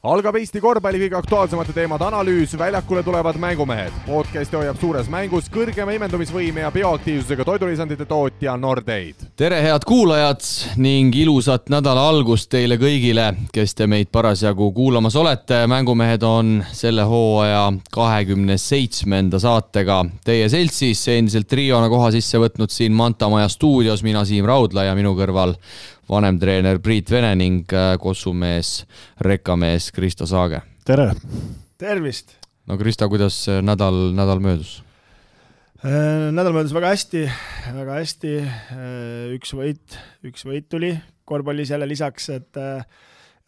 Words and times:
algab 0.00 0.38
Eesti 0.40 0.62
korvpalli 0.64 0.96
kõige 1.02 1.16
aktuaalsemate 1.18 1.74
teemade 1.76 2.06
analüüs, 2.06 2.54
väljakule 2.58 3.02
tulevad 3.04 3.36
mängumehed. 3.36 3.92
podcasti 4.06 4.56
hoiab 4.56 4.78
suures 4.80 5.10
mängus 5.12 5.50
kõrgema 5.52 5.92
imendumisvõime 5.92 6.64
ja 6.64 6.70
bioaktiivsusega 6.72 7.44
toidulisandite 7.44 8.06
tootja 8.08 8.56
Nordeid. 8.56 9.14
tere, 9.36 9.60
head 9.62 9.84
kuulajad 9.84 10.40
ning 10.76 11.16
ilusat 11.16 11.68
nädala 11.68 12.08
algust 12.08 12.48
teile 12.48 12.78
kõigile, 12.80 13.34
kes 13.52 13.74
te 13.74 13.86
meid 13.86 14.08
parasjagu 14.12 14.72
kuulamas 14.72 15.16
olete. 15.16 15.66
mängumehed 15.66 16.22
on 16.22 16.64
selle 16.72 17.02
hooaja 17.02 17.72
kahekümne 17.92 18.56
seitsmenda 18.56 19.38
saatega 19.38 20.04
teie 20.24 20.48
seltsis, 20.48 21.08
endiselt 21.08 21.48
triona 21.48 21.88
koha 21.88 22.10
sisse 22.10 22.38
võtnud 22.38 22.72
siin 22.72 22.92
Manta 22.92 23.28
Maja 23.28 23.48
stuudios, 23.48 24.02
mina 24.02 24.24
Siim 24.24 24.46
Raudla 24.46 24.84
ja 24.84 24.94
minu 24.94 25.12
kõrval 25.12 25.58
vanemtreener 26.10 26.80
Priit 26.82 27.10
Vene 27.12 27.30
ning 27.38 27.70
äh, 27.74 27.94
kossumees, 28.02 28.84
rekamees 29.22 29.90
Kristo 29.94 30.26
Saage. 30.26 30.62
tere! 30.86 31.12
tervist! 31.78 32.34
no 32.66 32.78
Kristo, 32.78 33.08
kuidas 33.12 33.44
nädal, 33.62 34.10
nädal 34.16 34.42
möödus? 34.42 34.80
Äh, 35.84 36.28
nädal 36.34 36.54
möödus 36.56 36.74
väga 36.76 36.90
hästi, 36.92 37.24
väga 37.76 38.00
hästi. 38.00 38.32
Äh, 38.42 39.36
üks 39.36 39.54
võit, 39.56 39.98
üks 40.26 40.44
võit 40.48 40.66
tuli 40.72 40.94
korvpallis 41.30 41.70
jälle 41.70 41.86
lisaks, 41.86 42.26
et 42.34 42.58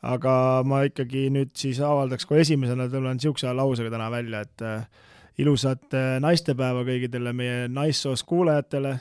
aga 0.06 0.34
ma 0.67 0.84
ikkagi 0.87 1.27
nüüd 1.34 1.51
siis 1.59 1.81
avaldaks 1.83 2.29
kohe 2.31 2.45
esimesena, 2.45 2.87
tulen 2.91 3.19
niisuguse 3.19 3.51
lausega 3.59 3.91
täna 3.91 4.06
välja, 4.12 4.45
et 4.47 5.42
ilusat 5.42 5.97
naistepäeva 6.23 6.84
kõigidele 6.87 7.33
meie 7.34 7.65
naissoost 7.67 8.23
kuulajatele, 8.31 8.95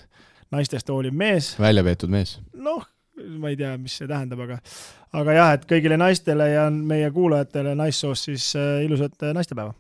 naistest 0.50 0.90
hooliv 0.90 1.14
mees. 1.14 1.52
välja 1.62 1.86
peetud 1.86 2.10
mees. 2.10 2.40
noh, 2.58 2.90
ma 3.18 3.52
ei 3.52 3.58
tea, 3.60 3.76
mis 3.82 3.96
see 4.00 4.10
tähendab, 4.10 4.42
aga 4.46 4.58
aga 5.20 5.36
jah, 5.36 5.54
et 5.58 5.68
kõigile 5.70 5.98
naistele 6.00 6.48
ja 6.54 6.66
meie 6.72 7.10
kuulajatele 7.14 7.76
naissoost 7.80 8.30
siis 8.30 8.52
äh, 8.60 8.84
ilusat 8.86 9.28
äh, 9.28 9.34
naistepäeva. 9.36 9.74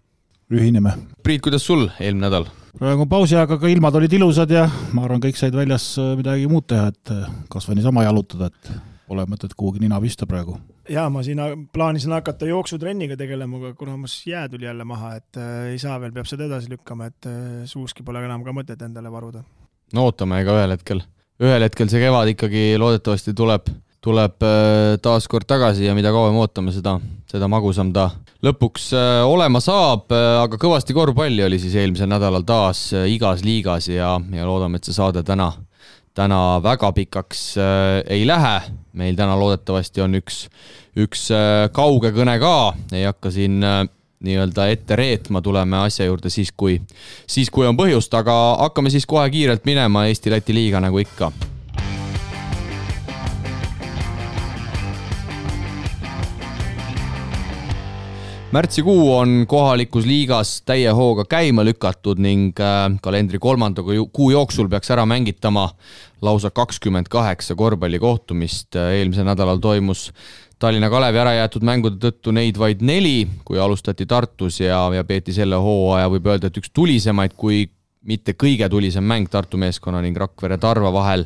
ühineme. 0.51 0.93
Priit, 1.23 1.43
kuidas 1.45 1.65
sul 1.65 1.87
eelmine 1.99 2.27
nädal? 2.27 2.49
praegu 2.77 3.05
on 3.05 3.11
pausi 3.11 3.37
aeg, 3.39 3.55
aga 3.55 3.71
ilmad 3.71 3.95
olid 3.99 4.13
ilusad 4.19 4.51
ja 4.51 4.65
ma 4.95 5.05
arvan, 5.07 5.23
kõik 5.23 5.39
said 5.39 5.55
väljas 5.55 5.93
äh, 6.01 6.13
midagi 6.19 6.49
muud 6.51 6.67
teha, 6.71 6.91
et 6.91 7.13
kas 7.51 7.69
või 7.69 7.79
niisama 7.79 8.05
jalutada, 8.07 8.51
et 8.51 8.73
pole 9.07 9.25
mõtet 9.27 9.55
kuhugi 9.59 9.83
nina 9.83 9.99
pista 10.03 10.27
praegu. 10.27 10.57
jaa, 10.91 11.07
ma 11.11 11.23
siin 11.23 11.39
plaanisin 11.71 12.15
hakata 12.17 12.51
jooksutrenniga 12.51 13.15
tegelema, 13.19 13.59
aga 13.61 13.73
kuna 13.79 13.95
mul 13.99 14.19
jää 14.27 14.47
tuli 14.51 14.67
jälle 14.67 14.83
maha, 14.87 15.15
et 15.19 15.39
ei 15.71 15.79
saa 15.79 15.99
veel, 16.03 16.11
peab 16.15 16.27
seda 16.27 16.47
edasi 16.47 16.71
lükkama, 16.71 17.07
et 17.11 17.31
suuski 17.71 18.03
pole 18.03 18.23
enam 18.23 18.43
ka 18.43 18.55
mõtet 18.55 18.83
endale 18.83 19.11
varuda. 19.11 19.43
no 19.93 20.07
ootame, 20.09 20.43
ega 20.43 20.59
ühel 20.59 20.75
hetkel 20.75 21.03
ühel 21.41 21.65
hetkel 21.65 21.89
see 21.89 22.01
kevad 22.03 22.29
ikkagi 22.35 22.65
loodetavasti 22.79 23.33
tuleb, 23.37 23.69
tuleb 24.03 24.45
äh, 24.45 24.97
taas 25.01 25.27
kord 25.29 25.47
tagasi 25.49 25.87
ja 25.87 25.95
mida 25.97 26.11
kauem 26.13 26.37
ootame, 26.41 26.73
seda, 26.75 26.97
seda 27.29 27.49
magusam 27.51 27.89
ta 27.95 28.09
lõpuks 28.45 28.91
äh, 28.97 29.21
olema 29.25 29.61
saab, 29.63 30.07
äh, 30.13 30.37
aga 30.43 30.59
kõvasti 30.61 30.95
korvpalli 30.97 31.45
oli 31.47 31.59
siis 31.61 31.77
eelmisel 31.81 32.09
nädalal 32.11 32.45
taas 32.45 32.89
igas 33.09 33.45
liigas 33.45 33.89
ja, 33.89 34.13
ja 34.21 34.47
loodame, 34.49 34.77
et 34.77 34.89
see 34.89 34.97
saade 34.97 35.25
täna, 35.25 35.49
täna 36.17 36.59
väga 36.61 36.91
pikaks 36.97 37.47
ei 38.11 38.27
lähe. 38.27 38.55
meil 38.93 39.15
täna 39.15 39.37
loodetavasti 39.39 40.01
on 40.03 40.19
üks, 40.19 40.43
üks 40.99 41.29
kauge 41.73 42.11
kõne 42.13 42.37
ka, 42.41 42.55
ei 42.93 43.07
hakka 43.07 43.31
siin 43.33 43.63
nii-öelda 44.21 44.67
ette 44.71 44.95
reetma, 44.95 45.41
tuleme 45.41 45.83
asja 45.85 46.05
juurde 46.05 46.29
siis, 46.29 46.51
kui, 46.57 46.81
siis 47.27 47.49
kui 47.49 47.67
on 47.67 47.77
põhjust, 47.77 48.13
aga 48.17 48.37
hakkame 48.65 48.93
siis 48.93 49.05
kohe 49.09 49.29
kiirelt 49.29 49.65
minema 49.65 50.05
Eesti-Läti 50.09 50.53
liiga 50.55 50.81
nagu 50.83 51.01
ikka 51.01 51.31
märtsikuu 58.51 59.15
on 59.15 59.45
kohalikus 59.47 60.05
liigas 60.05 60.61
täie 60.67 60.91
hooga 60.91 61.23
käima 61.25 61.63
lükatud 61.63 62.19
ning 62.19 62.59
äh, 62.59 62.91
kalendri 63.01 63.39
kolmanda 63.39 63.83
kuu 64.13 64.31
jooksul 64.31 64.67
peaks 64.69 64.91
ära 64.91 65.05
mängitama 65.07 65.69
lausa 66.21 66.51
kakskümmend 66.51 67.07
kaheksa 67.09 67.55
korvpallikohtumist. 67.55 68.75
eelmisel 68.75 69.25
nädalal 69.25 69.57
toimus 69.57 70.11
Tallinna 70.61 70.91
Kalevi 70.93 71.17
ärajäetud 71.17 71.63
mängude 71.65 71.97
tõttu 71.97 72.29
neid 72.37 72.57
vaid 72.61 72.83
neli, 72.85 73.25
kui 73.45 73.57
alustati 73.57 74.05
Tartus 74.05 74.59
ja, 74.61 74.83
ja 74.93 75.03
peeti 75.07 75.33
selle 75.33 75.57
hooaja, 75.57 76.09
võib 76.13 76.27
öelda, 76.29 76.51
et 76.51 76.57
üks 76.61 76.69
tulisemaid, 76.69 77.33
kui 77.33 77.63
mitte 78.05 78.35
kõige 78.37 78.67
tulisem 78.69 79.05
mäng 79.05 79.29
Tartu 79.31 79.57
meeskonna 79.57 80.03
ning 80.05 80.17
Rakvere 80.17 80.59
Tarva 80.61 80.91
vahel. 80.93 81.25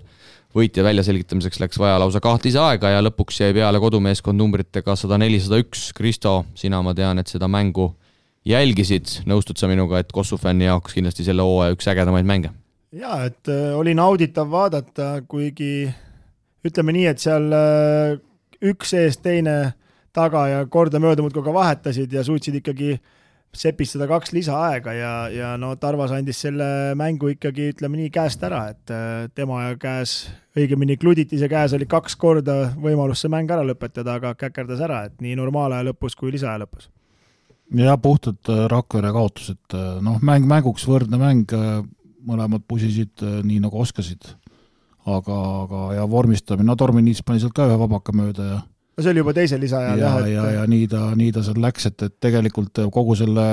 võitja 0.55 0.85
väljaselgitamiseks 0.87 1.59
läks 1.59 1.79
vaja 1.79 1.97
lausa 1.99 2.21
kaht 2.23 2.45
lisaaega 2.47 2.93
ja 2.93 3.01
lõpuks 3.03 3.41
jäi 3.41 3.51
peale 3.53 3.79
kodumeeskond 3.83 4.39
numbritega 4.39 4.95
sada 4.95 5.17
neli, 5.19 5.39
sada 5.43 5.59
üks. 5.59 5.89
Kristo, 5.91 6.45
sina, 6.55 6.79
ma 6.81 6.93
tean, 6.95 7.19
et 7.19 7.27
seda 7.27 7.49
mängu 7.51 7.89
jälgisid, 8.47 9.25
nõustud 9.27 9.59
sa 9.59 9.67
minuga, 9.67 9.99
et 9.99 10.13
Kossu 10.15 10.37
fänni 10.39 10.69
jaoks 10.69 10.95
kindlasti 10.95 11.25
selle 11.27 11.43
hooaja 11.43 11.75
üks 11.75 11.91
ägedamaid 11.91 12.25
mänge? 12.29 12.53
jaa, 12.95 13.25
et 13.27 13.51
äh, 13.51 13.75
oli 13.75 13.91
nauditav 13.97 14.47
vaadata, 14.47 15.25
kuigi 15.27 15.89
ütleme 16.63 16.95
nii, 16.95 17.05
et 17.11 17.19
seal 17.19 17.51
äh, 17.51 18.15
üks 18.71 18.93
ees, 18.97 19.19
teine 19.21 19.75
taga 20.15 20.47
ja 20.47 20.63
kordamööda 20.71 21.23
muudkui 21.25 21.43
ka 21.43 21.53
vahetasid 21.53 22.13
ja 22.15 22.23
suutsid 22.25 22.61
ikkagi 22.61 22.95
sepistada 23.55 24.07
kaks 24.09 24.33
lisaaega 24.35 24.93
ja, 24.95 25.11
ja 25.31 25.51
no 25.59 25.71
Tarvas 25.79 26.13
andis 26.15 26.41
selle 26.43 26.67
mängu 26.99 27.31
ikkagi, 27.33 27.69
ütleme 27.73 27.99
nii, 27.99 28.09
käest 28.13 28.43
ära, 28.43 28.65
et 28.73 28.91
äh, 28.93 29.27
tema 29.35 29.61
käes, 29.81 30.17
õigemini 30.57 30.97
Kluditise 30.99 31.49
käes 31.51 31.75
oli 31.77 31.87
kaks 31.89 32.17
korda 32.19 32.57
võimalus 32.75 33.23
see 33.23 33.31
mäng 33.31 33.51
ära 33.51 33.63
lõpetada, 33.67 34.17
aga 34.19 34.33
käkerdas 34.39 34.83
ära, 34.83 35.05
et 35.07 35.23
nii 35.23 35.37
normaalaja 35.39 35.87
lõpus 35.89 36.17
kui 36.19 36.33
lisaaja 36.35 36.65
lõpus. 36.65 36.89
jah, 37.79 37.99
puhtalt 38.01 38.51
äh, 38.51 38.65
Rakvere 38.71 39.13
kaotus, 39.15 39.53
et 39.55 39.77
äh, 39.77 39.95
noh, 40.03 40.19
mäng 40.23 40.47
mänguks 40.49 40.87
võrdne 40.89 41.19
mäng, 41.21 41.55
mõlemad 42.25 42.63
pusisid 42.67 43.21
nii 43.21 43.61
nagu 43.63 43.79
oskasid 43.79 44.33
aga, 45.05 45.39
aga 45.65 45.81
ja 45.99 46.05
vormistamine, 46.09 46.67
no 46.69 46.75
Tormi-Niits 46.79 47.25
pani 47.25 47.43
sealt 47.43 47.55
ka 47.55 47.67
ühe 47.69 47.77
vabaka 47.79 48.15
mööda 48.15 48.47
ja 48.49 48.61
no 48.95 49.03
see 49.03 49.11
oli 49.11 49.21
juba 49.21 49.33
teisel 49.35 49.61
lisaajal 49.63 49.99
jah, 49.99 50.19
ja, 50.23 50.27
ja, 50.31 50.45
ja 50.59 50.67
nii 50.71 50.87
ta, 50.91 51.01
nii 51.19 51.33
ta 51.35 51.43
seal 51.45 51.59
läks, 51.61 51.89
et, 51.91 52.05
et 52.07 52.15
tegelikult 52.23 52.85
kogu 52.95 53.17
selle 53.19 53.47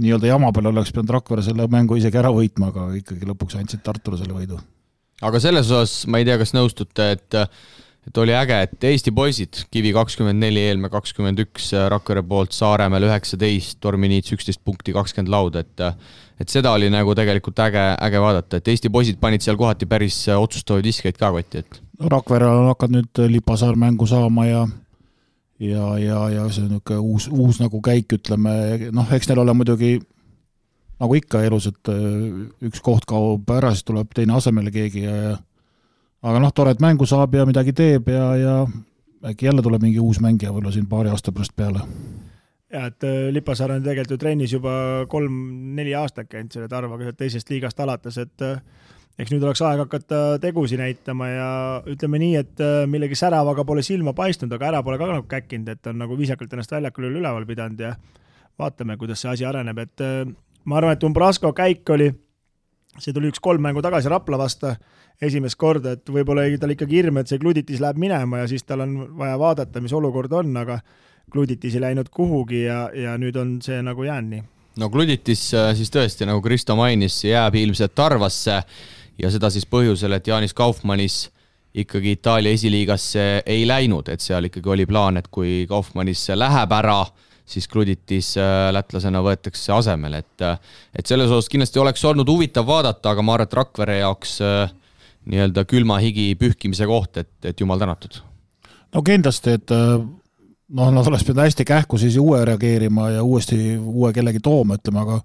nii-öelda 0.00 0.32
jama 0.32 0.50
peale 0.54 0.72
oleks 0.72 0.92
pidanud 0.94 1.14
Rakvere 1.18 1.44
selle 1.46 1.68
mängu 1.70 1.98
isegi 2.00 2.18
ära 2.18 2.32
võitma, 2.34 2.72
aga 2.72 2.88
ikkagi 2.98 3.28
lõpuks 3.28 3.58
andsid 3.60 3.84
Tartule 3.86 4.18
selle 4.20 4.34
võidu. 4.36 4.58
aga 5.22 5.42
selles 5.42 5.70
osas 5.70 6.02
ma 6.10 6.20
ei 6.20 6.26
tea, 6.28 6.38
kas 6.40 6.54
nõustute, 6.56 7.12
et 7.14 7.38
et 8.08 8.18
oli 8.20 8.32
äge, 8.32 8.56
et 8.64 8.84
Eesti 8.90 9.12
poisid, 9.14 9.64
Kivi 9.72 9.92
kakskümmend 9.96 10.40
neli, 10.40 10.62
Eelmäe 10.70 10.90
kakskümmend 10.92 11.42
üks, 11.44 11.70
Rakvere 11.92 12.22
poolt 12.26 12.56
Saaremäel 12.56 13.08
üheksateist, 13.08 13.78
Tormi-Niits 13.84 14.32
üksteist 14.36 14.64
punkti, 14.64 14.94
kakskümmend 14.96 15.32
lauda, 15.32 15.64
et 15.64 15.86
et 16.38 16.52
seda 16.52 16.70
oli 16.70 16.86
nagu 16.90 17.16
tegelikult 17.18 17.58
äge, 17.64 17.84
äge 18.06 18.20
vaadata, 18.22 18.60
et 18.60 18.68
Eesti 18.70 18.90
poisid 18.94 19.18
panid 19.20 19.42
seal 19.44 19.58
kohati 19.58 19.88
päris 19.90 20.20
otsustavaid 20.32 20.86
viskeid 20.86 21.18
ka 21.18 21.32
kotti, 21.34 21.64
et. 21.64 21.80
Rakverel 21.98 22.68
hakanud 22.70 23.08
nüüd 23.08 23.24
Lipasaar 23.32 23.76
mängu 23.76 24.06
saama 24.06 24.46
ja 24.46 24.68
ja, 25.58 25.98
ja, 25.98 26.20
ja 26.30 26.44
see 26.54 26.64
on 26.64 26.76
niisugune 26.76 27.00
uus, 27.02 27.26
uus 27.32 27.58
nagu 27.60 27.80
käik, 27.82 28.14
ütleme, 28.14 28.54
noh, 28.94 29.10
eks 29.12 29.28
neil 29.28 29.42
ole 29.42 29.56
muidugi 29.58 29.98
nagu 30.98 31.18
ikka 31.18 31.42
elus, 31.46 31.68
et 31.70 31.90
üks 32.70 32.82
koht 32.82 33.06
kaob 33.06 33.50
ära, 33.54 33.74
siis 33.74 33.86
tuleb 33.86 34.14
teine 34.14 34.38
asemele 34.38 34.70
keegi 34.74 35.04
ja, 35.04 35.16
ja 35.26 35.36
aga 36.28 36.42
noh, 36.42 36.52
tore, 36.54 36.74
et 36.74 36.82
mängu 36.84 37.06
saab 37.08 37.34
ja 37.36 37.46
midagi 37.48 37.72
teeb 37.76 38.08
ja, 38.12 38.24
ja 38.36 38.54
äkki 39.24 39.48
jälle 39.48 39.62
tuleb 39.64 39.82
mingi 39.82 40.00
uus 40.00 40.20
mängija 40.22 40.52
võib-olla 40.52 40.74
siin 40.74 40.88
paari 40.90 41.12
aasta 41.12 41.32
pärast 41.34 41.54
peale. 41.56 41.84
Ja 42.72 42.84
et 42.90 43.04
äh, 43.04 43.30
Lipasaar 43.32 43.72
on 43.72 43.82
tegelikult 43.82 44.12
ju 44.12 44.20
trennis 44.20 44.52
juba 44.52 44.72
kolm-neli 45.08 45.94
aastat 45.96 46.28
käinud 46.28 46.52
selle 46.52 46.68
Tarvaga 46.68 47.14
teisest 47.16 47.48
liigast 47.50 47.80
alates, 47.80 48.18
et 48.20 48.44
äh, 48.44 48.60
eks 49.18 49.32
nüüd 49.32 49.46
oleks 49.46 49.62
aeg 49.64 49.80
hakata 49.86 50.20
tegusi 50.42 50.76
näitama 50.76 51.30
ja 51.32 51.48
ütleme 51.88 52.20
nii, 52.20 52.34
et 52.42 52.60
äh, 52.64 52.82
millegi 52.90 53.16
säravaga 53.16 53.64
pole 53.64 53.82
silma 53.86 54.12
paistnud, 54.12 54.52
aga 54.52 54.68
ära 54.68 54.82
pole 54.84 55.00
ka 55.00 55.08
nagu 55.08 55.24
käkkinud, 55.30 55.72
et 55.72 55.90
on 55.90 55.96
nagu 56.04 56.18
viisakalt 56.18 56.52
ennast 56.52 56.76
väljakul 56.76 57.08
üleval 57.08 57.48
pidanud 57.48 57.80
ja 57.80 57.94
vaatame, 58.60 58.98
kuidas 59.00 59.24
see 59.24 59.32
asi 59.32 59.48
areneb, 59.48 59.78
et 59.78 60.04
ma 60.68 60.80
arvan, 60.80 60.96
et 60.98 61.04
Umbrasko 61.06 61.54
käik 61.56 61.88
oli, 61.94 62.10
see 63.02 63.14
tuli 63.16 63.30
üks 63.32 63.40
kolm 63.42 63.62
mängu 63.62 63.82
tagasi 63.84 64.10
Rapla 64.10 64.38
vastu 64.40 64.72
esimest 65.22 65.58
korda, 65.58 65.96
et 65.96 66.10
võib-olla 66.12 66.44
tal 66.60 66.74
ikkagi 66.74 67.00
hirm, 67.00 67.18
et 67.18 67.30
see 67.30 67.40
Kluditis 67.42 67.82
läheb 67.82 67.98
minema 67.98 68.42
ja 68.42 68.50
siis 68.50 68.62
tal 68.66 68.84
on 68.84 68.94
vaja 69.18 69.38
vaadata, 69.40 69.82
mis 69.82 69.94
olukord 69.96 70.32
on, 70.32 70.54
aga 70.60 70.78
Kluditis 71.32 71.74
ei 71.76 71.82
läinud 71.82 72.08
kuhugi 72.14 72.62
ja, 72.64 72.86
ja 72.94 73.16
nüüd 73.20 73.36
on 73.36 73.58
see 73.64 73.80
nagu 73.84 74.06
jäänud 74.06 74.36
nii. 74.36 74.44
no 74.82 74.90
Kluditis 74.90 75.48
äh, 75.54 75.72
siis 75.76 75.90
tõesti, 75.94 76.28
nagu 76.28 76.42
Kristo 76.44 76.76
mainis, 76.78 77.18
jääb 77.24 77.58
ilmselt 77.58 77.94
Tarvasse 77.98 78.62
ja 79.18 79.32
seda 79.34 79.50
siis 79.50 79.66
põhjusel, 79.66 80.14
et 80.14 80.30
Jaanis 80.30 80.54
Kaufmannis 80.54 81.26
ikkagi 81.78 82.14
Itaalia 82.16 82.54
esiliigasse 82.54 83.42
ei 83.46 83.66
läinud, 83.68 84.08
et 84.08 84.22
seal 84.24 84.48
ikkagi 84.48 84.70
oli 84.74 84.86
plaan, 84.86 85.18
et 85.20 85.28
kui 85.30 85.64
Kaufmannisse 85.68 86.38
läheb 86.38 86.72
ära, 86.78 87.02
siis 87.50 87.68
Kluditis 87.70 88.34
äh, 88.40 88.68
lätlasena 88.74 89.22
võetakse 89.24 89.72
asemele, 89.76 90.22
et 90.24 90.44
äh, 90.46 90.58
et 90.98 91.06
selles 91.06 91.30
osas 91.30 91.50
kindlasti 91.52 91.82
oleks 91.82 92.04
olnud 92.04 92.28
huvitav 92.28 92.66
vaadata, 92.68 93.14
aga 93.14 93.24
ma 93.24 93.36
arvan, 93.36 93.48
et 93.48 93.58
Rakvere 93.58 93.98
jaoks 94.00 94.38
nii-öelda 95.28 95.64
külma 95.68 95.98
higi 96.00 96.30
pühkimise 96.40 96.86
koht, 96.88 97.20
et, 97.20 97.34
et 97.44 97.60
jumal 97.60 97.80
tänatud. 97.80 98.22
no 98.94 99.02
kindlasti, 99.04 99.58
et 99.58 99.74
noh, 99.74 100.90
nad 100.92 101.06
oleks 101.06 101.24
pidanud 101.24 101.46
hästi 101.46 101.64
kähku 101.68 101.98
siis 102.00 102.16
uue 102.20 102.44
reageerima 102.44 103.10
ja 103.18 103.22
uuesti 103.22 103.76
uue 103.76 104.12
kellegi 104.16 104.40
tooma, 104.44 104.78
ütleme, 104.80 105.04
aga 105.04 105.20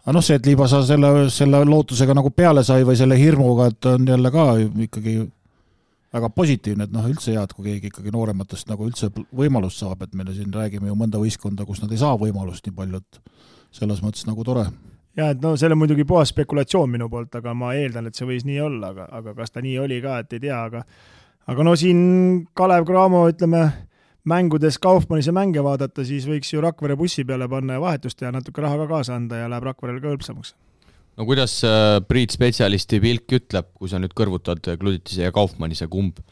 aga 0.00 0.16
noh, 0.16 0.24
see, 0.24 0.38
et 0.40 0.46
Liibasa 0.48 0.80
selle, 0.86 1.28
selle 1.32 1.60
lootusega 1.68 2.16
nagu 2.16 2.32
peale 2.32 2.64
sai 2.66 2.84
või 2.88 2.96
selle 2.98 3.18
hirmuga, 3.20 3.68
et 3.70 3.88
on 3.90 4.08
jälle 4.08 4.32
ka 4.32 4.46
ikkagi 4.86 5.18
väga 6.14 6.30
positiivne, 6.34 6.86
et 6.86 6.94
noh, 6.94 7.06
üldse 7.06 7.34
hea, 7.34 7.42
et 7.44 7.52
kui 7.54 7.68
keegi 7.68 7.90
ikkagi 7.90 8.12
noorematest 8.14 8.70
nagu 8.70 8.86
üldse 8.88 9.10
võimalust 9.36 9.82
saab, 9.82 10.02
et 10.02 10.14
me 10.18 10.26
siin 10.34 10.52
räägime 10.54 10.90
ju 10.90 10.96
mõnda 10.98 11.20
võistkonda, 11.22 11.66
kus 11.66 11.82
nad 11.82 11.92
ei 11.94 12.00
saa 12.00 12.16
võimalust 12.18 12.66
nii 12.66 12.76
palju, 12.76 13.02
et 13.02 13.20
selles 13.78 14.02
mõttes 14.02 14.26
nagu 14.26 14.44
tore. 14.46 14.66
Jah, 15.18 15.30
et 15.34 15.42
no 15.42 15.54
see 15.58 15.70
on 15.70 15.78
muidugi 15.78 16.06
puhas 16.06 16.32
spekulatsioon 16.32 16.90
minu 16.90 17.08
poolt, 17.10 17.34
aga 17.38 17.54
ma 17.54 17.74
eeldan, 17.78 18.08
et 18.10 18.18
see 18.18 18.26
võis 18.26 18.46
nii 18.46 18.58
olla, 18.62 18.90
aga, 18.94 19.06
aga 19.20 19.34
kas 19.38 19.54
ta 19.54 19.62
nii 19.62 19.76
oli 19.82 20.00
ka, 20.02 20.20
et 20.22 20.34
ei 20.38 20.42
tea, 20.46 20.58
aga 20.58 20.82
aga 21.50 21.66
no 21.66 21.76
siin 21.78 22.00
Kalev 22.58 22.86
Cramo, 22.86 23.24
ütleme, 23.30 23.64
mängudes 24.30 24.78
Kaufmannise 24.82 25.34
mänge 25.34 25.62
vaadata, 25.66 26.06
siis 26.06 26.26
võiks 26.30 26.50
ju 26.52 26.62
Rakvere 26.62 26.98
bussi 26.98 27.24
peale 27.26 27.48
panna 27.50 27.78
ja 27.78 27.82
vahetust 27.82 28.18
teha, 28.18 28.34
natuke 28.34 28.62
raha 28.62 28.82
ka 28.82 28.90
kaasa 28.96 29.18
anda 29.18 29.42
ja 29.42 29.50
läheb 29.50 29.70
Rakverele 29.70 30.02
ka 30.02 30.12
hõlpsamaks 30.14 30.54
no 31.20 31.26
kuidas 31.28 31.58
äh, 31.68 32.00
Priit 32.08 32.32
spetsialisti 32.32 33.00
pilk 33.02 33.36
ütleb, 33.36 33.68
kui 33.76 33.90
sa 33.92 34.00
nüüd 34.00 34.14
kõrvutad 34.16 34.64
Kluditise 34.80 35.26
ja 35.26 35.34
Kaufmannise, 35.34 35.90
kumb, 35.92 36.22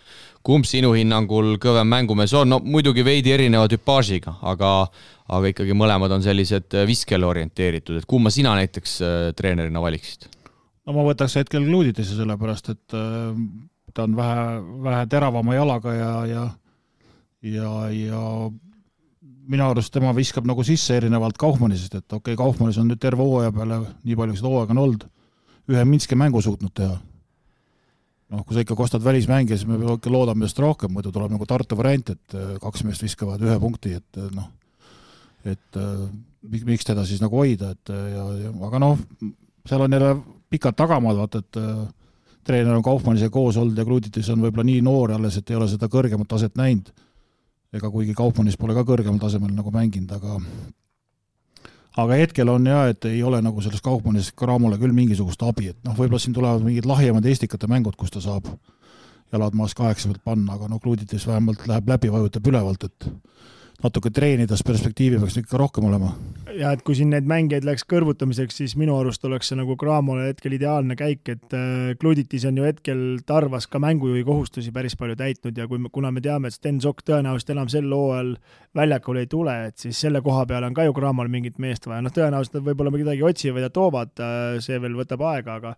kumb 0.46 0.66
sinu 0.68 0.94
hinnangul 0.96 1.56
kõvem 1.60 1.90
mängumees 1.92 2.32
on, 2.38 2.48
no 2.54 2.60
muidugi 2.64 3.04
veidi 3.06 3.34
erineva 3.36 3.68
tüpaažiga, 3.70 4.38
aga 4.48 4.72
aga 5.28 5.50
ikkagi 5.52 5.74
mõlemad 5.76 6.14
on 6.16 6.24
sellised 6.24 6.72
äh, 6.72 6.86
viskele 6.88 7.28
orienteeritud, 7.28 8.00
et 8.00 8.08
kumma 8.08 8.32
sina 8.32 8.54
näiteks 8.56 9.00
äh, 9.04 9.16
treenerina 9.36 9.82
valiksid? 9.84 10.30
no 10.88 10.96
ma 10.96 11.04
võtaks 11.10 11.36
hetkel 11.42 11.68
Kluditise, 11.68 12.16
sellepärast 12.16 12.72
et 12.72 12.96
äh, 12.96 13.36
ta 13.92 14.08
on 14.08 14.16
vähe, 14.16 14.48
vähe 14.88 15.04
teravama 15.12 15.58
jalaga 15.58 15.94
ja, 15.96 16.14
ja 16.32 16.46
ja, 17.44 17.74
ja 17.94 18.22
minu 19.48 19.64
arust 19.64 19.92
tema 19.94 20.12
viskab 20.16 20.46
nagu 20.48 20.64
sisse 20.66 20.96
erinevalt 20.98 21.38
Kaufmannisest, 21.40 21.94
et 22.00 22.12
okei 22.12 22.34
okay,, 22.34 22.38
Kaufmannis 22.40 22.78
on 22.80 22.90
nüüd 22.90 23.00
terve 23.00 23.24
hooaja 23.24 23.52
peale, 23.54 23.80
nii 24.04 24.16
palju 24.18 24.34
kui 24.34 24.40
seda 24.40 24.52
hooaega 24.52 24.74
on 24.76 24.82
olnud, 24.84 25.06
ühe 25.72 25.84
Minski 25.88 26.18
mängu 26.18 26.42
suutnud 26.44 26.74
teha. 26.76 26.98
noh, 28.28 28.42
kui 28.44 28.52
sa 28.52 28.60
ikka 28.60 28.76
kostad 28.76 29.00
välismängija, 29.00 29.56
siis 29.56 29.68
me 29.68 29.78
ikka 29.94 30.10
loodame 30.12 30.44
just 30.44 30.58
rohkem, 30.60 30.92
muidu 30.92 31.08
tuleb 31.12 31.32
nagu 31.32 31.46
Tartu 31.48 31.78
variant, 31.78 32.10
et 32.12 32.34
äh, 32.36 32.50
kaks 32.60 32.84
meest 32.84 33.00
viskavad 33.00 33.40
ühe 33.40 33.54
punkti, 33.62 33.94
et 33.96 34.18
äh, 34.20 34.26
noh, 34.36 34.50
et 35.48 35.78
äh, 35.80 36.02
miks 36.68 36.84
teda 36.84 37.06
siis 37.08 37.22
nagu 37.24 37.40
hoida, 37.40 37.72
et 37.72 37.92
ja, 37.94 38.26
ja 38.42 38.52
aga 38.68 38.82
noh, 38.84 39.00
seal 39.64 39.86
on 39.86 39.96
jälle 39.96 40.12
pikad 40.52 40.76
tagamaad, 40.76 41.22
vaata, 41.22 41.40
et 41.40 42.44
treener 42.44 42.76
on 42.76 42.84
Kaufmannisega 42.84 43.32
koos 43.32 43.56
olnud 43.56 43.80
ja 43.80 43.88
Kluditis 43.88 44.28
on 44.32 44.44
võib-olla 44.44 44.68
nii 44.68 44.84
noor 44.84 45.16
alles, 45.16 45.40
et 45.40 45.50
ei 45.50 45.56
ole 45.56 45.68
seda 45.72 45.88
kõrgemat 45.92 46.28
taset 46.28 46.60
näinud 46.60 46.92
ega 47.74 47.90
kuigi 47.92 48.14
Kaupmannis 48.16 48.56
pole 48.56 48.76
ka 48.76 48.84
kõrgemal 48.88 49.20
tasemel 49.20 49.52
nagu 49.52 49.72
mänginud, 49.74 50.12
aga 50.16 50.38
aga 51.98 52.18
hetkel 52.20 52.48
on 52.52 52.66
jah, 52.70 52.88
et 52.92 53.04
ei 53.10 53.22
ole 53.26 53.40
nagu 53.44 53.62
selles 53.64 53.82
Kaupmannis 53.84 54.30
Cramole 54.38 54.78
küll 54.80 54.94
mingisugust 54.96 55.42
abi, 55.44 55.72
et 55.72 55.78
noh, 55.84 55.96
võib-olla 55.98 56.22
siin 56.22 56.36
tulevad 56.36 56.64
mingid 56.64 56.88
lahjemad 56.88 57.26
Estikate 57.26 57.70
mängud, 57.70 57.96
kus 57.98 58.14
ta 58.14 58.22
saab 58.24 58.48
jalad 59.32 59.56
maas 59.58 59.74
kaheksa 59.76 60.08
pealt 60.08 60.24
panna, 60.24 60.54
aga 60.56 60.70
noh, 60.70 60.80
Kluditis 60.80 61.26
vähemalt 61.28 61.66
läheb 61.68 61.90
läbi, 61.90 62.12
vajutab 62.12 62.46
ülevalt, 62.48 62.88
et 62.88 63.08
natuke 63.82 64.10
treenides 64.10 64.64
perspektiivi 64.66 65.20
peaks 65.22 65.36
ikka 65.38 65.58
rohkem 65.60 65.86
olema. 65.86 66.10
ja 66.58 66.72
et 66.74 66.80
kui 66.82 66.96
siin 66.98 67.12
neid 67.12 67.28
mängijaid 67.30 67.66
läks 67.68 67.84
kõrvutamiseks, 67.86 68.56
siis 68.58 68.74
minu 68.80 68.96
arust 68.98 69.22
oleks 69.28 69.50
see 69.50 69.58
nagu 69.58 69.76
Cramole 69.78 70.26
hetkel 70.26 70.56
ideaalne 70.56 70.96
käik, 70.98 71.22
et 71.30 71.54
äh, 71.54 71.92
Kluditis 72.00 72.48
on 72.48 72.58
ju 72.58 72.66
hetkel 72.66 73.04
Tarvas 73.26 73.68
ka 73.70 73.78
mängujuhi 73.82 74.24
kohustusi 74.26 74.72
päris 74.74 74.98
palju 74.98 75.14
täitnud 75.20 75.58
ja 75.58 75.68
kui, 75.70 75.78
kuna 75.94 76.10
me 76.14 76.22
teame, 76.24 76.50
et 76.50 76.58
Sten 76.58 76.80
Sokk 76.82 77.04
tõenäoliselt 77.06 77.54
enam 77.54 77.70
sel 77.70 77.86
hooajal 77.94 78.34
väljakule 78.74 79.22
ei 79.22 79.30
tule, 79.30 79.54
et 79.70 79.78
siis 79.78 80.00
selle 80.06 80.24
koha 80.26 80.42
peale 80.50 80.66
on 80.66 80.74
ka 80.74 80.88
ju 80.88 80.96
Cramol 80.96 81.30
mingit 81.30 81.62
meest 81.62 81.86
vaja, 81.86 82.02
noh, 82.02 82.14
tõenäoliselt 82.14 82.58
nad 82.58 82.66
võib-olla 82.72 82.94
kedagi 82.96 83.24
otsivad 83.30 83.68
ja 83.68 83.70
toovad, 83.70 84.16
äh, 84.18 84.58
see 84.64 84.80
veel 84.82 84.98
võtab 84.98 85.22
aega, 85.30 85.60
aga 85.62 85.76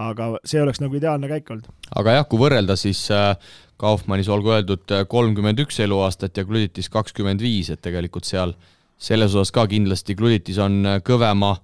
aga 0.00 0.28
see 0.46 0.60
oleks 0.62 0.80
nagu 0.80 0.96
ideaalne 0.96 1.28
käik 1.28 1.50
olnud. 1.50 1.66
aga 1.98 2.20
jah, 2.20 2.28
kui 2.30 2.40
võrrelda, 2.40 2.76
siis 2.78 3.02
äh, 3.14 3.34
Kaufmannis 3.80 4.28
olgu 4.28 4.52
öeldud 4.56 4.92
kolmkümmend 5.08 5.62
üks 5.64 5.80
eluaastat 5.80 6.36
ja 6.36 6.44
Gluditis 6.44 6.90
kakskümmend 6.92 7.40
viis, 7.40 7.70
et 7.72 7.80
tegelikult 7.80 8.28
seal 8.28 8.52
selles 9.00 9.32
osas 9.32 9.48
ka 9.54 9.64
kindlasti 9.68 10.14
Gluditis 10.16 10.58
on 10.60 10.84
kõvema, 11.06 11.54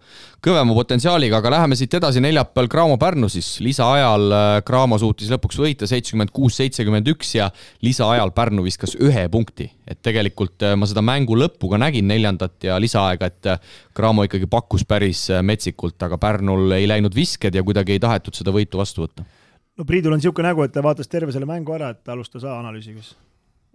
kõvema 0.45 0.73
potentsiaaliga, 0.79 1.43
aga 1.43 1.53
läheme 1.53 1.77
siit 1.77 1.93
edasi, 1.99 2.23
neljapäeval 2.25 2.71
Cramo-Pärnu 2.73 3.29
siis, 3.33 3.51
lisaajal 3.65 4.33
Cramo 4.67 4.97
suutis 5.01 5.29
lõpuks 5.35 5.61
võita 5.61 5.89
seitsekümmend 5.91 6.33
kuus, 6.33 6.57
seitsekümmend 6.63 7.13
üks 7.13 7.35
ja 7.37 7.51
lisaajal 7.85 8.33
Pärnu 8.37 8.65
viskas 8.65 8.97
ühe 8.97 9.29
punkti. 9.33 9.69
et 9.87 10.01
tegelikult 10.03 10.65
ma 10.75 10.87
seda 10.89 11.03
mängu 11.05 11.37
lõppu 11.39 11.69
ka 11.71 11.79
nägin, 11.79 12.09
neljandat 12.09 12.65
ja 12.65 12.81
lisaaega, 12.81 13.27
et 13.27 13.53
Cramo 13.95 14.25
ikkagi 14.25 14.49
pakkus 14.51 14.89
päris 14.89 15.29
metsikult, 15.43 16.01
aga 16.03 16.19
Pärnul 16.19 16.73
ei 16.73 16.89
läinud 16.89 17.15
visked 17.15 17.55
ja 17.55 17.63
kuidagi 17.63 17.93
ei 17.93 18.01
tahetud 18.01 18.35
seda 18.35 18.55
võitu 18.55 18.81
vastu 18.81 19.05
võtta 19.05 19.29
no 19.77 19.87
Priidul 19.89 20.17
on 20.17 20.21
niisugune 20.21 20.51
nägu, 20.51 20.65
et 20.65 20.75
ta 20.75 20.85
vaatas 20.85 21.11
terve 21.13 21.35
selle 21.35 21.49
mängu 21.49 21.75
ära, 21.77 21.93
et 21.95 22.13
alustas 22.13 22.45
A-analüüsiga. 22.45 23.03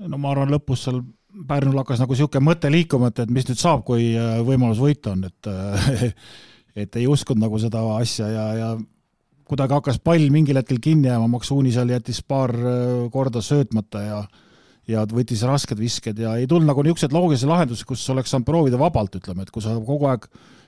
no 0.08 0.18
ma 0.18 0.32
arvan, 0.34 0.54
lõpus 0.54 0.88
seal 0.88 1.04
Pärnul 1.48 1.80
hakkas 1.80 2.02
nagu 2.02 2.16
niisugune 2.16 2.44
mõte 2.44 2.72
liikuma, 2.72 3.12
et, 3.12 3.22
et 3.24 3.30
mis 3.32 3.48
nüüd 3.48 3.60
saab, 3.60 3.86
kui 3.88 4.12
äh, 4.20 4.40
võimalus 4.46 4.82
võita 4.84 5.16
on, 5.16 5.26
et 5.30 5.52
äh, 5.52 6.08
et 6.84 6.96
ei 7.00 7.08
uskunud 7.08 7.46
nagu 7.46 7.60
seda 7.60 7.84
asja 7.98 8.30
ja, 8.32 8.46
ja 8.56 8.70
kuidagi 9.48 9.76
hakkas 9.76 10.00
pall 10.04 10.30
mingil 10.32 10.60
hetkel 10.60 10.80
kinni 10.84 11.10
jääma, 11.10 11.28
Maksuuni 11.32 11.74
seal 11.76 11.92
jättis 11.92 12.22
paar 12.24 12.56
äh, 12.56 13.10
korda 13.14 13.44
söötmata 13.46 14.06
ja 14.08 14.24
ja 14.90 15.04
võttis 15.08 15.44
rasked 15.46 15.78
visked 15.78 16.18
ja 16.20 16.34
ei 16.42 16.48
tulnud 16.50 16.68
nagu 16.68 16.82
niisuguseid 16.84 17.14
loogilisi 17.16 17.48
lahendusi, 17.48 17.86
kus 17.88 18.02
oleks 18.12 18.32
saanud 18.34 18.48
proovida 18.48 18.80
vabalt, 18.82 19.14
ütleme, 19.20 19.46
et 19.46 19.52
kui 19.54 19.64
sa 19.64 19.76
kogu 19.78 20.10
aeg 20.10 20.26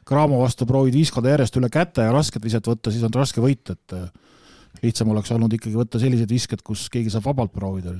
Cramo 0.07 0.41
vastu 0.41 0.67
proovid 0.67 0.95
viis 0.95 1.09
korda 1.15 1.31
järjest 1.31 1.57
üle 1.57 1.69
käte 1.71 2.03
ja 2.03 2.11
rasket 2.13 2.43
viset 2.43 2.65
võtta, 2.67 2.91
siis 2.91 3.03
on 3.07 3.13
raske 3.15 3.39
võita, 3.43 3.73
et 3.73 3.95
lihtsam 4.81 5.11
oleks 5.13 5.31
olnud 5.35 5.53
ikkagi 5.53 5.77
võtta 5.77 6.01
sellised 6.01 6.31
visked, 6.31 6.63
kus 6.65 6.87
keegi 6.93 7.13
saab 7.13 7.29
vabalt 7.29 7.53
proovida. 7.53 7.95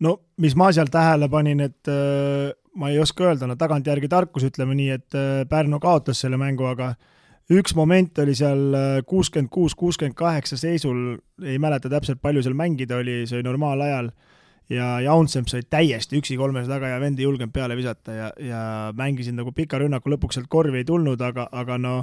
no 0.00 0.16
mis 0.40 0.56
ma 0.56 0.70
seal 0.72 0.90
tähele 0.92 1.28
panin, 1.28 1.60
et 1.66 1.90
äh, 1.90 2.50
ma 2.76 2.90
ei 2.90 3.00
oska 3.02 3.30
öelda, 3.30 3.48
no 3.50 3.56
tagantjärgi 3.60 4.08
tarkus, 4.08 4.46
ütleme 4.46 4.76
nii, 4.78 4.90
et 5.00 5.18
äh, 5.18 5.44
Pärnu 5.50 5.80
kaotas 5.80 6.22
selle 6.22 6.38
mängu, 6.40 6.68
aga 6.70 6.94
üks 7.50 7.74
moment 7.74 8.18
oli 8.22 8.34
seal 8.38 8.74
äh, 8.76 8.88
kuuskümmend 9.06 9.50
kuus, 9.52 9.74
kuuskümmend 9.74 10.16
kaheksa 10.18 10.58
seisul, 10.60 11.18
ei 11.42 11.58
mäleta 11.58 11.90
täpselt, 11.90 12.22
palju 12.22 12.44
seal 12.46 12.58
mängida 12.58 13.00
oli, 13.02 13.24
see 13.26 13.40
oli 13.40 13.48
normaalajal 13.48 14.12
ja 14.70 15.00
Jaunsemp 15.02 15.50
sai 15.50 15.64
täiesti 15.66 16.20
üksi 16.20 16.36
kolmese 16.38 16.70
taga 16.70 16.92
ja 16.92 17.00
vend 17.02 17.18
ei 17.18 17.26
julgenud 17.26 17.52
peale 17.54 17.76
visata 17.78 18.14
ja, 18.14 18.28
ja 18.38 18.60
mängisid 18.96 19.34
nagu 19.34 19.52
pika 19.54 19.80
rünnaku, 19.82 20.12
lõpuks 20.14 20.38
sealt 20.38 20.50
korvi 20.50 20.82
ei 20.82 20.86
tulnud, 20.86 21.20
aga, 21.26 21.48
aga 21.50 21.78
no 21.78 21.94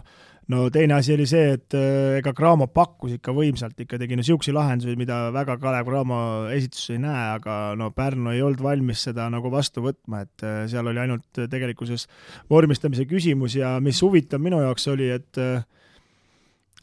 no 0.54 0.68
teine 0.74 0.96
asi 0.96 1.14
oli 1.16 1.26
see, 1.30 1.54
et 1.58 1.76
äh, 1.76 2.18
ega 2.20 2.34
Cramo 2.36 2.70
pakkus 2.72 3.18
ikka 3.18 3.34
võimsalt, 3.36 3.78
ikka 3.84 4.00
tegi 4.00 4.18
niisuguseid 4.20 4.56
lahendusi, 4.56 4.96
mida 5.00 5.28
väga 5.36 5.58
Kalev 5.62 5.88
Cramo 5.90 6.20
esituses 6.56 6.96
ei 6.96 7.02
näe, 7.04 7.24
aga 7.36 7.58
no 7.80 7.90
Pärnu 7.96 8.32
ei 8.34 8.44
olnud 8.46 8.64
valmis 8.64 9.04
seda 9.10 9.28
nagu 9.34 9.52
vastu 9.54 9.84
võtma, 9.86 10.24
et 10.28 10.46
äh, 10.48 10.62
seal 10.72 10.88
oli 10.88 11.04
ainult 11.04 11.44
tegelikkuses 11.52 12.08
vormistamise 12.52 13.08
küsimus 13.10 13.58
ja 13.60 13.78
mis 13.84 14.00
huvitav 14.06 14.44
minu 14.44 14.62
jaoks 14.64 14.88
oli, 14.94 15.12
et 15.20 15.42
äh, 15.42 15.66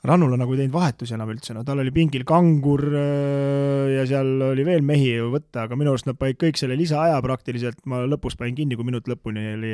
Rannula 0.04 0.36
nagu 0.36 0.52
ei 0.52 0.60
teinud 0.60 0.74
vahetusi 0.74 1.14
enam 1.16 1.30
üldse, 1.32 1.54
no 1.56 1.62
tal 1.64 1.78
oli 1.80 1.92
pingil 1.94 2.26
Kangur 2.28 2.82
äh, 2.92 3.92
ja 3.94 4.02
seal 4.08 4.42
oli 4.50 4.66
veel 4.66 4.84
mehi 4.84 5.14
ju 5.14 5.30
võtta, 5.32 5.64
aga 5.64 5.78
minu 5.80 5.94
arust 5.94 6.10
nad 6.10 6.18
panid 6.20 6.36
kõik 6.42 6.60
selle 6.60 6.76
lisaaja 6.76 7.16
praktiliselt, 7.24 7.80
ma 7.88 8.02
lõpus 8.04 8.36
panin 8.36 8.58
kinni, 8.58 8.76
kui 8.76 8.84
minut 8.84 9.08
lõpuni 9.08 9.46
oli, 9.54 9.72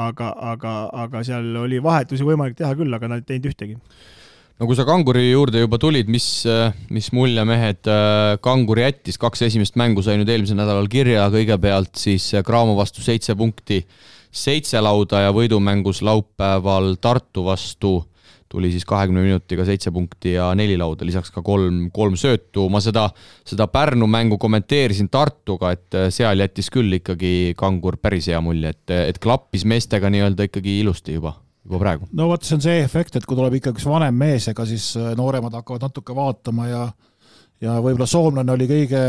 aga, 0.00 0.30
aga, 0.54 0.72
aga 1.04 1.22
seal 1.28 1.50
oli 1.60 1.82
vahetusi 1.84 2.24
võimalik 2.24 2.56
teha 2.56 2.72
küll, 2.78 2.96
aga 2.96 3.12
nad 3.12 3.20
ei 3.20 3.28
teinud 3.34 3.50
ühtegi. 3.52 3.76
No 4.56 4.64
kui 4.64 4.78
sa 4.78 4.88
Kanguri 4.88 5.26
juurde 5.26 5.60
juba 5.60 5.76
tulid, 5.76 6.08
mis, 6.08 6.30
mis 6.88 7.12
mulje 7.12 7.44
mehed 7.44 7.92
äh, 7.92 8.40
Kangur 8.40 8.80
jättis, 8.80 9.20
kaks 9.20 9.44
esimest 9.50 9.76
mängu 9.76 10.00
sai 10.00 10.16
nüüd 10.16 10.32
eelmisel 10.32 10.56
nädalal 10.56 10.88
kirja, 10.88 11.28
kõigepealt 11.28 12.00
siis 12.00 12.32
Cramo 12.48 12.80
vastu 12.80 13.04
seitse 13.04 13.36
punkti, 13.36 13.82
seitse 14.32 14.80
lauda 14.80 15.26
ja 15.26 15.36
võidumängus 15.36 16.00
laupäeval 16.00 16.94
Tartu 16.96 17.44
vastu 17.44 17.98
tuli 18.56 18.72
siis 18.72 18.86
kahekümne 18.88 19.24
minutiga 19.24 19.66
seitse 19.68 19.92
punkti 19.94 20.34
ja 20.36 20.50
neli 20.58 20.78
lauda, 20.80 21.06
lisaks 21.06 21.32
ka 21.34 21.44
kolm, 21.44 21.86
kolm 21.94 22.16
söötu. 22.20 22.68
ma 22.72 22.80
seda, 22.84 23.08
seda 23.46 23.68
Pärnu 23.70 24.08
mängu 24.10 24.40
kommenteerisin 24.42 25.10
Tartuga, 25.12 25.74
et 25.76 25.96
äh, 25.96 26.08
seal 26.14 26.40
jättis 26.44 26.72
küll 26.72 27.00
ikkagi 27.00 27.54
Kangur 27.58 28.00
päris 28.00 28.30
hea 28.32 28.40
mulje, 28.44 28.72
et, 28.72 28.94
et 29.12 29.20
klappis 29.22 29.66
meestega 29.68 30.10
nii-öelda 30.12 30.48
ikkagi 30.48 30.80
ilusti 30.82 31.18
juba 31.18 31.36
juba 31.66 31.82
praegu. 31.82 32.06
no 32.14 32.30
vot, 32.30 32.46
see 32.46 32.56
on 32.56 32.62
see 32.64 32.78
efekt, 32.84 33.18
et 33.18 33.26
kui 33.26 33.38
tuleb 33.38 33.58
ikkagi 33.58 33.80
üks 33.80 33.88
vanem 33.88 34.14
mees, 34.16 34.46
ega 34.52 34.66
siis 34.68 34.92
äh, 35.00 35.12
nooremad 35.18 35.54
hakkavad 35.58 35.88
natuke 35.88 36.14
vaatama 36.16 36.70
ja 36.70 36.86
ja 37.62 37.78
võib-olla 37.80 38.06
soomlane 38.08 38.52
oli 38.52 38.66
kõige 38.68 39.00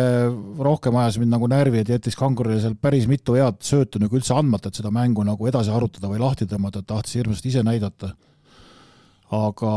rohkem 0.63 0.96
ajas 1.01 1.18
mind 1.20 1.34
nagu 1.36 1.50
närvi, 1.51 1.82
et 1.84 1.92
jättis 1.92 2.16
Kangurile 2.16 2.62
seal 2.63 2.77
päris 2.80 3.08
mitu 3.10 3.36
head 3.36 3.60
söötu 3.66 4.00
nagu 4.00 4.16
üldse 4.16 4.36
andmata, 4.38 4.72
et 4.72 4.80
seda 4.80 4.92
mängu 4.94 5.25
nagu 5.27 5.50
edasi 5.50 5.74
arutada 5.74 6.08
või 6.12 6.22
lahti 6.24 6.48
tõmmata, 6.48 6.80
et 6.80 6.88
tahtis 6.88 7.18
hirmsasti 7.20 7.51
ise 7.51 7.63
näidata 7.68 8.13
aga, 9.36 9.72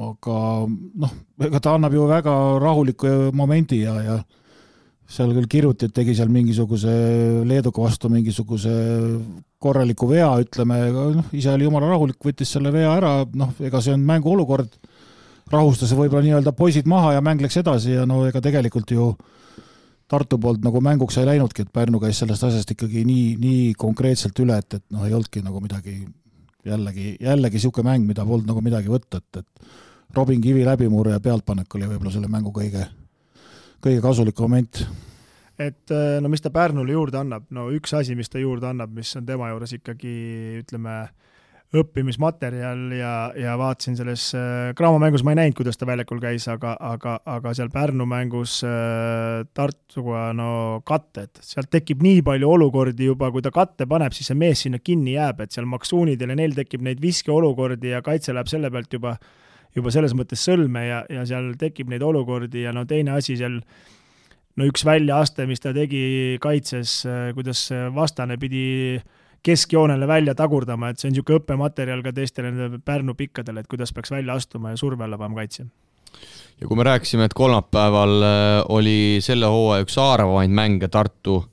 aga 0.00 0.40
noh, 1.04 1.14
ega 1.48 1.60
ta 1.62 1.76
annab 1.76 1.94
ju 1.96 2.08
väga 2.10 2.34
rahuliku 2.62 3.14
momendi 3.34 3.82
ja, 3.82 3.96
ja 4.04 4.18
seal 5.08 5.32
küll 5.32 5.48
Kirutit 5.48 5.94
tegi 5.96 6.14
seal 6.14 6.28
mingisuguse 6.32 6.92
Leeduga 7.48 7.86
vastu 7.86 8.10
mingisuguse 8.12 8.74
korraliku 9.58 10.10
vea, 10.10 10.28
ütleme, 10.44 10.82
noh, 10.92 11.32
ise 11.32 11.54
oli 11.54 11.66
jumala 11.66 11.88
rahulik, 11.90 12.20
võttis 12.22 12.52
selle 12.54 12.70
vea 12.74 12.92
ära, 12.92 13.12
noh, 13.34 13.54
ega 13.64 13.80
see 13.82 13.96
on 13.96 14.04
mänguolukord, 14.06 14.76
rahustas 15.50 15.94
võib-olla 15.96 16.26
nii-öelda 16.26 16.52
poisid 16.52 16.88
maha 16.90 17.16
ja 17.16 17.24
mäng 17.24 17.40
läks 17.40 17.56
edasi 17.62 17.96
ja 17.96 18.04
no 18.06 18.20
ega 18.28 18.44
tegelikult 18.44 18.92
ju 18.94 19.12
Tartu 20.08 20.38
poolt 20.40 20.62
nagu 20.64 20.80
mänguks 20.80 21.18
ei 21.20 21.26
läinudki, 21.28 21.66
et 21.66 21.72
Pärnu 21.72 21.98
käis 22.00 22.16
sellest 22.22 22.46
asjast 22.46 22.70
ikkagi 22.72 23.02
nii, 23.04 23.34
nii 23.42 23.64
konkreetselt 23.76 24.38
üle, 24.40 24.56
et, 24.56 24.78
et 24.78 24.84
noh, 24.94 25.02
ei 25.04 25.12
olnudki 25.12 25.42
nagu 25.44 25.60
midagi, 25.60 25.98
jällegi, 26.66 27.16
jällegi 27.20 27.60
niisugune 27.60 27.90
mäng, 27.90 28.06
mida 28.08 28.26
polnud 28.26 28.48
nagu 28.50 28.62
midagi 28.64 28.90
võtta, 28.90 29.20
et, 29.22 29.42
et 29.42 30.16
Robin 30.16 30.40
Kivi 30.40 30.64
läbimurre 30.66 31.14
ja 31.16 31.20
pealtpanek 31.20 31.74
oli 31.74 31.90
võib-olla 31.90 32.14
selle 32.14 32.30
mängu 32.32 32.52
kõige 32.54 32.86
kõige 33.84 34.02
kasulikum 34.02 34.48
moment. 34.50 34.82
et 35.58 35.90
äh, 35.94 36.18
no 36.22 36.30
mis 36.30 36.42
ta 36.42 36.50
Pärnule 36.54 36.92
juurde 36.92 37.18
annab, 37.20 37.46
no 37.54 37.68
üks 37.74 37.94
asi, 37.94 38.16
mis 38.18 38.30
ta 38.30 38.38
juurde 38.42 38.68
annab, 38.70 38.92
mis 38.94 39.14
on 39.18 39.26
tema 39.26 39.50
juures 39.52 39.74
ikkagi 39.78 40.14
ütleme, 40.62 41.00
õppimismaterjal 41.76 42.84
ja, 42.96 43.12
ja 43.36 43.56
vaatasin 43.60 43.96
selles 43.98 44.30
äh, 44.36 44.70
Graamo 44.76 45.00
mängus, 45.02 45.24
ma 45.26 45.34
ei 45.34 45.40
näinud, 45.42 45.56
kuidas 45.58 45.76
ta 45.76 45.88
väljakul 45.88 46.20
käis, 46.22 46.46
aga, 46.48 46.76
aga, 46.80 47.18
aga 47.28 47.52
seal 47.56 47.68
Pärnu 47.74 48.06
mängus 48.08 48.60
äh, 48.64 49.42
Tartuga 49.56 50.30
no 50.36 50.50
katted, 50.88 51.34
sealt 51.44 51.68
tekib 51.74 52.00
nii 52.04 52.22
palju 52.24 52.54
olukordi 52.54 53.10
juba, 53.10 53.28
kui 53.34 53.44
ta 53.44 53.52
katte 53.52 53.88
paneb, 53.90 54.16
siis 54.16 54.32
see 54.32 54.38
mees 54.38 54.64
sinna 54.64 54.80
kinni 54.80 55.18
jääb, 55.18 55.44
et 55.44 55.52
seal 55.52 55.68
Maksuunidel 55.68 56.32
ja 56.32 56.40
neil 56.40 56.56
tekib 56.56 56.86
neid 56.86 57.04
viskeolukordi 57.04 57.92
ja 57.92 58.00
kaitse 58.06 58.32
läheb 58.32 58.48
selle 58.48 58.72
pealt 58.72 58.96
juba 58.96 59.18
äh, 59.18 59.36
juba 59.76 59.92
selles 59.94 60.14
mõttes 60.16 60.42
sõlme 60.44 60.84
ja, 60.86 61.02
ja 61.12 61.24
seal 61.28 61.52
tekib 61.60 61.90
neid 61.92 62.04
olukordi 62.04 62.64
ja 62.64 62.74
no 62.76 62.84
teine 62.88 63.14
asi 63.16 63.36
seal, 63.38 63.60
no 64.58 64.68
üks 64.68 64.84
väljaaste, 64.86 65.46
mis 65.50 65.62
ta 65.62 65.74
tegi 65.76 66.38
kaitses, 66.42 67.00
kuidas 67.36 67.68
vastane 67.94 68.38
pidi 68.40 68.98
keskjoonele 69.42 70.06
välja 70.08 70.34
tagurdama, 70.34 70.90
et 70.90 70.98
see 70.98 71.08
on 71.08 71.14
niisugune 71.14 71.42
õppematerjal 71.42 72.02
ka 72.04 72.12
teistele 72.16 72.50
nendele 72.50 72.80
Pärnu 72.84 73.14
pikkadele, 73.18 73.60
et 73.62 73.70
kuidas 73.70 73.92
peaks 73.94 74.10
välja 74.10 74.34
astuma 74.38 74.74
ja 74.74 74.80
surve 74.80 75.04
alla 75.04 75.18
panema 75.18 75.42
kaitse 75.42 75.68
ja 76.60 76.66
kui 76.66 76.76
me 76.76 76.86
rääkisime, 76.86 77.28
et 77.28 77.34
kolmapäeval 77.38 78.22
äh, 78.22 78.64
oli 78.74 79.18
selle 79.24 79.46
hooaja 79.46 79.84
üks 79.86 79.98
haaravamaid 80.00 80.50
mänge 80.50 80.88
Tartu 80.88 81.44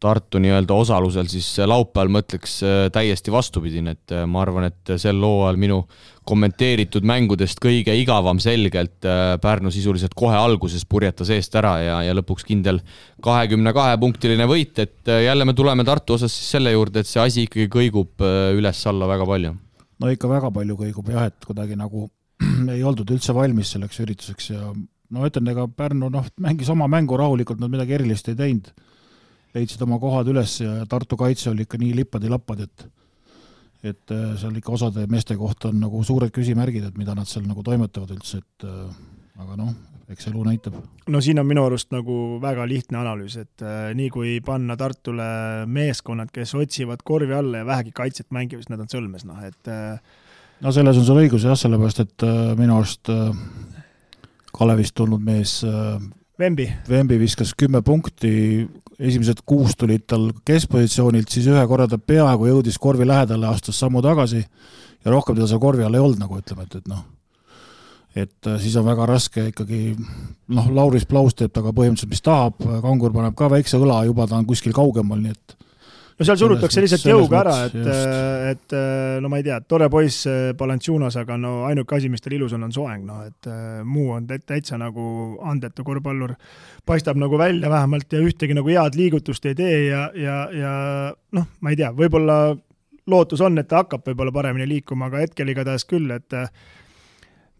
Tartu 0.00 0.40
nii-öelda 0.40 0.72
osalusel, 0.80 1.26
siis 1.28 1.46
laupäeval 1.68 2.08
mõtleks 2.14 2.54
äh, 2.64 2.78
täiesti 2.92 3.32
vastupidine, 3.32 3.92
et 3.98 4.14
äh, 4.16 4.22
ma 4.24 4.40
arvan, 4.40 4.70
et 4.70 4.92
sel 4.96 5.20
hooajal 5.20 5.58
minu 5.60 5.82
kommenteeritud 6.24 7.04
mängudest 7.04 7.60
kõige 7.60 7.92
igavam 8.00 8.40
selgelt 8.40 9.04
äh, 9.04 9.34
Pärnu 9.42 9.68
sisuliselt 9.74 10.16
kohe 10.16 10.38
alguses 10.38 10.86
purjetas 10.88 11.28
eest 11.36 11.58
ära 11.60 11.74
ja, 11.84 12.00
ja 12.06 12.16
lõpuks 12.16 12.48
kindel 12.48 12.80
kahekümne 13.20 13.74
kahe 13.76 14.00
punktiline 14.00 14.48
võit, 14.48 14.80
et 14.80 15.12
jälle 15.26 15.44
me 15.44 15.52
tuleme 15.58 15.84
Tartu 15.84 16.16
osas 16.16 16.32
siis 16.32 16.48
selle 16.56 16.72
juurde, 16.72 17.04
et 17.04 17.10
see 17.10 17.20
asi 17.20 17.44
ikkagi 17.44 17.68
kõigub 17.68 18.24
üles-alla 18.56 19.08
väga 19.10 19.28
palju. 19.28 19.54
no 20.00 20.14
ikka 20.16 20.32
väga 20.32 20.54
palju 20.54 20.80
kõigub 20.80 21.12
jah, 21.12 21.28
et 21.28 21.44
kuidagi 21.44 21.76
nagu 21.76 22.08
ei 22.74 22.80
oldud 22.80 23.12
üldse 23.12 23.36
valmis 23.36 23.76
selleks 23.76 24.00
ürituseks 24.00 24.54
ja 24.54 24.70
no 24.72 25.28
ütlen, 25.28 25.52
ega 25.52 25.68
Pärnu 25.68 26.08
noh, 26.08 26.32
mängis 26.40 26.72
oma 26.72 26.88
mängu 26.88 27.20
rahulikult, 27.20 27.60
nad 27.60 27.68
midagi 27.68 28.00
erilist 28.00 28.32
ei 28.32 28.40
teinud 28.40 28.72
leidsid 29.54 29.82
oma 29.86 29.98
kohad 30.02 30.30
üles 30.30 30.60
ja 30.62 30.80
Tartu 30.88 31.18
kaitse 31.20 31.50
oli 31.50 31.66
ikka 31.66 31.80
nii 31.80 31.94
lippadi-lappadi, 32.02 32.68
et 32.68 32.88
et 33.80 34.12
äh, 34.12 34.34
seal 34.36 34.56
ikka 34.60 34.74
osade 34.76 35.06
meeste 35.08 35.36
kohta 35.40 35.70
on 35.70 35.78
nagu 35.80 36.02
suured 36.04 36.32
küsimärgid, 36.36 36.90
et 36.90 36.98
mida 37.00 37.14
nad 37.16 37.28
seal 37.28 37.46
nagu 37.48 37.64
toimetavad 37.64 38.12
üldse, 38.12 38.42
et 38.42 38.66
äh, 38.68 38.98
aga 39.40 39.56
noh, 39.56 39.70
eks 40.10 40.28
elu 40.28 40.42
näitab. 40.44 40.76
no 41.08 41.22
siin 41.24 41.40
on 41.40 41.48
minu 41.48 41.64
arust 41.64 41.88
nagu 41.94 42.38
väga 42.42 42.66
lihtne 42.68 43.00
analüüs, 43.00 43.38
et 43.40 43.64
äh, 43.64 43.92
nii 43.96 44.10
kui 44.12 44.36
panna 44.44 44.76
Tartule 44.76 45.30
meeskonnad, 45.70 46.32
kes 46.34 46.54
otsivad 46.58 47.04
korvi 47.06 47.36
alla 47.36 47.62
ja 47.62 47.68
vähegi 47.68 47.94
kaitset 47.96 48.28
mängivad, 48.30 48.66
siis 48.66 48.74
nad 48.74 48.84
on 48.84 48.92
sõlmes, 48.92 49.24
noh 49.28 49.40
et 49.46 49.72
äh... 49.72 49.96
no 50.60 50.74
selles 50.76 51.00
on 51.00 51.08
sul 51.08 51.22
õigus 51.22 51.48
jah, 51.48 51.56
sellepärast 51.58 52.04
et 52.04 52.28
äh, 52.28 52.52
minu 52.60 52.76
arust 52.76 53.12
äh, 53.12 53.32
Kalevist 54.50 54.96
tulnud 54.98 55.22
mees 55.24 55.60
äh, 55.64 55.96
Vembi. 56.40 56.66
Vembi 56.88 57.18
viskas 57.20 57.52
kümme 57.56 57.82
punkti, 57.84 58.32
esimesed 59.00 59.40
kuus 59.48 59.76
tulid 59.80 60.04
tal 60.10 60.28
keskpositsioonilt, 60.46 61.30
siis 61.32 61.48
ühe 61.50 61.62
korra 61.68 61.88
ta 61.88 61.98
peaaegu 61.98 62.50
jõudis 62.50 62.78
korvi 62.80 63.06
lähedale, 63.08 63.48
astus 63.48 63.78
sammu 63.80 64.02
tagasi 64.04 64.42
ja 64.42 65.14
rohkem 65.14 65.38
teda 65.38 65.48
seal 65.48 65.62
korvi 65.62 65.86
all 65.86 65.96
ei 65.96 66.04
olnud, 66.04 66.20
nagu 66.20 66.38
ütleme, 66.40 66.66
et, 66.68 66.76
et 66.82 66.90
noh, 66.90 67.04
et 68.14 68.50
äh, 68.50 68.58
siis 68.60 68.76
on 68.76 68.86
väga 68.88 69.06
raske 69.08 69.46
ikkagi 69.52 69.94
noh, 69.96 70.68
Lauris 70.76 71.06
Plaus 71.08 71.36
teeb 71.38 71.54
temaga 71.54 71.74
põhimõtteliselt, 71.78 72.12
mis 72.12 72.24
tahab, 72.26 72.60
Kangur 72.84 73.14
paneb 73.16 73.36
ka 73.38 73.48
väikse 73.52 73.80
õla, 73.80 74.02
juba 74.08 74.28
ta 74.28 74.38
on 74.40 74.48
kuskil 74.48 74.76
kaugemal, 74.76 75.22
nii 75.24 75.36
et 75.36 75.59
no 76.20 76.28
seal 76.28 76.38
surutakse 76.40 76.84
lihtsalt 76.84 77.06
jõuga 77.08 77.40
ära, 77.40 77.56
et, 77.66 77.76
et 78.52 78.76
no 79.24 79.30
ma 79.32 79.40
ei 79.40 79.46
tea, 79.46 79.56
tore 79.64 79.88
poiss 79.92 80.28
Balanchunas, 80.58 81.16
aga 81.20 81.38
no 81.40 81.54
ainuke 81.68 81.96
asi, 81.96 82.10
mis 82.12 82.24
tal 82.24 82.36
ilus 82.36 82.54
on, 82.56 82.68
on 82.68 82.74
soeng, 82.76 83.06
noh 83.08 83.24
et 83.24 83.50
muu 83.88 84.12
on 84.16 84.28
täitsa 84.28 84.78
nagu 84.80 85.04
andetu 85.48 85.84
korvpallur. 85.86 86.36
paistab 86.86 87.16
nagu 87.20 87.38
välja 87.38 87.70
vähemalt 87.70 88.12
ja 88.12 88.20
ühtegi 88.20 88.56
nagu 88.56 88.68
head 88.68 88.98
liigutust 88.98 89.46
ei 89.48 89.56
tee 89.56 89.86
ja, 89.86 90.10
ja, 90.14 90.36
ja 90.52 90.74
noh, 91.32 91.48
ma 91.60 91.72
ei 91.72 91.80
tea, 91.80 91.92
võib-olla 91.96 92.40
lootus 93.10 93.40
on, 93.40 93.58
et 93.58 93.68
ta 93.68 93.82
hakkab 93.82 94.04
võib-olla 94.06 94.32
paremini 94.34 94.68
liikuma, 94.68 95.08
aga 95.10 95.24
hetkel 95.24 95.48
igatahes 95.52 95.86
küll, 95.88 96.10
et 96.14 96.36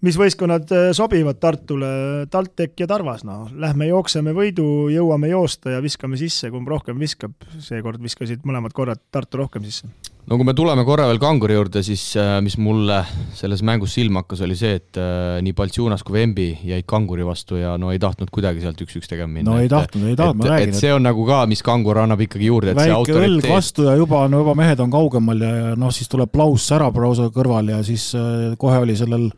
mis 0.04 0.16
võistkonnad 0.16 0.71
äh, 0.73 0.90
sobivad 0.97 1.40
Tartule, 1.40 1.90
TalTech 2.33 2.80
ja 2.80 2.88
Tarvas, 2.90 3.25
noh, 3.28 3.50
lähme 3.61 3.90
jookseme 3.90 4.33
võidu, 4.37 4.88
jõuame 4.92 5.33
joosta 5.33 5.76
ja 5.76 5.83
viskame 5.85 6.21
sisse, 6.21 6.50
kumb 6.52 6.69
rohkem 6.71 7.00
viskab, 7.00 7.37
seekord 7.61 8.00
viskasid 8.02 8.47
mõlemad 8.49 8.75
korrad 8.76 9.02
Tartu 9.12 9.42
rohkem 9.42 9.66
sisse. 9.69 9.90
no 10.25 10.38
kui 10.40 10.49
me 10.49 10.54
tuleme 10.57 10.87
korra 10.88 11.04
veel 11.11 11.21
Kanguri 11.21 11.59
juurde, 11.59 11.85
siis 11.85 12.14
äh, 12.16 12.38
mis 12.40 12.57
mulle 12.57 13.02
selles 13.37 13.61
mängus 13.66 13.99
silma 13.99 14.25
hakkas, 14.25 14.40
oli 14.47 14.57
see, 14.57 14.80
et 14.80 15.00
äh, 15.00 15.37
nii 15.45 15.52
Baltsunas 15.59 16.07
kui 16.07 16.16
Vembi 16.16 16.49
jäid 16.64 16.88
Kanguri 16.88 17.26
vastu 17.28 17.61
ja 17.61 17.76
no 17.76 17.92
ei 17.92 18.00
tahtnud 18.00 18.33
kuidagi 18.33 18.64
sealt 18.64 18.80
üks-üks 18.80 19.11
tegema 19.11 19.35
minna. 19.37 19.52
no 19.52 19.61
ei 19.61 19.69
tahtnud, 19.69 20.09
ei 20.09 20.16
tahtnud, 20.16 20.47
ma 20.47 20.52
räägin. 20.54 20.73
et 20.73 20.80
see 20.80 20.97
on 20.97 21.04
nagu 21.04 21.28
ka, 21.28 21.45
mis 21.50 21.61
Kangur 21.66 22.00
annab 22.00 22.25
ikkagi 22.25 22.49
juurde, 22.49 22.73
et 22.73 22.80
väike 22.80 22.88
see 22.88 22.99
autoriteet 23.02 23.37
õlg 23.37 23.52
vastu 23.52 23.90
ja 23.90 24.00
juba, 24.00 24.25
no 24.33 24.47
juba 24.47 24.57
mehed 24.64 24.80
on 24.80 24.97
kaugemal 24.97 25.45
ja, 25.45 25.57
ja 25.61 25.73
noh, 25.76 25.92
siis 25.92 26.09
tuleb 26.09 26.33
Plaus 26.33 26.73
säraprausa 26.73 27.28
kõrval 27.35 27.75
ja 27.76 27.85
siis 27.85 28.14
kohe 28.57 28.80
oli 28.80 28.97
sellel 28.97 29.28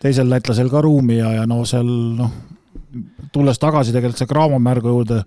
teisel 0.00 0.30
lätlasel 0.30 0.70
ka 0.72 0.82
ruumi 0.84 1.18
ja, 1.18 1.32
ja 1.40 1.46
no 1.48 1.62
seal 1.68 1.88
noh, 2.18 2.32
tulles 3.32 3.60
tagasi 3.60 3.94
tegelikult 3.94 4.20
see 4.22 4.30
Cramo 4.30 4.60
märgu 4.62 4.94
juurde, 4.94 5.22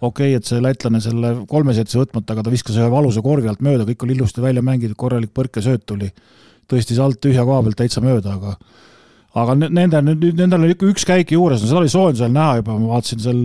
okei 0.00 0.34
okay,, 0.34 0.38
et 0.38 0.48
see 0.48 0.60
lätlane 0.62 1.00
selle 1.04 1.34
kolmes 1.50 1.80
jättis 1.80 1.98
võtmata, 1.98 2.34
aga 2.34 2.46
ta 2.46 2.52
viskas 2.54 2.76
ühe 2.78 2.90
valusa 2.92 3.22
korvi 3.24 3.50
alt 3.50 3.64
mööda, 3.64 3.86
kõik 3.88 4.04
oli 4.06 4.18
ilusti 4.18 4.44
välja 4.44 4.64
mängitud, 4.64 4.98
korralik 4.98 5.32
põrkesööt 5.36 5.86
tuli. 5.88 6.12
tõstis 6.68 6.98
alt 7.00 7.16
tühja 7.24 7.46
koha 7.48 7.62
pealt 7.64 7.78
täitsa 7.80 8.02
mööda, 8.04 8.36
aga 8.36 8.58
aga 9.38 9.54
nende, 9.56 10.00
nendel 10.02 10.60
oli 10.60 10.74
ikka 10.74 10.88
üks 10.90 11.06
käik 11.08 11.32
juures, 11.32 11.62
no 11.62 11.70
seda 11.70 11.80
oli 11.80 11.92
soojendusel 11.92 12.32
näha 12.32 12.60
juba, 12.60 12.76
ma 12.78 12.94
vaatasin 12.94 13.22
seal 13.22 13.42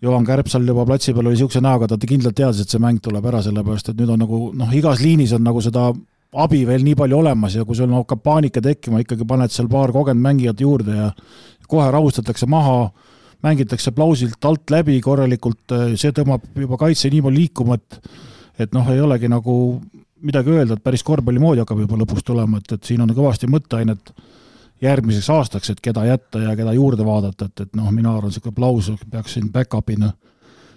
Juhan 0.00 0.24
Kärpsal 0.24 0.64
juba 0.64 0.86
platsi 0.88 1.12
peal 1.12 1.26
oli 1.28 1.36
niisuguse 1.36 1.60
näoga, 1.60 1.88
ta 1.88 1.98
kindlalt 2.00 2.36
teadis, 2.36 2.62
et 2.64 2.72
see 2.72 2.80
mäng 2.80 3.02
tuleb 3.04 3.26
ära, 3.28 3.42
sellepärast 3.44 3.92
et 3.92 3.98
nüüd 4.00 4.12
on 4.14 4.22
nagu 4.22 4.38
noh, 4.56 4.70
igas 4.76 5.02
liinis 5.04 5.34
on 5.36 5.44
nagu 5.44 5.60
seda 5.64 5.90
abi 6.32 6.62
veel 6.66 6.84
nii 6.86 6.96
palju 6.98 7.18
olemas 7.18 7.56
ja 7.58 7.64
kui 7.66 7.78
sul 7.78 7.90
hakkab 7.94 8.22
paanika 8.22 8.62
tekkima, 8.62 9.02
ikkagi 9.02 9.26
paned 9.26 9.52
seal 9.54 9.68
paar 9.70 9.92
kogenud 9.94 10.22
mängijat 10.22 10.60
juurde 10.62 10.96
ja 10.96 11.08
kohe 11.70 11.86
rahustatakse 11.90 12.46
maha, 12.50 12.90
mängitakse 13.42 13.92
plausilt 13.94 14.44
alt 14.44 14.70
läbi 14.70 14.98
korralikult, 15.02 15.74
see 15.98 16.12
tõmbab 16.14 16.44
juba 16.58 16.78
kaitse 16.80 17.10
nii 17.10 17.24
palju 17.26 17.38
liikuma, 17.38 17.78
et 17.80 18.00
et 18.60 18.74
noh, 18.76 18.84
ei 18.92 19.00
olegi 19.00 19.28
nagu 19.30 19.54
midagi 20.20 20.52
öelda, 20.52 20.76
et 20.76 20.84
päris 20.84 21.02
korvpalli 21.06 21.40
moodi 21.40 21.62
hakkab 21.62 21.78
juba 21.80 21.96
lõpuks 22.02 22.26
tulema, 22.26 22.60
et, 22.60 22.74
et 22.76 22.84
siin 22.84 23.00
on 23.00 23.12
kõvasti 23.16 23.48
mõtteainet 23.48 24.12
järgmiseks 24.84 25.30
aastaks, 25.32 25.70
et 25.72 25.80
keda 25.80 26.04
jätta 26.04 26.42
ja 26.44 26.52
keda 26.58 26.74
juurde 26.76 27.06
vaadata, 27.06 27.48
et, 27.48 27.64
et 27.64 27.78
noh, 27.78 27.88
mina 27.94 28.12
arvan, 28.12 28.28
niisugune 28.28 28.56
Plaus 28.56 28.90
peaks 29.10 29.38
siin 29.38 29.48
back-up'ina 29.52 30.12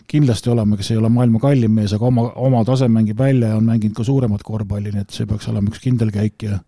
kindlasti 0.09 0.51
olema, 0.53 0.77
kes 0.79 0.91
ei 0.93 0.99
ole 0.99 1.09
maailma 1.13 1.39
kallim 1.41 1.73
mees, 1.77 1.93
aga 1.95 2.07
oma, 2.09 2.27
oma 2.39 2.63
tase 2.67 2.87
mängib 2.91 3.19
välja 3.19 3.53
ja 3.53 3.57
on 3.57 3.67
mänginud 3.67 3.95
ka 3.97 4.05
suuremat 4.07 4.43
korvpalli, 4.45 4.93
nii 4.93 5.05
et 5.05 5.15
see 5.15 5.27
peaks 5.29 5.49
olema 5.51 5.71
üks 5.71 5.81
kindel 5.83 6.11
käik 6.13 6.45
ja 6.47 6.59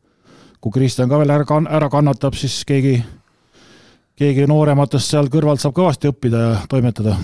kui 0.61 0.73
Kristjan 0.73 1.09
ka 1.11 1.19
veel 1.21 1.33
ära, 1.33 1.59
ära 1.77 1.89
kannatab, 1.93 2.37
siis 2.39 2.63
keegi, 2.67 2.95
keegi 4.17 4.47
noorematest 4.49 5.13
seal 5.13 5.29
kõrvalt 5.33 5.61
saab 5.61 5.75
kõvasti 5.77 6.09
õppida 6.09 6.41
ja 6.41 6.55
toimetada. 6.69 7.17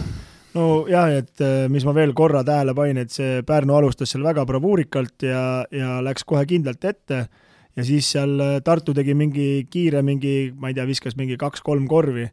No 0.52 0.84
jah, 0.92 1.08
et 1.16 1.42
äh, 1.42 1.66
mis 1.72 1.86
ma 1.88 1.94
veel 1.96 2.12
korra 2.14 2.44
tähele 2.44 2.76
panin, 2.76 3.00
et 3.02 3.14
see 3.14 3.40
Pärnu 3.48 3.78
alustas 3.78 4.12
seal 4.12 4.26
väga 4.26 4.44
bravuurikalt 4.46 5.24
ja, 5.24 5.64
ja 5.72 6.02
läks 6.04 6.28
kohe 6.28 6.44
kindlalt 6.50 6.84
ette. 6.86 7.24
Ja 7.80 7.86
siis 7.88 8.10
seal 8.12 8.36
äh, 8.44 8.58
Tartu 8.66 8.94
tegi 8.94 9.16
mingi 9.16 9.66
kiire 9.72 10.04
mingi, 10.04 10.52
ma 10.60 10.70
ei 10.70 10.76
tea, 10.76 10.86
viskas 10.90 11.16
mingi 11.16 11.40
kaks-kolm 11.40 11.88
korvi 11.88 12.28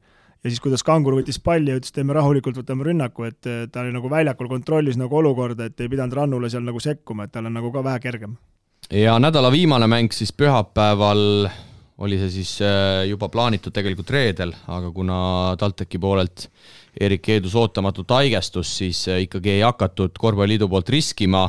ja 0.45 0.51
siis, 0.51 0.61
kuidas 0.63 0.85
Kangur 0.87 1.17
võttis 1.19 1.41
palli 1.43 1.73
ja 1.73 1.79
ütles, 1.81 1.93
teeme 1.95 2.17
rahulikult, 2.17 2.61
võtame 2.61 2.87
rünnaku, 2.87 3.29
et 3.29 3.49
ta 3.73 3.83
oli 3.83 3.95
nagu 3.95 4.11
väljakul, 4.11 4.51
kontrollis 4.51 4.99
nagu 5.01 5.19
olukorda, 5.21 5.69
et 5.69 5.81
ei 5.81 5.91
pidanud 5.91 6.15
Rannule 6.15 6.51
seal 6.53 6.67
nagu 6.67 6.81
sekkuma, 6.83 7.27
et 7.27 7.35
tal 7.35 7.51
on 7.51 7.59
nagu 7.59 7.73
ka 7.75 7.85
vähe 7.85 8.03
kergem. 8.05 8.37
ja 8.91 9.19
nädala 9.19 9.51
viimane 9.53 9.87
mäng 9.87 10.13
siis 10.15 10.33
pühapäeval 10.33 11.51
oli 11.99 12.19
see 12.21 12.31
siis 12.31 12.53
äh, 12.63 13.05
juba 13.11 13.29
plaanitud 13.29 13.75
tegelikult 13.75 14.11
reedel, 14.15 14.55
aga 14.71 14.91
kuna 14.95 15.19
TalTechi 15.59 15.99
poolelt 15.99 16.47
Erik 17.01 17.23
Keedus 17.23 17.55
ootamatult 17.59 18.11
haigestus, 18.11 18.71
siis 18.81 19.05
äh, 19.09 19.23
ikkagi 19.27 19.57
ei 19.57 19.61
hakatud 19.63 20.17
Korvpalliliidu 20.19 20.69
poolt 20.69 20.89
riskima. 20.91 21.49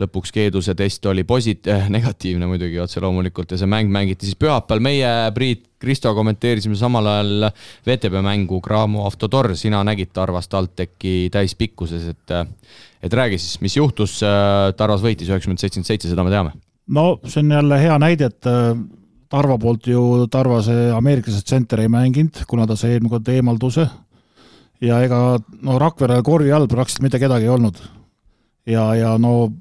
lõpuks 0.00 0.32
Keeduse 0.32 0.72
test 0.74 1.06
oli 1.06 1.24
posit- 1.28 1.68
äh,, 1.68 1.88
negatiivne 1.96 2.46
muidugi 2.46 2.78
otse 2.80 3.00
loomulikult 3.00 3.50
ja 3.50 3.58
see 3.60 3.68
mäng 3.68 3.90
mängiti 3.92 4.26
siis 4.26 4.36
pühapäeval. 4.36 4.80
meie, 4.80 5.10
Priit, 5.34 5.66
Kristo 5.80 6.14
kommenteerisime 6.14 6.76
samal 6.76 7.06
ajal 7.06 7.50
VTB 7.86 8.20
mängu 8.24 8.60
Graamo 8.60 9.06
Avtotor, 9.06 9.56
sina 9.56 9.82
nägid 9.84 10.12
Tarvas 10.12 10.48
TalTechi 10.48 11.30
täispikkuses, 11.32 12.08
et 12.08 12.36
et 13.02 13.12
räägi 13.12 13.38
siis, 13.38 13.60
mis 13.60 13.76
juhtus, 13.76 14.20
Tarvas 14.76 15.00
võitis 15.00 15.28
üheksakümmend, 15.28 15.60
seitsekümmend 15.60 15.88
seitse, 15.88 16.08
seda 16.08 16.24
me 16.24 16.30
teame. 16.30 16.52
no 16.88 17.20
see 17.24 17.40
on 17.40 17.50
jälle 17.56 17.80
hea 17.80 17.98
näide, 17.98 18.28
et 18.28 18.50
Tarva 19.30 19.56
poolt 19.58 19.86
ju 19.86 20.26
Tarvase 20.30 20.90
ameeriklase 20.92 21.44
tsenter 21.46 21.80
ei 21.80 21.88
mänginud, 21.88 22.44
kuna 22.50 22.66
ta 22.66 22.76
sai 22.76 22.96
eelmine 22.96 23.12
kord 23.14 23.28
eemalduse 23.28 23.86
ja 24.80 25.00
ega 25.04 25.20
no 25.62 25.78
Rakverel 25.80 26.22
korvi 26.24 26.52
all 26.52 26.68
praktiliselt 26.70 27.04
mitte 27.04 27.20
kedagi 27.22 27.48
ei 27.48 27.52
olnud. 27.52 27.80
ja, 28.66 28.86
ja 28.94 29.16
no 29.18 29.52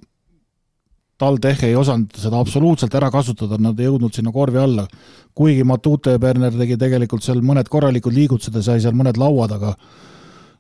TalTech 1.20 1.66
ei 1.68 1.76
osanud 1.76 2.16
seda 2.16 2.40
absoluutselt 2.40 2.94
ära 2.96 3.10
kasutada, 3.12 3.58
nad 3.60 3.80
ei 3.80 3.90
jõudnud 3.90 4.16
sinna 4.16 4.32
korvi 4.32 4.62
alla. 4.62 4.88
kuigi 5.36 5.64
Matute 5.68 6.18
Berner 6.20 6.56
tegi 6.56 6.78
tegelikult 6.80 7.24
seal 7.24 7.42
mõned 7.44 7.68
korralikud 7.72 8.16
liigutused 8.16 8.56
ja 8.56 8.64
sai 8.64 8.80
seal 8.84 8.96
mõned 8.96 9.20
lauad, 9.20 9.52
aga 9.56 9.74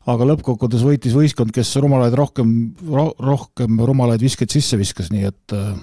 aga 0.09 0.25
lõppkokkuvõttes 0.25 0.83
võitis 0.83 1.13
võistkond, 1.15 1.51
kes 1.53 1.75
rumalaid 1.77 2.15
rohkem 2.17 2.51
ro,, 2.89 3.11
rohkem 3.19 3.79
rumalaid 3.85 4.23
viskeid 4.23 4.51
sisse 4.51 4.79
viskas, 4.79 5.11
nii 5.13 5.27
et 5.27 5.55
äh, 5.55 5.75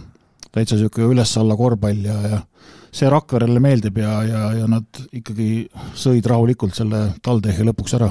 täitsa 0.50 0.76
niisugune 0.76 1.12
üles-alla 1.14 1.56
korvpall 1.56 2.08
ja, 2.08 2.16
ja 2.32 2.40
see 2.96 3.08
Rakverele 3.12 3.60
meeldib 3.62 4.00
ja, 4.00 4.16
ja, 4.26 4.42
ja 4.56 4.66
nad 4.68 5.04
ikkagi 5.12 5.68
sõid 5.96 6.26
rahulikult 6.26 6.74
selle 6.76 7.10
TalTechi 7.22 7.68
lõpuks 7.68 7.96
ära 8.00 8.10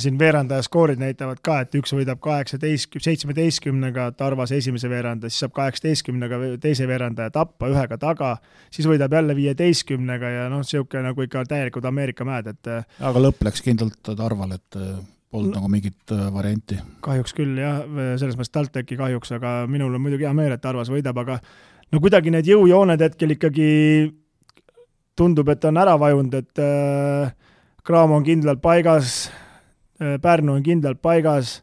siin 0.00 0.18
veerandaja 0.18 0.64
skoorid 0.66 1.00
näitavad 1.00 1.40
ka, 1.44 1.60
et 1.64 1.74
üks 1.78 1.92
võidab 1.94 2.20
kaheksateist, 2.24 2.96
seitsmeteistkümnega 3.02 4.10
Tarvas 4.18 4.52
esimese 4.56 4.90
veeranda, 4.90 5.30
siis 5.30 5.44
saab 5.44 5.54
kaheksateistkümnega 5.56 6.40
teise 6.62 6.88
veerandaja 6.88 7.32
tappa 7.34 7.70
ühega 7.72 7.98
taga, 8.00 8.32
siis 8.72 8.88
võidab 8.88 9.14
jälle 9.16 9.36
viieteistkümnega 9.38 10.32
ja 10.32 10.48
noh, 10.52 10.64
niisugune 10.64 11.06
nagu 11.10 11.26
ikka 11.26 11.44
täielikud 11.50 11.86
Ameerika 11.88 12.26
mäed, 12.28 12.50
et 12.52 12.72
aga 12.72 13.22
lõpp 13.22 13.46
läks 13.46 13.64
kindlalt 13.64 14.12
Tarvale, 14.16 14.58
et 14.60 14.80
äh, 14.80 14.98
polnud 15.32 15.54
no, 15.54 15.60
nagu 15.60 15.72
mingit 15.72 16.14
äh, 16.14 16.26
varianti. 16.34 16.80
kahjuks 17.06 17.36
küll 17.36 17.62
jah, 17.62 17.80
selles 18.20 18.36
mõttes 18.36 18.54
TalTechi 18.54 18.98
kahjuks, 19.00 19.34
aga 19.38 19.56
minul 19.70 19.94
on 19.94 20.04
muidugi 20.04 20.28
hea 20.28 20.34
meel, 20.36 20.54
et 20.56 20.64
Tarvas 20.64 20.92
võidab, 20.92 21.22
aga 21.24 21.40
no 21.92 22.02
kuidagi 22.02 22.34
need 22.34 22.48
jõujooned 22.50 23.02
hetkel 23.08 23.38
ikkagi 23.38 23.72
tundub, 25.16 25.48
et 25.48 25.64
on 25.64 25.80
ära 25.80 25.96
vajunud, 26.00 26.38
et 26.42 26.62
äh, 26.62 27.34
Kraam 27.86 28.10
on 28.16 28.24
kindlalt 28.26 28.58
paigas, 28.58 29.28
Äh, 29.28 29.45
Pärnu 30.22 30.58
on 30.58 30.62
kindlalt 30.66 31.00
paigas, 31.02 31.62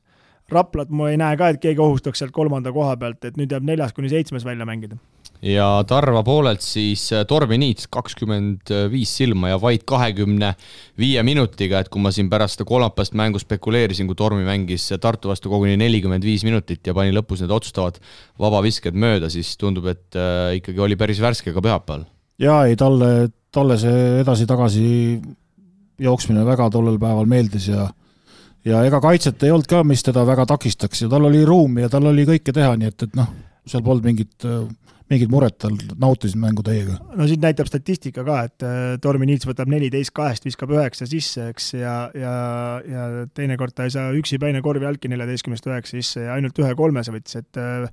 Raplat 0.52 0.92
ma 0.94 1.08
ei 1.10 1.18
näe 1.18 1.38
ka, 1.40 1.54
et 1.54 1.62
keegi 1.63 1.82
ohustaks 1.82 2.20
sealt 2.20 2.34
kolmanda 2.36 2.72
koha 2.75 2.98
pealt, 3.00 3.24
et 3.25 3.38
nüüd 3.40 3.52
jääb 3.54 3.63
neljas 3.66 3.94
kuni 3.96 4.10
seitsmes 4.12 4.44
välja 4.46 4.66
mängida. 4.68 4.98
ja 5.44 5.68
Tarva 5.88 6.22
poolelt 6.24 6.62
siis 6.62 7.06
äh, 7.13 7.25
Tormi 7.28 7.58
Niits 7.58 7.88
kakskümmend 7.92 8.72
viis 8.92 9.12
silma 9.18 9.50
ja 9.50 9.62
vaid 9.62 9.84
kahekümne 9.88 10.54
viie 11.00 11.24
minutiga, 11.24 11.80
et 11.80 11.90
kui 11.90 12.02
ma 12.02 12.12
siin 12.12 12.30
pärast 12.30 12.58
seda 12.58 12.68
kolmapäevast 12.68 13.16
mängu 13.18 13.40
spekuleerisin, 13.40 14.08
kui 14.08 14.16
Tormi 14.20 14.44
mängis 14.48 14.90
Tartu 15.02 15.32
vastu 15.32 15.52
koguni 15.52 15.78
nelikümmend 15.80 16.24
viis 16.24 16.44
minutit 16.44 16.88
ja 16.88 16.94
pani 16.94 17.16
lõpus 17.16 17.44
need 17.44 17.52
otsustavad 17.52 18.00
vabavisked 18.40 18.96
mööda, 18.96 19.32
siis 19.32 19.56
tundub, 19.58 19.88
et 19.92 20.20
äh, 20.20 20.58
ikkagi 20.60 20.80
oli 20.80 21.00
päris 21.00 21.24
värske 21.24 21.56
ka 21.56 21.63
pühapäeval. 21.63 22.06
jaa, 22.40 22.66
ei 22.68 22.75
talle, 22.75 23.30
talle 23.52 23.80
see 23.80 24.22
edasi-tagasi 24.22 24.88
jooksmine 26.04 26.46
väga 26.46 26.70
tollel 26.74 27.00
päeval 27.00 27.28
meeldis 27.30 27.68
ja 27.72 27.90
ja 28.67 28.84
ega 28.88 29.01
kaitset 29.03 29.43
ei 29.43 29.51
olnud 29.53 29.67
ka, 29.70 29.84
mis 29.88 30.03
teda 30.05 30.25
väga 30.27 30.46
takistaks 30.53 31.05
ja 31.05 31.10
tal 31.12 31.27
oli 31.29 31.43
ruumi 31.48 31.86
ja 31.86 31.91
tal 31.91 32.08
oli 32.12 32.25
kõike 32.27 32.55
teha, 32.55 32.75
nii 32.79 32.91
et, 32.91 33.05
et 33.08 33.20
noh, 33.20 33.29
seal 33.67 33.84
polnud 33.86 34.05
mingit, 34.08 34.48
mingit 35.12 35.32
muret, 35.32 35.58
tal 35.62 35.75
nautisin 36.00 36.41
mängu 36.41 36.63
täiega. 36.65 36.98
no 37.17 37.27
siit 37.29 37.43
näitab 37.43 37.70
statistika 37.70 38.25
ka, 38.27 38.39
et 38.50 38.65
äh, 38.67 38.82
Tormi 39.04 39.28
Niits 39.30 39.47
võtab 39.49 39.71
neliteist 39.71 40.15
kahest, 40.15 40.47
viskab 40.47 40.73
üheksa 40.76 41.08
sisse, 41.10 41.49
eks, 41.54 41.73
ja, 41.80 41.95
ja, 42.17 42.34
ja 42.88 43.08
teinekord 43.36 43.76
ta 43.76 43.88
ei 43.88 43.95
saa 43.95 44.12
üksipäine 44.17 44.63
korvi 44.65 44.88
altki 44.89 45.12
neljateistkümnest 45.12 45.67
üheksa 45.69 45.97
sisse 45.99 46.28
ja 46.28 46.38
ainult 46.38 46.60
ühe 46.63 46.76
kolmese 46.80 47.15
võttis, 47.15 47.39
et 47.43 47.62
äh, 47.62 47.88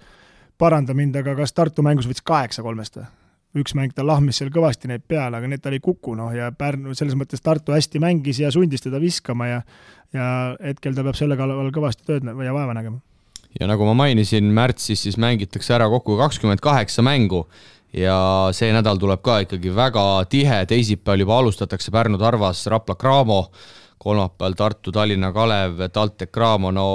paranda 0.60 0.94
mind, 0.96 1.18
aga 1.22 1.38
kas 1.38 1.56
Tartu 1.56 1.84
mängus 1.86 2.08
võttis 2.10 2.26
kaheksa 2.26 2.66
kolmest 2.66 3.00
või? 3.00 3.10
Üks 3.58 3.74
mäng 3.74 3.94
ta 3.94 4.04
lahmis 4.06 4.38
seal 4.38 4.50
kõvasti 4.54 4.90
neid 4.90 5.02
peale, 5.08 5.40
aga 5.40 5.48
need 5.50 5.62
tal 5.62 5.74
ei 5.74 5.82
kuku, 5.82 6.14
noh, 6.18 6.30
ja 6.34 6.52
Pärnu, 6.54 6.94
selles 6.94 7.16
mõttes 7.18 7.42
Tartu 7.42 7.74
hästi 7.74 8.02
mängis 8.02 8.38
ja 8.42 8.50
sundis 8.54 8.84
teda 8.84 9.00
viskama 9.02 9.48
ja 9.50 9.62
ja 10.14 10.56
hetkel 10.58 10.94
ta 10.94 11.04
peab 11.06 11.18
selle 11.18 11.36
kallal 11.38 11.70
kõvasti 11.74 12.06
tööd 12.06 12.26
ja 12.26 12.54
vaeva 12.54 12.74
nägema. 12.74 13.00
ja 13.60 13.66
nagu 13.66 13.86
ma 13.86 13.94
mainisin, 14.04 14.50
märtsis 14.54 15.02
siis 15.06 15.18
mängitakse 15.18 15.74
ära 15.74 15.88
kokku 15.90 16.16
kakskümmend 16.18 16.62
kaheksa 16.62 17.02
mängu 17.02 17.46
ja 17.92 18.50
see 18.54 18.72
nädal 18.74 18.98
tuleb 18.98 19.22
ka 19.22 19.40
ikkagi 19.46 19.74
väga 19.74 20.24
tihe, 20.30 20.64
teisipäeval 20.66 21.24
juba 21.24 21.38
alustatakse 21.38 21.90
Pärnu-Tarvas 21.94 22.66
Rapla 22.70 22.94
Cramo, 22.94 23.40
kolmapäeval 23.98 24.54
Tartu, 24.58 24.92
Tallinna 24.92 25.32
Kalev, 25.32 25.88
TalTech 25.92 26.32
Cramo, 26.32 26.70
no 26.70 26.86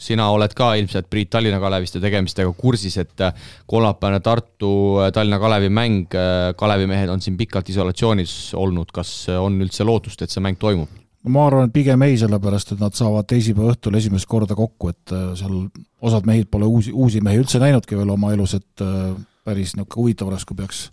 sina 0.00 0.30
oled 0.32 0.54
ka 0.56 0.72
ilmselt 0.80 1.10
Priit 1.12 1.28
Tallinna 1.30 1.60
Kaleviste 1.60 2.00
tegemistega 2.00 2.52
kursis, 2.56 2.96
et 3.02 3.26
kolmapäevane 3.68 4.22
Tartu 4.24 4.72
Tallinna 5.12 5.38
Kalevi 5.42 5.68
mäng, 5.68 6.16
Kalevi 6.56 6.88
mehed 6.88 7.12
on 7.12 7.20
siin 7.20 7.36
pikalt 7.36 7.68
isolatsioonis 7.68 8.54
olnud, 8.56 8.94
kas 8.96 9.12
on 9.36 9.60
üldse 9.60 9.84
lootust, 9.84 10.24
et 10.24 10.32
see 10.32 10.42
mäng 10.44 10.58
toimub? 10.60 11.00
ma 11.28 11.46
arvan, 11.48 11.68
et 11.68 11.74
pigem 11.74 12.00
ei, 12.06 12.16
sellepärast 12.20 12.74
et 12.74 12.80
nad 12.80 12.96
saavad 12.96 13.28
teisipäeva 13.28 13.74
õhtul 13.74 13.98
esimest 13.98 14.28
korda 14.30 14.56
kokku, 14.56 14.92
et 14.92 15.12
äh, 15.12 15.26
seal 15.38 15.66
osad 16.00 16.28
mehed 16.28 16.48
pole 16.52 16.68
uusi, 16.68 16.94
uusi 16.96 17.20
mehi 17.24 17.42
üldse 17.42 17.60
näinudki 17.60 17.98
veel 17.98 18.14
oma 18.14 18.32
elus, 18.32 18.56
et 18.56 18.84
äh, 18.84 19.12
päris 19.44 19.74
niisugune 19.76 20.00
huvitav 20.00 20.30
oleks, 20.30 20.46
kui 20.48 20.56
peaks, 20.56 20.86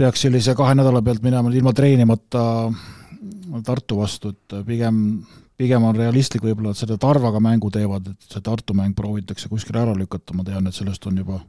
peaks 0.00 0.24
sellise 0.24 0.54
kahe 0.56 0.76
nädala 0.78 1.02
pealt 1.04 1.24
minema 1.26 1.52
ilma 1.52 1.74
treenimata 1.76 2.46
Tartu 3.66 3.98
vastu, 3.98 4.32
et 4.32 4.56
äh, 4.56 4.64
pigem, 4.64 5.02
pigem 5.60 5.84
on 5.84 5.96
realistlik 5.96 6.44
võib-olla, 6.44 6.72
et 6.72 6.80
selle 6.80 6.98
Tarvaga 7.00 7.40
mängu 7.42 7.70
teevad, 7.74 8.12
et 8.12 8.32
see 8.32 8.44
Tartu 8.44 8.76
mäng 8.76 8.96
proovitakse 8.96 9.50
kuskile 9.52 9.82
ära 9.82 9.96
lükata, 9.96 10.36
ma 10.36 10.46
tean, 10.46 10.68
et 10.70 10.76
sellest 10.76 11.04
on 11.10 11.20
juba 11.20 11.40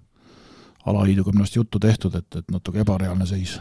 alaliiduga 0.89 1.29
minu 1.29 1.45
arust 1.45 1.55
juttu 1.55 1.79
tehtud, 1.79 2.15
et, 2.17 2.39
et 2.39 2.47
natuke 2.51 2.81
ebareaalne 2.81 3.25
seis. 3.29 3.59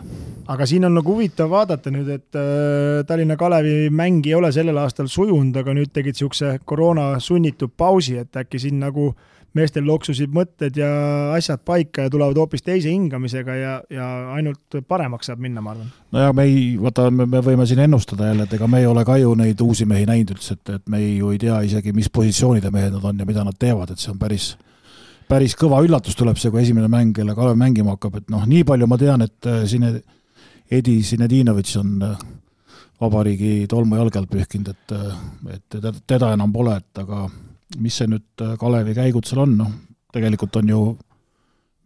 aga 0.49 0.67
siin 0.67 0.87
on 0.89 0.95
nagu 0.97 1.13
huvitav 1.13 1.51
vaadata 1.53 1.93
nüüd, 1.93 2.09
et 2.09 2.39
äh, 2.39 3.03
Tallinna 3.07 3.37
Kalevi 3.41 3.91
mäng 3.93 4.27
ei 4.27 4.35
ole 4.39 4.53
sellel 4.57 4.81
aastal 4.81 5.11
sujunud, 5.13 5.57
aga 5.61 5.75
nüüd 5.77 5.93
tegid 5.93 6.17
niisuguse 6.17 6.55
koroona 6.65 7.13
sunnitud 7.21 7.77
pausi, 7.77 8.17
et 8.23 8.41
äkki 8.41 8.63
siin 8.63 8.81
nagu 8.81 9.11
meestel 9.59 9.87
loksusid 9.87 10.31
mõtted 10.35 10.77
ja 10.79 10.89
asjad 11.35 11.63
paika 11.67 12.07
ja 12.07 12.13
tulevad 12.13 12.39
hoopis 12.39 12.63
teise 12.63 12.91
hingamisega 12.93 13.57
ja, 13.59 13.75
ja 13.91 14.07
ainult 14.37 14.79
paremaks 14.89 15.31
saab 15.31 15.43
minna, 15.43 15.63
ma 15.65 15.75
arvan. 15.75 15.91
nojah, 16.15 16.33
me 16.37 16.47
ei, 16.47 16.63
vaata, 16.81 17.09
me 17.11 17.43
võime 17.45 17.67
siin 17.67 17.83
ennustada 17.87 18.31
jälle, 18.31 18.47
et 18.47 18.57
ega 18.59 18.69
me 18.71 18.83
ei 18.83 18.89
ole 18.91 19.05
ka 19.07 19.19
ju 19.19 19.35
neid 19.39 19.61
uusi 19.65 19.89
mehi 19.91 20.07
näinud 20.07 20.37
üldse, 20.37 20.59
et, 20.59 20.75
et 20.79 20.89
me 20.91 21.03
ei 21.03 21.17
ju 21.19 21.33
ei 21.35 21.43
tea 21.43 21.61
isegi, 21.67 21.95
mis 21.97 22.11
positsioonide 22.15 22.71
mehed 22.75 22.95
nad 22.95 23.07
on 23.11 23.23
ja 23.23 23.29
mida 23.29 23.45
nad 23.47 23.59
teevad, 23.59 23.91
et 23.91 24.03
see 24.03 24.13
on 24.15 24.21
päris 24.23 24.53
päris 25.31 25.55
kõva 25.59 25.81
üllatus 25.85 26.19
tuleb 26.19 26.39
see, 26.41 26.51
kui 26.51 26.63
esimene 26.65 26.91
mäng 26.91 27.17
jälle 27.19 27.35
Kalev 27.39 27.59
mängima 27.59 27.95
hakkab, 27.95 28.21
et 28.21 28.31
noh, 28.33 28.47
nii 28.51 28.65
palju 28.67 28.89
ma 28.91 28.99
tean, 29.01 29.27
et 29.27 29.51
äh, 29.51 29.63
Sine, 29.71 29.95
Edi 30.71 31.01
Sinedinovitš 31.07 31.77
on 31.83 31.93
äh, 32.07 32.25
vabariigi 33.01 33.67
tolmu 33.71 33.99
jalge 33.99 34.21
alt 34.21 34.31
pühkinud, 34.33 34.73
et, 34.75 34.97
äh, 34.97 35.55
et 35.55 36.03
teda 36.07 36.35
enam 36.37 36.53
pole, 36.55 36.77
et 36.83 37.03
aga 37.03 37.29
mis 37.79 38.01
see 38.01 38.11
nüüd 38.11 38.45
Kalevi 38.59 38.97
käigud 38.97 39.29
seal 39.29 39.45
on, 39.45 39.57
noh, 39.61 39.71
tegelikult 40.13 40.57
on 40.61 40.75
ju, 40.75 40.83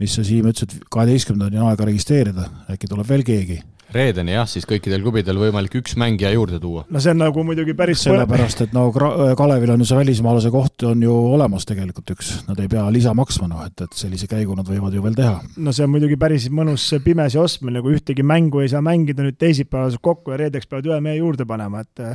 mis 0.01 0.17
sa, 0.17 0.25
Siim, 0.25 0.49
ütlesid, 0.51 0.81
kaheteistkümnendani 0.91 1.61
on 1.61 1.71
aega 1.71 1.87
registreerida, 1.89 2.49
äkki 2.73 2.91
tuleb 2.91 3.09
veel 3.09 3.27
keegi 3.27 3.61
reedeni 3.95 4.35
jah, 4.35 4.47
siis 4.49 4.67
kõikidel 4.69 5.03
klubidel 5.05 5.39
võimalik 5.39 5.77
üks 5.81 5.97
mängija 6.01 6.33
juurde 6.35 6.59
tuua. 6.63 6.85
no 6.91 7.03
see 7.03 7.13
on 7.15 7.21
nagu 7.23 7.45
muidugi 7.47 7.75
päris 7.79 8.03
sellepärast, 8.07 8.65
et 8.67 8.77
no 8.77 8.89
Kalevil 8.93 9.75
on 9.75 9.83
ju 9.83 9.89
see 9.89 9.99
välismaalase 9.99 10.53
koht 10.55 10.87
on 10.89 11.03
ju 11.05 11.15
olemas 11.35 11.67
tegelikult 11.69 12.15
üks, 12.17 12.33
nad 12.49 12.61
ei 12.63 12.71
pea 12.71 12.85
lisa 12.95 13.15
maksma, 13.17 13.49
noh 13.51 13.65
et, 13.67 13.87
et 13.87 13.99
sellise 13.99 14.29
käigu 14.31 14.57
nad 14.59 14.69
võivad 14.69 14.95
ju 14.95 15.05
veel 15.05 15.19
teha. 15.19 15.37
no 15.57 15.75
see 15.75 15.87
on 15.87 15.93
muidugi 15.95 16.19
päris 16.21 16.49
mõnus 16.51 16.87
pimesi 17.05 17.41
ostmine, 17.41 17.83
kui 17.85 17.99
ühtegi 17.99 18.27
mängu 18.27 18.65
ei 18.65 18.73
saa 18.73 18.83
mängida 18.85 19.27
nüüd 19.27 19.39
teisipäeval 19.41 19.99
kokku 20.03 20.35
ja 20.35 20.43
reedeks 20.45 20.71
peavad 20.71 20.91
ühe 20.91 21.01
mehe 21.05 21.21
juurde 21.21 21.47
panema, 21.49 21.85
et 21.85 22.07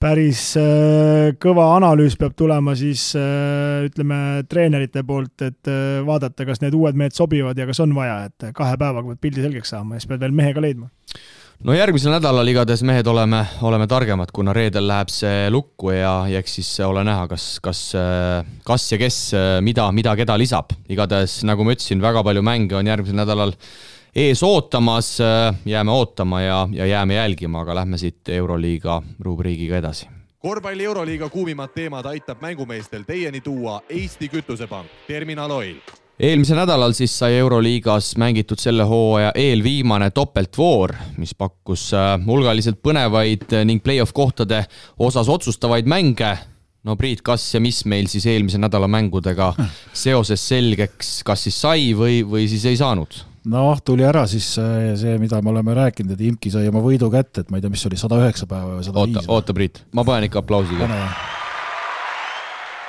päris 0.00 0.54
äh, 0.56 1.32
kõva 1.40 1.66
analüüs 1.76 2.16
peab 2.20 2.32
tulema 2.38 2.72
siis 2.78 3.10
äh, 3.18 3.84
ütleme, 3.88 4.40
treenerite 4.48 5.02
poolt, 5.06 5.36
et 5.44 5.68
äh, 5.68 6.00
vaadata, 6.06 6.46
kas 6.48 6.62
need 6.62 6.76
uued 6.76 6.96
mehed 6.96 7.16
sobivad 7.16 7.58
ja 7.58 7.66
kas 7.68 7.82
on 7.84 7.92
vaja, 7.96 8.22
et 8.30 8.48
kahe 8.56 8.78
päevaga 8.80 9.12
pead 9.12 9.20
pildi 9.26 9.44
selgeks 9.44 9.74
saama 9.74 9.96
ja 9.96 10.02
siis 10.02 10.10
pead 10.10 10.24
veel 10.24 10.34
mehe 10.36 10.54
ka 10.56 10.64
leidma. 10.64 10.88
no 11.68 11.76
järgmisel 11.76 12.14
nädalal 12.16 12.48
igatahes 12.48 12.82
mehed 12.88 13.12
oleme, 13.12 13.42
oleme 13.68 13.88
targemad, 13.90 14.32
kuna 14.32 14.56
reedel 14.56 14.88
läheb 14.88 15.12
see 15.12 15.50
lukku 15.52 15.92
ja, 15.92 16.14
ja 16.32 16.40
eks 16.40 16.56
siis 16.60 16.72
ole 16.86 17.04
näha, 17.04 17.28
kas, 17.28 17.52
kas, 17.60 17.84
kas 18.64 18.90
ja 18.94 19.00
kes 19.04 19.22
mida, 19.60 19.90
mida 19.92 20.16
keda 20.16 20.38
lisab. 20.40 20.72
igatahes, 20.88 21.42
nagu 21.44 21.66
ma 21.66 21.76
ütlesin, 21.76 22.00
väga 22.00 22.24
palju 22.24 22.46
mänge 22.46 22.80
on 22.80 22.88
järgmisel 22.88 23.20
nädalal 23.20 23.52
ees 24.14 24.42
ootamas, 24.42 25.18
jääme 25.64 25.90
ootama 25.90 26.40
ja, 26.40 26.68
ja 26.72 26.86
jääme 26.86 27.14
jälgima, 27.14 27.60
aga 27.60 27.74
lähme 27.74 27.98
siit 27.98 28.28
Euroliiga 28.28 29.02
rubriigiga 29.20 29.76
edasi 29.76 30.08
korvpalli 30.40 30.84
Euroliiga 30.84 31.28
kuumimad 31.28 31.68
teemad 31.74 32.06
aitab 32.06 32.40
mängumeestel 32.40 33.02
teieni 33.04 33.40
tuua 33.40 33.82
Eesti 33.88 34.28
Kütusepank, 34.28 34.88
Terminal 35.06 35.50
Oil 35.50 35.76
eelmisel 36.20 36.56
nädalal 36.56 36.92
siis 36.96 37.12
sai 37.18 37.38
Euroliigas 37.40 38.14
mängitud 38.20 38.60
selle 38.60 38.84
hooaja 38.88 39.32
eelviimane 39.34 40.10
topeltvoor, 40.10 40.94
mis 41.16 41.34
pakkus 41.34 41.90
äh, 41.96 42.14
hulgaliselt 42.26 42.80
põnevaid 42.84 43.48
ning 43.64 43.82
play-off 43.84 44.12
kohtade 44.16 44.64
osas 44.98 45.28
otsustavaid 45.28 45.88
mänge. 45.88 46.38
no 46.84 46.96
Priit, 46.96 47.20
kas 47.22 47.54
ja 47.54 47.60
mis 47.60 47.84
meil 47.84 48.08
siis 48.08 48.26
eelmise 48.26 48.58
nädala 48.58 48.88
mängudega 48.88 49.52
seoses 49.92 50.48
selgeks, 50.48 51.20
kas 51.24 51.44
siis 51.44 51.60
sai 51.60 51.90
või, 51.96 52.22
või 52.24 52.48
siis 52.48 52.64
ei 52.64 52.76
saanud? 52.80 53.29
Noh, 53.48 53.80
tuli 53.84 54.04
ära 54.04 54.26
siis 54.28 54.52
see, 54.54 55.16
mida 55.22 55.40
me 55.42 55.54
oleme 55.54 55.76
rääkinud, 55.78 56.12
et 56.16 56.24
Imki 56.28 56.52
sai 56.52 56.68
oma 56.68 56.82
võidu 56.84 57.08
kätte, 57.12 57.44
et 57.44 57.50
ma 57.50 57.60
ei 57.60 57.64
tea, 57.64 57.72
mis 57.72 57.86
oli, 57.88 58.00
sada 58.00 58.20
üheksa 58.20 58.48
päeva 58.50 58.76
või 58.76 58.86
sada 58.86 59.06
viis. 59.06 59.20
oota, 59.20 59.32
oota, 59.32 59.56
Priit, 59.56 59.84
ma 59.96 60.04
panen 60.04 60.28
ikka 60.28 60.44
aplausiga 60.44 60.90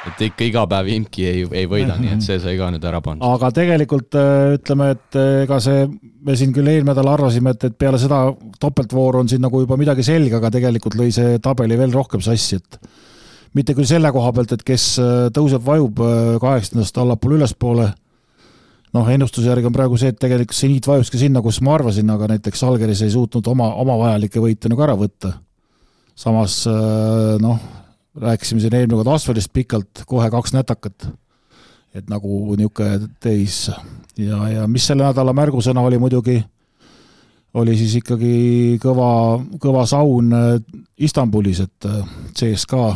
et 0.09 0.23
ikka 0.25 0.45
iga 0.47 0.63
päev 0.69 0.89
imki 0.95 1.25
ei, 1.27 1.43
ei 1.61 1.67
võida, 1.69 1.95
nii 1.99 2.15
et 2.15 2.25
see 2.25 2.39
sai 2.41 2.55
ka 2.59 2.71
nüüd 2.73 2.85
ära 2.87 3.01
pandud. 3.05 3.25
aga 3.27 3.51
tegelikult 3.55 4.17
äh, 4.17 4.55
ütleme, 4.57 4.91
et 4.95 5.19
äh, 5.19 5.43
ega 5.45 5.59
see, 5.63 5.85
me 6.25 6.35
siin 6.39 6.53
küll 6.55 6.71
eelmine 6.71 6.91
nädal 6.91 7.11
arvasime, 7.13 7.53
et, 7.55 7.67
et 7.69 7.77
peale 7.77 7.99
seda 8.01 8.23
topeltvooru 8.61 9.21
on 9.21 9.31
siin 9.31 9.43
nagu 9.45 9.61
juba 9.61 9.77
midagi 9.79 10.05
selge, 10.05 10.35
aga 10.39 10.51
tegelikult 10.53 10.97
lõi 10.99 11.11
see 11.15 11.37
tabeli 11.43 11.77
veel 11.79 11.93
rohkem 11.93 12.23
sassi, 12.25 12.57
et 12.57 12.79
mitte 13.57 13.75
küll 13.77 13.89
selle 13.89 14.11
koha 14.15 14.31
pealt, 14.35 14.55
et 14.57 14.65
kes 14.65 14.87
äh, 15.03 15.27
tõuseb, 15.35 15.63
vajub 15.67 16.01
kaheksandast 16.41 16.97
allapoole 17.03 17.41
ülespoole, 17.41 17.91
noh, 18.97 19.09
ennustuse 19.09 19.47
järgi 19.49 19.69
on 19.69 19.75
praegu 19.75 19.99
see, 19.99 20.11
et 20.13 20.19
tegelikult 20.19 20.57
seniit 20.57 20.87
vajuski 20.87 21.21
sinna, 21.21 21.43
kus 21.45 21.61
ma 21.65 21.75
arvasin, 21.77 22.09
aga 22.11 22.33
näiteks 22.33 22.63
Algeris 22.67 23.03
ei 23.05 23.13
suutnud 23.13 23.47
oma, 23.47 23.71
oma 23.81 23.97
vajalikke 24.01 24.43
võite 24.43 24.71
nagu 24.71 24.83
ära 24.83 24.97
võtta. 24.99 25.35
samas 26.15 26.63
noh, 27.41 27.59
rääkisime 28.19 28.61
siin 28.61 28.75
eelmine 28.75 28.99
kord 28.99 29.13
asfalist 29.15 29.53
pikalt, 29.53 30.03
kohe 30.05 30.29
kaks 30.29 30.53
nätakat. 30.53 31.07
et 31.95 32.07
nagu 32.09 32.55
niisugune 32.55 33.09
teis 33.19 33.69
ja, 34.17 34.47
ja 34.49 34.67
mis 34.67 34.85
selle 34.87 35.03
nädala 35.05 35.33
märgusõna 35.35 35.83
oli 35.83 35.99
muidugi, 36.01 36.37
oli 37.59 37.75
siis 37.79 37.97
ikkagi 37.99 38.79
kõva, 38.81 39.41
kõva 39.61 39.83
saun 39.89 40.31
äh, 40.35 40.53
Istanbulis, 41.03 41.59
et 41.65 41.87
äh, 41.87 42.01
CSKA 42.37 42.93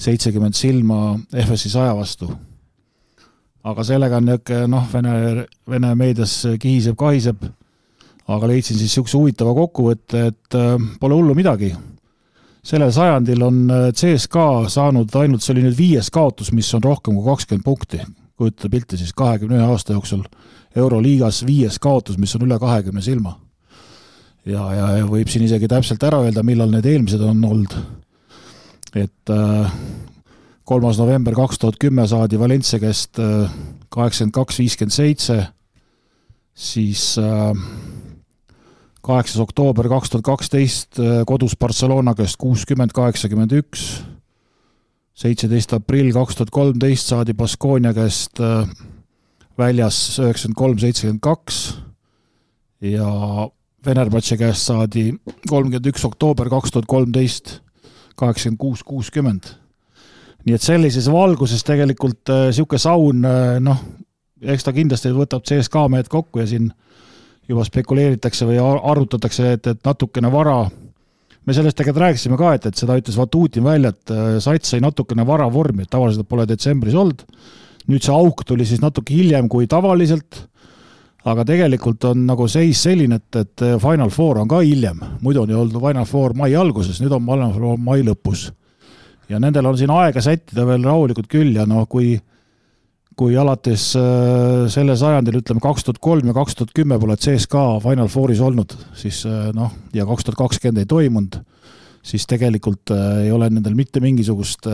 seitsekümmend 0.00 0.56
silma 0.56 1.18
FS-i 1.32 1.72
saja 1.72 1.94
vastu. 1.96 2.30
Aga 3.64 3.84
sellega 3.84 4.16
on 4.16 4.28
niisugune 4.30 4.66
noh, 4.72 4.86
Vene, 4.92 5.46
Vene 5.68 5.94
meedias 5.94 6.34
kihiseb-kahiseb, 6.60 7.44
aga 8.30 8.50
leidsin 8.50 8.78
siis 8.78 8.90
niisuguse 8.90 9.18
huvitava 9.18 9.54
kokkuvõtte, 9.54 10.26
et 10.32 10.58
äh, 10.58 10.76
pole 11.00 11.18
hullu 11.18 11.36
midagi 11.36 11.74
sellel 12.62 12.92
sajandil 12.92 13.42
on 13.42 13.60
äh, 13.70 13.90
CSKA 13.96 14.68
saanud 14.68 15.14
ainult, 15.16 15.44
see 15.44 15.54
oli 15.54 15.64
nüüd 15.64 15.76
viies 15.78 16.10
kaotus, 16.12 16.52
mis 16.56 16.68
on 16.76 16.84
rohkem 16.84 17.16
kui 17.16 17.26
kakskümmend 17.26 17.64
punkti. 17.64 18.00
kujutada 18.40 18.70
pilti 18.72 18.96
siis 18.96 19.12
kahekümne 19.12 19.58
ühe 19.58 19.68
aasta 19.68 19.92
jooksul 19.92 20.22
Euroliigas 20.76 21.42
viies 21.46 21.76
kaotus, 21.78 22.16
mis 22.18 22.32
on 22.36 22.46
üle 22.46 22.58
kahekümne 22.58 23.02
silma. 23.02 23.38
ja, 24.46 24.74
ja, 24.74 24.90
ja 24.98 25.06
võib 25.06 25.28
siin 25.28 25.44
isegi 25.44 25.68
täpselt 25.68 26.02
ära 26.02 26.22
öelda, 26.24 26.42
millal 26.42 26.70
need 26.70 26.86
eelmised 26.86 27.20
on 27.20 27.44
olnud. 27.44 27.76
et 28.94 29.30
äh, 29.30 29.72
kolmas 30.70 31.00
november 31.00 31.34
kaks 31.34 31.58
tuhat 31.58 31.80
kümme 31.82 32.04
saadi 32.06 32.38
Valencia 32.38 32.78
käest 32.78 33.18
äh, 33.18 33.50
kaheksakümmend 33.90 34.36
kaks, 34.36 34.58
viiskümmend 34.60 34.94
seitse, 34.94 35.38
siis 36.54 37.16
äh, 37.18 37.58
kaheksas 39.02 39.42
oktoober 39.42 39.88
kaks 39.90 40.12
tuhat 40.12 40.28
kaksteist 40.28 41.00
äh, 41.02 41.24
kodus 41.26 41.56
Barcelona 41.58 42.14
käest 42.14 42.38
kuuskümmend, 42.38 42.94
kaheksakümmend 42.94 43.56
üks, 43.58 43.88
seitseteist 45.18 45.74
aprill 45.74 46.12
kaks 46.14 46.38
tuhat 46.38 46.54
kolmteist 46.54 47.10
saadi 47.10 47.34
Baskonia 47.34 47.90
käest 47.96 48.38
väljas 49.58 49.98
üheksakümmend 50.22 50.58
kolm, 50.60 50.78
seitsekümmend 50.78 51.24
kaks 51.24 51.64
ja 52.86 53.10
Venerbatši 53.86 54.38
käest 54.38 54.70
saadi 54.70 55.08
kolmkümmend 55.48 55.90
üks 55.90 56.06
oktoober 56.06 56.52
kaks 56.52 56.76
tuhat 56.76 56.86
kolmteist, 56.86 57.56
kaheksakümmend 58.14 58.62
kuus, 58.62 58.86
kuuskümmend. 58.86 59.56
Nii 60.46 60.56
et 60.56 60.64
sellises 60.64 61.08
valguses 61.12 61.64
tegelikult 61.66 62.30
äh, 62.32 62.76
saun, 62.76 63.26
noh, 63.60 63.82
eks 64.40 64.64
ta 64.64 64.72
kindlasti 64.72 65.12
võtab 65.12 65.44
CSKA 65.44 65.88
mehed 65.92 66.08
kokku 66.08 66.40
ja 66.40 66.46
siin 66.48 66.70
äh, 66.70 66.90
juba 67.50 67.64
spekuleeritakse 67.66 68.46
või 68.48 68.60
arutatakse, 68.60 69.54
et, 69.56 69.70
et 69.72 69.80
natukene 69.86 70.30
vara, 70.32 70.62
me 71.46 71.56
sellest 71.56 71.78
tegelikult 71.78 72.06
rääkisime 72.06 72.38
ka, 72.40 72.52
et, 72.56 72.68
et 72.70 72.78
seda 72.82 72.98
ütles 73.00 73.18
Vatutin 73.18 73.66
välja, 73.66 73.94
et 73.94 74.14
äh, 74.14 74.36
sats 74.42 74.74
sai 74.74 74.82
natukene 74.84 75.26
vara 75.26 75.48
vormi, 75.52 75.84
et 75.84 75.92
tavaliselt 75.92 76.28
pole 76.30 76.46
detsembris 76.48 76.96
olnud, 76.98 77.24
nüüd 77.90 78.06
see 78.06 78.14
auk 78.14 78.44
tuli 78.46 78.66
siis 78.68 78.82
natuke 78.84 79.16
hiljem 79.16 79.48
kui 79.50 79.66
tavaliselt, 79.70 80.44
aga 81.30 81.44
tegelikult 81.48 82.04
on 82.12 82.22
nagu 82.28 82.46
seis 82.48 82.80
selline, 82.86 83.18
et, 83.20 83.42
et 83.42 83.66
äh, 83.66 83.76
Final 83.82 84.14
Four 84.14 84.42
on 84.44 84.50
ka 84.50 84.62
hiljem, 84.64 85.02
muidu 85.24 85.44
on 85.44 85.52
ju 85.52 85.60
olnud 85.64 85.82
Final 85.82 86.08
Four 86.08 86.36
mai 86.38 86.54
alguses, 86.56 87.02
nüüd 87.02 87.16
on 87.16 87.26
Final 87.26 87.54
Four 87.56 87.82
mai 87.82 88.04
lõpus. 88.06 88.50
Ja 89.30 89.38
nendel 89.42 89.68
on 89.70 89.78
siin 89.78 89.92
aega 89.94 90.22
sättida 90.24 90.66
veel 90.66 90.84
rahulikult 90.84 91.30
küll 91.30 91.54
ja 91.56 91.66
noh, 91.68 91.86
kui 91.90 92.16
kui 93.20 93.36
alates 93.36 93.90
äh, 93.98 94.66
sellel 94.72 94.96
sajandil, 94.96 95.40
ütleme 95.42 95.60
kaks 95.60 95.84
tuhat 95.84 96.00
kolm 96.02 96.30
ja 96.30 96.34
kaks 96.36 96.56
tuhat 96.56 96.72
kümme 96.76 96.96
pole 97.02 97.18
CSKA 97.20 97.80
Final 97.84 98.08
Fouris 98.08 98.40
olnud, 98.44 98.72
siis 98.96 99.22
äh, 99.28 99.50
noh, 99.56 99.74
ja 99.96 100.06
kaks 100.08 100.24
tuhat 100.26 100.38
kakskümmend 100.40 100.80
ei 100.80 100.88
toimunud, 100.88 101.40
siis 102.06 102.24
tegelikult 102.30 102.94
äh, 102.94 103.26
ei 103.26 103.34
ole 103.34 103.50
nendel 103.52 103.76
mitte 103.76 104.00
mingisugust 104.00 104.70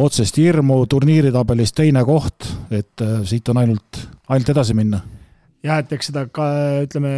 otsest 0.00 0.38
hirmu, 0.40 0.80
turniiritabelis 0.90 1.74
teine 1.76 2.02
koht, 2.08 2.48
et 2.72 3.02
siit 3.28 3.48
on 3.52 3.60
ainult, 3.60 4.00
ainult 4.32 4.52
edasi 4.54 4.74
minna. 4.74 5.02
jah, 5.62 5.82
et 5.82 5.92
eks 5.92 6.10
seda 6.10 6.24
ka 6.32 6.46
ütleme, 6.86 7.12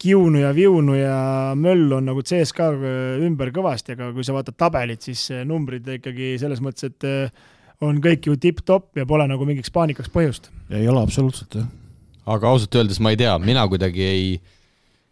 kiunu 0.00 0.40
ja 0.40 0.50
viunu 0.56 0.94
ja 0.96 1.16
möllu 1.58 1.98
on 1.98 2.08
nagu 2.08 2.22
CSKA 2.24 2.70
ümber 3.26 3.52
kõvasti, 3.54 3.96
aga 3.96 4.10
kui 4.16 4.24
sa 4.24 4.34
vaatad 4.36 4.56
tabelit, 4.58 5.04
siis 5.04 5.26
numbrid 5.44 5.88
ikkagi 5.98 6.36
selles 6.40 6.62
mõttes, 6.64 6.88
et 6.88 7.08
on 7.84 8.00
kõik 8.04 8.30
ju 8.30 8.36
tipp-topp 8.40 9.00
ja 9.00 9.06
pole 9.08 9.26
nagu 9.28 9.44
mingiks 9.48 9.72
paanikaks 9.72 10.12
põhjust. 10.12 10.48
ei 10.70 10.88
ole 10.88 11.02
absoluutselt, 11.02 11.60
jah. 11.60 11.68
aga 12.26 12.48
ausalt 12.48 12.80
öeldes 12.80 13.00
ma 13.00 13.12
ei 13.12 13.20
tea, 13.20 13.36
mina 13.42 13.66
kuidagi 13.68 14.04
ei, 14.04 14.24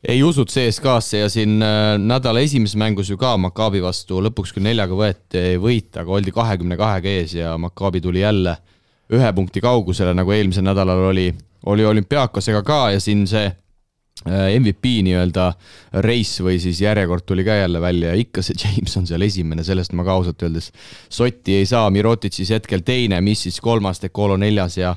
ei 0.08 0.22
usu 0.24 0.46
CSKA-sse 0.48 1.22
ja 1.24 1.28
siin 1.32 1.60
äh, 1.64 1.94
nädala 2.00 2.40
esimeses 2.44 2.76
mängus 2.80 3.10
ju 3.10 3.20
ka 3.20 3.36
Maccabi 3.36 3.84
vastu 3.84 4.22
lõpuks 4.24 4.56
küll 4.56 4.68
neljaga 4.68 4.96
võeti 4.96 5.44
võit, 5.60 5.92
aga 5.96 6.16
oldi 6.16 6.32
kahekümne 6.32 6.80
kahega 6.80 7.14
ees 7.20 7.36
ja 7.36 7.56
Maccabi 7.60 8.00
tuli 8.04 8.24
jälle 8.24 8.56
ühe 9.12 9.32
punkti 9.32 9.60
kaugusele, 9.64 10.12
nagu 10.16 10.32
eelmisel 10.32 10.64
nädalal 10.64 11.08
oli, 11.12 11.30
oli 11.66 11.84
olümpiaakosega 11.88 12.60
ka 12.64 12.82
ja 12.92 13.00
siin 13.00 13.24
see 13.28 13.48
Äh, 13.48 13.67
MVP 14.26 14.98
nii-öelda 15.06 15.52
race 16.02 16.42
või 16.42 16.58
siis 16.62 16.80
järjekord 16.82 17.22
tuli 17.26 17.44
ka 17.46 17.54
jälle 17.54 17.80
välja 17.80 18.12
ja 18.12 18.18
ikka 18.18 18.42
see 18.42 18.58
James 18.64 18.96
on 18.98 19.06
seal 19.06 19.22
esimene, 19.22 19.64
sellest 19.64 19.94
ma 19.94 20.06
ka 20.06 20.18
ausalt 20.18 20.42
öeldes 20.42 20.72
sotti 21.08 21.60
ei 21.60 21.66
saa, 21.68 21.86
Mirotitšis 21.94 22.50
hetkel 22.56 22.82
teine, 22.86 23.20
Missis 23.24 23.60
kolmas, 23.62 24.02
Decolo 24.02 24.36
neljas 24.40 24.78
ja 24.80 24.94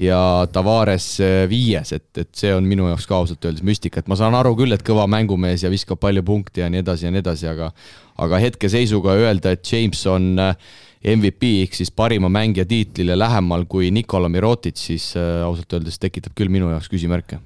ja 0.00 0.46
Tavares 0.52 1.18
äh, 1.20 1.42
viies, 1.50 1.90
et, 1.92 2.08
et 2.16 2.30
see 2.36 2.52
on 2.54 2.64
minu 2.64 2.86
jaoks 2.88 3.04
ka 3.10 3.18
ausalt 3.18 3.44
öeldes 3.44 3.64
müstika, 3.66 4.00
et 4.00 4.08
ma 4.08 4.16
saan 4.16 4.36
aru 4.38 4.54
küll, 4.56 4.72
et 4.72 4.84
kõva 4.86 5.04
mängumees 5.10 5.66
ja 5.66 5.72
viskab 5.72 6.00
palju 6.00 6.22
punkte 6.24 6.62
ja 6.62 6.70
nii 6.72 6.80
edasi 6.80 7.08
ja 7.08 7.12
nii 7.12 7.20
edasi, 7.24 7.50
aga 7.50 7.72
aga 8.20 8.40
hetkeseisuga 8.40 9.18
öelda, 9.18 9.52
et 9.52 9.66
James 9.66 10.00
on 10.08 10.32
äh, 10.40 10.72
MVP 11.16 11.54
ehk 11.66 11.76
siis 11.76 11.92
parima 11.92 12.30
mängija 12.32 12.64
tiitlile 12.68 13.18
lähemal 13.18 13.66
kui 13.68 13.90
Nikola 13.92 14.28
Mirotitš, 14.32 14.88
siis 14.92 15.12
ausalt 15.18 15.78
öeldes 15.78 16.00
tekitab 16.00 16.36
küll 16.38 16.52
minu 16.52 16.68
jaoks 16.72 16.92
küsimärke 16.92 17.40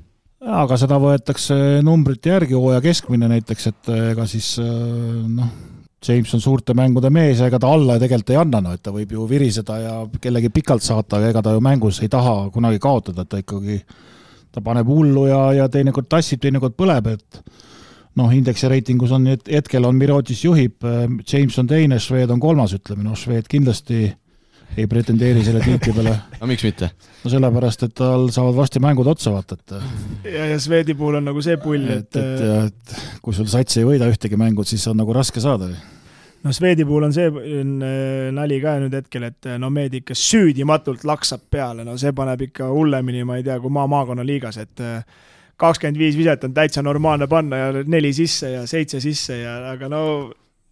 aga 0.44 0.76
seda 0.80 0.98
võetakse 1.00 1.56
numbrite 1.84 2.32
järgi, 2.34 2.56
hooaja 2.58 2.82
keskmine 2.84 3.28
näiteks, 3.30 3.70
et 3.70 3.92
ega 3.94 4.26
siis 4.28 4.54
eh, 4.62 4.68
noh, 5.28 5.52
James 6.04 6.34
on 6.36 6.42
suurte 6.44 6.74
mängude 6.76 7.08
mees 7.14 7.40
ja 7.40 7.48
ega 7.48 7.60
ta 7.60 7.70
alla 7.72 7.96
tegelikult 8.00 8.34
ei 8.34 8.40
anna, 8.40 8.60
no 8.60 8.74
et 8.76 8.82
ta 8.84 8.92
võib 8.92 9.14
ju 9.16 9.28
viriseda 9.28 9.78
ja 9.80 9.94
kellegi 10.20 10.52
pikalt 10.52 10.84
saata, 10.84 11.18
aga 11.18 11.30
ega 11.32 11.44
ta 11.44 11.54
ju 11.54 11.62
mängus 11.64 12.02
ei 12.04 12.12
taha 12.12 12.50
kunagi 12.52 12.82
kaotada, 12.82 13.24
et 13.24 13.32
ta 13.32 13.40
ikkagi, 13.40 13.78
ta 14.52 14.64
paneb 14.64 14.90
hullu 14.90 15.28
ja, 15.30 15.40
ja 15.62 15.68
teinekord 15.72 16.10
tassib, 16.12 16.42
teinekord 16.44 16.76
põleb, 16.76 17.08
et 17.14 17.40
noh, 18.20 18.28
indeksi 18.34 18.68
reitingus 18.70 19.14
on 19.16 19.30
hetkel 19.32 19.88
on 19.88 19.96
Mirotis 19.96 20.44
juhib, 20.44 20.76
eh, 20.84 21.06
James 21.24 21.56
on 21.62 21.70
teine, 21.70 22.00
Šved 22.02 22.34
on 22.34 22.42
kolmas, 22.42 22.76
ütleme, 22.76 23.06
noh, 23.06 23.16
Šved 23.18 23.48
kindlasti 23.50 24.10
ei 24.76 24.86
pretendeeri 24.90 25.44
selle 25.46 25.62
tiitli 25.64 25.94
peale. 25.94 26.14
no 26.40 26.48
miks 26.50 26.64
mitte? 26.66 26.90
no 27.22 27.32
sellepärast, 27.32 27.86
et 27.88 27.96
tal 27.98 28.28
saavad 28.34 28.56
varsti 28.58 28.82
mängud 28.84 29.08
otsa, 29.10 29.32
vaata, 29.34 29.58
et 29.58 30.30
ja, 30.34 30.46
ja 30.52 30.60
Swedi 30.60 30.96
puhul 30.98 31.20
on 31.20 31.28
nagu 31.30 31.42
see 31.44 31.56
pull, 31.62 31.88
et 31.90 32.08
et, 32.16 32.22
et, 32.22 32.70
et 32.70 33.20
kui 33.24 33.36
sul 33.36 33.48
sats 33.50 33.80
ei 33.80 33.88
võida 33.88 34.08
ühtegi 34.10 34.38
mängut, 34.40 34.70
siis 34.70 34.86
on 34.90 34.98
nagu 35.00 35.14
raske 35.16 35.42
saada. 35.44 35.70
no 36.44 36.54
Swedi 36.54 36.86
puhul 36.88 37.08
on 37.08 37.16
see 37.16 37.28
äh, 37.30 38.30
nali 38.34 38.60
ka 38.62 38.78
nüüd 38.82 38.98
hetkel, 39.00 39.28
et 39.30 39.52
no 39.60 39.70
meid 39.74 39.94
ikka 40.00 40.16
süüdimatult 40.18 41.06
laksab 41.08 41.46
peale, 41.50 41.86
no 41.86 41.98
see 42.00 42.12
paneb 42.16 42.48
ikka 42.50 42.70
hullemini, 42.72 43.24
ma 43.28 43.38
ei 43.40 43.46
tea, 43.46 43.60
kui 43.62 43.72
maa 43.72 43.86
maakonnaliigas, 43.90 44.62
et 44.64 44.88
kakskümmend 45.60 45.98
viis 45.98 46.16
viset 46.18 46.44
on 46.44 46.54
täitsa 46.54 46.82
normaalne 46.82 47.28
panna 47.30 47.60
ja 47.60 47.84
neli 47.86 48.12
sisse 48.12 48.50
ja 48.56 48.64
seitse 48.66 49.00
sisse 49.00 49.38
ja 49.38 49.58
aga 49.70 49.88
no 49.88 50.02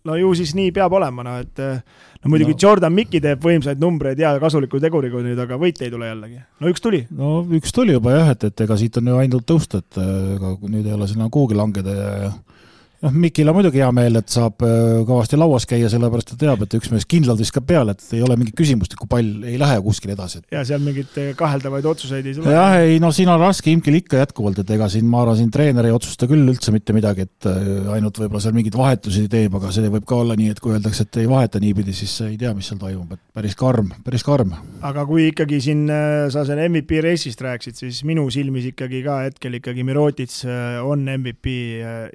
no 0.09 0.17
ju 0.19 0.33
siis 0.38 0.55
nii 0.59 0.73
peab 0.75 0.95
olema, 0.99 1.25
noh 1.27 1.41
et 1.43 1.62
no 1.62 2.33
muidugi 2.33 2.57
no. 2.57 2.61
Jordan 2.65 2.95
Mikki 2.95 3.21
teeb 3.23 3.43
võimsaid 3.45 3.83
numbreid 3.83 4.21
ja 4.23 4.35
kasuliku 4.43 4.81
teguriga 4.83 5.23
nüüd, 5.25 5.38
aga 5.43 5.59
võite 5.61 5.87
ei 5.87 5.93
tule 5.95 6.11
jällegi. 6.11 6.41
no 6.62 6.73
üks 6.73 6.85
tuli. 6.85 7.05
no 7.11 7.35
üks 7.59 7.75
tuli 7.75 7.97
juba 7.97 8.17
jah, 8.17 8.33
et, 8.37 8.49
et 8.51 8.65
ega 8.67 8.79
siit 8.81 8.99
on 9.01 9.12
ju 9.12 9.21
ainult 9.23 9.47
tõusta, 9.49 9.83
et 9.83 10.01
ega 10.03 10.57
nüüd 10.62 10.87
ei 10.87 10.97
ole 10.97 11.11
sinna 11.11 11.31
kuhugi 11.33 11.59
langeda 11.59 11.97
ja, 11.97 12.11
ja 12.27 12.33
noh, 13.03 13.15
Mikil 13.25 13.51
on 13.51 13.57
muidugi 13.57 13.83
hea 13.83 13.88
meel, 13.95 14.17
et 14.21 14.31
saab 14.33 14.62
äh, 14.67 15.03
kõvasti 15.09 15.38
lauas 15.41 15.67
käia, 15.69 15.88
sellepärast 15.91 16.33
ta 16.33 16.38
teab, 16.38 16.62
et 16.65 16.77
üks 16.79 16.91
mees 16.93 17.07
kindlalt 17.09 17.41
viskab 17.43 17.67
peale, 17.69 17.97
et 17.97 18.15
ei 18.17 18.23
ole 18.25 18.37
mingit 18.38 18.57
küsimust, 18.59 18.95
et 18.95 19.01
kui 19.01 19.11
pall 19.11 19.47
ei 19.49 19.59
lähe 19.61 19.79
kuskile 19.85 20.15
edasi. 20.17 20.43
ja 20.55 20.62
seal 20.69 20.83
mingeid 20.85 21.19
äh, 21.21 21.33
kaheldavaid 21.38 21.88
otsuseid 21.93 22.29
ei 22.29 22.37
tule. 22.37 22.55
jah, 22.55 22.77
ei 22.83 23.01
no 23.03 23.12
siin 23.15 23.31
on 23.33 23.41
raske 23.43 23.73
Imkil 23.73 23.99
ikka 23.99 24.23
jätkuvalt, 24.23 24.62
et 24.62 24.71
ega 24.77 24.88
siin 24.93 25.09
ma 25.11 25.25
arvan, 25.25 25.38
siin 25.41 25.51
treener 25.55 25.88
ei 25.88 25.97
otsusta 25.97 26.29
küll 26.31 26.47
üldse 26.55 26.75
mitte 26.75 26.95
midagi, 26.97 27.27
et 27.27 27.51
äh, 27.51 27.91
ainult 27.97 28.23
võib-olla 28.23 28.43
seal 28.45 28.57
mingeid 28.57 28.79
vahetusi 28.79 29.27
teeb, 29.33 29.59
aga 29.59 29.73
see 29.75 29.91
võib 29.93 30.07
ka 30.09 30.21
olla 30.23 30.38
nii, 30.38 30.53
et 30.55 30.62
kui 30.62 30.75
öeldakse, 30.77 31.09
et 31.09 31.23
ei 31.25 31.31
vaheta 31.31 31.62
niipidi, 31.62 31.97
siis 31.97 32.15
ei 32.29 32.38
tea, 32.41 32.55
mis 32.57 32.71
seal 32.71 32.81
toimub, 32.83 33.17
et 33.17 33.23
päris 33.35 33.59
karm, 33.59 33.91
päris 34.07 34.27
karm. 34.27 34.55
aga 34.87 35.07
kui 35.09 35.27
ikkagi 35.33 35.61
siin 35.65 35.85
sa 36.33 36.47
selle 36.47 36.69
MVP 36.71 37.03
reisist 37.03 37.43
rääkisid, 37.43 37.81
siis 37.83 38.03
minu 38.07 38.29
silmis 38.33 38.71
ikkagi 38.71 39.03
ka 39.05 39.23
hetkel 39.27 39.59
ikkagi 39.59 39.83
Mirotits 39.87 40.45
on 40.87 41.07
MVP 41.19 41.57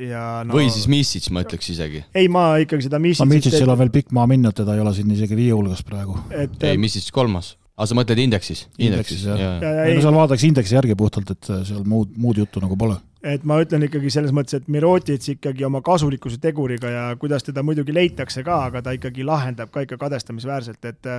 ja 0.07 0.23
no, 0.47 0.55
või 0.55 0.69
siis 0.77 0.89
Misic, 0.91 1.29
ma 1.33 1.43
ütleks 1.45 1.69
isegi. 1.73 2.03
ei, 2.15 2.27
ma 2.31 2.49
ikkagi 2.61 2.87
seda 2.87 2.99
Misicit 3.01 3.25
no 3.25 3.29
Misicil 3.31 3.71
on 3.73 3.79
veel 3.81 3.93
pikk 3.93 4.13
maa 4.15 4.27
minna, 4.29 4.53
teda 4.55 4.75
ei 4.77 4.83
ole 4.83 4.93
siin 4.95 5.11
isegi 5.15 5.37
viie 5.37 5.55
hulgas 5.55 5.83
praegu. 5.87 6.17
ei, 6.33 6.77
Misic 6.81 7.09
kolmas. 7.15 7.55
aga 7.77 7.89
sa 7.91 7.97
mõtled 7.99 8.21
indeksis? 8.23 8.65
indeksis, 8.77 9.25
jah 9.27 9.41
ja, 9.41 9.51
ja. 9.57 9.73
ja, 9.81 9.85
ei 9.89 9.97
no 9.97 10.05
seal 10.05 10.17
vaadatakse 10.17 10.49
indeksi 10.49 10.77
järgi 10.77 10.97
puhtalt, 10.99 11.35
et 11.35 11.51
seal 11.69 11.85
muud, 11.87 12.15
muud 12.17 12.41
juttu 12.41 12.63
nagu 12.63 12.77
pole. 12.79 12.99
et 13.27 13.45
ma 13.47 13.59
ütlen 13.63 13.87
ikkagi 13.89 14.11
selles 14.13 14.33
mõttes, 14.35 14.61
et 14.61 14.71
Mirotic 14.71 15.29
ikkagi 15.37 15.67
oma 15.67 15.83
kasulikkuse 15.85 16.41
teguriga 16.43 16.91
ja 16.93 17.05
kuidas 17.19 17.47
teda 17.47 17.65
muidugi 17.65 17.95
leitakse 17.95 18.45
ka, 18.47 18.63
aga 18.71 18.83
ta 18.85 18.95
ikkagi 18.97 19.25
lahendab 19.27 19.73
ka 19.73 19.85
ikka 19.85 19.99
kadestamisväärselt, 20.07 20.91
et 20.91 21.13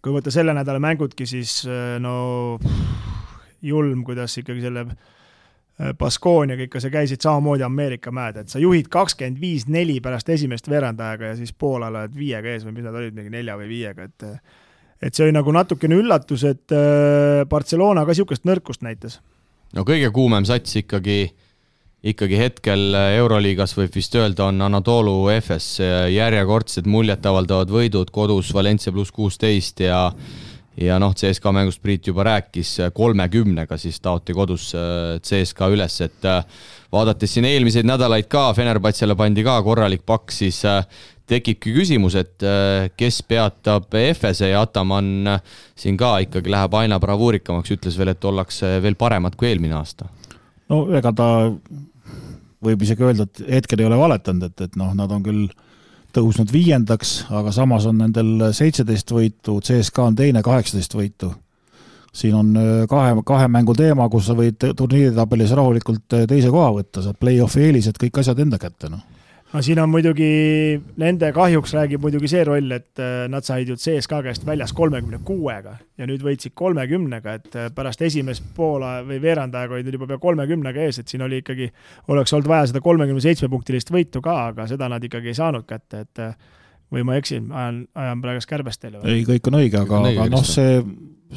kui 0.00 0.16
võtta 0.16 0.32
selle 0.32 0.56
nädala 0.56 0.80
mängudki, 0.82 1.28
siis 1.28 1.62
no 2.00 2.58
julm, 3.60 4.04
kuidas 4.04 4.38
ikkagi 4.40 4.62
selle 4.64 4.86
Äh, 4.88 5.19
Baskooniaga 5.98 6.66
ikka 6.66 6.80
sa 6.82 6.90
käisid 6.92 7.22
samamoodi 7.24 7.64
Ameerika 7.64 8.12
mäed, 8.12 8.36
et 8.42 8.52
sa 8.52 8.60
juhid 8.60 8.90
kakskümmend 8.92 9.40
viis 9.40 9.64
neli 9.68 10.00
pärast 10.04 10.28
esimest 10.28 10.68
veerandajaga 10.68 11.32
ja 11.32 11.36
siis 11.38 11.54
poolel 11.56 11.94
oled 11.94 12.16
viiega 12.16 12.52
ees 12.52 12.66
või 12.66 12.74
mis 12.76 12.84
nad 12.84 12.98
olid, 13.00 13.14
mingi 13.16 13.32
nelja 13.32 13.56
või 13.56 13.70
viiega, 13.70 14.08
et 14.10 14.26
et 15.00 15.16
see 15.16 15.24
oli 15.24 15.32
nagu 15.32 15.52
natukene 15.56 15.96
üllatus, 15.96 16.44
et 16.44 16.74
äh, 16.76 17.46
Barcelona 17.48 18.04
ka 18.04 18.12
niisugust 18.12 18.44
nõrkust 18.44 18.84
näitas. 18.84 19.20
no 19.72 19.86
kõige 19.88 20.10
kuumem 20.12 20.44
sats 20.44 20.76
ikkagi, 20.82 21.30
ikkagi 22.12 22.36
hetkel 22.36 22.92
Euroliigas 23.16 23.72
võib 23.78 23.96
vist 23.96 24.14
öelda, 24.20 24.50
on 24.52 24.60
Anatolu 24.60 25.30
Efes, 25.32 25.78
järjekordsed 26.12 26.84
muljetavaldavad 26.84 27.72
võidud 27.72 28.12
kodus 28.12 28.52
Valencia 28.54 28.92
pluss 28.92 29.16
kuusteist 29.16 29.80
ja 29.80 30.10
ja 30.78 30.98
noh, 31.02 31.14
CSKA 31.16 31.52
mängust 31.54 31.82
Priit 31.82 32.06
juba 32.06 32.24
rääkis, 32.26 32.76
kolmekümnega 32.94 33.78
siis 33.80 34.00
taoti 34.00 34.34
kodus 34.36 34.70
äh, 34.74 35.18
CSKA 35.22 35.70
üles, 35.74 35.96
et 36.04 36.28
äh, 36.28 36.44
vaadates 36.92 37.34
siin 37.34 37.48
eelmiseid 37.48 37.88
nädalaid 37.88 38.28
ka, 38.30 38.50
Fenerbahcele 38.56 39.16
pandi 39.18 39.44
ka 39.46 39.58
korralik 39.66 40.04
pakk, 40.06 40.30
siis 40.34 40.62
äh, 40.68 40.84
tekibki 41.30 41.70
küsimus, 41.76 42.16
et 42.18 42.42
kes 42.98 43.20
peatab 43.22 43.92
Efese 43.94 44.48
ja 44.50 44.64
Ataman 44.64 45.28
siin 45.78 45.94
ka 45.94 46.16
ikkagi 46.24 46.50
läheb 46.50 46.74
aina 46.74 46.98
bravuurikamaks, 46.98 47.70
ütles 47.76 47.98
veel, 48.00 48.10
et 48.10 48.26
ollakse 48.26 48.72
veel 48.82 48.96
paremad 48.98 49.36
kui 49.38 49.46
eelmine 49.46 49.76
aasta. 49.78 50.08
no 50.66 50.80
ega 50.98 51.12
ta 51.14 51.28
võib 52.66 52.82
isegi 52.82 53.06
öelda, 53.06 53.28
et 53.28 53.44
hetkel 53.60 53.78
ei 53.78 53.86
ole 53.86 54.00
valetanud, 54.00 54.50
et, 54.50 54.66
et 54.66 54.74
noh, 54.80 54.90
nad 54.98 55.14
on 55.14 55.22
küll 55.22 55.46
tõusnud 56.14 56.50
viiendaks, 56.52 57.14
aga 57.30 57.52
samas 57.54 57.86
on 57.90 58.00
nendel 58.02 58.50
seitseteist 58.56 59.12
võitu, 59.14 59.60
CSKA 59.64 60.10
on 60.10 60.18
teine, 60.18 60.42
kaheksateist 60.42 60.94
võitu. 60.94 61.32
siin 62.12 62.34
on 62.34 62.56
äh, 62.56 62.86
kahe, 62.90 63.14
kahe 63.26 63.48
mängu 63.48 63.74
teema, 63.74 64.08
kus 64.10 64.26
sa 64.26 64.34
võid 64.34 64.58
turniiritabelis 64.76 65.52
rahulikult 65.54 66.18
äh, 66.18 66.26
teise 66.26 66.50
koha 66.50 66.72
võtta, 66.80 67.02
saad 67.02 67.18
play-off'i 67.20 67.68
eelised, 67.68 67.98
kõik 68.00 68.18
asjad 68.18 68.38
enda 68.42 68.58
kätte, 68.58 68.90
noh 68.90 69.19
no 69.52 69.62
siin 69.64 69.80
on 69.82 69.90
muidugi, 69.90 70.28
nende 71.00 71.30
kahjuks 71.34 71.74
räägib 71.76 72.04
muidugi 72.04 72.30
see 72.30 72.42
roll, 72.46 72.70
et 72.76 73.02
äh, 73.02 73.24
nad 73.32 73.46
said 73.46 73.68
ju 73.68 73.76
CSKA 73.80 74.22
käest 74.26 74.46
väljas 74.46 74.72
kolmekümne 74.76 75.20
kuuega 75.26 75.76
ja 75.98 76.08
nüüd 76.08 76.22
võitsid 76.24 76.54
kolmekümnega, 76.58 77.36
et 77.40 77.58
äh, 77.58 77.68
pärast 77.74 78.02
esimest 78.06 78.46
poola 78.56 78.98
või 79.06 79.20
veerand 79.22 79.56
aega 79.58 79.76
olid 79.76 79.90
nad 79.90 79.98
juba 79.98 80.08
pea 80.12 80.22
kolmekümnega 80.22 80.86
ees, 80.86 81.02
et 81.02 81.10
siin 81.10 81.26
oli 81.26 81.42
ikkagi, 81.42 81.70
oleks 82.12 82.34
olnud 82.36 82.50
vaja 82.50 82.70
seda 82.70 82.84
kolmekümne 82.84 83.24
seitsme 83.24 83.50
punktilist 83.52 83.92
võitu 83.94 84.22
ka, 84.24 84.38
aga 84.52 84.68
seda 84.70 84.90
nad 84.92 85.04
ikkagi 85.04 85.32
ei 85.32 85.38
saanud 85.40 85.66
kätte, 85.68 86.06
et 86.06 86.24
äh, 86.24 86.34
või 86.90 87.06
ma 87.06 87.18
eksin, 87.20 87.50
ajan, 87.54 87.84
ajan 87.98 88.24
praegust 88.24 88.50
kärbest 88.50 88.82
teile 88.82 89.00
või? 89.00 89.18
ei, 89.18 89.26
kõik 89.28 89.50
on 89.50 89.60
õige, 89.60 89.84
aga, 89.84 90.02
aga 90.10 90.26
noh, 90.32 90.46
see, 90.46 90.80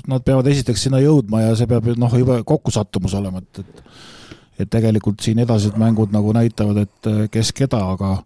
nad 0.09 0.25
peavad 0.25 0.49
esiteks 0.49 0.87
sinna 0.87 1.01
jõudma 1.03 1.47
ja 1.47 1.53
see 1.57 1.69
peab 1.69 1.89
noh, 1.97 2.17
juba 2.17 2.39
kokkusattumus 2.47 3.13
olema, 3.17 3.41
et, 3.43 3.61
et 3.61 4.11
et 4.59 4.69
tegelikult 4.69 5.23
siin 5.23 5.41
edasised 5.43 5.77
mängud 5.79 6.13
nagu 6.13 6.33
näitavad, 6.35 6.83
et 6.85 7.09
äh, 7.09 7.23
kes 7.31 7.51
keda, 7.55 7.79
aga 7.95 8.17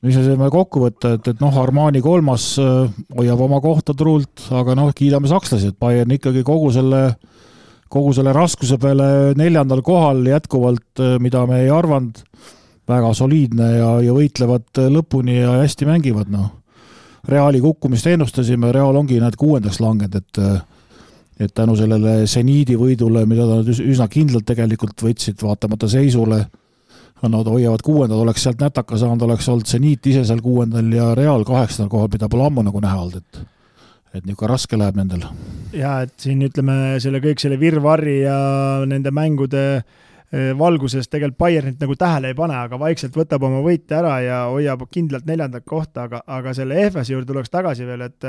mis 0.00 0.16
me 0.16 0.24
saime 0.24 0.48
kokku 0.52 0.84
võtta, 0.86 1.14
et, 1.18 1.28
et 1.32 1.42
noh, 1.42 1.56
Armani 1.60 2.02
kolmas 2.04 2.52
äh, 2.62 2.88
hoiab 3.16 3.42
oma 3.44 3.60
kohta 3.64 3.94
turult, 3.96 4.46
aga 4.56 4.76
noh, 4.78 4.92
kiidame 4.96 5.30
sakslasi, 5.30 5.72
et 5.72 5.80
Bayern 5.80 6.16
ikkagi 6.16 6.44
kogu 6.46 6.72
selle, 6.74 7.02
kogu 7.92 8.14
selle 8.16 8.32
raskuse 8.36 8.80
peale 8.80 9.34
neljandal 9.38 9.84
kohal 9.86 10.24
jätkuvalt, 10.30 10.88
äh, 11.02 11.18
mida 11.22 11.44
me 11.50 11.64
ei 11.66 11.70
arvanud, 11.74 12.24
väga 12.90 13.12
soliidne 13.14 13.68
ja, 13.76 13.90
ja 14.02 14.14
võitlevad 14.16 14.80
lõpuni 14.90 15.36
ja 15.42 15.60
hästi 15.60 15.86
mängivad, 15.86 16.32
noh. 16.32 16.56
Reali 17.30 17.60
kukkumist 17.60 18.08
ennustasime, 18.08 18.72
Real 18.72 18.96
ongi, 18.96 19.18
näed, 19.20 19.36
kuuendaks 19.38 19.76
langenud, 19.84 20.16
et 20.16 20.38
et 21.40 21.52
tänu 21.56 21.76
sellele 21.78 22.26
seniidi 22.28 22.76
võidule, 22.76 23.24
mida 23.28 23.46
nad 23.48 23.68
üsna 23.70 24.08
kindlalt 24.12 24.44
tegelikult 24.48 25.00
võtsid, 25.06 25.40
vaatamata 25.40 25.88
seisule, 25.88 26.42
nad 27.20 27.48
hoiavad 27.52 27.82
kuuendad, 27.84 28.18
oleks 28.20 28.44
sealt 28.46 28.60
nätaka 28.60 28.96
saanud, 29.00 29.22
oleks 29.26 29.48
olnud 29.52 29.68
seniit 29.68 30.06
ise 30.08 30.24
seal 30.28 30.40
kuuendal 30.44 30.92
ja 30.92 31.10
Real 31.16 31.44
kaheksandal 31.48 31.90
kohal, 31.92 32.12
mida 32.12 32.28
pole 32.32 32.46
ammu 32.48 32.64
nagu 32.64 32.80
näha 32.84 33.00
olnud, 33.04 33.20
et 33.20 33.48
et 34.10 34.24
niisugune 34.26 34.50
raske 34.50 34.78
läheb 34.78 34.96
nendel. 34.98 35.26
jaa, 35.76 36.00
et 36.02 36.14
siin 36.18 36.40
ütleme, 36.42 36.98
selle 37.02 37.20
kõik 37.22 37.38
selle 37.42 37.60
virvarri 37.60 38.20
ja 38.24 38.38
nende 38.90 39.12
mängude 39.14 39.62
eh, 39.76 40.50
valguses 40.58 41.06
tegelikult 41.06 41.38
Bayernit 41.38 41.84
nagu 41.84 41.94
tähele 41.94 42.32
ei 42.32 42.38
pane, 42.38 42.56
aga 42.58 42.78
vaikselt 42.80 43.14
võtab 43.16 43.46
oma 43.46 43.60
võite 43.62 43.94
ära 44.00 44.16
ja 44.24 44.40
hoiab 44.50 44.82
kindlalt 44.90 45.28
neljandat 45.30 45.64
kohta, 45.64 46.08
aga, 46.08 46.24
aga 46.26 46.54
selle 46.58 46.80
EFS-i 46.86 47.14
juurde 47.14 47.30
tuleks 47.30 47.54
tagasi 47.54 47.86
veel, 47.86 48.08
et 48.08 48.28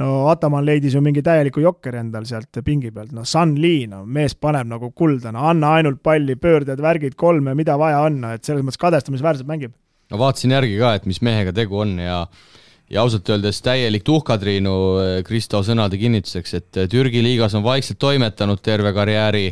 no 0.00 0.12
Ataman 0.32 0.64
leidis 0.64 0.94
ju 0.96 1.02
mingi 1.04 1.22
täieliku 1.24 1.60
jokkeri 1.64 2.00
endal 2.00 2.24
sealt 2.28 2.62
pingi 2.64 2.90
pealt, 2.94 3.12
no 3.12 3.26
Sun 3.28 3.54
Lee, 3.60 3.86
no 3.90 4.04
mees 4.06 4.34
paneb 4.34 4.70
nagu 4.70 4.92
kulda, 4.96 5.32
no 5.34 5.44
anna 5.50 5.74
ainult 5.78 6.02
palli, 6.02 6.36
pöörded, 6.40 6.80
värgid, 6.80 7.16
kolme, 7.18 7.54
mida 7.58 7.76
vaja 7.80 8.00
on, 8.06 8.20
no 8.24 8.32
et 8.32 8.44
selles 8.44 8.64
mõttes 8.64 8.80
kadestamisväärselt 8.80 9.48
mängib. 9.48 9.76
no 10.10 10.18
vaatasin 10.20 10.56
järgi 10.56 10.78
ka, 10.80 10.94
et 10.96 11.06
mis 11.08 11.22
mehega 11.24 11.52
tegu 11.56 11.84
on 11.84 11.98
ja 12.00 12.24
ja 12.92 13.00
ausalt 13.00 13.28
öeldes 13.32 13.62
täielik 13.64 14.04
tuhkatriinu 14.04 14.74
eh, 15.00 15.14
Kristo 15.24 15.62
sõnade 15.64 15.96
kinnituseks, 16.00 16.54
et 16.58 16.80
eh, 16.80 16.88
Türgi 16.92 17.22
liigas 17.24 17.54
on 17.56 17.64
vaikselt 17.64 18.00
toimetanud 18.02 18.60
terve 18.60 18.92
karjääri, 18.92 19.46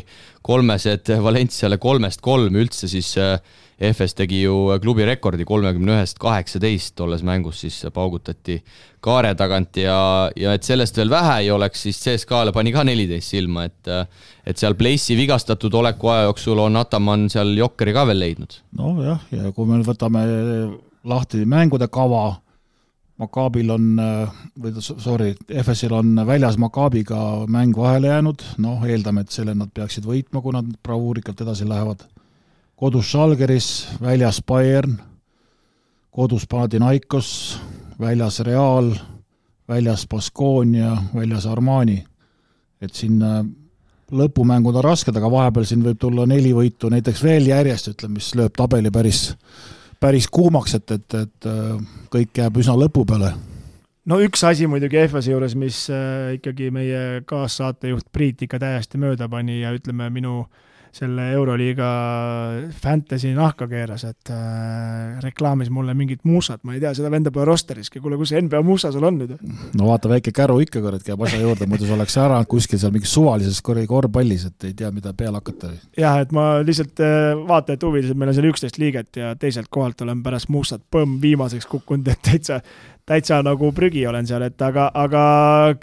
kolmesed 0.45 1.09
Valenciale 1.23 1.79
kolmest 1.81 2.21
kolm 2.21 2.59
üldse 2.61 2.89
siis 2.91 3.15
äh, 3.17 3.39
EFS 3.81 4.13
tegi 4.13 4.43
ju 4.43 4.55
klubi 4.81 5.05
rekordi 5.07 5.45
kolmekümne 5.47 5.95
ühest 5.95 6.19
kaheksateist, 6.21 6.93
tolles 6.99 7.23
mängus 7.25 7.63
siis 7.63 7.79
paugutati 7.93 8.59
kaare 9.01 9.31
tagant 9.37 9.79
ja, 9.81 9.95
ja 10.37 10.53
et 10.53 10.67
sellest 10.67 10.99
veel 10.99 11.09
vähe 11.09 11.39
ei 11.41 11.49
oleks, 11.53 11.87
siis 11.87 12.01
CSKA-le 12.03 12.53
pani 12.53 12.73
ka 12.75 12.85
neliteist 12.85 13.33
silma, 13.33 13.65
et 13.65 13.89
et 14.45 14.61
seal 14.61 14.77
Place'i 14.77 15.17
vigastatud 15.17 15.73
oleku 15.81 16.13
aja 16.13 16.29
jooksul 16.29 16.61
on 16.61 16.77
Ataman 16.77 17.25
seal 17.33 17.55
jokkeri 17.57 17.95
ka 17.97 18.05
veel 18.11 18.21
leidnud. 18.21 18.61
nojah, 18.77 19.25
ja 19.33 19.51
kui 19.55 19.69
me 19.69 19.81
võtame 19.87 20.23
lahti 21.03 21.45
mängude 21.45 21.89
kava, 21.89 22.37
Makaabil 23.21 23.69
on, 23.69 23.89
või 24.57 24.81
sorry, 24.81 25.35
FS-il 25.45 25.93
on 25.93 26.15
väljas 26.25 26.57
Makaabiga 26.57 27.17
mäng 27.49 27.77
vahele 27.77 28.09
jäänud, 28.09 28.45
noh, 28.63 28.81
eeldame, 28.89 29.21
et 29.21 29.33
selle 29.33 29.53
nad 29.57 29.69
peaksid 29.73 30.07
võitma, 30.09 30.41
kui 30.41 30.55
nad 30.55 30.69
bravuurikalt 30.81 31.43
edasi 31.45 31.67
lähevad 31.69 32.01
kodus 32.81 33.11
Žalgiris, 33.13 33.67
väljas 34.01 34.41
Bayern, 34.41 34.95
kodus 36.09 36.47
Panathinaikos, 36.49 37.59
väljas 37.99 38.39
Real, 38.39 38.89
väljas 39.69 40.07
Baskonia, 40.09 40.95
väljas 41.13 41.45
Armani. 41.45 42.03
et 42.81 42.95
siin 42.97 43.21
äh, 43.21 43.43
lõpumängud 44.09 44.79
on 44.79 44.83
rasked, 44.83 45.13
aga 45.13 45.29
vahepeal 45.29 45.67
siin 45.69 45.83
võib 45.85 45.99
tulla 46.01 46.25
neli 46.25 46.49
võitu 46.57 46.89
näiteks 46.89 47.21
veel 47.21 47.45
järjest, 47.51 47.91
ütleme, 47.91 48.15
mis 48.17 48.31
lööb 48.33 48.55
tabeli 48.57 48.89
päris, 48.89 49.19
päris 50.01 50.25
kuumaks, 50.25 50.73
et, 50.79 50.95
et, 50.97 51.13
et 51.13 51.49
äh, 51.51 51.77
kõik 52.09 52.41
jääb 52.41 52.57
üsna 52.57 52.73
lõpu 52.81 53.05
peale. 53.05 53.35
no 54.09 54.17
üks 54.25 54.41
asi 54.49 54.65
muidugi 54.65 54.97
EFS-i 55.03 55.35
juures, 55.35 55.53
mis 55.53 55.83
äh, 55.93 56.33
ikkagi 56.39 56.71
meie 56.73 57.21
kaassaatejuht 57.29 58.09
Priit 58.11 58.41
ikka 58.41 58.57
täiesti 58.57 58.97
mööda 58.97 59.29
pani 59.29 59.61
ja 59.61 59.77
ütleme, 59.77 60.09
minu 60.09 60.39
äh, 60.41 60.70
selle 60.95 61.29
Euroliiga 61.31 61.87
Fantasy 62.83 63.31
nahka 63.35 63.67
keeras, 63.71 64.03
et 64.09 64.31
äh, 64.33 65.19
reklaamis 65.23 65.71
mulle 65.71 65.95
mingit 65.97 66.25
muusat, 66.27 66.61
ma 66.67 66.75
ei 66.75 66.81
tea, 66.83 66.91
seda 66.97 67.11
venda 67.13 67.31
pole 67.31 67.47
rosteriski, 67.47 68.01
kuule, 68.03 68.19
kus 68.19 68.33
see 68.33 68.41
NBA 68.43 68.61
muusa 68.67 68.91
sul 68.91 69.07
on 69.07 69.21
nüüd? 69.21 69.33
no 69.79 69.87
vaata, 69.87 70.11
väike 70.11 70.33
käru 70.35 70.59
ikka 70.65 70.83
kurat 70.83 71.05
käib 71.07 71.23
asja 71.27 71.39
juurde, 71.41 71.67
muidu 71.71 71.87
sa 71.87 71.95
oleks 71.95 72.17
ära 72.21 72.41
kuskil 72.51 72.81
seal 72.81 72.93
mingis 72.95 73.13
suvalises 73.15 73.61
korvpallis, 73.63 74.45
et 74.51 74.69
ei 74.69 74.75
tea, 74.77 74.91
mida 74.91 75.15
peale 75.17 75.39
hakata. 75.39 75.71
jah, 75.97 76.19
et 76.25 76.35
ma 76.35 76.47
lihtsalt 76.65 77.03
äh, 77.05 77.31
vaatajate 77.47 77.87
huvides, 77.87 78.11
et 78.11 78.19
meil 78.19 78.33
on 78.33 78.39
seal 78.39 78.51
üksteist 78.51 78.81
liiget 78.81 79.21
ja 79.23 79.35
teiselt 79.39 79.71
kohalt 79.71 80.03
olen 80.03 80.23
pärast 80.25 80.51
muusat 80.51 80.83
põmm 80.91 81.21
viimaseks 81.23 81.69
kukkunud, 81.71 82.11
et 82.11 82.23
täitsa 82.27 82.61
täitsa 83.07 83.39
nagu 83.45 83.71
prügi 83.75 84.03
olen 84.07 84.27
seal, 84.27 84.43
et 84.45 84.61
aga, 84.65 84.87
aga 84.97 85.21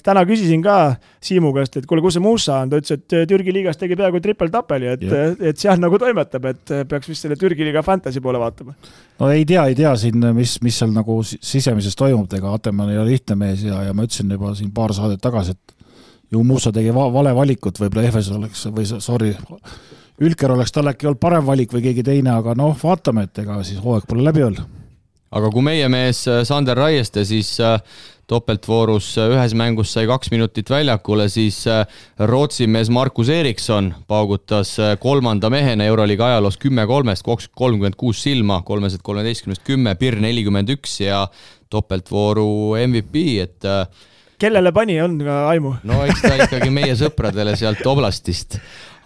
täna 0.05 0.25
küsisin 0.29 0.63
ka 0.65 0.79
Siimu 1.25 1.51
käest, 1.57 1.77
et 1.81 1.87
kuule, 1.89 2.03
kus 2.05 2.17
see 2.17 2.23
Musa 2.23 2.61
on, 2.63 2.71
ta 2.71 2.79
ütles, 2.81 2.95
et 2.95 3.17
Türgi 3.31 3.55
liigas 3.55 3.81
tegi 3.81 3.97
peaaegu 3.99 4.21
triple-tapeli, 4.23 4.93
et, 4.95 5.05
et 5.51 5.61
seal 5.61 5.81
nagu 5.83 5.99
toimetab, 6.01 6.47
et 6.53 6.75
peaks 6.89 7.11
vist 7.11 7.27
selle 7.27 7.39
Türgi 7.41 7.67
liiga 7.67 7.83
fantasy 7.87 8.23
poole 8.25 8.41
vaatama. 8.43 8.77
no 9.19 9.31
ei 9.35 9.45
tea, 9.49 9.67
ei 9.71 9.77
tea 9.79 9.95
siin, 9.99 10.23
mis, 10.37 10.59
mis 10.65 10.79
seal 10.79 10.95
nagu 10.95 11.19
sisemises 11.27 11.99
toimub, 11.99 12.31
ega 12.39 12.55
Atemann 12.55 12.95
ei 12.95 13.03
ole 13.03 13.17
lihtne 13.17 13.39
mees 13.41 13.67
ja, 13.67 13.83
ja 13.89 13.97
ma 13.97 14.07
ütlesin 14.07 14.31
juba 14.39 14.55
siin 14.59 14.71
paar 14.75 14.95
saadet 14.97 15.23
tagasi, 15.25 15.57
et 15.59 15.77
ju 16.33 16.43
Musa 16.47 16.73
tegi 16.75 16.95
va 16.95 17.09
vale 17.13 17.35
valikut, 17.35 17.81
võib-olla 17.83 18.09
Efes 18.09 18.31
oleks 18.35 18.67
või 18.71 18.89
sorry, 18.89 19.35
Ülker 20.19 20.51
oleks 20.51 20.75
tal 20.75 20.91
äkki 20.91 21.07
olnud 21.07 21.21
parem 21.23 21.45
valik 21.47 21.71
või 21.75 21.85
keegi 21.85 22.03
teine, 22.07 22.33
aga 22.35 22.57
noh, 22.59 22.75
vaatame, 22.79 23.29
et 23.29 23.39
ega 23.39 23.61
siis 23.67 23.79
hooaeg 23.83 24.07
pole 24.09 24.25
läbi 24.27 24.43
veel 24.43 24.59
aga 25.35 25.51
kui 25.53 25.65
meie 25.65 25.89
mees 25.93 26.23
äh, 26.29 26.43
Sander 26.49 26.79
Raieste 26.79 27.25
siis 27.29 27.51
äh, 27.61 27.77
topeltvoorus 28.29 29.11
äh, 29.21 29.31
ühes 29.35 29.55
mängus 29.59 29.93
sai 29.95 30.07
kaks 30.09 30.33
minutit 30.33 30.71
väljakule, 30.73 31.29
siis 31.33 31.63
Rootsi 32.19 32.69
mees 32.71 32.91
Markus 32.93 33.31
Erikson 33.33 33.93
paugutas 34.09 34.75
kolmanda 35.01 35.51
mehena 35.53 35.89
Euroliiga 35.89 36.33
ajaloos 36.33 36.61
kümme 36.61 36.87
kolmest, 36.89 37.25
kolmkümmend 37.25 37.97
kuus 38.01 38.23
silma, 38.25 38.63
kolmesed 38.67 39.05
kolmeteistkümnest 39.05 39.65
kümme, 39.67 39.97
Pirn 40.01 40.25
nelikümmend 40.25 40.77
üks 40.77 41.01
ja 41.05 41.25
topeltvooru 41.73 42.77
MVP, 42.87 43.25
et 43.45 43.67
kellele 44.41 44.73
pani, 44.73 44.97
on 45.03 45.19
aimu? 45.27 45.75
no 45.89 46.01
eks 46.07 46.23
ta 46.25 46.37
ikkagi 46.39 46.71
meie 46.73 46.95
sõpradele 46.97 47.57
sealt 47.59 47.85
oblastist. 47.89 48.57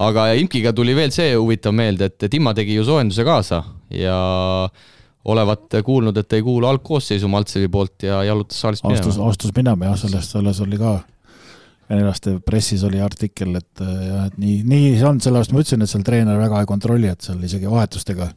aga 0.02 0.32
Imkiga 0.38 0.74
tuli 0.74 0.94
veel 0.98 1.10
see 1.14 1.34
huvitav 1.34 1.74
meelde, 1.74 2.10
et 2.10 2.30
Timma 2.30 2.54
tegi 2.54 2.78
ju 2.78 2.86
soojenduse 2.86 3.26
kaasa 3.26 3.62
ja 3.90 4.18
olevat 5.24 5.78
kuulnud, 5.84 6.16
et 6.18 6.32
ei 6.32 6.42
kuulu 6.42 6.66
algkoosseisu 6.66 7.28
Maltsevi 7.30 7.68
poolt 7.68 8.02
ja 8.08 8.22
jalutas 8.26 8.60
saalist 8.60 8.84
minema. 8.84 9.00
astus, 9.00 9.18
astus 9.22 9.56
minema 9.56 9.90
jah, 9.90 9.98
sellest, 10.00 10.34
selles 10.34 10.60
oli 10.64 10.78
ka 10.80 10.98
venelaste 11.92 12.38
pressis 12.44 12.82
oli 12.88 13.00
artikkel, 13.04 13.56
et 13.60 13.82
jah, 13.82 14.26
et 14.26 14.38
nii, 14.40 14.62
nii 14.66 14.92
see 14.96 15.08
on, 15.08 15.20
sellepärast 15.22 15.54
ma 15.54 15.62
ütlesin, 15.62 15.84
et 15.84 15.92
seal 15.92 16.06
treener 16.06 16.40
väga 16.40 16.62
ei 16.62 16.70
kontrolli, 16.70 17.10
et 17.12 17.26
seal 17.26 17.42
isegi 17.44 17.70
vahetustega 17.70 18.30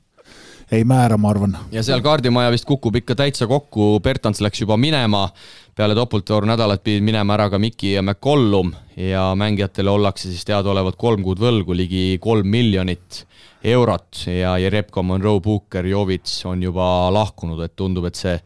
ei 0.71 0.83
määra, 0.83 1.17
ma 1.17 1.29
arvan. 1.29 1.57
ja 1.71 1.83
seal 1.83 2.01
kaardimaja 2.01 2.51
vist 2.53 2.65
kukub 2.65 2.95
ikka 2.95 3.15
täitsa 3.15 3.47
kokku, 3.47 3.99
Bertans 4.03 4.41
läks 4.41 4.61
juba 4.61 4.77
minema, 4.77 5.27
peale 5.75 5.95
topelttooru 5.95 6.47
nädalat 6.47 6.83
pidid 6.83 7.03
minema 7.03 7.35
ära 7.35 7.49
ka 7.49 7.59
Miki 7.59 7.93
ja 7.93 8.01
McCollum. 8.01 8.73
Ja 8.95 9.33
mängijatele 9.35 9.91
ollakse 9.91 10.29
siis 10.29 10.45
teadaolevalt 10.47 10.95
kolm 10.95 11.23
kuud 11.23 11.39
võlgu, 11.43 11.75
ligi 11.75 12.17
kolm 12.23 12.47
miljonit 12.47 13.25
eurot. 13.63 14.21
Ja 14.31 14.53
Jerebko, 14.57 15.03
Monroe, 15.03 15.41
Puhker, 15.43 15.85
Jovits 15.85 16.45
on 16.47 16.63
juba 16.63 17.09
lahkunud, 17.11 17.59
et 17.65 17.75
tundub, 17.75 18.07
et 18.07 18.15
see, 18.15 18.37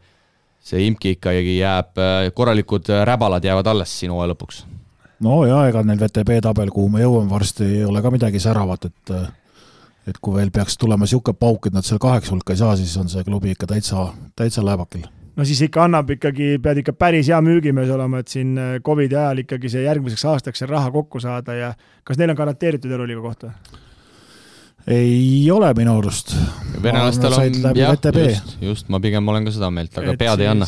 see 0.71 0.87
imki 0.87 1.19
ikkagi 1.19 1.59
jääb, 1.59 2.01
korralikud 2.33 2.89
räbalad 3.05 3.45
jäävad 3.45 3.69
alles 3.69 3.93
siin 3.99 4.15
hooaja 4.15 4.33
lõpuks. 4.33 4.63
no 5.19 5.43
ja 5.45 5.67
ega 5.69 5.83
neil 5.83 5.99
VTB 5.99 6.39
tabel, 6.41 6.71
kuhu 6.73 6.89
me 6.89 7.03
jõuame 7.03 7.29
varsti, 7.29 7.69
ei 7.81 7.85
ole 7.85 8.01
ka 8.01 8.09
midagi 8.11 8.39
säravat, 8.41 8.89
et 8.89 9.13
et 10.09 10.19
kui 10.21 10.35
veel 10.35 10.51
peaks 10.53 10.77
tulema 10.77 11.07
niisugune 11.07 11.37
pauk, 11.39 11.69
et 11.69 11.75
nad 11.75 11.85
seal 11.87 12.01
kaheksa 12.01 12.35
hulka 12.35 12.55
ei 12.55 12.61
saa, 12.61 12.75
siis 12.79 12.95
on 13.01 13.09
see 13.11 13.23
klubi 13.27 13.55
ikka 13.55 13.69
täitsa, 13.69 14.09
täitsa 14.39 14.65
laevakil 14.65 15.07
no 15.39 15.45
siis 15.47 15.61
ikka 15.65 15.85
annab 15.87 16.09
ikkagi, 16.17 16.55
pead 16.63 16.81
ikka 16.83 16.93
päris 16.99 17.29
hea 17.31 17.39
müügimees 17.43 17.91
olema, 17.95 18.23
et 18.23 18.31
siin 18.31 18.57
Covidi 18.85 19.15
ajal 19.15 19.45
ikkagi 19.45 19.71
see 19.71 19.85
järgmiseks 19.85 20.25
aastaks 20.33 20.63
see 20.63 20.69
raha 20.69 20.91
kokku 20.91 21.21
saada 21.23 21.55
ja 21.55 21.75
kas 22.03 22.19
neil 22.19 22.33
on 22.33 22.39
garanteeritud 22.39 22.91
Euroliiga 22.91 23.23
koht 23.23 23.47
või? 23.47 23.79
ei 24.87 25.51
ole 25.51 25.73
minu 25.77 25.97
arust. 25.99 26.35
venelastel 26.83 27.33
on, 27.33 27.75
jah, 27.75 27.97
just, 28.15 28.57
just, 28.61 28.89
ma 28.89 28.99
pigem 28.99 29.27
olen 29.27 29.45
ka 29.45 29.53
seda 29.53 29.71
meelt, 29.73 29.97
aga 29.97 30.13
et 30.13 30.21
pead 30.21 30.43
ei 30.43 30.49
anna. 30.49 30.67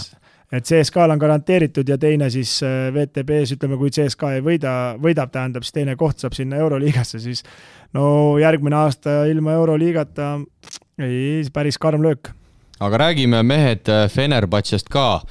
et 0.51 0.67
CSKA-l 0.67 1.15
on 1.15 1.21
garanteeritud 1.21 1.89
ja 1.89 1.97
teine 1.97 2.29
siis 2.29 2.57
äh, 2.67 2.89
VTB-s, 2.93 3.55
ütleme, 3.55 3.79
kui 3.79 3.91
CSKA 3.93 4.35
ei 4.37 4.45
võida, 4.45 4.73
võidab, 5.01 5.31
tähendab, 5.31 5.65
siis 5.65 5.77
teine 5.79 5.95
koht 5.99 6.19
saab 6.19 6.35
sinna 6.37 6.59
Euroliigasse, 6.59 7.21
siis 7.23 7.45
no 7.97 8.37
järgmine 8.41 8.75
aasta 8.75 9.23
ilma 9.31 9.55
Euroliigata 9.59 10.33
ei, 11.01 11.41
päris 11.53 11.77
karm 11.77 12.03
löök. 12.03 12.31
aga 12.79 12.97
räägime, 12.97 13.43
mehed, 13.43 13.89
Fenerbahcest 14.09 14.89
ka 14.89 15.21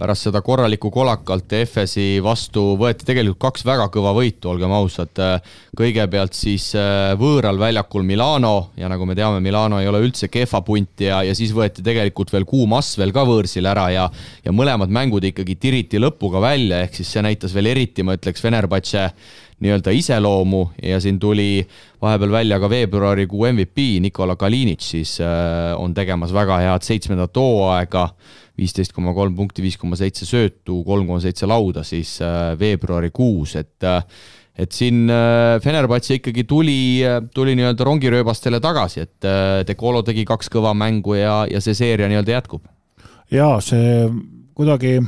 pärast 0.00 0.24
seda 0.24 0.40
korralikku 0.44 0.88
kolakalt 0.92 1.52
EFS-i 1.58 2.22
vastu 2.24 2.62
võeti 2.80 3.04
tegelikult 3.04 3.40
kaks 3.42 3.66
väga 3.68 3.88
kõva 3.92 4.14
võitu, 4.16 4.48
olgem 4.48 4.72
ausad. 4.72 5.12
kõigepealt 5.76 6.36
siis 6.36 6.70
äh, 6.78 7.12
võõral 7.20 7.60
väljakul 7.60 8.06
Milano 8.08 8.70
ja 8.80 8.88
nagu 8.88 9.04
me 9.06 9.16
teame, 9.18 9.42
Milano 9.44 9.80
ei 9.80 9.88
ole 9.90 10.00
üldse 10.06 10.30
kehva 10.32 10.62
punt 10.64 11.04
ja, 11.04 11.20
ja 11.26 11.34
siis 11.36 11.52
võeti 11.56 11.84
tegelikult 11.84 12.32
veel 12.32 12.48
kuum 12.48 12.72
Asvel 12.78 13.12
ka 13.12 13.26
võõrsil 13.28 13.68
ära 13.68 13.90
ja 13.92 14.08
ja 14.44 14.52
mõlemad 14.56 14.88
mängud 14.88 15.24
ikkagi 15.28 15.58
tiriti 15.60 16.00
lõpuga 16.00 16.40
välja, 16.40 16.80
ehk 16.86 16.96
siis 16.96 17.12
see 17.12 17.24
näitas 17.26 17.54
veel 17.54 17.68
eriti, 17.74 18.02
ma 18.02 18.16
ütleks, 18.16 18.40
Fenerbahce 18.40 19.10
nii-öelda 19.60 19.92
iseloomu 19.92 20.64
ja 20.82 21.00
siin 21.00 21.18
tuli 21.20 21.66
vahepeal 22.02 22.32
välja 22.32 22.58
ka 22.60 22.70
veebruarikuu 22.70 23.44
MVP 23.52 24.00
Nikola 24.00 24.36
Kalinic 24.36 24.80
siis 24.80 25.18
äh, 25.20 25.74
on 25.76 25.94
tegemas 25.94 26.32
väga 26.32 26.58
head 26.64 26.86
seitsmendat 26.86 27.36
hooaega 27.36 28.08
viisteist 28.60 28.92
koma 28.92 29.14
kolm 29.16 29.36
punkti, 29.36 29.62
viis 29.64 29.78
koma 29.80 29.96
seitse 29.96 30.26
söötu, 30.28 30.82
kolm 30.84 31.06
koma 31.08 31.20
seitse 31.24 31.48
lauda 31.48 31.84
siis 31.86 32.18
äh, 32.24 32.52
veebruarikuus, 32.60 33.56
et 33.60 33.88
äh, 33.88 34.04
et 34.60 34.74
siin 34.76 35.08
Fenerbahce 35.64 36.18
ikkagi 36.18 36.42
tuli, 36.44 37.00
tuli 37.32 37.54
nii-öelda 37.56 37.84
rongirööbastele 37.86 38.58
tagasi, 38.60 39.06
et 39.06 39.28
De 39.64 39.76
Colo 39.78 40.02
tegi 40.04 40.26
kaks 40.28 40.50
kõva 40.52 40.74
mängu 40.76 41.14
ja, 41.16 41.46
ja 41.48 41.62
see 41.64 41.72
seeria 41.78 42.10
nii-öelda 42.10 42.34
jätkub. 42.34 42.66
jaa, 43.32 43.54
see 43.64 44.10
kuidagi, 44.58 44.98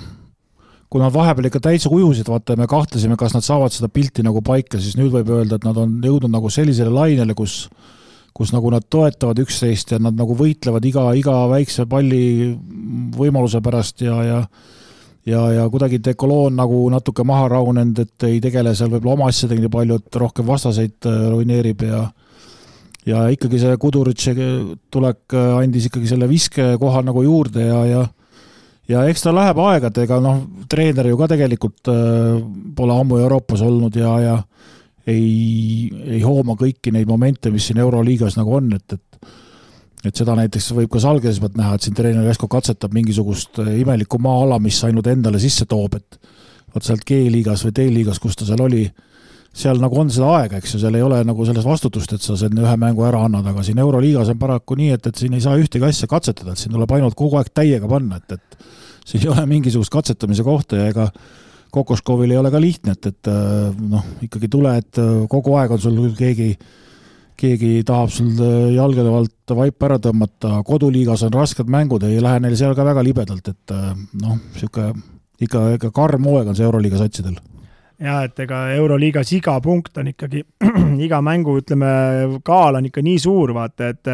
kui 0.92 1.00
nad 1.00 1.12
vahepeal 1.14 1.48
ikka 1.48 1.62
täitsa 1.64 1.88
ujusid, 1.88 2.28
vaata, 2.28 2.56
me 2.60 2.66
kahtlesime, 2.68 3.16
kas 3.16 3.32
nad 3.32 3.44
saavad 3.46 3.72
seda 3.72 3.88
pilti 3.88 4.24
nagu 4.26 4.42
paika, 4.44 4.76
siis 4.76 4.98
nüüd 4.98 5.08
võib 5.14 5.30
öelda, 5.32 5.56
et 5.56 5.64
nad 5.64 5.78
on 5.80 5.94
jõudnud 6.04 6.32
nagu 6.34 6.52
sellisele 6.52 6.92
lainele, 6.92 7.36
kus 7.38 7.64
kus 8.32 8.52
nagu 8.54 8.70
nad 8.72 8.84
toetavad 8.88 9.36
üksteist 9.42 9.90
ja 9.92 9.98
nad 10.00 10.16
nagu 10.16 10.32
võitlevad 10.36 10.84
iga, 10.88 11.02
iga 11.20 11.34
väikse 11.50 11.84
palli 11.88 12.54
võimaluse 13.12 13.60
pärast 13.64 14.00
ja, 14.04 14.14
ja 14.24 14.38
ja, 15.26 15.42
ja 15.52 15.66
kuidagi 15.70 16.00
Decolo 16.02 16.46
on 16.48 16.56
nagu 16.58 16.78
natuke 16.90 17.24
maha 17.28 17.50
rahunenud, 17.52 17.98
et 18.02 18.26
ei 18.26 18.40
tegele 18.42 18.72
seal 18.74 18.90
võib-olla 18.90 19.18
oma 19.18 19.28
asjadega 19.30 19.62
nii 19.62 19.72
palju, 19.72 19.98
et 20.00 20.18
rohkem 20.22 20.48
vastaseid 20.48 21.08
äh, 21.08 21.20
ruineerib 21.30 21.84
ja 21.86 22.06
ja 23.06 23.26
ikkagi 23.34 23.58
see 23.58 23.76
Kuduritši 23.82 24.34
tulek 24.90 25.36
äh, 25.36 25.52
andis 25.60 25.90
ikkagi 25.90 26.10
selle 26.10 26.28
viskekoha 26.30 27.04
nagu 27.06 27.22
juurde 27.26 27.68
ja, 27.68 27.84
ja 27.86 28.02
ja 28.92 29.04
eks 29.08 29.24
ta 29.24 29.34
läheb 29.34 29.58
aega, 29.64 29.90
et 29.90 30.02
ega 30.04 30.20
noh, 30.22 30.42
treener 30.70 31.08
ju 31.10 31.18
ka 31.20 31.30
tegelikult 31.32 31.92
äh, 31.92 32.40
pole 32.76 32.96
ammu 32.96 33.20
Euroopas 33.22 33.64
olnud 33.64 33.96
ja, 33.98 34.14
ja 34.22 34.36
ei, 35.08 35.88
ei 36.16 36.20
hooma 36.22 36.54
kõiki 36.58 36.92
neid 36.94 37.08
momente, 37.10 37.50
mis 37.50 37.66
siin 37.68 37.80
Euroliigas 37.82 38.38
nagu 38.38 38.60
on, 38.60 38.72
et, 38.76 38.98
et 38.98 39.12
et 40.02 40.18
seda 40.18 40.34
näiteks 40.34 40.72
võib 40.74 40.90
ka 40.90 40.98
Salgese 41.02 41.38
pealt 41.42 41.54
näha, 41.58 41.76
et 41.76 41.86
siin 41.86 41.94
treener 41.94 42.26
Vesko 42.26 42.48
katsetab 42.50 42.94
mingisugust 42.94 43.60
imelikku 43.62 44.18
maa-ala, 44.22 44.58
mis 44.62 44.80
ainult 44.82 45.06
endale 45.12 45.38
sisse 45.42 45.66
toob, 45.70 45.94
et 45.98 46.18
vot 46.74 46.82
sealt 46.82 47.04
G-liigas 47.06 47.62
või 47.68 47.74
D-liigas, 47.76 48.18
kus 48.22 48.38
ta 48.38 48.48
seal 48.48 48.64
oli, 48.64 48.82
seal 49.54 49.78
nagu 49.78 50.00
on 50.00 50.10
seda 50.10 50.32
aega, 50.40 50.58
eks 50.58 50.74
ju, 50.74 50.82
seal 50.82 50.98
ei 50.98 51.04
ole 51.06 51.20
nagu 51.28 51.46
selles 51.46 51.66
vastutust, 51.68 52.16
et 52.16 52.24
sa 52.24 52.34
selle 52.40 52.64
ühe 52.64 52.74
mängu 52.82 53.06
ära 53.06 53.22
annad, 53.28 53.46
aga 53.52 53.62
siin 53.66 53.78
Euroliigas 53.84 54.32
on 54.34 54.40
paraku 54.42 54.78
nii, 54.80 54.90
et, 54.96 55.06
et 55.06 55.22
siin 55.22 55.38
ei 55.38 55.44
saa 55.44 55.54
ühtegi 55.60 55.86
asja 55.86 56.10
katsetada, 56.10 56.56
et 56.56 56.64
siin 56.64 56.74
tuleb 56.74 56.98
ainult 56.98 57.18
kogu 57.18 57.38
aeg 57.38 57.52
täiega 57.54 57.90
panna, 57.90 58.18
et, 58.18 58.40
et 58.40 58.81
siin 59.06 59.24
ei 59.24 59.32
ole 59.32 59.46
mingisugust 59.50 59.92
katsetamise 59.92 60.44
kohta 60.46 60.80
ja 60.80 60.90
ega 60.92 61.08
Kokoškovil 61.72 62.34
ei 62.34 62.36
ole 62.36 62.50
ka 62.52 62.60
lihtne, 62.60 62.92
et, 62.92 63.06
et 63.08 63.28
äh, 63.32 63.70
noh, 63.88 64.04
ikkagi 64.20 64.48
tule, 64.52 64.74
et 64.76 64.98
äh, 65.00 65.22
kogu 65.32 65.54
aeg 65.56 65.72
on 65.72 65.80
sul 65.80 66.10
keegi, 66.18 66.50
keegi 67.40 67.70
tahab 67.88 68.12
sul 68.12 68.34
äh, 68.44 68.74
jalgade 68.74 69.08
alt 69.08 69.54
vaipa 69.56 69.88
ära 69.88 69.96
tõmmata, 70.04 70.58
koduliigas 70.68 71.24
on 71.24 71.32
rasked 71.32 71.72
mängud, 71.72 72.04
ei 72.04 72.20
lähe 72.20 72.42
neil 72.44 72.58
seal 72.60 72.76
ka 72.76 72.84
väga 72.84 73.04
libedalt, 73.06 73.48
et 73.48 73.74
noh, 74.20 74.36
niisugune 74.52 74.92
ikka, 75.42 75.64
ikka 75.78 75.90
karm 75.96 76.28
hooaeg 76.28 76.52
on 76.52 76.58
see 76.58 76.68
Euroliiga 76.68 77.00
satsidel 77.00 77.40
ja 78.02 78.16
et 78.26 78.40
ega 78.42 78.58
Euroliigas 78.74 79.30
iga 79.36 79.54
punkt 79.62 79.98
on 80.00 80.10
ikkagi, 80.10 80.42
iga 81.06 81.20
mängu, 81.24 81.54
ütleme, 81.60 81.90
kaal 82.46 82.78
on 82.78 82.88
ikka 82.88 83.04
nii 83.04 83.18
suur, 83.22 83.52
vaata, 83.56 83.92
et 83.92 84.10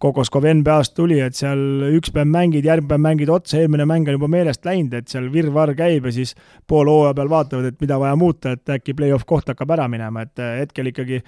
Kokoskov 0.00 0.46
NBA-st 0.50 0.96
tuli, 0.96 1.20
et 1.24 1.36
seal 1.38 1.86
üks 1.96 2.12
päev 2.14 2.28
mängid, 2.30 2.68
järgmine 2.68 2.90
päev 2.90 3.04
mängid 3.06 3.32
otsa, 3.32 3.60
eelmine 3.60 3.86
mäng 3.88 4.08
on 4.08 4.18
juba 4.18 4.30
meelest 4.32 4.66
läinud, 4.68 4.96
et 5.00 5.08
seal 5.12 5.30
virvarr 5.32 5.74
käib 5.78 6.08
ja 6.10 6.14
siis 6.20 6.34
pool 6.68 6.90
hooaja 6.90 7.16
peal 7.16 7.32
vaatavad, 7.32 7.70
et 7.70 7.80
mida 7.80 7.98
vaja 8.00 8.18
muuta, 8.20 8.56
et 8.56 8.76
äkki 8.76 8.96
play-off 8.98 9.26
koht 9.28 9.48
hakkab 9.52 9.76
ära 9.78 9.88
minema, 9.88 10.26
et 10.26 10.44
hetkel 10.60 10.92
ikkagi 10.92 11.22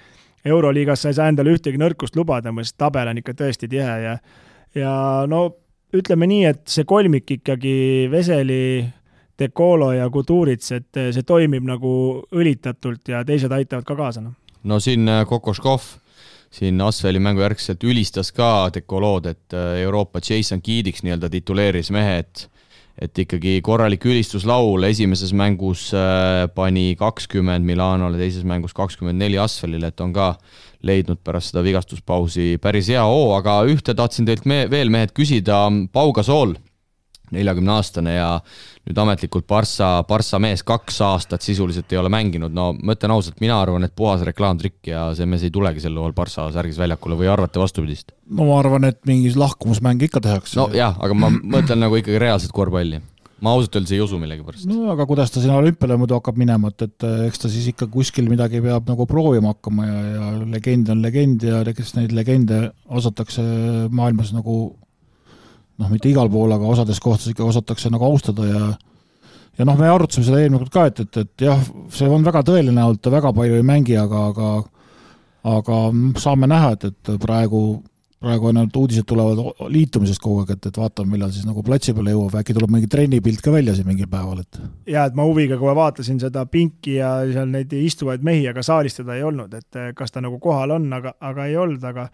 Euroliigas 0.45 1.05
sa 1.05 1.13
ei 1.13 1.19
saa 1.19 1.29
endale 1.31 1.53
ühtegi 1.55 1.79
nõrkust 1.79 2.17
lubada, 2.19 2.51
sest 2.63 2.77
tabel 2.81 3.13
on 3.13 3.21
ikka 3.21 3.37
tõesti 3.39 3.71
tihe 3.71 3.99
ja 4.05 4.17
ja 4.75 4.93
no 5.29 5.45
ütleme 5.93 6.27
nii, 6.29 6.45
et 6.49 6.63
see 6.73 6.87
kolmik 6.89 7.31
ikkagi 7.37 8.09
Veseli, 8.13 8.83
Decolo 9.39 9.93
ja 9.97 10.09
Kudurits, 10.13 10.73
et 10.77 11.03
see 11.15 11.25
toimib 11.27 11.65
nagu 11.67 11.93
õlitatult 12.35 13.09
ja 13.09 13.25
teised 13.25 13.53
aitavad 13.53 13.87
ka 13.89 13.97
kaasa, 13.99 14.23
noh. 14.25 14.37
no 14.69 14.79
siin 14.81 15.09
Kokoškov 15.29 15.89
siin 16.53 16.81
Asveli 16.85 17.21
mängu 17.23 17.41
järgselt 17.41 17.85
ülistas 17.85 18.33
ka 18.37 18.69
Decolood, 18.75 19.31
et 19.31 19.57
äh, 19.57 19.83
Euroopa 19.87 20.21
Jason 20.21 20.63
Kiidiks 20.63 21.05
nii-öelda 21.05 21.31
tituleeris 21.33 21.93
mehe, 21.95 22.19
et 22.25 22.49
et 23.03 23.19
ikkagi 23.19 23.55
korralik 23.65 24.03
ülistuslaul, 24.05 24.85
esimeses 24.85 25.31
mängus 25.33 25.87
pani 26.55 26.93
kakskümmend 27.01 27.65
Milanole, 27.65 28.19
teises 28.21 28.45
mängus 28.45 28.75
kakskümmend 28.77 29.17
neli 29.17 29.39
Asvelile, 29.41 29.89
et 29.89 30.03
on 30.05 30.13
ka 30.13 30.35
leidnud 30.85 31.23
pärast 31.25 31.55
seda 31.55 31.63
vigastuspausi 31.65 32.59
päris 32.63 32.91
hea 32.93 33.01
hoo, 33.09 33.31
aga 33.33 33.63
ühte 33.65 33.97
tahtsin 33.97 34.29
teilt 34.29 34.45
me 34.45 34.67
veel, 34.71 34.93
mehed, 34.93 35.15
küsida, 35.17 35.65
Pau 35.93 36.13
Gasol 36.13 36.53
neljakümne 37.33 37.75
aastane 37.75 38.17
ja 38.17 38.29
nüüd 38.87 38.99
ametlikult 38.99 39.47
Barca, 39.51 39.91
Barca 40.09 40.41
mees 40.43 40.65
kaks 40.67 41.01
aastat 41.07 41.45
sisuliselt 41.45 41.93
ei 41.93 42.01
ole 42.01 42.11
mänginud, 42.13 42.55
no 42.55 42.73
ma 42.79 42.97
ütlen 42.97 43.15
ausalt, 43.15 43.39
mina 43.43 43.61
arvan, 43.63 43.87
et 43.87 43.95
puhas 43.97 44.25
reklaamtrikk 44.27 44.93
ja 44.93 45.07
see 45.19 45.29
mees 45.29 45.47
ei 45.47 45.55
tulegi 45.55 45.83
sel 45.85 45.97
hooajal 45.99 46.17
Barca 46.17 46.49
särgis 46.55 46.81
väljakule 46.83 47.19
või 47.21 47.31
arvate 47.33 47.63
vastupidist? 47.63 48.13
no 48.33 48.49
ma 48.49 48.59
arvan, 48.63 48.89
et 48.91 49.01
mingi 49.09 49.33
lahkumusmäng 49.37 50.03
ikka 50.09 50.23
tehakse. 50.25 50.59
no 50.61 50.69
jah, 50.77 50.99
aga 51.01 51.17
ma 51.17 51.33
mõtlen 51.57 51.85
nagu 51.87 51.99
ikkagi 52.01 52.21
reaalset 52.23 52.55
korvpalli 52.55 53.03
ma 53.43 53.55
ausalt 53.57 53.77
öeldes 53.77 53.93
ei 53.95 54.03
usu 54.03 54.19
millegipärast. 54.23 54.67
no 54.71 54.93
aga 54.93 55.07
kuidas 55.09 55.33
ta 55.35 55.43
sinna 55.43 55.59
olümpiale 55.59 55.97
muidu 56.01 56.17
hakkab 56.19 56.39
minema, 56.39 56.71
et, 56.71 56.87
et 56.87 57.07
eks 57.29 57.43
ta 57.43 57.51
siis 57.53 57.67
ikka 57.73 57.89
kuskil 57.93 58.31
midagi 58.31 58.63
peab 58.65 58.87
nagu 58.91 59.07
proovima 59.11 59.55
hakkama 59.55 59.89
ja, 59.89 60.03
ja 60.13 60.29
legend 60.53 60.93
on 60.95 61.03
legend 61.03 61.47
ja 61.49 61.63
kes 61.75 61.97
neid 61.99 62.15
legende 62.15 62.65
osatakse 62.87 63.43
maailmas 63.91 64.33
nagu 64.37 64.59
noh, 65.83 65.91
mitte 65.93 66.11
igal 66.11 66.31
pool, 66.31 66.55
aga 66.55 66.71
osades 66.71 67.03
kohtades 67.03 67.35
ikka 67.35 67.51
osatakse 67.51 67.91
nagu 67.93 68.07
austada 68.07 68.49
ja 68.49 68.65
ja 69.59 69.67
noh, 69.69 69.77
me 69.77 69.89
arutasime 69.91 70.25
seda 70.27 70.41
eelmine 70.41 70.63
kord 70.63 70.73
ka, 70.73 70.87
et, 70.89 71.03
et, 71.05 71.23
et 71.27 71.47
jah, 71.49 71.65
see 71.93 72.09
on 72.09 72.25
väga 72.25 72.45
tõeline 72.47 72.87
olnud, 72.87 73.03
ta 73.03 73.13
väga 73.13 73.35
palju 73.37 73.59
ei 73.59 73.67
mängi, 73.67 73.99
aga, 74.01 74.29
aga 74.33 74.53
aga 75.43 75.79
saame 76.23 76.49
näha, 76.51 76.75
et, 76.77 76.85
et 76.87 77.11
praegu, 77.21 77.61
praegu 78.23 78.49
ainult 78.51 78.77
uudised 78.79 79.07
tulevad 79.09 79.41
liitumisest 79.75 80.23
kogu 80.23 80.43
aeg, 80.43 80.55
et, 80.55 80.69
et 80.71 80.79
vaatame, 80.79 81.17
millal 81.17 81.33
siis 81.35 81.47
nagu 81.49 81.65
platsi 81.67 81.95
peale 81.97 82.15
jõuab, 82.15 82.37
äkki 82.39 82.55
tuleb 82.57 82.73
mingi 82.73 82.91
trennipilt 82.91 83.43
ka 83.45 83.55
välja 83.55 83.75
siin 83.77 83.89
mingil 83.91 84.11
päeval, 84.11 84.45
et. 84.45 84.61
ja 84.91 85.07
et 85.11 85.19
ma 85.19 85.27
huviga 85.27 85.59
kohe 85.61 85.75
vaatasin 85.77 86.21
seda 86.23 86.47
pinki 86.51 86.97
ja 87.01 87.17
seal 87.31 87.51
neid 87.51 87.75
istuvaid 87.77 88.23
mehi, 88.25 88.47
aga 88.51 88.65
saalis 88.67 89.01
teda 89.01 89.19
ei 89.19 89.27
olnud, 89.27 89.55
et 89.59 89.83
kas 89.99 90.15
ta 90.15 90.23
nagu 90.25 90.39
kohal 90.43 90.79
on, 90.79 90.87
aga, 90.95 91.17
aga 91.21 91.49
ei 91.51 91.59
olnud, 91.59 91.91
aga 91.91 92.09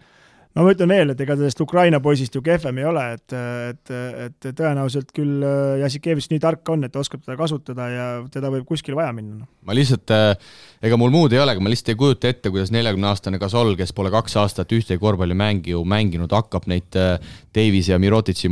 no 0.57 0.65
ma 0.65 0.73
ütlen 0.73 0.89
veel, 0.89 1.13
et 1.13 1.21
ega 1.23 1.35
sellest 1.37 1.61
Ukraina 1.63 1.99
poisist 2.03 2.35
ju 2.35 2.41
kehvem 2.45 2.81
ei 2.81 2.87
ole, 2.89 3.03
et, 3.17 3.35
et, 3.35 3.93
et 4.25 4.47
tõenäoliselt 4.47 5.13
küll 5.15 5.45
äh, 5.45 5.77
Jassikevitš 5.83 6.31
nii 6.33 6.41
tark 6.43 6.73
on, 6.73 6.87
et 6.87 6.97
oskab 6.99 7.23
teda 7.23 7.37
kasutada 7.39 7.89
ja 7.93 8.07
teda 8.33 8.51
võib 8.53 8.65
kuskil 8.69 8.97
vaja 8.97 9.13
minna. 9.15 9.43
Noh. 9.43 9.49
ma 9.67 9.77
lihtsalt, 9.77 10.09
äh, 10.15 10.51
ega 10.85 10.97
mul 10.99 11.13
muud 11.13 11.35
ei 11.35 11.41
olegi, 11.43 11.63
ma 11.63 11.71
lihtsalt 11.71 11.93
ei 11.93 12.01
kujuta 12.01 12.33
ette, 12.33 12.51
kuidas 12.53 12.73
neljakümne-aastane 12.75 13.41
Gasol, 13.41 13.75
kes 13.79 13.93
pole 13.95 14.11
kaks 14.13 14.39
aastat 14.41 14.73
ühtegi 14.75 15.01
korvpallimängi 15.01 15.75
ju 15.75 15.85
mänginud, 15.87 16.33
hakkab 16.33 16.67
neid 16.71 16.97
äh, 16.97 17.17
Davise 17.55 17.93
ja 17.93 18.01
Mirotitši 18.01 18.51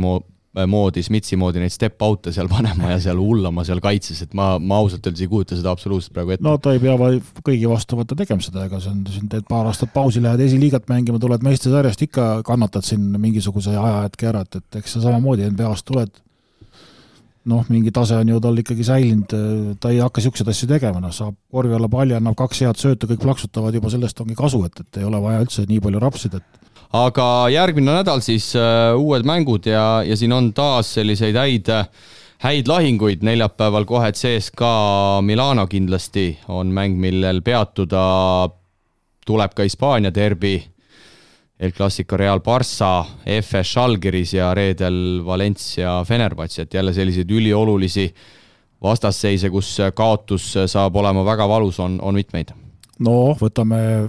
moodi, 0.66 1.02
Smitsi 1.04 1.36
moodi 1.38 1.62
neid 1.62 1.72
step 1.74 2.02
out'e 2.02 2.32
seal 2.34 2.50
panema 2.54 2.92
ja 2.94 3.00
seal 3.02 3.20
hullama 3.22 3.64
seal 3.66 3.82
kaitses, 3.84 4.22
et 4.24 4.36
ma, 4.38 4.50
ma 4.58 4.80
ausalt 4.82 5.06
öeldes 5.06 5.24
ei 5.24 5.30
kujuta 5.30 5.58
seda 5.58 5.72
absoluutselt 5.74 6.16
praegu 6.16 6.34
ette. 6.34 6.46
no 6.46 6.56
ta 6.62 6.74
ei 6.74 6.82
pea 6.82 6.96
kõigi 7.46 7.70
vastu 7.70 7.98
võtta 8.00 8.18
tegema 8.18 8.44
seda, 8.44 8.66
ega 8.68 8.80
see 8.82 8.92
on, 8.92 9.02
siin 9.14 9.28
teed 9.32 9.48
paar 9.48 9.68
aastat 9.70 9.92
pausi, 9.94 10.22
lähed 10.24 10.42
esiliigat 10.48 10.88
mängima, 10.90 11.20
tuled 11.22 11.44
meistrisarjast, 11.46 12.06
ikka 12.08 12.30
kannatad 12.46 12.86
siin 12.86 13.04
mingisuguse 13.20 13.76
ajahetke 13.76 14.32
ära, 14.32 14.46
et, 14.46 14.62
et 14.62 14.80
eks 14.82 14.96
sa 14.96 15.04
samamoodi 15.04 15.46
NBA-st 15.52 15.88
tuled, 15.88 16.22
noh, 17.48 17.64
mingi 17.72 17.92
tase 17.94 18.18
on 18.20 18.28
ju 18.28 18.40
tal 18.44 18.60
ikkagi 18.60 18.84
säilinud, 18.84 19.34
ta 19.80 19.92
ei 19.92 20.00
hakka 20.02 20.20
niisuguseid 20.20 20.50
asju 20.52 20.68
tegema, 20.70 21.00
noh, 21.02 21.12
saab 21.14 21.36
korvi 21.52 21.76
alla 21.76 21.88
palli, 21.92 22.16
annab 22.16 22.36
kaks 22.38 22.64
head 22.64 22.80
söötu, 22.80 23.08
kõik 23.10 23.22
plaksutavad, 23.24 23.76
juba 23.76 23.92
sellest 23.92 24.20
ongi 24.24 24.36
kasu, 24.38 24.60
et, 24.68 24.82
et 24.84 25.00
ei 25.00 25.08
ole 25.08 25.20
vaja 25.22 25.44
üldse 25.44 25.64
nii 25.68 25.80
palju 25.84 26.02
rapsida, 26.02 26.42
et 26.42 26.67
aga 26.96 27.48
järgmine 27.52 27.98
nädal 28.00 28.22
siis 28.24 28.52
uh, 28.56 28.96
uued 28.96 29.26
mängud 29.28 29.66
ja, 29.68 30.02
ja 30.06 30.16
siin 30.16 30.32
on 30.32 30.52
taas 30.56 30.94
selliseid 30.96 31.36
häid, 31.36 31.68
häid 32.44 32.70
lahinguid 32.70 33.24
neljapäeval 33.26 33.84
kohe, 33.88 34.12
CSKA 34.12 35.20
Milano 35.22 35.66
kindlasti 35.66 36.30
on 36.48 36.72
mäng, 36.72 36.96
millel 37.00 37.42
peatuda. 37.42 38.48
tuleb 39.28 39.52
ka 39.54 39.62
Hispaania 39.62 40.10
derbi, 40.14 40.56
El 41.60 41.72
Clasico 41.72 42.16
Real 42.16 42.40
Barca, 42.40 43.04
FS 43.26 43.74
Žalgiris 43.74 44.32
ja 44.32 44.54
reedel 44.54 45.20
Valencia 45.26 46.04
Fenerbahce, 46.04 46.62
et 46.62 46.74
jälle 46.74 46.92
selliseid 46.92 47.30
üliolulisi 47.30 48.14
vastasseise, 48.82 49.50
kus 49.50 49.76
kaotus 49.94 50.54
saab 50.66 50.96
olema 50.96 51.24
väga 51.24 51.48
valus, 51.48 51.80
on, 51.80 51.98
on 52.00 52.14
mitmeid. 52.14 52.54
no 52.98 53.34
võtame 53.40 54.08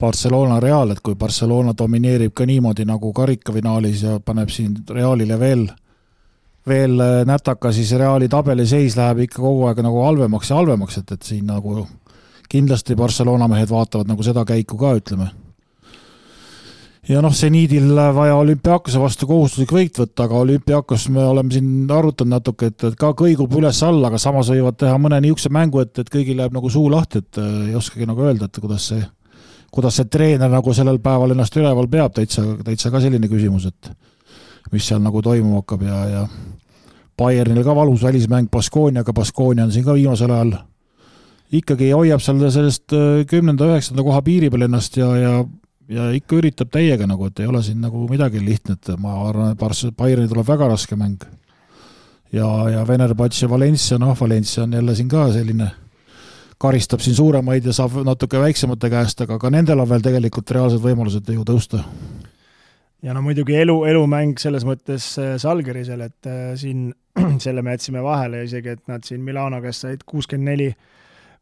Barcelona 0.00 0.60
Real, 0.60 0.90
et 0.94 1.00
kui 1.04 1.14
Barcelona 1.14 1.74
domineerib 1.76 2.32
ka 2.34 2.46
niimoodi 2.48 2.86
nagu 2.88 3.12
karikafinaalis 3.12 4.04
ja 4.06 4.16
paneb 4.24 4.48
siin 4.52 4.78
Realile 4.88 5.36
veel, 5.40 5.66
veel 6.68 7.04
äh, 7.04 7.16
nätaka, 7.28 7.72
siis 7.72 7.92
Reali 8.00 8.28
tabeliseis 8.28 8.96
läheb 8.96 9.26
ikka 9.26 9.42
kogu 9.42 9.68
aeg 9.68 9.82
nagu 9.84 10.00
halvemaks 10.06 10.50
ja 10.50 10.60
halvemaks, 10.60 11.02
et, 11.02 11.12
et 11.12 11.28
siin 11.32 11.44
nagu 11.52 11.84
kindlasti 12.50 12.96
Barcelona 12.96 13.48
mehed 13.48 13.70
vaatavad 13.70 14.08
nagu 14.10 14.24
seda 14.26 14.44
käiku 14.48 14.80
ka, 14.80 14.96
ütleme. 15.02 15.28
ja 17.08 17.20
noh, 17.22 17.34
seniidil 17.34 17.92
vaja 18.16 18.40
olümpiaakose 18.40 19.00
vastu 19.02 19.28
kohustuslik 19.28 19.72
võit 19.74 20.00
võtta, 20.00 20.24
aga 20.24 20.42
olümpiaakos 20.46 21.08
me 21.12 21.24
oleme 21.28 21.52
siin 21.52 21.90
arutanud 21.92 22.38
natuke, 22.38 22.72
et, 22.72 22.88
et 22.88 22.96
ka 22.98 23.12
kõigub 23.18 23.52
üles-alla, 23.60 24.08
aga 24.08 24.18
samas 24.18 24.48
võivad 24.48 24.80
teha 24.80 24.96
mõne 24.98 25.20
niisuguse 25.20 25.52
mängu, 25.52 25.84
et, 25.84 25.92
et 25.98 26.12
kõigil 26.12 26.40
läheb 26.40 26.56
nagu 26.56 26.72
suu 26.72 26.88
lahti, 26.90 27.20
et 27.20 27.40
äh, 27.42 27.56
ei 27.68 27.80
oskagi 27.80 28.08
nagu 28.08 28.24
öelda, 28.24 28.48
et 28.48 28.62
kuidas 28.64 28.92
see 28.94 29.02
kuidas 29.70 30.00
see 30.00 30.08
treener 30.10 30.50
nagu 30.50 30.74
sellel 30.74 30.98
päeval 31.02 31.34
ennast 31.34 31.56
üleval 31.56 31.88
peab, 31.90 32.14
täitsa, 32.16 32.42
täitsa 32.64 32.90
ka 32.90 33.02
selline 33.02 33.28
küsimus, 33.30 33.68
et 33.70 33.92
mis 34.72 34.86
seal 34.86 35.02
nagu 35.02 35.22
toimuma 35.22 35.62
hakkab 35.62 35.86
ja, 35.86 36.00
ja 36.10 36.24
Bayernil 37.18 37.64
ka 37.64 37.74
valus 37.76 38.02
välismäng 38.02 38.48
Baskooniaga, 38.50 39.12
Baskoonia 39.12 39.66
on 39.66 39.72
siin 39.72 39.84
ka 39.84 39.94
viimasel 39.94 40.32
ajal 40.34 40.54
ikkagi 41.52 41.90
hoiab 41.92 42.22
seal 42.22 42.42
sellest 42.50 42.94
äh, 42.94 43.24
kümnenda, 43.28 43.66
üheksanda 43.68 44.04
koha 44.06 44.22
piiri 44.26 44.50
peal 44.50 44.68
ennast 44.68 44.96
ja, 45.00 45.10
ja 45.18 45.34
ja 45.90 46.06
ikka 46.14 46.38
üritab 46.38 46.70
täiega 46.70 47.06
nagu, 47.10 47.26
et 47.26 47.40
ei 47.42 47.48
ole 47.50 47.62
siin 47.66 47.80
nagu 47.82 48.04
midagi 48.10 48.38
lihtne, 48.44 48.76
et 48.78 48.92
ma 49.02 49.16
arvan, 49.26 49.54
et 49.56 49.96
Bayernil 49.98 50.30
tuleb 50.30 50.46
väga 50.46 50.68
raske 50.70 50.96
mäng. 50.96 51.24
ja, 52.32 52.46
ja 52.70 52.86
Venerbahce 52.86 53.48
Valencia, 53.50 53.98
noh, 53.98 54.14
Valencia 54.20 54.62
on 54.62 54.72
jälle 54.72 54.94
siin 54.94 55.08
ka 55.08 55.32
selline 55.32 55.70
karistab 56.60 57.00
siin 57.00 57.16
suuremaid 57.16 57.64
ja 57.64 57.72
saab 57.72 58.02
natuke 58.04 58.40
väiksemate 58.40 58.90
käest, 58.92 59.22
aga 59.24 59.38
ka 59.40 59.50
nendel 59.52 59.80
on 59.80 59.88
veel 59.88 60.04
tegelikult 60.04 60.50
reaalsed 60.56 60.82
võimalused 60.84 61.32
ju 61.32 61.44
tõusta. 61.48 61.82
ja 63.02 63.14
no 63.16 63.22
muidugi 63.24 63.56
elu, 63.56 63.76
elumäng 63.88 64.38
selles 64.38 64.66
mõttes 64.68 65.14
Salgerisel, 65.40 66.04
et 66.04 66.28
äh, 66.28 66.52
siin 66.60 66.92
selle 67.44 67.62
me 67.62 67.76
jätsime 67.76 68.04
vahele 68.04 68.44
isegi, 68.44 68.76
et 68.76 68.88
nad 68.88 69.04
siin 69.04 69.24
Milano 69.24 69.62
käest 69.64 69.86
said 69.86 70.04
kuuskümmend 70.06 70.52
neli, 70.52 70.70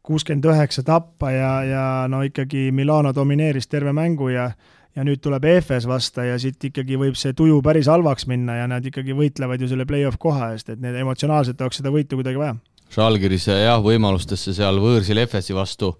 kuuskümmend 0.03 0.47
üheksa 0.53 0.85
tappa 0.87 1.31
ja, 1.35 1.53
ja 1.67 1.85
no 2.07 2.23
ikkagi 2.23 2.69
Milano 2.71 3.11
domineeris 3.15 3.67
terve 3.67 3.93
mängu 3.93 4.31
ja 4.33 4.51
ja 4.95 5.03
nüüd 5.05 5.19
tuleb 5.21 5.43
EFS 5.45 5.85
vasta 5.87 6.23
ja 6.25 6.39
siit 6.41 6.63
ikkagi 6.65 6.97
võib 6.97 7.15
see 7.15 7.35
tuju 7.37 7.59
päris 7.63 7.87
halvaks 7.87 8.25
minna 8.27 8.55
ja 8.57 8.65
nad 8.67 8.85
ikkagi 8.85 9.13
võitlevad 9.15 9.61
ju 9.61 9.67
selle 9.69 9.85
play-off 9.87 10.17
koha 10.19 10.49
eest, 10.55 10.71
et 10.73 10.81
need 10.81 10.97
emotsionaalselt 10.97 11.61
oleks 11.61 11.77
seda 11.79 11.91
võitu 11.93 12.17
kuidagi 12.17 12.41
vaja 12.41 12.55
Žalgirise 12.93 13.53
jah, 13.53 13.79
võimalustesse 13.83 14.53
seal 14.57 14.79
võõrsil 14.81 15.21
FS-i 15.27 15.55
vastu. 15.57 15.93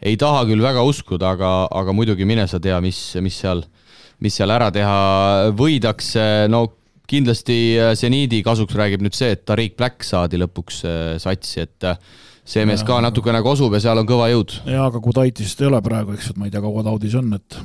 Ei 0.00 0.16
taha 0.16 0.46
küll 0.48 0.62
väga 0.64 0.82
uskuda, 0.86 1.34
aga, 1.36 1.50
aga 1.76 1.92
muidugi 1.92 2.24
mine 2.28 2.46
sa 2.48 2.60
tea, 2.62 2.78
mis, 2.80 2.98
mis 3.20 3.36
seal, 3.42 3.60
mis 4.24 4.38
seal 4.38 4.52
ära 4.54 4.70
teha 4.72 5.50
võidakse, 5.56 6.48
no 6.48 6.64
kindlasti 7.10 7.58
seniidi 7.98 8.40
kasuks 8.46 8.76
räägib 8.78 9.04
nüüd 9.04 9.16
see, 9.18 9.34
et 9.34 9.44
Tariq 9.48 9.76
Black 9.78 10.06
saadi 10.06 10.40
lõpuks 10.40 10.82
äh, 10.86 11.12
satsi, 11.20 11.66
et 11.66 11.88
äh, 11.88 11.98
see 12.46 12.64
mees 12.68 12.84
ka 12.86 13.00
natukene 13.02 13.42
kosub 13.44 13.74
ja 13.76 13.82
seal 13.82 14.00
on 14.00 14.08
kõva 14.08 14.30
jõud. 14.30 14.56
jaa, 14.64 14.86
aga 14.88 15.02
Kudaitist 15.02 15.60
ei 15.60 15.68
ole 15.68 15.82
praegu, 15.84 16.14
eks, 16.16 16.32
et 16.32 16.40
ma 16.40 16.48
ei 16.48 16.54
tea, 16.54 16.62
kaua 16.64 16.84
ta 16.86 16.94
audis 16.94 17.16
on, 17.18 17.32
et 17.36 17.58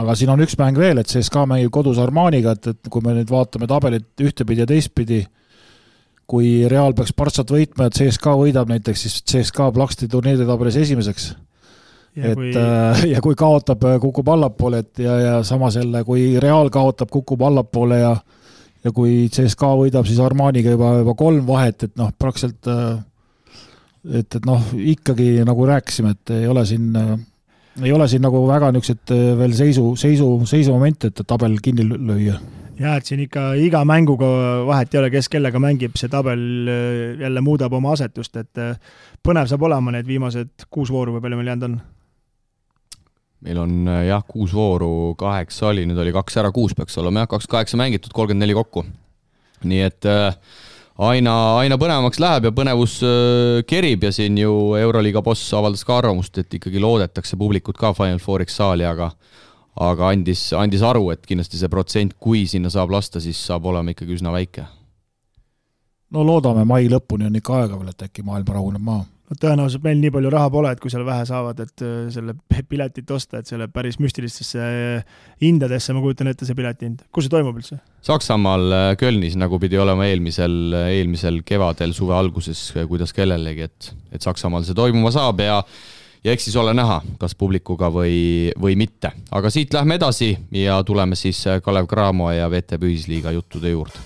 aga 0.00 0.16
siin 0.18 0.32
on 0.32 0.42
üks 0.44 0.56
mäng 0.60 0.78
veel, 0.80 1.00
et 1.00 1.12
CSKA 1.12 1.46
mängib 1.50 1.72
kodus 1.74 2.00
Armaniga, 2.02 2.56
et, 2.56 2.72
et 2.72 2.92
kui 2.92 3.04
me 3.04 3.14
nüüd 3.18 3.30
vaatame 3.32 3.68
tabelit 3.70 4.24
ühtepidi 4.26 4.64
ja 4.64 4.68
teistpidi, 4.68 5.22
kui 6.26 6.66
Real 6.70 6.94
peaks 6.96 7.14
Barssat 7.16 7.50
võitma 7.54 7.86
ja 7.86 7.94
CSKA 7.94 8.34
võidab 8.38 8.70
näiteks, 8.70 9.02
siis 9.06 9.18
CSKA 9.22 9.70
plaksti 9.74 10.08
turniiritabelis 10.10 10.78
esimeseks. 10.82 11.26
et 12.16 12.34
kui... 12.38 12.52
ja 13.14 13.22
kui 13.22 13.38
kaotab, 13.38 13.84
kukub 14.02 14.28
allapoole, 14.34 14.82
et 14.82 15.04
ja, 15.04 15.18
ja 15.20 15.36
samas 15.46 15.76
jälle, 15.78 16.04
kui 16.04 16.34
Real 16.42 16.70
kaotab, 16.70 17.12
kukub 17.14 17.42
allapoole 17.42 18.00
ja 18.00 18.16
ja 18.86 18.92
kui 18.94 19.26
CSKA 19.32 19.72
võidab, 19.80 20.06
siis 20.06 20.20
Armaniga 20.22 20.70
juba, 20.70 20.92
juba 21.00 21.14
kolm 21.18 21.46
vahet, 21.48 21.88
et 21.88 21.96
noh, 21.98 22.12
praktiliselt 22.14 22.68
et, 24.14 24.36
et 24.36 24.44
noh, 24.46 24.68
ikkagi 24.78 25.40
nagu 25.46 25.66
rääkisime, 25.66 26.12
et 26.14 26.34
ei 26.36 26.46
ole 26.46 26.62
siin 26.68 26.92
ei 27.82 27.92
ole 27.92 28.06
siin 28.08 28.22
nagu 28.24 28.44
väga 28.48 28.70
niisuguseid 28.72 29.38
veel 29.40 29.56
seisu, 29.58 29.88
seisu, 30.00 30.28
seisumomente, 30.48 31.10
et 31.10 31.26
tabel 31.26 31.58
kinni 31.62 31.84
lüüa 31.88 32.38
jah, 32.80 32.96
et 32.98 33.08
siin 33.08 33.22
ikka 33.24 33.50
iga 33.62 33.82
mänguga 33.88 34.28
vahet 34.68 34.94
ei 34.94 35.00
ole, 35.00 35.10
kes 35.14 35.30
kellega 35.32 35.60
mängib, 35.62 35.96
see 35.98 36.10
tabel 36.12 36.40
äh, 36.70 37.16
jälle 37.22 37.42
muudab 37.44 37.74
oma 37.76 37.94
asetust, 37.96 38.36
et 38.40 38.62
äh, 38.62 38.76
põnev 39.24 39.48
saab 39.50 39.66
olema 39.68 39.94
need 39.94 40.08
viimased 40.08 40.68
kuus 40.72 40.92
vooru 40.92 41.16
või 41.16 41.24
palju 41.24 41.40
meil 41.40 41.52
jäänud 41.52 41.68
on? 41.70 41.80
meil 43.46 43.60
on 43.62 43.74
äh, 43.92 44.04
jah, 44.10 44.24
kuus 44.28 44.54
vooru, 44.56 45.14
kaheksa 45.18 45.70
oli, 45.72 45.86
nüüd 45.88 46.00
oli 46.02 46.14
kaks 46.16 46.40
ära, 46.42 46.52
kuus 46.54 46.76
peaks 46.76 46.96
olema 47.00 47.24
jah, 47.24 47.32
kaks 47.36 47.50
kaheksa 47.50 47.80
mängitud, 47.80 48.12
kolmkümmend 48.16 48.44
neli 48.44 48.56
kokku. 48.56 48.84
nii 49.66 49.80
et 49.86 50.04
aina, 51.00 51.34
aina 51.62 51.78
põnevamaks 51.80 52.20
läheb 52.20 52.50
ja 52.50 52.52
põnevus 52.56 52.98
kerib 53.68 54.04
ja 54.04 54.12
siin 54.12 54.36
ju 54.38 54.76
Euroliiga 54.76 55.22
boss 55.24 55.48
avaldas 55.56 55.84
ka 55.84 55.96
arvamust, 56.02 56.36
et 56.38 56.60
ikkagi 56.60 56.82
loodetakse 56.82 57.38
publikut 57.40 57.78
ka 57.80 57.94
Final 57.96 58.20
Fouriks 58.20 58.58
saali, 58.60 58.84
aga 58.84 59.14
aga 59.76 60.12
andis, 60.14 60.48
andis 60.56 60.84
aru, 60.86 61.10
et 61.12 61.26
kindlasti 61.28 61.60
see 61.60 61.72
protsent, 61.72 62.16
kui 62.20 62.46
sinna 62.48 62.72
saab 62.72 62.94
lasta, 62.94 63.20
siis 63.22 63.40
saab 63.48 63.68
olema 63.72 63.92
ikkagi 63.92 64.16
üsna 64.16 64.32
väike. 64.34 64.64
no 66.14 66.22
loodame, 66.24 66.64
mai 66.64 66.86
lõpuni 66.88 67.26
on 67.28 67.36
ikka 67.36 67.60
aega 67.60 67.76
veel, 67.76 67.92
et 67.92 68.08
äkki 68.08 68.24
maailm 68.24 68.48
rahuneb 68.54 68.82
maha. 68.82 69.04
no 69.26 69.36
tõenäoliselt 69.42 69.82
meil 69.84 69.98
nii 70.00 70.12
palju 70.14 70.30
raha 70.32 70.50
pole, 70.54 70.70
et 70.72 70.80
kui 70.80 70.92
seal 70.92 71.04
vähe 71.04 71.26
saavad, 71.28 71.60
et 71.60 71.84
äh, 71.84 72.06
selle 72.14 72.36
piletit 72.70 73.10
osta, 73.10 73.42
et 73.42 73.50
selle 73.50 73.66
päris 73.68 73.98
müstilistesse 74.00 74.62
äh, 74.62 75.18
hindadesse, 75.42 75.92
ma 75.92 76.00
kujutan 76.04 76.30
ette, 76.32 76.48
see 76.48 76.56
pileti 76.56 76.88
hind. 76.88 77.02
kus 77.12 77.26
see 77.26 77.34
toimub 77.34 77.58
üldse? 77.60 77.80
Saksamaal 78.06 78.72
äh, 78.72 78.86
Kölnis, 79.00 79.36
nagu 79.36 79.60
pidi 79.60 79.76
olema 79.82 80.08
eelmisel, 80.08 80.56
eelmisel 80.94 81.42
kevadel, 81.44 81.92
suve 81.98 82.16
alguses, 82.16 82.70
kuidas 82.88 83.12
kellelegi, 83.16 83.68
et, 83.68 83.92
et 84.14 84.24
Saksamaal 84.24 84.64
see 84.64 84.78
toimuma 84.78 85.12
saab 85.12 85.44
ja 85.44 85.60
ja 86.26 86.32
eks 86.34 86.48
siis 86.48 86.56
ole 86.58 86.74
näha, 86.74 86.98
kas 87.22 87.36
publikuga 87.38 87.86
või, 87.94 88.50
või 88.58 88.74
mitte. 88.76 89.12
aga 89.30 89.50
siit 89.50 89.74
lähme 89.74 89.94
edasi 89.94 90.32
ja 90.50 90.80
tuleme 90.82 91.14
siis 91.14 91.44
Kalev 91.62 91.86
Cramo 91.86 92.32
ja 92.34 92.50
VTB 92.50 92.90
Ühisliiga 92.90 93.30
juttude 93.30 93.70
juurde. 93.70 94.02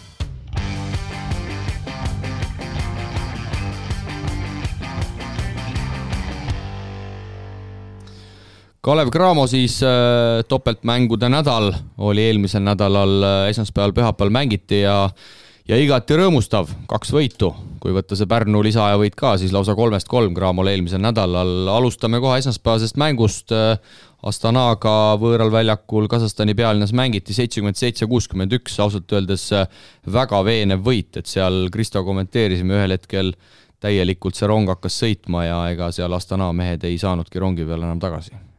Kalev 8.81 9.11
Cramo 9.13 9.47
siis 9.47 9.83
äh, 9.85 10.45
topeltmängude 10.49 11.29
nädal 11.29 11.73
oli 11.99 12.23
eelmisel 12.29 12.65
nädalal 12.65 13.23
äh, 13.23 13.49
esmaspäeval, 13.53 13.93
pühapäeval 13.97 14.33
mängiti 14.33 14.81
ja 14.81 15.11
ja 15.71 15.79
igati 15.79 16.17
rõõmustav, 16.19 16.71
kaks 16.91 17.13
võitu, 17.15 17.53
kui 17.83 17.95
võtta 17.95 18.17
see 18.19 18.29
Pärnu 18.31 18.63
lisaaja 18.67 18.99
võit 18.99 19.15
ka, 19.19 19.37
siis 19.39 19.53
lausa 19.55 19.77
kolmest 19.79 20.09
kolm 20.11 20.35
Cramol 20.35 20.71
eelmisel 20.73 21.03
nädalal. 21.03 21.69
alustame 21.71 22.19
kohe 22.23 22.41
esmaspäevasest 22.43 22.99
mängust. 23.01 23.55
Astanaga 24.21 25.15
võõral 25.17 25.49
väljakul 25.49 26.05
Kasahstani 26.13 26.53
pealinnas 26.59 26.93
mängiti 26.93 27.33
seitsekümmend 27.33 27.79
seitse, 27.79 28.05
kuuskümmend 28.11 28.53
üks, 28.59 28.75
ausalt 28.83 29.15
öeldes 29.17 29.47
väga 30.05 30.43
veenev 30.45 30.85
võit, 30.85 31.17
et 31.17 31.31
seal 31.31 31.71
Kristo 31.73 32.05
kommenteerisime 32.05 32.77
ühel 32.77 32.99
hetkel 32.99 33.33
täielikult 33.81 34.37
see 34.37 34.51
rong 34.51 34.69
hakkas 34.69 35.01
sõitma 35.01 35.47
ja 35.47 35.65
ega 35.73 35.89
seal 35.95 36.13
Astana 36.13 36.53
mehed 36.53 36.85
ei 36.85 37.01
saanudki 37.01 37.41
rongi 37.41 37.65
peale 37.65 37.89
enam 37.89 38.03
tagasi 38.03 38.50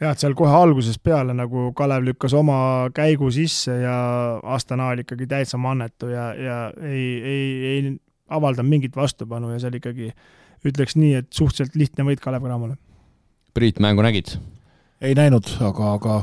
jah, 0.00 0.12
et 0.12 0.22
seal 0.22 0.36
kohe 0.38 0.52
algusest 0.54 1.02
peale 1.04 1.34
nagu 1.36 1.70
Kalev 1.76 2.06
lükkas 2.06 2.34
oma 2.38 2.58
käigu 2.94 3.30
sisse 3.34 3.80
ja 3.82 3.96
Astana 4.56 4.92
oli 4.92 5.04
ikkagi 5.06 5.28
täitsa 5.30 5.60
mannetu 5.60 6.10
ja, 6.12 6.30
ja 6.34 6.58
ei, 6.82 7.06
ei, 7.18 7.48
ei 7.72 7.94
avaldanud 8.28 8.70
mingit 8.70 8.96
vastupanu 8.96 9.52
ja 9.54 9.60
seal 9.62 9.78
ikkagi 9.78 10.12
ütleks 10.66 10.96
nii, 10.98 11.14
et 11.22 11.30
suhteliselt 11.34 11.76
lihtne 11.78 12.06
võit 12.08 12.22
Kalev 12.22 12.44
Cramole. 12.44 12.74
Priit, 13.54 13.78
mängu 13.82 14.04
nägid? 14.04 14.36
ei 14.98 15.14
näinud, 15.14 15.46
aga, 15.62 15.92
aga 15.94 16.14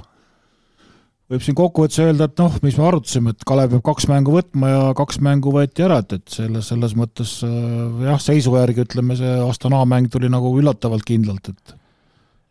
võib 1.32 1.44
siin 1.46 1.56
kokkuvõttes 1.56 2.02
öelda, 2.04 2.28
et 2.28 2.42
noh, 2.42 2.58
mis 2.66 2.76
me 2.76 2.84
arutasime, 2.90 3.32
et 3.32 3.46
Kalev 3.48 3.72
peab 3.72 3.86
kaks 3.88 4.10
mängu 4.12 4.36
võtma 4.36 4.72
ja 4.72 4.82
kaks 4.98 5.22
mängu 5.24 5.54
võeti 5.56 5.86
ära, 5.86 6.02
et, 6.04 6.18
et 6.20 6.36
selles, 6.36 6.68
selles 6.72 6.96
mõttes 7.00 7.38
jah, 7.42 8.20
seisu 8.22 8.58
järgi 8.60 8.84
ütleme, 8.84 9.16
see 9.20 9.32
Astana 9.46 9.80
mäng 9.88 10.12
tuli 10.12 10.28
nagu 10.32 10.52
üllatavalt 10.60 11.08
kindlalt, 11.08 11.54
et 11.54 11.76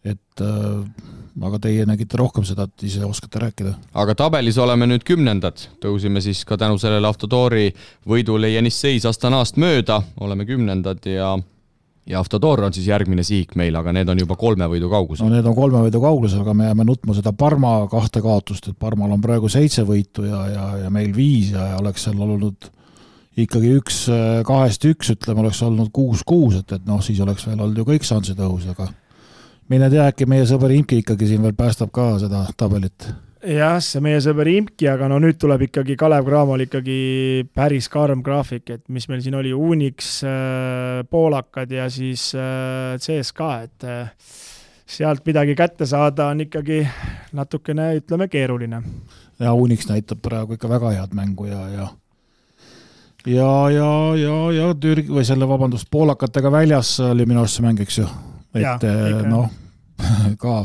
et 0.05 0.45
äh, 0.45 0.85
aga 1.43 1.59
teie 1.59 1.87
nägite 1.89 2.19
rohkem 2.21 2.45
seda, 2.47 2.69
et 2.69 2.85
ise 2.87 3.05
oskate 3.07 3.41
rääkida. 3.43 3.73
aga 3.95 4.15
tabelis 4.15 4.59
oleme 4.59 4.87
nüüd 4.91 5.07
kümnendad, 5.07 5.67
tõusime 5.83 6.23
siis 6.25 6.45
ka 6.45 6.59
tänu 6.61 6.79
sellele 6.79 7.09
Avtodori 7.09 7.71
võidule 8.09 8.53
Jenisseis 8.53 9.07
Astanast 9.09 9.59
mööda, 9.61 10.03
oleme 10.21 10.47
kümnendad 10.47 11.07
ja 11.09 11.35
ja 12.07 12.21
Avtodor 12.21 12.61
on 12.67 12.73
siis 12.77 12.87
järgmine 12.87 13.25
sihik 13.25 13.55
meil, 13.57 13.77
aga 13.81 13.93
need 13.97 14.09
on 14.13 14.19
juba 14.21 14.37
kolme 14.37 14.69
võidu 14.69 14.91
kaugusel. 14.93 15.25
no 15.25 15.33
need 15.35 15.47
on 15.49 15.57
kolme 15.57 15.81
võidu 15.87 16.01
kaugusel, 16.03 16.43
aga 16.45 16.55
me 16.55 16.69
jääme 16.69 16.85
nutma 16.85 17.17
seda 17.17 17.33
Parma 17.33 17.77
kahte 17.91 18.21
kaotust, 18.23 18.69
et 18.69 18.79
Parmal 18.79 19.17
on 19.17 19.25
praegu 19.25 19.49
seitse 19.49 19.87
võitu 19.89 20.27
ja, 20.29 20.43
ja, 20.53 20.67
ja 20.85 20.91
meil 20.93 21.15
viis 21.17 21.55
ja, 21.57 21.73
ja 21.73 21.79
oleks 21.81 22.05
seal 22.05 22.21
olnud 22.21 22.69
ikkagi 23.41 23.73
üks 23.81 24.05
kahest 24.47 24.85
üks, 24.87 25.15
ütleme, 25.17 25.43
oleks 25.43 25.63
olnud 25.65 25.89
kuus-kuus, 25.97 26.61
et, 26.61 26.77
et 26.77 26.85
noh, 26.87 27.01
siis 27.03 27.19
oleks 27.25 27.49
veel 27.49 27.59
olnud 27.59 27.81
ju 27.81 27.89
kõik 27.89 28.05
šansid 28.07 28.39
õhus, 28.39 28.69
aga 28.71 28.93
mine 29.73 29.91
tea, 29.93 30.09
äkki 30.11 30.27
meie 30.29 30.47
sõber 30.49 30.73
Imki 30.75 31.01
ikkagi 31.03 31.29
siin 31.31 31.45
veel 31.45 31.55
päästab 31.57 31.93
ka 31.95 32.15
seda 32.23 32.45
tabelit. 32.59 33.09
jah, 33.45 33.77
see 33.85 34.01
meie 34.05 34.21
sõber 34.25 34.49
Imki, 34.53 34.89
aga 34.89 35.09
no 35.13 35.19
nüüd 35.23 35.39
tuleb 35.41 35.67
ikkagi 35.69 35.97
Kalev 36.01 36.25
Cramol 36.29 36.65
ikkagi 36.67 36.99
päris 37.55 37.89
karm 37.93 38.23
graafik, 38.25 38.71
et 38.71 38.85
mis 38.89 39.09
meil 39.09 39.21
siin 39.25 39.37
oli, 39.37 39.53
Unix, 39.53 40.17
äh, 40.29 41.03
poolakad 41.11 41.73
ja 41.73 41.89
siis 41.93 42.31
äh, 42.37 42.97
CSKA, 43.01 43.51
et 43.69 43.89
äh, 43.89 44.31
sealt 44.85 45.25
midagi 45.27 45.57
kätte 45.57 45.89
saada 45.89 46.31
on 46.33 46.45
ikkagi 46.45 46.83
natukene, 47.37 47.93
ütleme, 48.01 48.29
keeruline. 48.33 48.83
ja 49.41 49.53
Unix 49.53 49.89
näitab 49.89 50.23
praegu 50.25 50.57
ikka 50.57 50.69
väga 50.69 50.97
head 50.97 51.17
mängu 51.17 51.49
ja, 51.49 51.69
ja 51.69 51.89
ja, 53.27 53.53
ja, 53.73 53.91
ja, 54.21 54.37
ja 54.53 54.69
Türgi 54.77 55.09
või 55.09 55.25
selle, 55.25 55.49
vabandust, 55.49 55.89
poolakatega 55.91 56.53
väljas 56.53 56.99
oli 57.01 57.25
minu 57.25 57.41
arust 57.41 57.61
see 57.61 57.65
mäng, 57.65 57.81
eks 57.81 58.01
ju 58.03 58.09
et 58.55 58.87
eh, 58.87 59.23
noh, 59.29 59.49
ka 60.43 60.65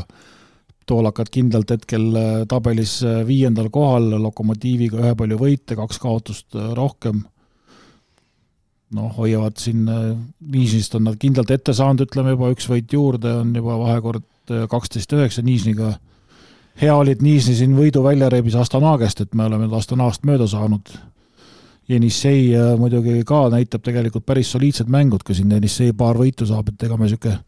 toolakad 0.90 1.30
kindlalt 1.32 1.74
hetkel 1.74 2.06
eh, 2.18 2.30
tabelis 2.50 3.00
eh, 3.06 3.20
viiendal 3.26 3.70
kohal, 3.72 4.12
Lokomotiiviga 4.22 5.02
ühe 5.02 5.12
palju 5.18 5.38
võite, 5.40 5.78
kaks 5.78 6.00
kaotust 6.02 6.58
rohkem. 6.76 7.24
noh, 8.90 9.10
hoiavad 9.14 9.58
siin, 9.58 9.84
Niisnist 10.50 10.96
on 10.98 11.04
nad 11.06 11.18
kindlalt 11.18 11.50
ette 11.54 11.74
saanud, 11.74 12.08
ütleme 12.08 12.34
juba 12.34 12.50
üks 12.50 12.66
võit 12.66 12.90
juurde, 12.90 13.36
on 13.44 13.52
juba 13.54 13.76
vahekord 13.78 14.26
kaksteist 14.70 15.12
üheksa 15.14 15.44
Niisniga. 15.46 15.92
hea 16.80 16.96
oli, 16.96 17.14
et 17.14 17.22
Niisni 17.22 17.54
siin 17.54 17.76
võidu 17.78 18.02
välja 18.02 18.28
reebis 18.28 18.56
Astana 18.58 18.96
käest, 18.98 19.20
et 19.20 19.34
me 19.34 19.46
oleme 19.46 19.68
nüüd 19.68 19.78
Astanast 19.78 20.26
mööda 20.26 20.48
saanud. 20.50 20.90
Jenissei 21.90 22.50
muidugi 22.78 23.22
ka 23.26 23.48
näitab 23.50 23.82
tegelikult 23.82 24.26
päris 24.26 24.50
soliidsed 24.50 24.90
mängud, 24.90 25.22
kui 25.26 25.34
siin 25.34 25.50
Jenissei 25.50 25.92
paar 25.92 26.18
võitu 26.18 26.46
saab, 26.46 26.70
et 26.70 26.82
ega 26.86 26.98
me 26.98 27.06
niisugune 27.06 27.38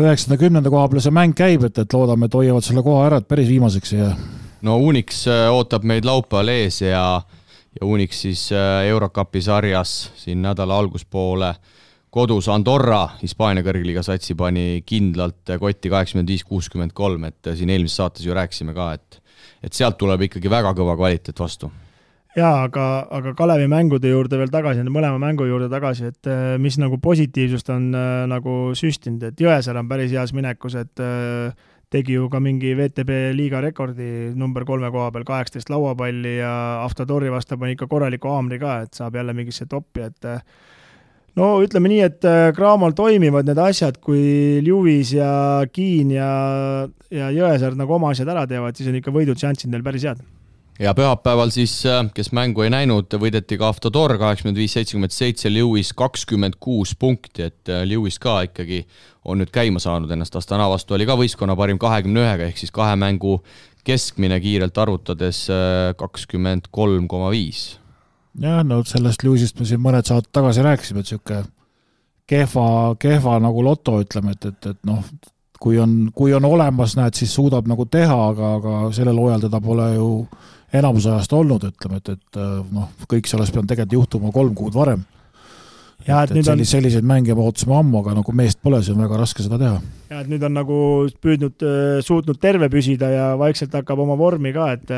üheksanda, 0.00 0.38
kümnenda 0.40 0.70
koha 0.72 0.86
peale 0.88 1.02
see 1.04 1.12
mäng 1.12 1.34
käib, 1.36 1.66
et, 1.68 1.76
et 1.82 1.92
loodame, 1.92 2.24
et 2.24 2.36
hoiavad 2.38 2.64
selle 2.64 2.80
koha 2.84 3.02
ära, 3.10 3.18
et 3.20 3.26
päris 3.28 3.50
viimaseks 3.50 3.92
ei 3.92 3.98
jää. 4.00 4.14
no 4.64 4.78
Unix 4.80 5.26
äh, 5.28 5.50
ootab 5.52 5.84
meid 5.84 6.08
laupäeval 6.08 6.48
ees 6.48 6.80
ja, 6.80 7.20
ja 7.76 7.84
Unix 7.84 8.22
siis 8.24 8.46
äh, 8.56 8.86
Eurocupi 8.88 9.42
sarjas 9.44 10.12
siin 10.16 10.40
nädala 10.42 10.78
alguspoole 10.80 11.52
kodus 12.08 12.48
Andorra, 12.48 13.02
Hispaania 13.20 13.64
kõrgliiga 13.66 14.00
satsi 14.06 14.32
pani 14.34 14.80
kindlalt 14.86 15.52
kotti 15.60 15.92
kaheksakümmend 15.92 16.32
viis, 16.32 16.44
kuuskümmend 16.48 16.96
kolm, 16.96 17.28
et 17.28 17.52
siin 17.52 17.68
eelmises 17.72 18.00
saates 18.00 18.24
ju 18.24 18.32
rääkisime 18.36 18.72
ka, 18.72 18.94
et 18.96 19.20
et 19.62 19.76
sealt 19.76 20.00
tuleb 20.00 20.24
ikkagi 20.24 20.48
väga 20.50 20.72
kõva 20.74 20.96
kvaliteet 20.96 21.38
vastu 21.38 21.68
jaa, 22.36 22.64
aga, 22.66 22.86
aga 23.12 23.34
Kalevi 23.36 23.68
mängude 23.70 24.12
juurde 24.12 24.38
veel 24.40 24.52
tagasi, 24.52 24.80
nende 24.80 24.94
mõlema 24.94 25.20
mängu 25.20 25.46
juurde 25.48 25.68
tagasi, 25.72 26.08
et 26.12 26.30
äh, 26.30 26.56
mis 26.62 26.78
nagu 26.80 26.98
positiivsust 27.02 27.68
on 27.74 27.90
äh, 27.96 28.24
nagu 28.30 28.56
süstinud, 28.78 29.26
et 29.28 29.42
Jõesaar 29.42 29.80
on 29.80 29.90
päris 29.90 30.12
heas 30.14 30.32
minekus, 30.36 30.78
et 30.80 31.02
äh, 31.04 31.52
tegi 31.92 32.16
ju 32.16 32.30
ka 32.32 32.40
mingi 32.40 32.72
VTB 32.78 33.34
liiga 33.36 33.60
rekordi 33.60 34.32
number 34.38 34.64
kolme 34.68 34.88
koha 34.94 35.10
peal, 35.12 35.28
kaheksateist 35.28 35.72
lauapalli 35.72 36.38
ja 36.38 36.52
Avtodori 36.86 37.32
vastu 37.32 37.60
pani 37.60 37.76
ikka 37.76 37.90
korraliku 37.90 38.32
haamri 38.32 38.60
ka, 38.62 38.78
et 38.86 38.96
saab 38.96 39.20
jälle 39.20 39.36
mingisse 39.36 39.68
toppi, 39.68 40.08
et 40.08 40.30
no 41.36 41.54
ütleme 41.60 41.92
nii, 41.92 42.02
et 42.08 42.28
Cramol 42.56 42.96
toimivad 42.96 43.44
need 43.44 43.60
asjad, 43.60 44.00
kui 44.00 44.62
Lewis 44.64 45.12
ja 45.18 45.32
Kiin 45.68 46.16
ja, 46.16 46.30
ja 47.12 47.28
Jõesaar 47.36 47.76
nagu 47.76 48.00
oma 48.00 48.16
asjad 48.16 48.32
ära 48.32 48.48
teevad, 48.48 48.78
siis 48.78 48.88
on 48.88 48.96
ikka 49.02 49.12
võidud 49.12 49.36
šansid 49.36 49.68
neil 49.68 49.84
päris 49.84 50.08
head 50.08 50.24
ja 50.82 50.94
pühapäeval 50.94 51.50
siis, 51.54 51.74
äh, 51.86 52.02
kes 52.14 52.32
mängu 52.34 52.64
ei 52.64 52.70
näinud, 52.72 53.14
võideti 53.20 53.58
ka 53.60 53.68
Avtodor 53.70 54.16
kaheksakümmend 54.18 54.58
viis, 54.58 54.74
seitsekümmend 54.76 55.14
seitse, 55.14 55.50
Lewis 55.52 55.92
kakskümmend 55.96 56.58
kuus 56.60 56.94
punkti, 56.98 57.46
et 57.50 57.70
äh, 57.70 57.84
Lewis 57.88 58.18
ka 58.22 58.40
ikkagi 58.48 58.82
on 59.24 59.38
nüüd 59.42 59.52
käima 59.54 59.82
saanud 59.82 60.10
ennast, 60.10 60.36
Astana 60.36 60.68
vastu 60.70 60.96
oli 60.96 61.06
ka 61.06 61.16
võistkonna 61.18 61.56
parim 61.58 61.78
kahekümne 61.82 62.24
ühega, 62.24 62.48
ehk 62.50 62.58
siis 62.58 62.74
kahe 62.74 62.96
mängu 62.98 63.38
keskmine 63.86 64.38
kiirelt 64.42 64.78
arvutades 64.78 65.44
äh, 65.50 65.92
kakskümmend 65.98 66.70
kolm 66.70 67.08
koma 67.10 67.30
viis. 67.34 67.78
jah, 68.40 68.62
no 68.66 68.82
sellest 68.88 69.22
Lewisist 69.22 69.60
me 69.60 69.68
siin 69.68 69.82
mõned 69.82 70.08
saated 70.08 70.32
tagasi 70.32 70.64
rääkisime, 70.66 71.02
et 71.04 71.12
niisugune 71.12 71.44
kehva, 72.26 72.96
kehva 72.98 73.36
nagu 73.42 73.62
loto, 73.64 74.00
ütleme, 74.02 74.34
et, 74.34 74.50
et, 74.50 74.72
et 74.72 74.88
noh, 74.88 75.02
kui 75.62 75.78
on, 75.78 76.10
kui 76.14 76.32
on 76.34 76.44
olemas, 76.48 76.96
näed, 76.98 77.14
siis 77.14 77.34
suudab 77.34 77.68
nagu 77.70 77.86
teha, 77.86 78.16
aga, 78.32 78.54
aga 78.58 78.78
sellel 78.96 79.20
hooajal 79.20 79.46
teda 79.46 79.60
pole 79.62 79.88
ju 79.94 80.08
enamus 80.72 81.08
ajast 81.08 81.32
olnud, 81.36 81.64
ütleme, 81.72 81.98
et, 82.00 82.12
et 82.16 82.38
noh, 82.72 82.92
kõik 83.10 83.28
see 83.28 83.38
oleks 83.38 83.52
pidanud 83.52 83.70
tegelikult 83.70 83.98
juhtuma 83.98 84.32
kolm 84.34 84.54
kuud 84.58 84.76
varem. 84.76 85.02
ja 86.06 86.22
et, 86.24 86.32
et, 86.32 86.38
et 86.40 86.46
sellis, 86.46 86.68
on... 86.68 86.76
selliseid 86.76 87.06
mänge 87.06 87.34
me 87.34 87.44
ootasime 87.44 87.76
ammu, 87.78 88.00
aga 88.02 88.16
nagu 88.20 88.34
meest 88.36 88.58
pole, 88.62 88.80
siis 88.82 88.96
on 88.96 89.02
väga 89.04 89.20
raske 89.20 89.44
seda 89.44 89.58
teha. 89.60 89.82
ja 90.10 90.22
et 90.22 90.30
nüüd 90.32 90.46
on 90.48 90.56
nagu 90.56 90.78
püüdnud, 91.22 91.66
suutnud 92.06 92.40
terve 92.42 92.70
püsida 92.72 93.10
ja 93.12 93.28
vaikselt 93.40 93.74
hakkab 93.80 94.02
oma 94.02 94.16
vormi 94.18 94.54
ka, 94.56 94.70
et 94.78 94.94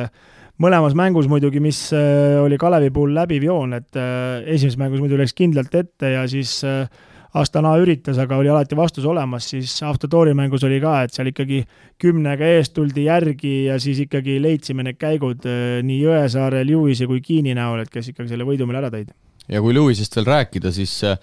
mõlemas 0.62 0.94
mängus 0.94 1.26
muidugi, 1.30 1.60
mis 1.60 1.88
oli 1.94 2.58
Kalevi 2.60 2.92
puhul 2.94 3.16
läbiv 3.16 3.48
joon, 3.50 3.74
et 3.80 3.98
esimeses 3.98 4.78
mängus 4.80 5.02
muidu 5.02 5.18
läks 5.18 5.34
kindlalt 5.34 5.74
ette 5.74 6.14
ja 6.14 6.22
siis 6.30 6.60
äh, 6.68 6.86
Astana 7.34 7.72
üritas, 7.82 8.18
aga 8.22 8.36
oli 8.38 8.50
alati 8.52 8.76
vastus 8.78 9.06
olemas, 9.10 9.48
siis 9.50 9.72
Autotoori 9.82 10.36
mängus 10.38 10.62
oli 10.68 10.76
ka, 10.82 11.00
et 11.02 11.16
seal 11.16 11.32
ikkagi 11.32 11.64
kümnega 11.98 12.46
eest 12.60 12.76
tuldi 12.76 13.08
järgi 13.08 13.54
ja 13.64 13.78
siis 13.82 14.04
ikkagi 14.04 14.36
leidsime 14.42 14.86
need 14.86 15.00
käigud 15.00 15.42
äh, 15.50 15.80
nii 15.82 15.96
Jõesaare, 16.04 16.62
Lewisi 16.68 17.08
kui 17.10 17.18
Kiini 17.24 17.56
näol, 17.58 17.82
et 17.82 17.90
kes 17.90 18.12
ikkagi 18.12 18.30
selle 18.30 18.46
võidu 18.46 18.68
meile 18.70 18.84
ära 18.84 18.92
tõid. 18.94 19.10
ja 19.50 19.64
kui 19.64 19.74
Lewisist 19.74 20.14
veel 20.14 20.30
rääkida, 20.30 20.70
siis 20.78 20.94
äh, 21.10 21.18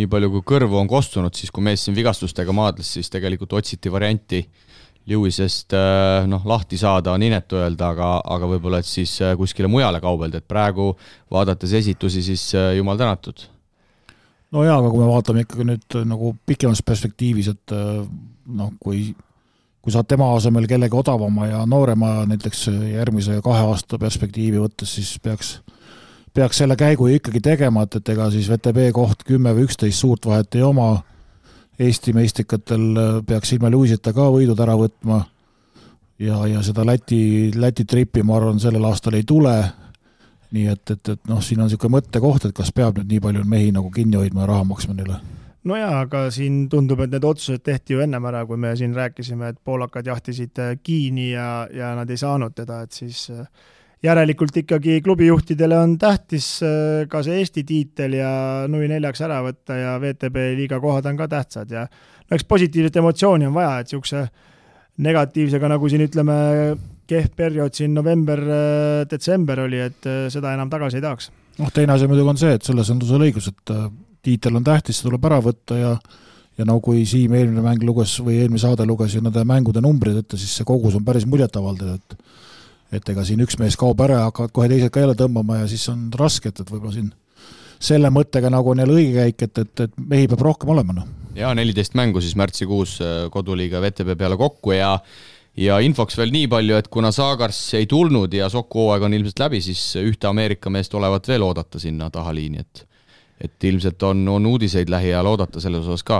nii 0.00 0.08
palju 0.08 0.32
kui 0.38 0.46
kõrvu 0.54 0.80
on 0.80 0.88
kostunud, 0.88 1.36
siis 1.36 1.52
kui 1.52 1.68
mees 1.68 1.84
siin 1.84 1.98
vigastustega 1.98 2.56
maadles, 2.56 2.96
siis 2.96 3.12
tegelikult 3.12 3.52
otsiti 3.60 3.92
varianti 3.92 4.40
Lewisest 5.12 5.76
äh, 5.76 6.24
noh, 6.24 6.40
lahti 6.48 6.80
saada 6.80 7.12
on 7.12 7.28
inetu 7.28 7.60
öelda, 7.60 7.92
aga, 7.92 8.14
aga 8.24 8.52
võib-olla 8.56 8.80
et 8.80 8.88
siis 8.88 9.18
kuskile 9.36 9.68
mujale 9.68 10.00
kaubelda, 10.00 10.40
et 10.40 10.48
praegu 10.48 10.94
vaadates 11.28 11.76
esitusi, 11.84 12.24
siis 12.32 12.48
jumal 12.80 12.96
tänatud 12.96 13.50
no 14.54 14.64
jaa, 14.66 14.78
aga 14.78 14.90
kui 14.90 15.02
me 15.02 15.08
vaatame 15.10 15.44
ikkagi 15.44 15.66
nüüd 15.66 15.98
äh, 15.98 16.06
nagu 16.08 16.34
pikemas 16.46 16.82
perspektiivis, 16.86 17.50
et 17.54 17.74
äh, 17.76 17.98
noh, 18.60 18.72
kui 18.82 19.10
kui 19.80 19.94
saad 19.94 20.04
tema 20.10 20.26
asemel 20.36 20.66
kellegi 20.68 20.92
odavama 20.92 21.46
ja 21.48 21.60
noorema 21.68 22.26
näiteks 22.28 22.66
äh, 22.68 22.80
järgmise 22.98 23.38
kahe 23.44 23.66
aasta 23.70 23.98
perspektiivi 23.98 24.60
võttes, 24.60 24.92
siis 24.98 25.14
peaks, 25.22 25.54
peaks 26.36 26.60
selle 26.60 26.76
käigu 26.76 27.08
ikkagi 27.14 27.40
tegema, 27.44 27.86
et, 27.86 27.96
et 28.00 28.12
ega 28.14 28.28
siis 28.34 28.50
VTB 28.50 28.90
koht 28.96 29.24
kümme 29.28 29.54
või 29.56 29.68
üksteist 29.68 30.02
suurt 30.02 30.28
vahet 30.28 30.58
ei 30.58 30.66
oma, 30.66 30.92
Eesti 31.80 32.12
meistrikatel 32.12 33.22
peaks 33.24 33.54
ilma 33.54 33.70
Luisita 33.72 34.12
ka 34.12 34.26
võidud 34.28 34.58
ära 34.60 34.74
võtma. 34.76 35.22
Ja, 36.20 36.42
ja 36.44 36.60
seda 36.60 36.84
Läti, 36.84 37.54
Läti 37.56 37.86
tripi, 37.88 38.20
ma 38.20 38.34
arvan, 38.36 38.58
sellel 38.60 38.84
aastal 38.84 39.16
ei 39.16 39.24
tule 39.24 39.54
nii 40.54 40.70
et, 40.72 40.84
et, 40.90 41.12
et 41.14 41.28
noh, 41.30 41.42
siin 41.44 41.60
on 41.60 41.68
niisugune 41.68 41.98
mõttekoht, 41.98 42.48
et 42.48 42.56
kas 42.56 42.72
peab 42.74 42.98
nüüd 42.98 43.10
nii 43.12 43.20
palju 43.26 43.44
mehi 43.48 43.74
nagu 43.74 43.90
kinni 43.94 44.18
hoidma 44.20 44.44
ja 44.44 44.50
raha 44.52 44.66
maksma 44.68 44.96
neile? 44.98 45.20
no 45.64 45.76
jaa, 45.76 46.04
aga 46.04 46.24
siin 46.32 46.62
tundub, 46.72 47.02
et 47.04 47.12
need 47.12 47.26
otsused 47.26 47.62
tehti 47.64 47.96
ju 47.96 48.04
ennem 48.04 48.24
ära, 48.30 48.44
kui 48.48 48.60
me 48.60 48.72
siin 48.78 48.94
rääkisime, 48.96 49.52
et 49.52 49.60
poolakad 49.64 50.08
jahtisid 50.08 50.62
äh, 50.62 50.72
Kiini 50.82 51.32
ja, 51.34 51.50
ja 51.74 51.92
nad 51.98 52.10
ei 52.10 52.20
saanud 52.20 52.56
teda, 52.56 52.80
et 52.86 52.96
siis 52.96 53.26
äh, 53.34 53.44
järelikult 54.02 54.56
ikkagi 54.62 55.00
klubijuhtidele 55.04 55.78
on 55.78 55.98
tähtis 56.00 56.48
äh, 56.64 57.04
ka 57.12 57.22
see 57.26 57.40
Eesti 57.42 57.64
tiitel 57.68 58.16
ja 58.20 58.30
nui 58.72 58.88
neljaks 58.88 59.20
ära 59.26 59.42
võtta 59.44 59.76
ja 59.76 59.98
VTB 60.00 60.46
liiga 60.62 60.80
kohad 60.80 61.10
on 61.10 61.20
ka 61.20 61.28
tähtsad 61.28 61.76
ja 61.76 61.84
no 61.84 62.38
eks 62.38 62.48
positiivset 62.48 62.96
emotsiooni 63.02 63.50
on 63.50 63.56
vaja, 63.56 63.80
et 63.80 63.90
niisuguse 63.90 64.24
negatiivsega, 65.00 65.68
nagu 65.68 65.88
siin 65.88 66.04
ütleme, 66.04 66.34
kehv 67.10 67.34
periood 67.36 67.76
siin 67.76 67.94
november-detsember 67.96 69.66
oli, 69.66 69.82
et 69.90 70.08
äh, 70.08 70.24
seda 70.32 70.54
enam 70.56 70.70
tagasi 70.72 71.00
ei 71.00 71.04
tahaks. 71.04 71.30
noh, 71.60 71.70
teine 71.74 71.96
asi 71.96 72.08
muidugi 72.10 72.34
on 72.34 72.40
see, 72.40 72.56
et 72.56 72.66
selles 72.66 72.90
on 72.94 73.02
sul 73.04 73.26
õigus, 73.26 73.50
et 73.50 73.74
äh, 73.74 73.86
tiitel 74.24 74.58
on 74.60 74.66
tähtis, 74.66 75.00
see 75.00 75.08
tuleb 75.08 75.30
ära 75.30 75.40
võtta 75.44 75.78
ja 75.78 75.94
ja 76.60 76.66
no 76.68 76.76
kui 76.84 77.06
Siim 77.08 77.32
eelmine 77.38 77.62
mäng 77.64 77.84
luges 77.86 78.18
või 78.20 78.40
eelmine 78.42 78.60
saade 78.60 78.84
luges 78.88 79.14
ju 79.16 79.22
nende 79.24 79.44
mängude 79.48 79.80
numbrid 79.80 80.18
ette, 80.20 80.36
siis 80.36 80.52
see 80.58 80.66
kogus 80.68 80.98
on 80.98 81.06
päris 81.06 81.24
muljetavaldav, 81.30 81.96
et 81.96 82.18
et 82.98 83.12
ega 83.12 83.22
siin 83.24 83.40
üks 83.44 83.56
mees 83.60 83.78
kaob 83.78 84.00
ära 84.02 84.18
ja 84.18 84.28
hakkavad 84.28 84.52
kohe 84.54 84.68
teised 84.68 84.90
ka 84.90 85.04
jälle 85.04 85.14
tõmbama 85.18 85.60
ja 85.60 85.68
siis 85.70 85.84
on 85.92 86.08
raske, 86.18 86.50
et, 86.50 86.60
et 86.60 86.72
võib-olla 86.72 86.96
siin 86.96 87.12
selle 87.80 88.10
mõttega 88.12 88.50
nagu 88.52 88.72
on 88.72 88.82
jälle 88.82 88.96
õige 88.98 89.14
käik, 89.22 89.44
et, 89.46 89.60
et, 89.62 89.84
et 89.86 90.00
mehi 90.10 90.28
peab 90.28 90.42
rohkem 90.44 90.72
olema, 90.74 90.96
noh. 90.98 91.06
jaa, 91.38 91.52
neliteist 91.56 91.94
mängu 91.98 92.20
siis 92.20 92.34
märtsikuus 92.36 92.98
äh, 93.04 93.20
koduliiga 93.32 93.80
VTB 93.84 94.18
peale 94.18 94.36
kokku 94.40 94.74
ja 94.74 94.96
ja 95.60 95.78
infoks 95.84 96.18
veel 96.18 96.32
nii 96.34 96.48
palju, 96.50 96.78
et 96.80 96.88
kuna 96.92 97.12
Saagars 97.14 97.58
ei 97.78 97.88
tulnud 97.90 98.32
ja 98.34 98.48
Soku 98.52 98.86
hooaeg 98.86 99.06
on 99.08 99.16
ilmselt 99.16 99.44
läbi, 99.44 99.62
siis 99.64 99.82
ühte 100.00 100.30
Ameerika 100.30 100.72
meest 100.72 100.94
olevat 100.96 101.28
veel 101.28 101.44
oodata 101.46 101.82
sinna 101.82 102.10
tahaliini, 102.12 102.66
et 102.66 102.86
et 103.40 103.64
ilmselt 103.64 104.02
on, 104.04 104.18
on 104.28 104.46
uudiseid 104.46 104.90
lähiajal 104.92 105.26
oodata 105.30 105.62
selles 105.64 105.86
osas 105.86 106.04
ka 106.04 106.18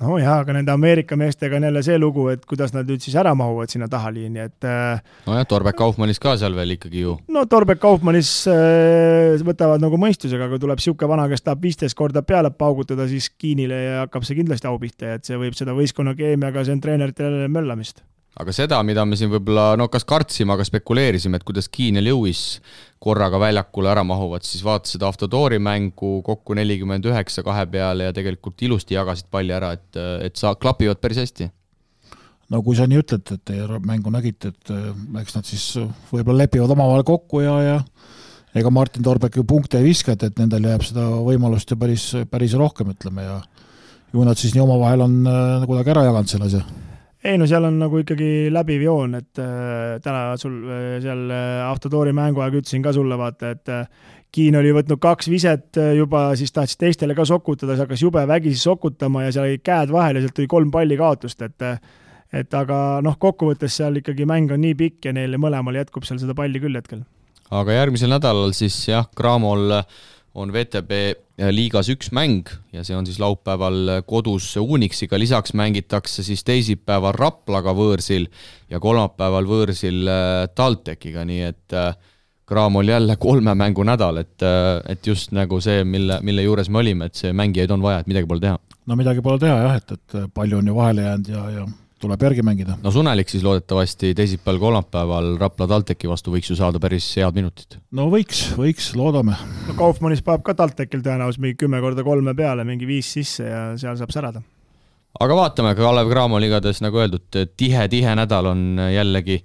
no 0.00 0.16
jaa, 0.20 0.38
aga 0.40 0.54
nende 0.56 0.72
Ameerika 0.72 1.16
meestega 1.20 1.58
on 1.58 1.66
jälle 1.68 1.82
see 1.84 1.98
lugu, 2.00 2.26
et 2.32 2.46
kuidas 2.48 2.72
nad 2.72 2.88
nüüd 2.88 3.04
siis 3.04 3.16
ära 3.20 3.34
mahuvad 3.36 3.72
sinna 3.72 3.88
tahaliini, 3.92 4.40
et 4.48 4.68
äh, 4.68 5.04
nojah, 5.28 5.44
Torbek 5.48 5.76
Kaufmannis 5.76 6.20
ka 6.22 6.32
seal 6.40 6.56
veel 6.56 6.76
ikkagi 6.76 7.04
ju. 7.04 7.16
no 7.32 7.44
Torbek 7.48 7.80
Kaufmannis 7.82 8.32
äh, 8.52 9.36
võtavad 9.44 9.84
nagu 9.84 10.00
mõistusega, 10.00 10.48
aga 10.48 10.60
tuleb 10.62 10.80
niisugune 10.80 11.12
vana, 11.12 11.28
kes 11.32 11.44
tahab 11.44 11.64
viisteist 11.64 11.96
korda 11.96 12.24
peale 12.24 12.52
paugutada, 12.56 13.08
siis 13.08 13.28
Kiinile 13.36 13.84
ja 13.84 14.02
hakkab 14.04 14.24
see 14.28 14.40
kindlasti 14.40 14.68
au 14.72 14.80
pihta 14.80 15.12
ja 15.12 15.20
et 15.20 15.28
see 15.28 15.40
võib 15.40 15.56
seda 15.56 15.76
võistkonna 15.76 16.16
keemiaga, 16.16 16.64
see 16.64 16.76
on 16.76 16.84
treeneritele 16.84 17.48
möllamist 17.52 18.04
aga 18.36 18.52
seda, 18.52 18.78
mida 18.84 19.04
me 19.08 19.16
siin 19.16 19.30
võib-olla 19.32 19.74
no 19.80 19.88
kas 19.92 20.04
kartsime, 20.08 20.52
aga 20.52 20.64
spekuleerisime, 20.66 21.38
et 21.38 21.46
kuidas 21.46 21.70
Keen 21.72 21.96
ja 21.96 22.04
Lewis 22.04 22.60
korraga 23.02 23.40
väljakule 23.40 23.90
ära 23.92 24.04
mahuvad, 24.06 24.44
siis 24.44 24.64
vaatasid 24.66 24.98
seda 24.98 25.08
Avtodori 25.08 25.58
mängu 25.62 26.18
kokku 26.26 26.56
nelikümmend 26.58 27.06
üheksa 27.08 27.44
kahe 27.46 27.64
peale 27.72 28.10
ja 28.10 28.16
tegelikult 28.16 28.62
ilusti 28.66 28.96
jagasid 28.96 29.30
palli 29.32 29.54
ära, 29.56 29.72
et, 29.76 30.00
et 30.28 30.36
sa, 30.36 30.54
klapivad 30.60 31.00
päris 31.00 31.22
hästi. 31.22 31.48
no 32.52 32.62
kui 32.62 32.76
sa 32.78 32.86
nii 32.88 33.00
ütled, 33.02 33.32
et 33.32 33.44
teie 33.48 33.80
mängu 33.84 34.12
nägite, 34.12 34.52
et 34.52 34.72
eh, 34.74 34.88
eks 35.22 35.38
nad 35.38 35.48
siis 35.48 35.66
võib-olla 36.12 36.44
lepivad 36.44 36.76
omavahel 36.76 37.06
kokku 37.08 37.40
ja, 37.44 37.56
ja 37.64 37.78
ega 38.56 38.72
Martin 38.72 39.04
Torbek 39.04 39.36
ju 39.36 39.44
punkte 39.48 39.80
ei 39.80 39.88
viska, 39.88 40.12
et, 40.12 40.28
et 40.28 40.40
nendel 40.40 40.68
jääb 40.68 40.84
seda 40.84 41.08
võimalust 41.24 41.72
ju 41.72 41.78
päris, 41.80 42.10
päris 42.30 42.56
rohkem, 42.56 42.92
ütleme, 42.92 43.24
ja 43.24 43.40
ju 44.12 44.28
nad 44.28 44.36
siis 44.40 44.52
nii 44.56 44.64
omavahel 44.64 45.04
on 45.08 45.16
äh, 45.24 45.64
kuidagi 45.68 45.92
ära 45.96 46.04
jaganud 46.10 46.32
selle 46.32 46.50
asja 46.52 46.62
ei 47.26 47.38
no 47.40 47.46
seal 47.50 47.66
on 47.68 47.78
nagu 47.80 48.00
ikkagi 48.02 48.48
läbiv 48.54 48.84
joon, 48.86 49.16
et 49.18 49.40
äh, 49.42 49.96
täna 50.04 50.36
sul 50.40 50.58
äh, 50.70 50.84
seal 51.04 51.24
äh, 51.32 51.64
Autotoori 51.66 52.14
mängu 52.16 52.44
aeg 52.44 52.60
ütlesin 52.60 52.84
ka 52.84 52.92
sulle 52.94 53.18
vaata, 53.18 53.54
et 53.56 53.72
äh, 53.72 53.88
Kiin 54.36 54.56
oli 54.58 54.72
võtnud 54.74 55.00
kaks 55.00 55.30
viset 55.32 55.78
äh, 55.80 55.94
juba, 55.96 56.28
siis 56.36 56.52
tahtis 56.52 56.76
teistele 56.80 57.14
ka 57.16 57.24
sokutada, 57.28 57.72
siis 57.72 57.86
hakkas 57.86 58.02
jube 58.02 58.24
vägisi 58.28 58.60
sokutama 58.60 59.24
ja 59.24 59.30
seal 59.32 59.46
olid 59.46 59.62
käed 59.64 59.92
vahel 59.94 60.18
ja 60.18 60.24
sealt 60.24 60.36
tuli 60.36 60.50
kolm 60.50 60.72
palli 60.74 60.98
kaotust, 61.00 61.42
et 61.46 61.66
äh, 61.66 61.78
et 62.36 62.54
aga 62.58 62.98
noh, 63.06 63.14
kokkuvõttes 63.22 63.76
seal 63.78 64.00
ikkagi 64.00 64.26
mäng 64.28 64.50
on 64.52 64.60
nii 64.60 64.74
pikk 64.76 65.08
ja 65.08 65.14
neil 65.16 65.38
mõlemal 65.40 65.78
jätkub 65.78 66.04
seal 66.04 66.18
seda 66.20 66.34
palli 66.36 66.60
küll 66.60 66.76
hetkel. 66.76 67.04
aga 67.54 67.78
järgmisel 67.78 68.12
nädalal 68.12 68.52
siis 68.56 68.76
jah, 68.88 69.06
Cramol 69.16 69.70
on 70.36 70.52
VTB 70.52 70.98
liigas 71.52 71.88
üks 71.92 72.10
mäng 72.16 72.48
ja 72.72 72.84
see 72.84 72.96
on 72.96 73.06
siis 73.08 73.18
laupäeval 73.20 74.02
kodus 74.08 74.50
Unixiga, 74.60 75.18
lisaks 75.18 75.54
mängitakse 75.56 76.24
siis 76.26 76.44
teisipäeval 76.44 77.16
Raplaga 77.16 77.72
võõrsil 77.76 78.28
ja 78.72 78.80
kolmapäeval 78.82 79.48
võõrsil 79.48 80.04
äh, 80.08 80.44
TalTechiga, 80.56 81.24
nii 81.28 81.42
et 81.48 81.76
Graam 82.46 82.76
äh, 82.76 82.82
oli 82.82 82.92
jälle 82.92 83.16
kolme 83.20 83.54
mängu 83.54 83.84
nädal, 83.86 84.20
et, 84.22 84.36
äh, 84.44 84.80
et 84.92 85.06
just 85.06 85.32
nagu 85.36 85.60
see, 85.64 85.84
mille, 85.84 86.20
mille 86.26 86.44
juures 86.44 86.70
me 86.70 86.82
olime, 86.84 87.08
et 87.08 87.16
see 87.16 87.32
mängijaid 87.36 87.72
on 87.72 87.84
vaja, 87.84 88.04
et 88.04 88.12
midagi 88.12 88.28
pole 88.28 88.44
teha. 88.44 88.60
no 88.86 88.96
midagi 88.96 89.24
pole 89.24 89.40
teha 89.42 89.56
jah, 89.64 89.80
et, 89.80 89.96
et 89.98 90.20
palju 90.34 90.60
on 90.60 90.72
ju 90.72 90.76
vahele 90.76 91.08
jäänud 91.08 91.32
ja, 91.32 91.48
ja 91.58 91.66
tuleb 92.00 92.22
järgi 92.22 92.42
mängida. 92.44 92.76
no 92.82 92.90
Sunelik 92.90 93.30
siis 93.32 93.44
loodetavasti 93.44 94.14
teisipäeval, 94.14 94.58
kolmapäeval 94.60 95.30
Rapla 95.40 95.68
TalTechi 95.70 96.08
vastu 96.08 96.34
võiks 96.34 96.50
ju 96.50 96.56
saada 96.58 96.80
päris 96.82 97.08
head 97.16 97.36
minutid. 97.36 97.78
no 97.96 98.08
võiks, 98.12 98.50
võiks, 98.58 98.90
loodame. 98.98 99.36
no 99.68 99.76
Kaufmannis 99.78 100.22
paneb 100.26 100.44
ka 100.46 100.54
TalTechil 100.58 101.04
tõenäoliselt 101.04 101.44
mingi 101.44 101.58
kümme 101.62 101.80
korda 101.80 102.04
kolme 102.04 102.34
peale, 102.36 102.66
mingi 102.68 102.88
viis 102.88 103.12
sisse 103.18 103.48
ja 103.48 103.64
seal 103.80 103.96
saab 103.96 104.12
särada. 104.14 104.42
aga 105.20 105.40
vaatame, 105.40 105.74
Kalev 105.78 106.12
Cramol 106.12 106.48
igatahes 106.48 106.82
nagu 106.84 107.00
öeldud, 107.00 107.42
tihe-tihe 107.56 108.16
nädal 108.18 108.52
on 108.52 108.66
jällegi 108.92 109.40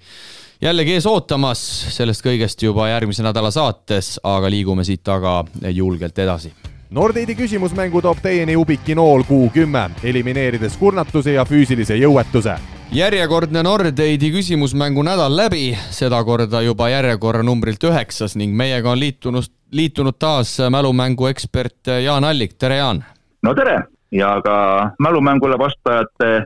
jällegi 0.61 0.97
ees 0.97 1.07
ootamas, 1.09 1.61
sellest 1.95 2.25
kõigest 2.25 2.67
juba 2.67 2.91
järgmise 2.91 3.23
nädala 3.25 3.51
saates, 3.51 4.17
aga 4.23 4.51
liigume 4.51 4.83
siit 4.85 5.07
aga 5.09 5.39
julgelt 5.71 6.19
edasi 6.19 6.51
Nordeidi 6.91 7.37
küsimusmängu 7.39 8.01
toob 8.03 8.19
teieni 8.19 8.57
Ubiki 8.59 8.91
nool 8.99 9.21
Q10, 9.23 10.01
elimineerides 10.03 10.73
kurnatuse 10.75 11.37
ja 11.37 11.45
füüsilise 11.47 11.95
jõuetuse. 11.95 12.57
järjekordne 12.91 13.63
Nordeidi 13.63 14.31
küsimusmängu 14.33 15.03
nädal 15.07 15.31
läbi, 15.37 15.69
sedakorda 15.89 16.61
juba 16.61 16.89
järjekorra 16.91 17.45
numbrilt 17.47 17.83
üheksas 17.87 18.35
ning 18.35 18.51
meiega 18.57 18.91
on 18.91 18.99
liitunud, 18.99 19.47
liitunud 19.71 20.19
taas 20.19 20.57
mälumängu 20.69 21.29
ekspert 21.31 21.87
Jaan 22.03 22.27
Allik, 22.27 22.57
tere 22.59 22.81
Jaan! 22.81 23.03
no 23.43 23.53
tere 23.55 23.77
ja 24.11 24.41
ka 24.43 24.91
mälumängule 24.99 25.55
vastajate 25.57 26.43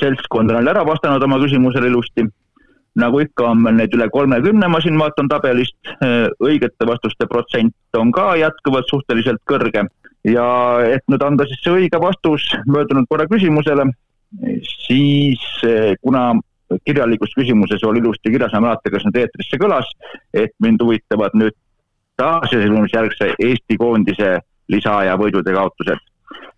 seltskond 0.00 0.50
on 0.50 0.56
jälle 0.56 0.70
ära 0.70 0.86
vastanud 0.86 1.22
oma 1.22 1.36
küsimusele 1.38 1.86
ilusti. 1.86 2.24
Nagu 2.96 3.20
ikka, 3.20 3.50
on 3.52 3.62
meil 3.64 3.76
neid 3.80 3.94
üle 3.96 4.08
kolmekümne, 4.12 4.68
ma 4.72 4.80
siin 4.84 4.98
vaatan 5.00 5.28
tabelist, 5.32 5.76
õigete 6.42 6.88
vastuste 6.88 7.28
protsent 7.30 7.98
on 7.98 8.12
ka 8.14 8.32
jätkuvalt 8.40 8.88
suhteliselt 8.90 9.42
kõrge. 9.48 9.86
Ja 10.26 10.46
et 10.82 11.04
nüüd 11.12 11.22
anda 11.22 11.46
siis 11.46 11.60
see 11.62 11.74
õige 11.84 12.00
vastus 12.02 12.48
möödunud 12.66 13.06
korra 13.10 13.28
küsimusele, 13.30 13.86
siis 14.86 15.44
kuna 16.02 16.32
kirjalikus 16.88 17.36
küsimuses 17.36 17.84
oli 17.86 18.02
ilusti 18.02 18.32
kirjas, 18.32 18.56
ma 18.56 18.58
ei 18.58 18.66
mäleta, 18.66 18.90
kas 18.90 19.06
nüüd 19.06 19.20
eetrisse 19.22 19.60
kõlas, 19.62 19.92
et 20.34 20.56
mind 20.64 20.82
huvitavad 20.82 21.36
nüüd 21.38 21.54
taasiseseisvumisjärgse 22.18 23.34
Eesti 23.38 23.76
koondise 23.78 24.38
lisaaja 24.72 25.14
võidud 25.20 25.46
ja 25.46 25.60
kaotused 25.60 26.02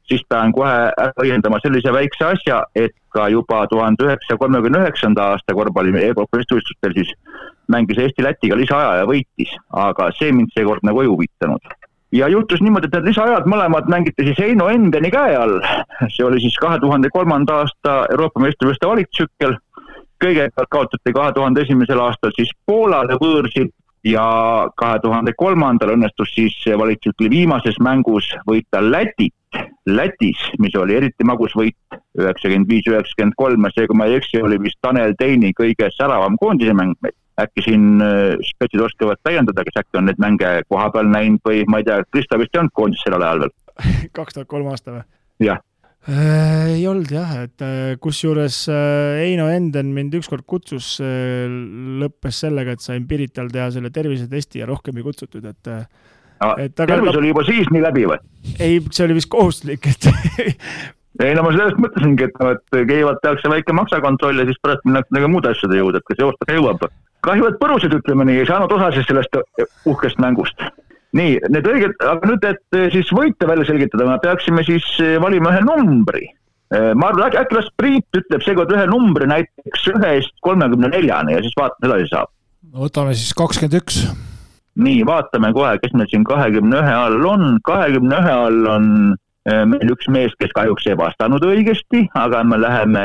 siis 0.09 0.22
pean 0.28 0.52
kohe 0.56 0.72
ära 0.88 1.12
õiendama 1.22 1.61
sellise 1.62 1.92
väikse 1.92 2.24
asja, 2.32 2.62
et 2.74 2.94
ka 3.14 3.28
juba 3.32 3.64
tuhande 3.70 4.06
üheksasaja 4.06 4.40
kolmekümne 4.40 4.82
üheksanda 4.84 5.32
aasta 5.34 5.56
korvpalli 5.56 5.92
Euroopa 6.04 6.38
meistrivõistlustel 6.38 6.96
siis 6.96 7.12
mängis 7.72 8.00
Eesti 8.04 8.24
Lätiga 8.24 8.56
lisaaja 8.56 9.02
ja 9.02 9.06
võitis, 9.09 9.52
aga 9.76 10.11
see 10.18 10.32
mind 10.32 10.52
seekord 10.56 10.84
nagu 10.88 11.04
ei 11.04 11.12
huvitanud. 11.12 11.76
ja 12.12 12.28
juhtus 12.28 12.62
niimoodi, 12.64 12.88
et 12.88 12.94
need 12.96 13.11
lisaajad 13.11 13.44
mõlemad 13.52 13.88
mängiti 13.92 14.24
siis 14.24 14.38
Heino 14.40 14.68
Endeni 14.72 15.11
käe 15.12 15.34
all, 15.36 15.59
see 16.09 16.24
oli 16.24 16.40
siis 16.40 16.56
kahe 16.56 16.78
tuhande 16.80 17.11
kolmanda 17.12 17.62
aasta 17.62 17.98
Euroopa 18.11 18.40
meistrivõistluste 18.40 18.88
valiktsükkel, 18.88 19.59
kõigepealt 20.24 20.70
kaotati 20.70 21.12
kahe 21.12 21.34
tuhande 21.36 21.66
esimesel 21.66 22.00
aastal 22.00 22.32
siis 22.36 22.54
Poolale 22.66 23.20
võõrsil 23.20 23.68
ja 24.04 24.24
kahe 24.76 24.98
tuhande 25.04 25.34
kolmandal 25.36 25.92
õnnestus 25.96 26.32
siis 26.34 26.56
valitsustsükli 26.64 27.30
viimases 27.30 27.76
mängus 27.84 28.30
võita 28.48 28.80
Lätit 28.80 29.34
Lätis, 29.88 30.40
mis 30.61 30.74
oli 30.76 30.99
eriti 30.99 31.24
magus 31.24 31.55
võit, 31.57 31.76
üheksakümmend 32.18 32.68
viis, 32.68 32.86
üheksakümmend 32.90 33.36
kolm 33.40 33.68
see, 33.72 33.86
kui 33.88 33.96
ma 33.96 34.09
ei 34.09 34.18
eksi, 34.18 34.42
oli 34.44 34.59
vist 34.61 34.76
Tanel 34.84 35.14
Teini 35.18 35.55
kõige 35.57 35.88
säravam 35.94 36.36
koondise 36.40 36.74
mäng 36.76 36.99
meil. 37.05 37.16
äkki 37.38 37.62
siin 37.62 38.03
äh, 38.03 38.34
spetsid 38.42 38.80
oskavad 38.82 39.20
täiendada, 39.22 39.62
kes 39.62 39.76
äkki 39.78 40.01
on 40.01 40.09
neid 40.09 40.18
mänge 40.18 40.49
kohapeal 40.66 41.07
näinud 41.07 41.38
või 41.46 41.62
ma 41.70 41.78
ei 41.78 41.86
tea, 41.86 42.01
Kristo 42.11 42.34
vist 42.40 42.51
ei 42.57 42.64
olnud 42.64 42.74
koondises 42.74 43.07
sellel 43.07 43.22
ajal 43.22 43.44
veel? 43.44 43.53
kaks 44.18 44.34
tuhat 44.34 44.49
kolm 44.51 44.66
aasta 44.72 44.96
või? 44.96 45.05
jah 45.46 45.61
äh, 46.11 46.72
ei 46.74 46.82
olnud 46.90 47.14
jah, 47.14 47.36
et 47.46 47.62
äh, 47.62 47.94
kusjuures 48.03 48.59
Heino 49.22 49.46
Enden 49.55 49.94
mind 49.94 50.18
ükskord 50.18 50.42
kutsus, 50.51 50.96
lõppes 50.99 52.42
sellega, 52.42 52.74
et 52.74 52.82
sain 52.82 53.07
Pirital 53.07 53.55
teha 53.55 53.70
selle 53.70 53.94
tervisetesti 53.94 54.64
ja 54.64 54.68
rohkem 54.68 54.99
ei 54.99 55.07
kutsutud, 55.07 55.46
et 55.46 55.72
tervis 56.39 57.16
oli 57.18 57.32
juba 57.32 57.45
siis 57.47 57.68
nii 57.74 57.82
läbi 57.82 58.07
või? 58.11 58.20
ei, 58.59 58.78
see 58.91 59.05
oli 59.07 59.18
vist 59.18 59.30
kohustuslik, 59.32 59.89
et 59.91 60.09
ei 61.26 61.34
no 61.36 61.45
ma 61.47 61.53
sellest 61.55 61.80
mõtlesingi, 61.82 62.28
et 62.28 62.41
noh, 62.41 62.55
et 62.55 62.64
kõigepealt 62.74 63.22
tehakse 63.24 63.53
väike 63.53 63.74
maksakontroll 63.76 64.43
ja 64.43 64.47
siis 64.49 64.61
pärast 64.62 64.86
minnakse 64.86 65.14
nagu 65.16 65.30
muude 65.32 65.53
asjade 65.53 65.80
juurde, 65.80 66.01
et 66.01 66.11
kas 66.11 66.22
joostakse 66.22 66.59
jõuab. 66.59 66.86
kahju, 67.26 67.49
et 67.51 67.59
põrused, 67.61 67.95
ütleme 67.99 68.28
nii, 68.28 68.43
ei 68.43 68.49
saanud 68.49 68.72
osa 68.76 68.93
siis 68.95 69.09
sellest 69.11 69.41
uhkest 69.91 70.22
mängust. 70.22 70.62
nii, 71.18 71.39
need 71.51 71.66
õiged, 71.66 71.99
aga 72.07 72.32
nüüd, 72.32 72.49
et 72.53 72.80
siis 72.95 73.11
võite 73.16 73.49
välja 73.51 73.66
selgitada, 73.66 74.07
me 74.07 74.18
peaksime 74.22 74.64
siis 74.66 74.86
valima 75.20 75.55
ühe 75.57 75.64
numbri. 75.66 76.30
ma 76.70 77.11
arvan, 77.11 77.34
äkki 77.43 77.57
las 77.57 77.70
Priit 77.80 78.22
ütleb 78.22 78.45
seekord 78.45 78.72
ühe 78.76 78.86
numbri 78.86 79.26
näiteks 79.26 79.91
ühest 79.97 80.34
kolmekümne 80.45 80.93
neljani 80.95 81.34
ja 81.34 81.43
siis 81.43 81.57
vaatame, 81.59 81.91
edasi 81.91 82.11
saab. 82.14 82.30
võtame 82.86 83.16
siis 83.16 83.34
kakskümmend 83.34 83.80
üks 83.82 84.05
nii, 84.79 85.03
vaatame 85.07 85.53
kohe, 85.53 85.76
kes 85.83 85.95
meil 85.97 86.09
siin 86.11 86.24
kahekümne 86.26 86.83
ühe 86.83 86.95
all 86.95 87.24
on, 87.26 87.59
kahekümne 87.66 88.20
ühe 88.22 88.35
all 88.35 88.68
on 88.74 88.87
äh, 89.51 89.64
meil 89.66 89.95
üks 89.95 90.09
mees, 90.14 90.35
kes 90.41 90.55
kahjuks 90.57 90.87
ei 90.87 90.99
vastanud 90.99 91.45
õigesti, 91.45 92.05
aga 92.18 92.45
me 92.47 92.61
läheme 92.61 93.05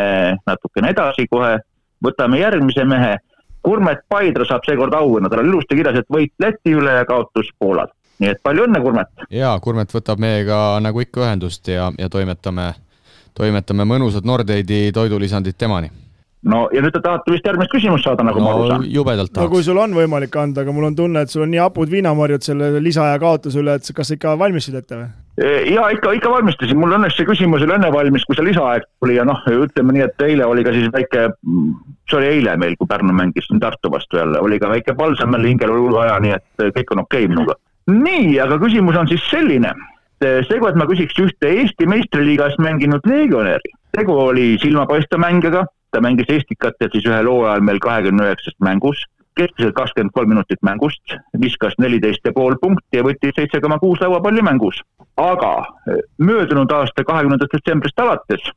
natukene 0.49 0.93
edasi 0.93 1.27
kohe, 1.31 1.57
võtame 2.05 2.41
järgmise 2.41 2.85
mehe. 2.89 3.17
Kurmet 3.63 4.01
Paidra 4.11 4.43
saab 4.45 4.65
seekord 4.67 4.93
auhinna, 4.97 5.29
tal 5.31 5.39
on 5.39 5.51
ilusti 5.53 5.77
kirjas, 5.79 6.01
et 6.01 6.09
võit 6.11 6.33
Läti 6.43 6.73
üle 6.75 6.97
ja 6.99 7.05
kaotus 7.07 7.51
Poolal. 7.59 7.91
nii 8.19 8.29
et 8.35 8.43
palju 8.43 8.67
õnne, 8.67 8.83
Kurmet! 8.83 9.27
jaa, 9.31 9.55
Kurmet 9.63 9.95
võtab 9.95 10.19
meiega 10.19 10.79
nagu 10.83 11.01
ikka 11.01 11.25
ühendust 11.25 11.67
ja, 11.71 11.89
ja 11.97 12.09
toimetame, 12.11 12.73
toimetame 13.33 13.87
mõnusad 13.87 14.27
Nordeidi 14.27 14.91
toidulisandid 14.93 15.57
temani 15.57 16.02
no 16.49 16.63
ja 16.75 16.83
nüüd 16.83 16.93
te 16.95 17.01
tahate 17.03 17.33
vist 17.33 17.45
järgmist 17.47 17.71
küsimust 17.71 18.07
saada, 18.07 18.25
nagu 18.27 18.41
no, 18.41 18.45
ma 18.45 18.53
aru 18.53 18.69
saan? 18.71 18.85
jubedalt 18.91 19.31
tahaks. 19.31 19.47
no 19.47 19.53
kui 19.53 19.65
sul 19.65 19.79
on 19.79 19.95
võimalik 19.95 20.35
anda, 20.39 20.63
aga 20.63 20.75
mul 20.75 20.89
on 20.89 20.97
tunne, 20.97 21.23
et 21.23 21.31
sul 21.31 21.45
on 21.45 21.51
nii 21.53 21.61
hapud 21.63 21.91
viinamarjud 21.91 22.45
selle 22.45 22.71
lisaaja 22.83 23.19
kaotuse 23.21 23.61
üle, 23.61 23.77
et 23.79 23.91
kas 23.95 24.11
ikka 24.15 24.35
valmistasid 24.39 24.81
ette 24.81 24.99
või? 24.99 25.07
E, 25.39 25.51
ja 25.71 25.87
ikka, 25.95 26.11
ikka 26.19 26.31
valmistasin, 26.33 26.77
mul 26.79 26.95
õnneks 26.97 27.15
see 27.17 27.27
küsimus 27.29 27.63
oli 27.65 27.75
enne 27.77 27.89
valmis, 27.93 28.25
kui 28.27 28.37
see 28.37 28.47
lisaaeg 28.49 28.85
tuli 29.01 29.15
ja 29.17 29.25
noh, 29.27 29.39
ütleme 29.49 29.95
nii, 29.95 30.07
et 30.09 30.25
eile 30.27 30.49
oli 30.49 30.65
ka 30.67 30.73
siis 30.75 30.91
väike, 30.93 31.29
see 32.09 32.19
oli 32.19 32.31
eile 32.35 32.57
meil, 32.61 32.75
kui 32.79 32.91
Pärnu 32.91 33.15
mängis 33.15 33.47
siin 33.47 33.61
Tartu 33.63 33.91
vastu 33.93 34.19
jälle, 34.19 34.41
oli 34.43 34.59
ka 34.61 34.69
väike 34.73 34.97
palsam 34.99 35.33
jälle 35.33 35.53
hingel 35.53 35.73
hull 35.73 36.01
aja, 36.03 36.19
nii 36.21 36.35
et 36.35 36.67
kõik 36.77 36.91
on 36.95 37.05
okei 37.05 37.25
okay 37.25 37.31
minuga. 37.31 37.57
nii, 37.89 38.35
aga 38.43 38.59
küsimus 38.61 38.99
on 38.99 39.09
siis 39.09 39.23
selline. 39.31 39.71
seekord 40.23 40.77
ma 40.79 40.85
küsiks 40.87 41.17
ühte 41.19 41.49
Eesti 41.49 41.87
meistriliigas 41.89 42.59
mänginud 42.59 43.07
legionäri. 43.09 43.73
tegu 43.95 44.13
oli 44.27 44.57
silmapaistva 44.61 45.17
mängijega 45.17 45.65
ta 45.93 46.01
mängis 46.01 46.29
Estikat 46.33 46.81
ja 46.81 46.89
siis 46.91 47.05
ühel 47.05 47.29
hooajal 47.29 47.61
meil 47.61 47.79
kahekümne 47.83 48.25
üheksast 48.27 48.57
mängus, 48.65 49.03
keskmiselt 49.37 49.75
kakskümmend 49.77 50.13
kolm 50.13 50.29
minutit 50.33 50.61
mängust, 50.65 51.15
viskas 51.41 51.77
neliteist 51.81 52.25
ja 52.25 52.33
pool 52.33 52.57
punkti 52.61 52.99
ja 52.99 53.05
võttis 53.05 53.35
seitse 53.37 53.61
koma 53.61 53.79
kuus 53.81 54.01
lauapalli 54.01 54.41
mängus. 54.45 54.81
aga 55.17 55.53
eh, 55.87 56.01
möödunud 56.17 56.71
aasta 56.71 57.03
kahekümnendast 57.05 57.53
detsembrist 57.53 57.99
alates 57.99 58.49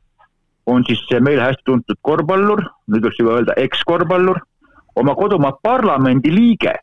on 0.65 0.83
siis 0.87 1.03
see 1.09 1.19
meile 1.21 1.43
hästi 1.45 1.63
tuntud 1.65 1.99
korvpallur, 2.01 2.63
nüüd 2.91 3.05
võiks 3.05 3.19
juba 3.21 3.37
öelda 3.37 3.53
ekskorvpallur, 3.61 4.39
oma 4.95 5.15
kodumaa 5.15 5.53
parlamendi 5.63 6.33
liige 6.33 6.73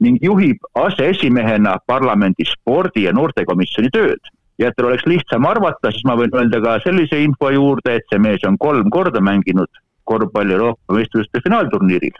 ning 0.00 0.22
juhib 0.22 0.62
aseesimehena 0.74 1.78
parlamendi 1.86 2.46
spordi- 2.46 3.06
ja 3.08 3.12
noortekomisjoni 3.12 3.90
tööd. 3.90 4.32
ja 4.58 4.68
et 4.68 4.76
teil 4.76 4.86
oleks 4.88 5.04
lihtsam 5.04 5.44
arvata, 5.44 5.90
siis 5.92 6.04
ma 6.08 6.14
võin 6.16 6.32
öelda 6.32 6.62
ka 6.64 6.78
sellise 6.80 7.18
info 7.20 7.50
juurde, 7.52 7.96
et 7.96 8.06
see 8.08 8.18
mees 8.18 8.44
on 8.48 8.56
kolm 8.56 8.88
korda 8.90 9.20
mänginud 9.20 9.68
korvpalli 10.06 10.56
Euroopa 10.56 10.96
meistrivõistluste 10.98 11.44
finaalturniiril. 11.44 12.16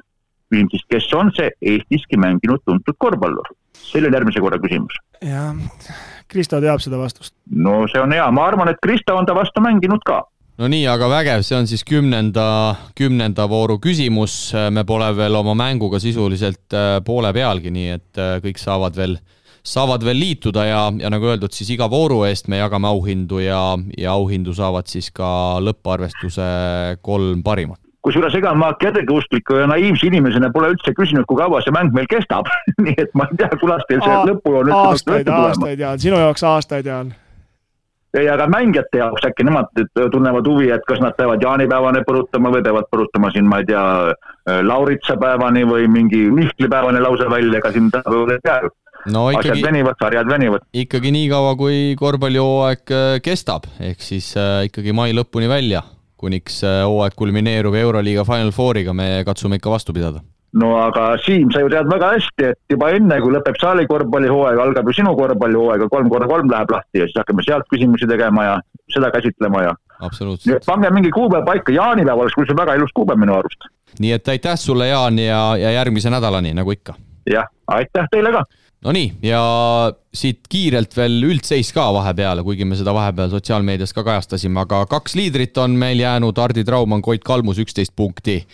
siis, 0.52 0.84
kes 0.90 1.12
on 1.14 1.32
see 1.36 1.50
Eestiski 1.62 2.16
mänginud 2.16 2.62
tuntud 2.64 2.94
korvpallur? 2.98 3.48
see 3.76 4.04
on 4.06 4.12
järgmise 4.12 4.40
korra 4.40 4.58
küsimus. 4.62 4.94
jah, 5.22 5.54
Kristo 6.28 6.60
teab 6.60 6.80
seda 6.82 6.98
vastust. 6.98 7.34
no 7.50 7.84
see 7.92 8.00
on 8.02 8.12
hea, 8.12 8.30
ma 8.30 8.46
arvan, 8.46 8.68
et 8.68 8.80
Kristo 8.82 9.16
on 9.16 9.26
ta 9.26 9.34
vastu 9.34 9.60
mänginud 9.60 10.02
ka 10.06 10.22
no 10.58 10.68
nii, 10.72 10.86
aga 10.88 11.08
vägev, 11.12 11.44
see 11.46 11.56
on 11.58 11.68
siis 11.68 11.84
kümnenda, 11.86 12.48
kümnenda 12.96 13.48
vooru 13.50 13.78
küsimus, 13.82 14.54
me 14.72 14.84
pole 14.88 15.10
veel 15.16 15.36
oma 15.36 15.56
mänguga 15.58 16.00
sisuliselt 16.02 16.76
äh, 16.76 16.98
poole 17.04 17.32
pealgi, 17.36 17.72
nii 17.72 17.90
et 17.96 18.22
äh, 18.22 18.36
kõik 18.44 18.60
saavad 18.62 18.96
veel 18.96 19.18
saavad 19.66 20.04
veel 20.06 20.20
liituda 20.20 20.64
ja, 20.66 20.82
ja 21.00 21.10
nagu 21.12 21.32
öeldud, 21.32 21.54
siis 21.54 21.72
iga 21.74 21.88
vooru 21.90 22.22
eest 22.28 22.50
me 22.52 22.60
jagame 22.60 22.88
auhindu 22.88 23.40
ja, 23.42 23.60
ja 23.98 24.14
auhindu 24.14 24.54
saavad 24.54 24.88
siis 24.90 25.10
ka 25.14 25.58
lõpparvestuse 25.64 26.46
kolm 27.04 27.42
parimat. 27.46 27.80
Kusjuures 28.06 28.36
ega 28.38 28.52
ma 28.54 28.70
kergeuskliku 28.78 29.58
ja 29.58 29.66
naiivse 29.66 30.06
inimesena 30.06 30.52
pole 30.54 30.70
üldse 30.76 30.92
küsinud, 30.94 31.26
kui 31.26 31.40
kaua 31.40 31.58
see 31.64 31.74
mäng 31.74 31.90
meil 31.94 32.06
kestab. 32.10 32.46
Nii 32.86 32.94
et 33.02 33.14
ma 33.18 33.26
ei 33.26 33.40
tea, 33.40 33.50
kunas 33.58 33.82
teil 33.88 34.02
see 34.04 34.18
lõpujoon 34.30 34.70
üldse 34.70 34.82
aastaid, 34.92 35.30
aastaid 35.34 35.82
Jaan, 35.82 36.02
sinu 36.04 36.20
jaoks 36.22 36.46
aastaid 36.46 36.86
Jaan. 36.86 37.14
ei, 38.16 38.28
aga 38.32 38.46
mängijate 38.48 39.02
jaoks 39.02 39.26
äkki 39.26 39.44
nemad 39.44 39.82
tunnevad 40.14 40.46
huvi, 40.48 40.70
et 40.72 40.86
kas 40.88 41.02
nad 41.02 41.18
peavad 41.18 41.42
jaanipäevani 41.42 42.06
põrutama 42.06 42.54
või 42.54 42.62
peavad 42.64 42.86
põrutama 42.94 43.34
siin, 43.34 43.50
ma 43.50 43.58
ei 43.60 43.66
tea, 43.68 43.82
Lauritsa 44.62 45.18
päevani 45.20 45.66
või 45.66 45.90
mingi 45.90 46.22
Mihkli 46.32 46.70
päevani 46.70 47.02
lausa 47.02 47.26
välja, 47.28 47.58
ega 47.58 47.74
siin 47.74 47.90
ei 47.90 48.38
tea 48.46 48.60
ju 48.62 48.70
no 49.12 49.26
ikkagi, 49.32 49.52
asjad 49.54 49.68
venivad, 49.68 49.98
sarjad 50.02 50.30
venivad. 50.30 50.64
ikkagi 50.84 51.12
nii 51.14 51.26
kaua, 51.32 51.56
kui 51.58 51.80
korvpallihooaeg 51.98 52.94
äh, 52.94 53.10
kestab, 53.24 53.68
ehk 53.80 54.02
siis 54.04 54.32
äh, 54.40 54.66
ikkagi 54.70 54.94
mai 54.96 55.12
lõpuni 55.16 55.50
välja, 55.50 55.82
kuniks 56.20 56.62
äh, 56.66 56.82
hooaeg 56.86 57.16
kulmineerub 57.18 57.76
Euroliiga 57.78 58.24
Final 58.28 58.54
Fouriga, 58.56 58.96
me 58.96 59.20
katsume 59.26 59.60
ikka 59.60 59.74
vastu 59.74 59.96
pidada 59.96 60.24
no 60.60 60.72
aga 60.80 61.08
Siim, 61.24 61.50
sa 61.52 61.62
ju 61.62 61.70
tead 61.72 61.88
väga 61.90 62.12
hästi, 62.14 62.50
et 62.52 62.72
juba 62.72 62.90
enne, 62.96 63.18
kui 63.22 63.34
lõpeb 63.34 63.58
saali 63.60 63.86
korvpallihooaeg, 63.90 64.60
algab 64.62 64.88
ju 64.88 64.96
sinu 65.00 65.14
korvpallihooaeg 65.18 65.86
kolm 65.92 66.10
korda 66.12 66.28
kolm 66.30 66.52
läheb 66.52 66.72
lahti 66.72 67.02
ja 67.02 67.08
siis 67.08 67.18
hakkame 67.20 67.44
sealt 67.46 67.68
küsimusi 67.72 68.08
tegema 68.10 68.46
ja 68.46 68.54
seda 68.92 69.10
käsitlema 69.14 69.64
ja. 69.66 69.74
absoluutselt. 70.00 70.64
pange 70.66 70.90
mingi 70.94 71.12
kuupäev 71.14 71.44
paika, 71.48 71.74
jaanipäev 71.74 72.24
oleks 72.24 72.38
küll 72.38 72.56
väga 72.58 72.76
ilus 72.78 72.94
kuupäev 72.96 73.20
minu 73.20 73.36
arust. 73.36 73.68
nii 74.00 74.14
et 74.16 74.28
aitäh 74.34 74.56
sulle, 74.60 74.88
Jaan, 74.88 75.18
ja, 75.18 75.42
ja 75.60 75.74
järgmise 75.80 76.12
nädalani, 76.12 76.54
nagu 76.56 76.72
ikka. 76.72 76.96
jah, 77.30 77.50
aitäh 77.78 78.08
teile 78.12 78.32
ka 78.32 78.46
Nonii, 78.86 79.16
ja 79.26 79.40
siit 80.14 80.44
kiirelt 80.46 80.92
veel 80.94 81.16
üldseis 81.26 81.72
ka 81.74 81.88
vahepeale, 81.90 82.44
kuigi 82.46 82.62
me 82.62 82.76
seda 82.78 82.92
vahepeal 82.94 83.32
sotsiaalmeedias 83.32 83.90
ka 83.96 84.04
kajastasime, 84.06 84.60
aga 84.62 84.84
kaks 84.86 85.16
liidrit 85.18 85.58
on 85.58 85.74
meil 85.74 85.98
jäänud, 85.98 86.38
Hardi 86.38 86.62
Traumann, 86.64 87.02
Koit 87.02 87.24
Kalmus 87.26 87.58
üksteist 87.58 87.96
punkti. 87.98 88.44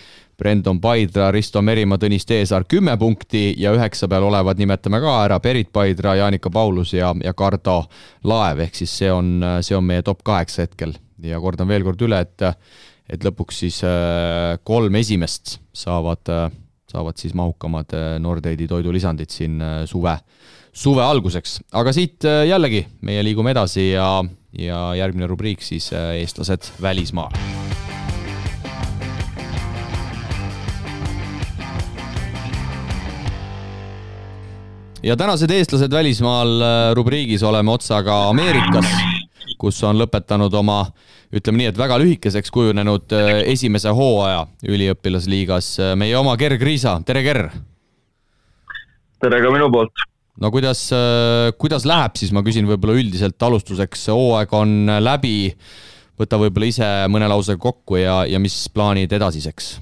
Brendon 0.41 0.81
Paidra, 0.81 1.29
Risto 1.31 1.61
Merimaa, 1.63 2.01
Tõnis 2.01 2.25
Teesaar 2.27 2.65
kümme 2.65 2.97
punkti 2.99 3.53
ja 3.61 3.75
üheksa 3.77 4.09
peal 4.09 4.25
olevad 4.27 4.59
nimetame 4.59 5.03
ka 5.05 5.19
ära, 5.27 5.37
Berit 5.45 5.69
Paidra, 5.73 6.17
Jaanika 6.19 6.51
Paulus 6.51 6.95
ja, 6.97 7.13
ja 7.23 7.35
Kardo 7.37 7.83
Laev, 8.25 8.65
ehk 8.65 8.81
siis 8.81 8.97
see 9.03 9.13
on, 9.13 9.37
see 9.61 9.77
on 9.77 9.85
meie 9.85 10.03
top 10.03 10.25
kaheksa 10.25 10.65
hetkel. 10.65 10.97
ja 11.23 11.39
kordan 11.41 11.69
veel 11.69 11.85
kord 11.85 12.01
üle, 12.03 12.25
et, 12.25 12.49
et 13.13 13.29
lõpuks 13.29 13.61
siis 13.67 13.85
äh, 13.85 14.57
kolm 14.65 14.97
esimest 14.99 15.59
saavad 15.77 16.33
äh, 16.33 16.49
saavad 16.93 17.17
siis 17.17 17.35
mahukamad 17.39 17.95
äh, 17.97 18.19
Nordeidi 18.21 18.69
toidulisandid 18.69 19.33
siin 19.33 19.61
äh, 19.63 19.83
suve, 19.89 20.17
suve 20.73 21.05
alguseks. 21.05 21.61
aga 21.73 21.93
siit 21.93 22.25
äh, 22.29 22.45
jällegi 22.49 22.85
meie 23.09 23.25
liigume 23.25 23.55
edasi 23.55 23.93
ja, 23.93 24.09
ja 24.59 24.81
järgmine 24.99 25.31
rubriik 25.31 25.65
siis 25.65 25.91
eestlased 25.93 26.73
välismaal. 26.83 27.33
ja 35.03 35.17
tänased 35.17 35.51
eestlased 35.51 35.91
välismaal 35.91 36.61
rubriigis 36.95 37.43
oleme 37.43 37.73
otsaga 37.73 38.29
Ameerikas, 38.29 38.87
kus 39.59 39.81
on 39.83 39.99
lõpetanud 39.99 40.55
oma 40.55 40.85
äh, 40.85 41.12
ütleme 41.33 41.63
nii, 41.63 41.71
et 41.73 41.79
väga 41.81 41.97
lühikeseks 42.03 42.53
kujunenud 42.53 43.13
äh, 43.17 43.43
esimese 43.53 43.93
hooaja 43.97 44.45
üliõpilasliigas 44.69 45.69
äh, 45.81 45.93
meie 45.99 46.17
oma 46.19 46.35
Ger 46.41 46.59
Kriisa, 46.61 46.99
tere 47.09 47.23
Ger! 47.25 47.47
tere 49.23 49.39
ka 49.41 49.53
minu 49.55 49.71
poolt! 49.73 50.05
no 50.43 50.51
kuidas, 50.53 50.85
äh, 50.93 51.49
kuidas 51.61 51.87
läheb 51.89 52.19
siis, 52.21 52.35
ma 52.37 52.45
küsin 52.45 52.69
võib-olla 52.69 52.99
üldiselt 53.01 53.41
alustuseks, 53.49 54.11
hooaeg 54.13 54.53
on 54.59 54.93
läbi, 55.01 55.55
võta 56.21 56.41
võib-olla 56.43 56.69
ise 56.69 56.91
mõne 57.13 57.31
lausega 57.33 57.61
kokku 57.63 57.97
ja, 58.03 58.23
ja 58.29 58.41
mis 58.43 58.59
plaanid 58.75 59.13
edasiseks? 59.17 59.79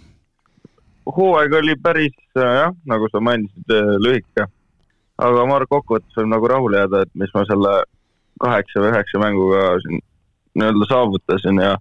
hooaeg 1.11 1.57
oli 1.59 1.74
päris 1.82 2.14
jah, 2.38 2.70
nagu 2.86 3.09
sa 3.11 3.18
mainisid, 3.26 3.74
lühike. 4.05 4.46
aga 5.18 5.48
ma 5.51 5.59
arvan, 5.59 5.72
kokkuvõttes 5.72 6.20
võib 6.20 6.30
nagu 6.30 6.53
rahule 6.53 6.84
jääda, 6.84 7.03
et 7.03 7.18
mis 7.18 7.34
ma 7.34 7.42
selle 7.48 7.74
kaheksa 8.40 8.84
või 8.84 8.92
üheksa 8.94 9.18
mänguga 9.24 9.64
siin 9.82 9.98
nii-öelda 10.59 10.90
saavutasin 10.90 11.62
ja 11.62 11.76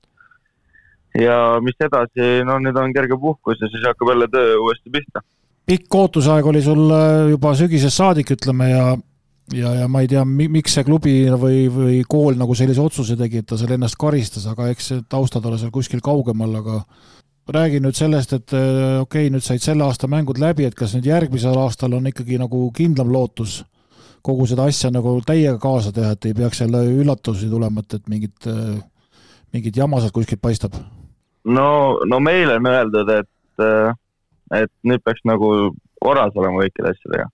ja 1.18 1.36
mis 1.66 1.78
edasi, 1.82 2.30
no 2.46 2.60
nüüd 2.62 2.78
on 2.78 2.94
kerge 2.94 3.18
puhkus 3.20 3.62
ja 3.62 3.70
siis 3.70 3.86
hakkab 3.88 4.14
jälle 4.14 4.28
töö 4.32 4.58
uuesti 4.62 4.90
pihta. 4.94 5.22
pikk 5.66 5.96
ootusaeg 5.96 6.46
oli 6.46 6.62
sul 6.62 6.90
äh, 6.94 7.30
juba 7.30 7.54
sügisest 7.56 7.98
saadik, 7.98 8.32
ütleme, 8.38 8.70
ja 8.70 8.98
ja, 9.54 9.74
ja 9.82 9.88
ma 9.90 10.04
ei 10.04 10.10
tea, 10.10 10.24
miks 10.26 10.76
see 10.78 10.86
klubi 10.86 11.14
või, 11.42 11.64
või 11.74 12.02
kool 12.08 12.38
nagu 12.38 12.56
sellise 12.56 12.82
otsuse 12.82 13.18
tegi, 13.18 13.42
et 13.42 13.50
ta 13.50 13.58
seal 13.58 13.74
ennast 13.76 13.98
karistas, 14.00 14.46
aga 14.50 14.70
eks 14.74 14.92
taustad 15.10 15.46
ole 15.50 15.58
seal 15.58 15.74
kuskil 15.74 16.04
kaugemal, 16.06 16.60
aga 16.62 16.84
räägi 17.50 17.82
nüüd 17.82 17.98
sellest, 17.98 18.36
et 18.38 18.54
äh, 18.54 19.00
okei 19.02 19.26
okay,, 19.26 19.34
nüüd 19.34 19.46
said 19.46 19.64
selle 19.66 19.88
aasta 19.88 20.10
mängud 20.12 20.38
läbi, 20.42 20.68
et 20.70 20.78
kas 20.78 20.94
nüüd 20.96 21.10
järgmisel 21.10 21.58
aastal 21.58 21.98
on 21.98 22.10
ikkagi 22.12 22.38
nagu 22.42 22.68
kindlam 22.76 23.10
lootus 23.14 23.64
kogu 24.22 24.48
seda 24.50 24.68
asja 24.70 24.92
nagu 24.94 25.18
täiega 25.26 25.58
kaasa 25.62 25.92
teha, 25.96 26.14
et 26.16 26.30
ei 26.30 26.38
peaks 26.38 26.62
jälle 26.62 26.84
üllatusi 27.02 27.50
tulema, 27.50 27.84
et, 27.84 28.00
et 28.00 28.10
mingit, 28.12 28.50
mingit 29.54 29.78
jama 29.78 30.02
sealt 30.02 30.16
kuskilt 30.16 30.42
paistab? 30.42 30.78
no, 31.46 32.00
no 32.06 32.20
meile 32.20 32.58
on 32.60 32.68
öeldud, 32.70 33.10
et, 33.16 33.64
et 34.60 34.72
nüüd 34.84 35.04
peaks 35.06 35.24
nagu 35.28 35.72
korras 36.04 36.36
olema 36.36 36.64
kõikide 36.64 36.94
asjadega. 36.94 37.30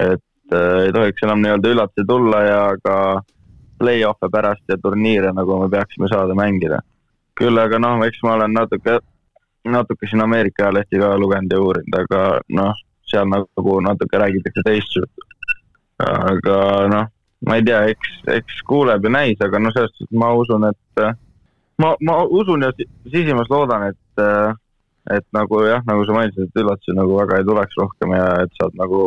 et 0.00 0.56
äh, 0.56 0.78
ei 0.86 0.92
tohiks 0.92 1.24
enam 1.24 1.42
nii-öelda 1.42 1.72
üllatusi 1.74 2.06
tulla 2.08 2.42
ja 2.46 2.60
ka 2.84 2.96
play-off'e 3.82 4.30
pärast 4.32 4.68
ja 4.68 4.78
turniire, 4.78 5.32
nagu 5.32 5.58
me 5.60 5.68
peaksime 5.70 6.08
saada 6.12 6.34
mängida. 6.38 6.80
küll 7.40 7.58
aga 7.58 7.78
noh, 7.80 8.04
eks 8.06 8.22
ma 8.22 8.36
olen 8.36 8.52
natuke, 8.54 8.98
natuke 9.64 10.06
siin 10.06 10.20
Ameerika 10.20 10.66
ajalehti 10.66 11.00
ka 11.00 11.14
lugenud 11.18 11.52
ja 11.52 11.60
uurinud, 11.60 12.00
aga 12.04 12.40
noh, 12.48 12.80
seal 13.08 13.28
nagu 13.28 13.78
natuke 13.80 14.20
räägitakse 14.20 14.64
teist 14.64 14.96
juttu 14.96 15.31
aga 16.06 16.58
noh, 16.92 17.10
ma 17.46 17.58
ei 17.58 17.64
tea, 17.66 17.82
eks, 17.92 18.12
eks 18.38 18.60
kuuleb 18.68 19.04
ja 19.06 19.12
näis, 19.12 19.40
aga 19.44 19.60
noh, 19.62 19.74
selles 19.74 19.92
suhtes 19.96 20.18
ma 20.18 20.32
usun, 20.38 20.68
et 20.68 21.02
ma, 21.82 21.94
ma 22.00 22.20
usun 22.24 22.66
ja 22.66 22.70
sisimas 23.10 23.50
loodan, 23.52 23.88
et, 23.90 24.22
et 25.16 25.26
nagu 25.36 25.64
jah, 25.66 25.82
nagu 25.88 26.06
sa 26.06 26.16
mainisid, 26.16 26.48
et 26.48 26.62
üllatusi 26.62 26.96
nagu 26.98 27.18
väga 27.18 27.40
ei 27.40 27.48
tuleks 27.48 27.78
rohkem 27.80 28.14
ja 28.16 28.28
et 28.44 28.54
saab 28.60 28.78
nagu, 28.78 29.02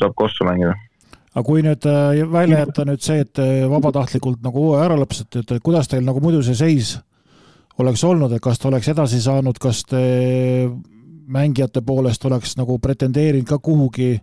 saab 0.00 0.16
kossu 0.18 0.48
mängida. 0.48 0.74
Aga 1.32 1.46
kui 1.46 1.62
nüüd 1.64 1.86
äh, 1.88 2.22
välja 2.28 2.60
jätta 2.66 2.84
nüüd 2.84 3.04
see, 3.04 3.22
et 3.24 3.40
vabatahtlikult 3.72 4.42
nagu 4.44 4.66
hooaja 4.66 4.90
ära 4.90 4.98
lõpetasite, 5.00 5.46
et 5.46 5.64
kuidas 5.64 5.88
teil 5.88 6.04
nagu 6.04 6.20
muidu 6.20 6.42
see 6.44 6.58
seis 6.58 6.98
oleks 7.80 8.04
olnud, 8.04 8.32
et 8.32 8.42
kas 8.44 8.60
te 8.60 8.68
oleks 8.68 8.90
edasi 8.92 9.20
saanud, 9.24 9.56
kas 9.60 9.80
te 9.88 10.02
mängijate 11.32 11.80
poolest 11.86 12.24
oleks 12.28 12.56
nagu 12.58 12.76
pretendeerinud 12.82 13.48
ka 13.48 13.58
kuhugi 13.62 14.16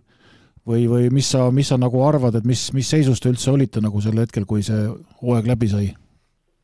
või, 0.70 0.86
või 0.90 1.08
mis 1.14 1.30
sa, 1.34 1.48
mis 1.54 1.70
sa 1.72 1.78
nagu 1.80 2.02
arvad, 2.06 2.38
et 2.38 2.46
mis, 2.48 2.68
mis 2.76 2.88
seisus 2.90 3.20
te 3.20 3.32
üldse 3.32 3.50
olite 3.52 3.82
nagu 3.82 4.00
sel 4.02 4.18
hetkel, 4.22 4.46
kui 4.48 4.62
see 4.66 4.86
hooaeg 5.22 5.50
läbi 5.50 5.70
sai? 5.70 5.90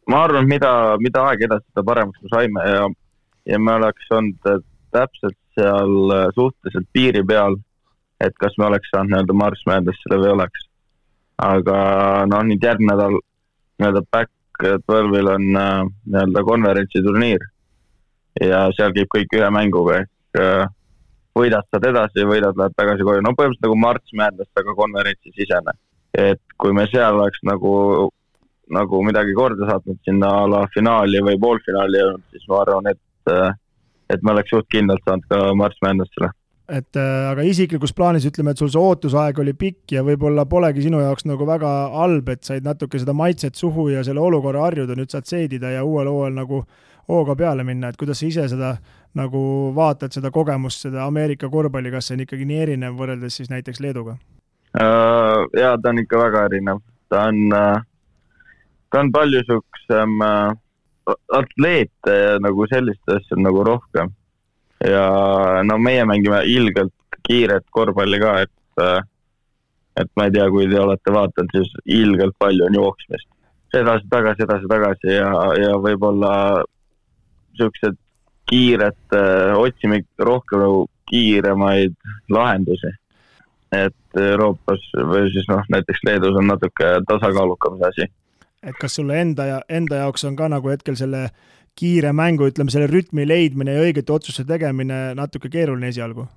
ma 0.06 0.22
arvan, 0.22 0.46
mida, 0.46 0.70
mida 1.02 1.24
aeg 1.30 1.48
edasi, 1.48 1.66
seda 1.72 1.82
paremaks 1.86 2.22
me 2.22 2.30
saime 2.30 2.66
ja, 2.70 2.84
ja 3.50 3.58
me 3.58 3.74
oleks 3.80 4.12
olnud 4.14 4.62
täpselt 4.94 5.38
seal 5.56 6.12
äh, 6.14 6.28
suhteliselt 6.36 6.86
piiri 6.94 7.24
peal, 7.26 7.58
et 8.22 8.36
kas 8.40 8.54
me 8.60 8.68
oleks 8.68 8.92
saanud 8.92 9.12
nii-öelda 9.12 9.36
marsmäedesse 9.42 10.14
või 10.14 10.32
oleks. 10.36 10.68
aga 11.42 11.76
noh, 12.30 12.46
nüüd 12.48 12.62
järgmine 12.64 12.94
nädal 12.94 13.18
nii-öelda 13.18 14.02
back 14.14 14.32
twelve'il 14.86 15.28
on 15.34 15.50
äh, 15.60 15.82
nii-öelda 16.06 16.44
konverentsiturniir 16.48 17.44
ja 18.40 18.66
seal 18.76 18.94
käib 18.96 19.10
kõik 19.12 19.36
ühe 19.36 19.50
mänguga 19.52 20.00
ehk 20.02 20.40
äh, 20.40 20.68
võidad, 21.36 21.66
saad 21.70 21.88
edasi, 21.90 22.24
võidad, 22.28 22.56
lähed 22.58 22.76
tagasi 22.78 23.06
koju, 23.06 23.24
no 23.24 23.34
põhimõtteliselt 23.36 23.68
nagu 23.68 23.78
March 23.82 24.14
Madness, 24.20 24.52
aga 24.56 24.76
konverentsisisene. 24.80 25.76
et 26.16 26.40
kui 26.56 26.72
me 26.72 26.86
seal 26.88 27.18
oleks 27.18 27.42
nagu, 27.44 27.72
nagu 28.72 29.02
midagi 29.04 29.34
korda 29.36 29.68
saatnud 29.68 29.98
sinna 30.06 30.30
a 30.42 30.46
la 30.48 30.62
finaali 30.72 31.20
või 31.20 31.36
poolfinaali 31.40 32.00
jõudnud, 32.00 32.24
siis 32.32 32.48
ma 32.48 32.62
arvan, 32.62 32.88
et, 32.88 33.32
et 34.14 34.24
me 34.24 34.32
oleks 34.32 34.54
suht 34.54 34.70
kindlalt 34.72 35.04
saanud 35.04 35.28
ka 35.28 35.42
March 35.54 35.82
Madnessile 35.84 36.32
et 36.66 36.98
äh, 36.98 37.28
aga 37.30 37.44
isiklikus 37.46 37.92
plaanis 37.94 38.26
ütleme, 38.26 38.52
et 38.52 38.60
sul 38.60 38.70
see 38.72 38.82
ootusaeg 38.82 39.38
oli 39.42 39.54
pikk 39.58 39.94
ja 39.94 40.02
võib-olla 40.06 40.46
polegi 40.50 40.82
sinu 40.82 40.98
jaoks 41.02 41.26
nagu 41.28 41.46
väga 41.46 41.72
halb, 41.94 42.32
et 42.32 42.42
said 42.46 42.66
natuke 42.66 42.98
seda 42.98 43.14
maitset 43.14 43.54
suhu 43.58 43.88
ja 43.92 44.02
selle 44.06 44.22
olukorra 44.22 44.64
harjuda, 44.66 44.96
nüüd 44.98 45.12
saad 45.14 45.28
seedida 45.30 45.70
ja 45.76 45.84
uuel 45.86 46.10
hooajal 46.10 46.34
nagu 46.40 46.64
hooga 47.08 47.36
peale 47.36 47.64
minna, 47.64 47.90
et 47.90 47.98
kuidas 48.00 48.20
sa 48.20 48.26
ise 48.26 48.46
seda 48.50 48.76
nagu 49.16 49.42
vaatad, 49.76 50.12
seda 50.12 50.30
kogemust, 50.34 50.84
seda 50.86 51.06
Ameerika 51.06 51.48
korvpalli, 51.52 51.92
kas 51.94 52.08
see 52.08 52.18
on 52.18 52.24
ikkagi 52.26 52.48
nii 52.48 52.62
erinev 52.66 52.98
võrreldes 52.98 53.38
siis 53.38 53.50
näiteks 53.52 53.80
Leeduga 53.84 54.16
uh,? 54.16 55.46
jaa, 55.56 55.74
ta 55.78 55.92
on 55.92 56.02
ikka 56.02 56.20
väga 56.20 56.44
erinev, 56.50 56.82
ta 57.12 57.26
on 57.30 57.42
uh,, 57.54 57.80
ta 58.90 59.02
on 59.02 59.12
palju 59.14 59.42
siuksem 59.48 60.20
uh, 60.26 60.52
atleete 61.38 62.16
ja 62.18 62.36
nagu 62.42 62.66
sellist 62.70 63.14
asja 63.14 63.38
nagu 63.38 63.62
rohkem. 63.64 64.10
ja 64.84 65.06
no 65.64 65.78
meie 65.78 66.04
mängime 66.04 66.42
ilgelt 66.50 66.92
kiiret 67.26 67.64
korvpalli 67.70 68.20
ka, 68.20 68.38
et 68.42 68.52
et 69.96 70.10
ma 70.18 70.26
ei 70.26 70.34
tea, 70.34 70.44
kui 70.52 70.66
te 70.68 70.76
olete 70.76 71.12
vaadanud, 71.14 71.54
siis 71.54 71.70
ilgelt 72.02 72.34
palju 72.38 72.66
on 72.66 72.74
jooksmist 72.76 73.30
edasi-tagasi, 73.74 74.44
edasi-tagasi 74.46 75.14
ja, 75.14 75.30
ja 75.60 75.76
võib-olla 75.82 76.32
niisugused 77.56 77.98
kiired, 78.50 78.98
äh, 79.12 79.56
otsime 79.58 80.02
rohkem 80.18 80.62
nagu 80.62 80.86
kiiremaid 81.10 81.96
lahendusi. 82.30 82.94
et 83.72 84.18
Euroopas 84.22 84.82
või 84.94 85.26
siis 85.34 85.48
noh, 85.50 85.64
näiteks 85.74 86.04
Leedus 86.06 86.36
on 86.38 86.46
natuke 86.46 86.92
tasakaalukam 87.08 87.80
see 87.80 87.88
asi. 87.88 88.06
et 88.62 88.78
kas 88.80 88.94
sulle 88.94 89.18
enda 89.20 89.46
ja 89.46 89.60
enda 89.68 89.96
jaoks 90.04 90.24
on 90.24 90.36
ka 90.36 90.48
nagu 90.48 90.70
hetkel 90.70 90.96
selle 90.96 91.28
kiire 91.76 92.12
mängu, 92.12 92.46
ütleme 92.46 92.70
selle 92.70 92.86
rütmi 92.86 93.26
leidmine 93.28 93.74
ja 93.74 93.82
õigete 93.84 94.14
otsuste 94.14 94.46
tegemine 94.48 95.14
natuke 95.18 95.50
keeruline 95.52 95.90
esialgu? 95.92 96.28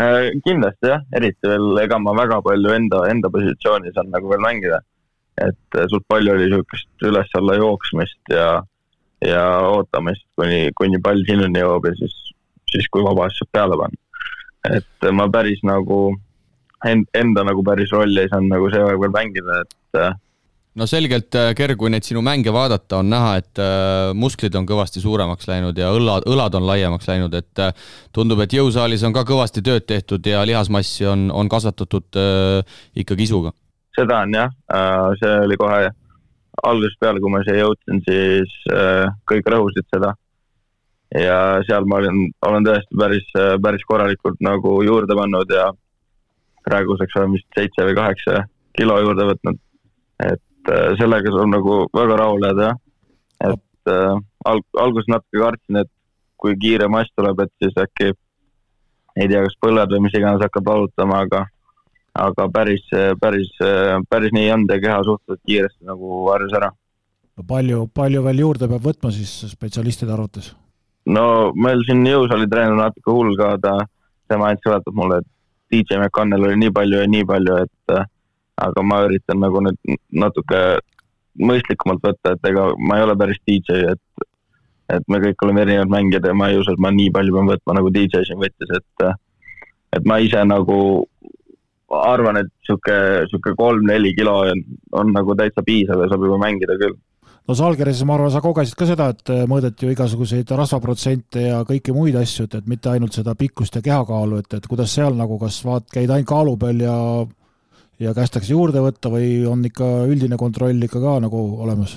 Äh, 0.00 0.34
kindlasti 0.44 0.90
jah, 0.90 1.06
eriti 1.16 1.48
veel, 1.48 1.78
ega 1.80 1.98
ma 2.02 2.12
väga 2.18 2.42
palju 2.44 2.74
enda, 2.74 3.06
enda 3.08 3.30
positsioonis 3.32 3.96
on 4.02 4.10
nagu 4.12 4.28
veel 4.28 4.42
mängida. 4.44 4.82
et 5.36 5.76
suht 5.92 6.04
palju 6.08 6.32
oli 6.32 6.46
niisugust 6.48 7.02
üles-alla 7.04 7.58
jooksmist 7.60 8.30
ja 8.32 8.62
ja 9.26 9.44
ootamist, 9.68 10.26
kuni, 10.38 10.70
kuni 10.78 11.00
pall 11.02 11.24
sinuni 11.28 11.62
jõuab 11.62 11.88
ja 11.90 11.96
siis, 12.00 12.14
siis 12.72 12.86
kui 12.92 13.04
vabas 13.06 13.36
saab 13.38 13.52
peale 13.56 13.80
panna. 13.80 14.02
et 14.76 15.10
ma 15.14 15.28
päris 15.30 15.60
nagu 15.66 16.00
end, 16.86 17.10
enda 17.14 17.44
nagu 17.46 17.62
päris 17.66 17.92
rolli 17.94 18.22
ei 18.22 18.30
saanud 18.32 18.52
nagu 18.52 18.70
see 18.72 18.82
aeg 18.82 19.02
veel 19.02 19.12
mängida, 19.14 19.60
et 19.62 20.00
no 20.76 20.86
selgelt, 20.90 21.36
Ger, 21.56 21.74
kui 21.78 21.90
neid 21.92 22.06
sinu 22.06 22.22
mänge 22.24 22.52
vaadata, 22.52 23.00
on 23.00 23.10
näha, 23.10 23.36
et 23.40 23.60
musklid 24.18 24.56
on 24.58 24.66
kõvasti 24.68 25.00
suuremaks 25.02 25.48
läinud 25.48 25.78
ja 25.80 25.92
õlad, 25.96 26.26
õlad 26.28 26.58
on 26.58 26.66
laiemaks 26.68 27.08
läinud, 27.08 27.36
et 27.38 27.62
tundub, 28.16 28.42
et 28.44 28.56
jõusaalis 28.58 29.04
on 29.08 29.14
ka 29.16 29.24
kõvasti 29.28 29.64
tööd 29.64 29.86
tehtud 29.88 30.26
ja 30.26 30.44
lihasmassi 30.48 31.08
on, 31.08 31.30
on 31.32 31.48
kasvatatud 31.52 32.20
ikkagi 32.96 33.28
isuga. 33.28 33.54
seda 33.96 34.24
on 34.26 34.36
jah, 34.36 34.52
see 35.22 35.38
oli 35.46 35.56
kohe 35.60 35.86
algusest 36.62 37.00
peale, 37.00 37.20
kui 37.20 37.32
ma 37.32 37.42
siia 37.44 37.64
jõudsin, 37.64 38.00
siis 38.06 38.52
kõik 39.28 39.50
rõhusid 39.52 39.86
seda 39.92 40.14
ja 41.14 41.62
seal 41.66 41.86
ma 41.88 42.00
olin, 42.00 42.30
olen 42.46 42.66
tõesti 42.66 42.98
päris, 42.98 43.26
päris 43.62 43.84
korralikult 43.86 44.40
nagu 44.44 44.72
juurde 44.84 45.14
pannud 45.16 45.52
ja 45.52 45.68
praeguseks 46.66 47.16
olen 47.18 47.36
vist 47.36 47.48
seitse 47.56 47.86
või 47.86 47.96
kaheksa 47.98 48.42
kilo 48.76 48.98
juurde 49.00 49.28
võtnud. 49.30 49.58
et 50.26 50.72
äh, 50.72 50.92
sellega 51.00 51.32
saab 51.32 51.50
nagu 51.52 51.74
väga 51.94 52.16
rahule 52.20 52.50
jääda 52.50 52.68
jah. 52.68 52.78
et 53.52 53.92
äh, 53.92 54.14
alg-, 54.50 54.80
alguses 54.80 55.10
natuke 55.12 55.42
kartsin, 55.42 55.82
et 55.82 55.90
kui 56.36 56.56
kiire 56.60 56.88
mass 56.88 57.12
tuleb, 57.16 57.40
et 57.40 57.52
siis 57.62 57.76
äkki 57.80 58.12
ei 59.16 59.28
tea, 59.28 59.42
kas 59.44 59.56
põlved 59.62 59.94
või 59.94 60.06
mis 60.06 60.16
iganes 60.18 60.42
hakkab 60.44 60.66
valutama, 60.66 61.22
aga 61.24 61.46
aga 62.16 62.48
päris, 62.52 62.84
päris, 63.20 63.52
päris 64.10 64.34
nii 64.34 64.46
ei 64.46 64.52
olnud 64.54 64.72
ja 64.72 64.80
keha 64.82 64.98
suhteliselt 65.04 65.42
kiiresti 65.46 65.88
nagu 65.88 66.22
harjus 66.30 66.54
ära. 66.56 66.70
palju, 67.48 67.86
palju 67.94 68.22
veel 68.24 68.44
juurde 68.44 68.68
peab 68.70 68.86
võtma 68.90 69.12
siis 69.12 69.32
spetsialistide 69.52 70.14
arvates? 70.14 70.54
no 71.06 71.52
meil 71.54 71.84
siin 71.86 72.04
jõusaali 72.06 72.48
treener 72.50 72.78
natuke 72.78 73.12
hull 73.12 73.36
ka, 73.38 73.54
ta, 73.62 73.78
tema 74.30 74.50
ainult 74.50 74.64
seletab 74.66 74.96
mulle, 74.98 75.20
et 75.22 75.32
DJ 75.72 76.00
McConnell 76.00 76.48
oli 76.48 76.60
nii 76.62 76.72
palju 76.74 77.02
ja 77.02 77.10
nii 77.10 77.26
palju, 77.28 77.56
et 77.66 77.96
aga 78.66 78.82
ma 78.82 79.02
üritan 79.06 79.42
nagu 79.42 79.60
nüüd 79.64 79.96
natuke 80.24 80.62
mõistlikumalt 81.36 82.04
võtta, 82.04 82.32
et 82.32 82.48
ega 82.50 82.70
ma 82.78 82.98
ei 82.98 83.04
ole 83.04 83.16
päris 83.20 83.40
DJ, 83.48 83.92
et, 83.92 84.28
et 84.96 85.04
me 85.12 85.20
kõik 85.20 85.42
oleme 85.44 85.66
erinevad 85.66 85.92
mängijad 85.92 86.28
ja 86.30 86.34
ma 86.36 86.48
ei 86.50 86.60
usu, 86.60 86.72
et 86.72 86.82
ma 86.82 86.92
nii 86.94 87.10
palju 87.12 87.34
pean 87.36 87.50
võtma, 87.50 87.76
nagu 87.76 87.92
DJ 87.92 88.24
siin 88.28 88.40
võttis, 88.40 88.72
et, 88.78 89.10
et 89.98 90.08
ma 90.08 90.18
ise 90.24 90.42
nagu 90.48 90.78
arvan, 91.94 92.40
et 92.42 92.52
sihuke, 92.66 92.96
sihuke 93.30 93.52
kolm-neli 93.58 94.14
kilo 94.16 94.40
on, 94.42 94.62
on 94.92 95.12
nagu 95.14 95.36
täitsa 95.38 95.62
piisav 95.66 96.02
ja 96.02 96.08
saab 96.10 96.24
juba 96.26 96.40
mängida 96.42 96.74
küll 96.80 96.96
no 97.46 97.54
Salgeris, 97.54 98.02
ma 98.08 98.16
arvan, 98.16 98.32
sa 98.34 98.42
kogesid 98.42 98.74
ka 98.78 98.88
seda, 98.88 99.08
et 99.14 99.32
mõõdeti 99.46 99.86
ju 99.86 99.94
igasuguseid 99.94 100.50
rasvaprotsente 100.58 101.46
ja 101.46 101.60
kõiki 101.68 101.94
muid 101.94 102.18
asju, 102.18 102.48
et, 102.48 102.58
et 102.58 102.70
mitte 102.70 102.90
ainult 102.90 103.14
seda 103.14 103.36
pikkust 103.38 103.78
ja 103.78 103.84
kehakaalu, 103.86 104.42
et, 104.42 104.58
et 104.58 104.66
kuidas 104.66 104.94
seal 104.98 105.14
nagu, 105.18 105.38
kas 105.38 105.60
vaat-, 105.66 105.86
käid 105.92 106.10
ainult 106.10 106.30
kaalu 106.32 106.56
peal 106.60 106.82
ja 106.82 106.96
ja 108.02 108.12
kästakse 108.16 108.52
juurde 108.52 108.82
võtta 108.84 109.10
või 109.12 109.40
on 109.48 109.64
ikka 109.64 109.86
üldine 110.08 110.36
kontroll 110.40 110.82
ikka 110.84 111.00
ka 111.00 111.16
nagu 111.24 111.42
olemas? 111.64 111.96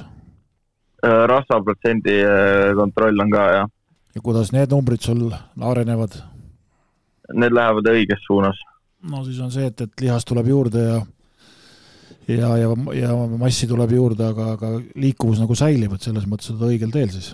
Äh, 1.04 1.24
rasvaprotsendi 1.32 2.16
äh, 2.24 2.72
kontroll 2.76 3.20
on 3.20 3.32
ka, 3.32 3.46
jah. 3.58 3.72
ja 4.16 4.24
kuidas 4.24 4.54
need 4.56 4.72
numbrid 4.72 5.04
sul 5.04 5.28
arenevad? 5.60 6.16
Need 7.34 7.54
lähevad 7.54 7.92
õiges 7.92 8.24
suunas. 8.26 8.58
No 9.08 9.24
siis 9.24 9.39
on 9.39 9.52
see, 9.52 9.70
et, 9.70 9.82
et 9.82 10.04
lihast 10.04 10.28
tuleb 10.28 10.47
juurde 10.52 10.84
ja 10.84 11.00
ja, 12.30 12.50
ja, 12.58 12.74
ja 12.93 13.14
massi 13.39 13.68
tuleb 13.70 13.93
juurde, 13.95 14.28
aga, 14.30 14.52
aga 14.58 14.74
liikuvus 15.00 15.39
nagu 15.41 15.56
säilib, 15.58 15.95
et 15.95 16.06
selles 16.06 16.28
mõttes 16.30 16.52
oled 16.54 16.68
õigel 16.74 16.91
teel 16.93 17.10
siis. 17.14 17.32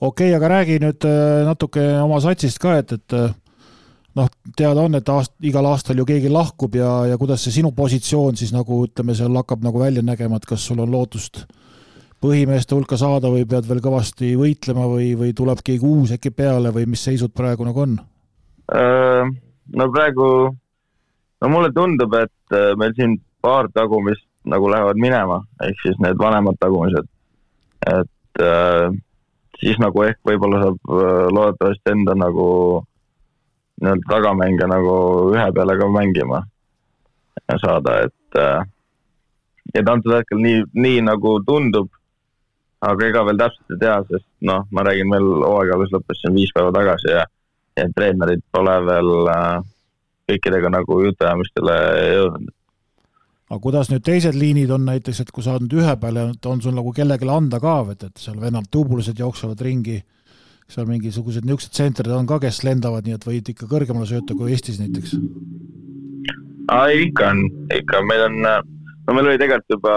okei 0.00 0.30
okay,, 0.30 0.36
aga 0.36 0.52
räägi 0.56 0.78
nüüd 0.82 1.08
äh, 1.08 1.42
natuke 1.48 1.84
oma 2.02 2.20
satsist 2.24 2.60
ka, 2.62 2.78
et, 2.80 2.94
et 2.96 3.16
äh, 3.16 3.34
noh, 4.16 4.32
teada 4.56 4.86
on, 4.86 4.96
et 4.98 5.12
aast-, 5.12 5.36
igal 5.44 5.68
aastal 5.72 6.00
ju 6.00 6.08
keegi 6.08 6.32
lahkub 6.32 6.76
ja, 6.78 6.90
ja 7.12 7.20
kuidas 7.20 7.44
see 7.44 7.58
sinu 7.58 7.72
positsioon 7.76 8.38
siis 8.40 8.54
nagu 8.56 8.82
ütleme, 8.86 9.16
seal 9.16 9.36
hakkab 9.42 9.64
nagu 9.66 9.80
välja 9.82 10.04
nägema, 10.04 10.40
et 10.40 10.48
kas 10.48 10.64
sul 10.64 10.80
on 10.84 10.92
lootust 10.92 11.44
põhimeeste 12.22 12.74
hulka 12.74 12.96
saada 12.96 13.28
või 13.32 13.44
pead 13.48 13.66
veel 13.68 13.82
kõvasti 13.84 14.32
võitlema 14.40 14.86
või, 14.88 15.10
või 15.18 15.34
tuleb 15.36 15.60
keegi 15.64 15.84
uus 15.84 16.14
äkki 16.16 16.32
peale 16.32 16.72
või 16.74 16.86
mis 16.88 17.04
seisud 17.04 17.34
praegu 17.36 17.66
nagu 17.68 17.82
on? 17.84 17.98
Äh, 18.72 19.28
no 19.76 19.88
praegu, 19.92 20.28
no 21.42 21.50
mulle 21.52 21.72
tundub, 21.74 22.14
et 22.14 22.56
meil 22.80 22.94
siin 22.96 23.18
paar 23.42 23.68
tagumist 23.74 24.26
nagu 24.46 24.70
lähevad 24.70 24.98
minema, 25.00 25.40
ehk 25.62 25.82
siis 25.82 25.98
need 26.02 26.18
vanemad 26.18 26.58
tagumised. 26.60 27.08
et 27.86 28.42
äh, 28.42 28.90
siis 29.60 29.78
nagu 29.78 30.02
ehk 30.02 30.18
võib-olla 30.26 30.62
saab 30.62 30.78
äh, 30.90 31.26
loodetavasti 31.34 31.92
enda 31.92 32.14
nagu 32.18 32.46
nii-öelda 33.82 34.08
tagamänge 34.10 34.66
nagu 34.70 34.96
ühe 35.34 35.46
peale 35.54 35.76
ka 35.78 35.88
mängima 35.92 36.40
saada, 37.62 37.98
et 38.06 38.40
äh, 38.40 38.64
et 39.74 39.88
antud 39.88 40.14
hetkel 40.14 40.40
nii, 40.40 40.64
nii 40.74 41.04
nagu 41.04 41.36
tundub, 41.46 41.90
aga 42.86 43.08
ega 43.10 43.24
veel 43.28 43.40
täpselt 43.40 43.74
ei 43.74 43.80
tea, 43.82 43.96
sest 44.10 44.26
noh, 44.50 44.66
ma 44.70 44.84
räägin 44.86 45.12
veel 45.12 45.28
hooaeg 45.44 45.74
alles 45.74 45.94
lõppes 45.94 46.22
siin 46.22 46.36
viis 46.38 46.54
päeva 46.54 46.72
tagasi 46.74 47.12
ja, 47.12 47.24
ja 47.76 47.88
treenerid 47.96 48.44
pole 48.54 48.76
veel 48.86 49.32
äh, 49.32 49.58
kõikidega 50.30 50.70
nagu 50.74 51.00
jutuajamistele 51.06 51.80
jõudnud 52.12 52.54
aga 53.46 53.62
kuidas 53.62 53.90
nüüd 53.92 54.02
teised 54.06 54.34
liinid 54.34 54.70
on 54.74 54.86
näiteks, 54.88 55.22
et 55.22 55.30
kui 55.34 55.44
sa 55.44 55.54
oled 55.54 55.68
nüüd 55.68 55.78
ühe 55.78 55.94
peal 56.02 56.18
ja 56.18 56.26
on 56.50 56.62
sul 56.62 56.74
nagu 56.74 56.92
kellelegi 56.94 57.28
anda 57.30 57.60
ka, 57.62 57.78
et, 57.92 58.02
et 58.08 58.22
seal 58.22 58.40
vennad 58.42 58.66
tubulased 58.74 59.18
jooksevad 59.22 59.62
ringi, 59.62 60.00
seal 60.70 60.88
mingisugused 60.90 61.46
niisugused 61.46 61.76
tsentrid 61.76 62.14
on 62.14 62.26
ka, 62.26 62.40
kes 62.42 62.64
lendavad, 62.66 63.06
nii 63.06 63.14
et 63.14 63.28
võid 63.28 63.52
ikka 63.52 63.68
kõrgemale 63.70 64.08
sööta 64.10 64.34
kui 64.34 64.50
Eestis 64.54 64.80
näiteks? 64.82 65.14
ikka 67.06 67.28
on, 67.30 67.44
ikka, 67.70 68.02
meil 68.02 68.24
on, 68.26 68.40
no 68.42 69.14
meil 69.14 69.30
oli 69.30 69.38
tegelikult 69.38 69.76
juba, 69.76 69.94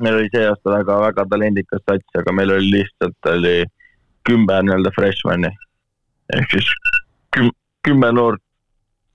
meil 0.00 0.22
oli 0.22 0.32
see 0.32 0.46
aasta 0.48 0.72
väga, 0.78 0.96
väga 1.04 1.26
talendikas 1.28 1.84
sats, 1.84 2.16
aga 2.16 2.32
meil 2.32 2.54
oli 2.56 2.72
lihtsalt, 2.78 3.18
oli 3.34 3.58
kümme 4.24 4.62
nii-öelda 4.64 4.92
freshman'i. 4.96 5.52
ehk 6.32 6.56
siis 6.56 6.72
küm, 7.36 7.52
kümme 7.84 8.08
noort 8.16 8.40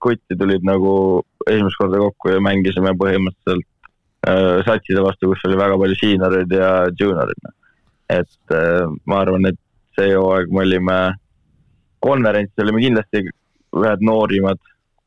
kotti 0.03 0.37
tulid 0.39 0.65
nagu 0.67 0.93
esimest 1.49 1.79
korda 1.79 2.01
kokku 2.01 2.33
ja 2.33 2.41
mängisime 2.43 2.93
põhimõtteliselt 2.99 3.67
äh, 4.27 4.59
satside 4.67 5.03
vastu, 5.05 5.31
kus 5.31 5.45
oli 5.47 5.59
väga 5.59 5.79
palju 5.79 5.99
siinoreid 5.99 6.55
ja 6.57 6.71
juuniorid. 6.99 7.49
et 8.09 8.55
äh, 8.55 8.83
ma 9.07 9.21
arvan, 9.23 9.47
et 9.51 9.59
see 9.97 10.13
hooaeg 10.13 10.51
me 10.51 10.63
olime, 10.65 10.99
konverentsil 12.03 12.65
olime 12.65 12.83
kindlasti 12.83 13.23
ühed 13.73 14.05
noorimad, 14.05 14.59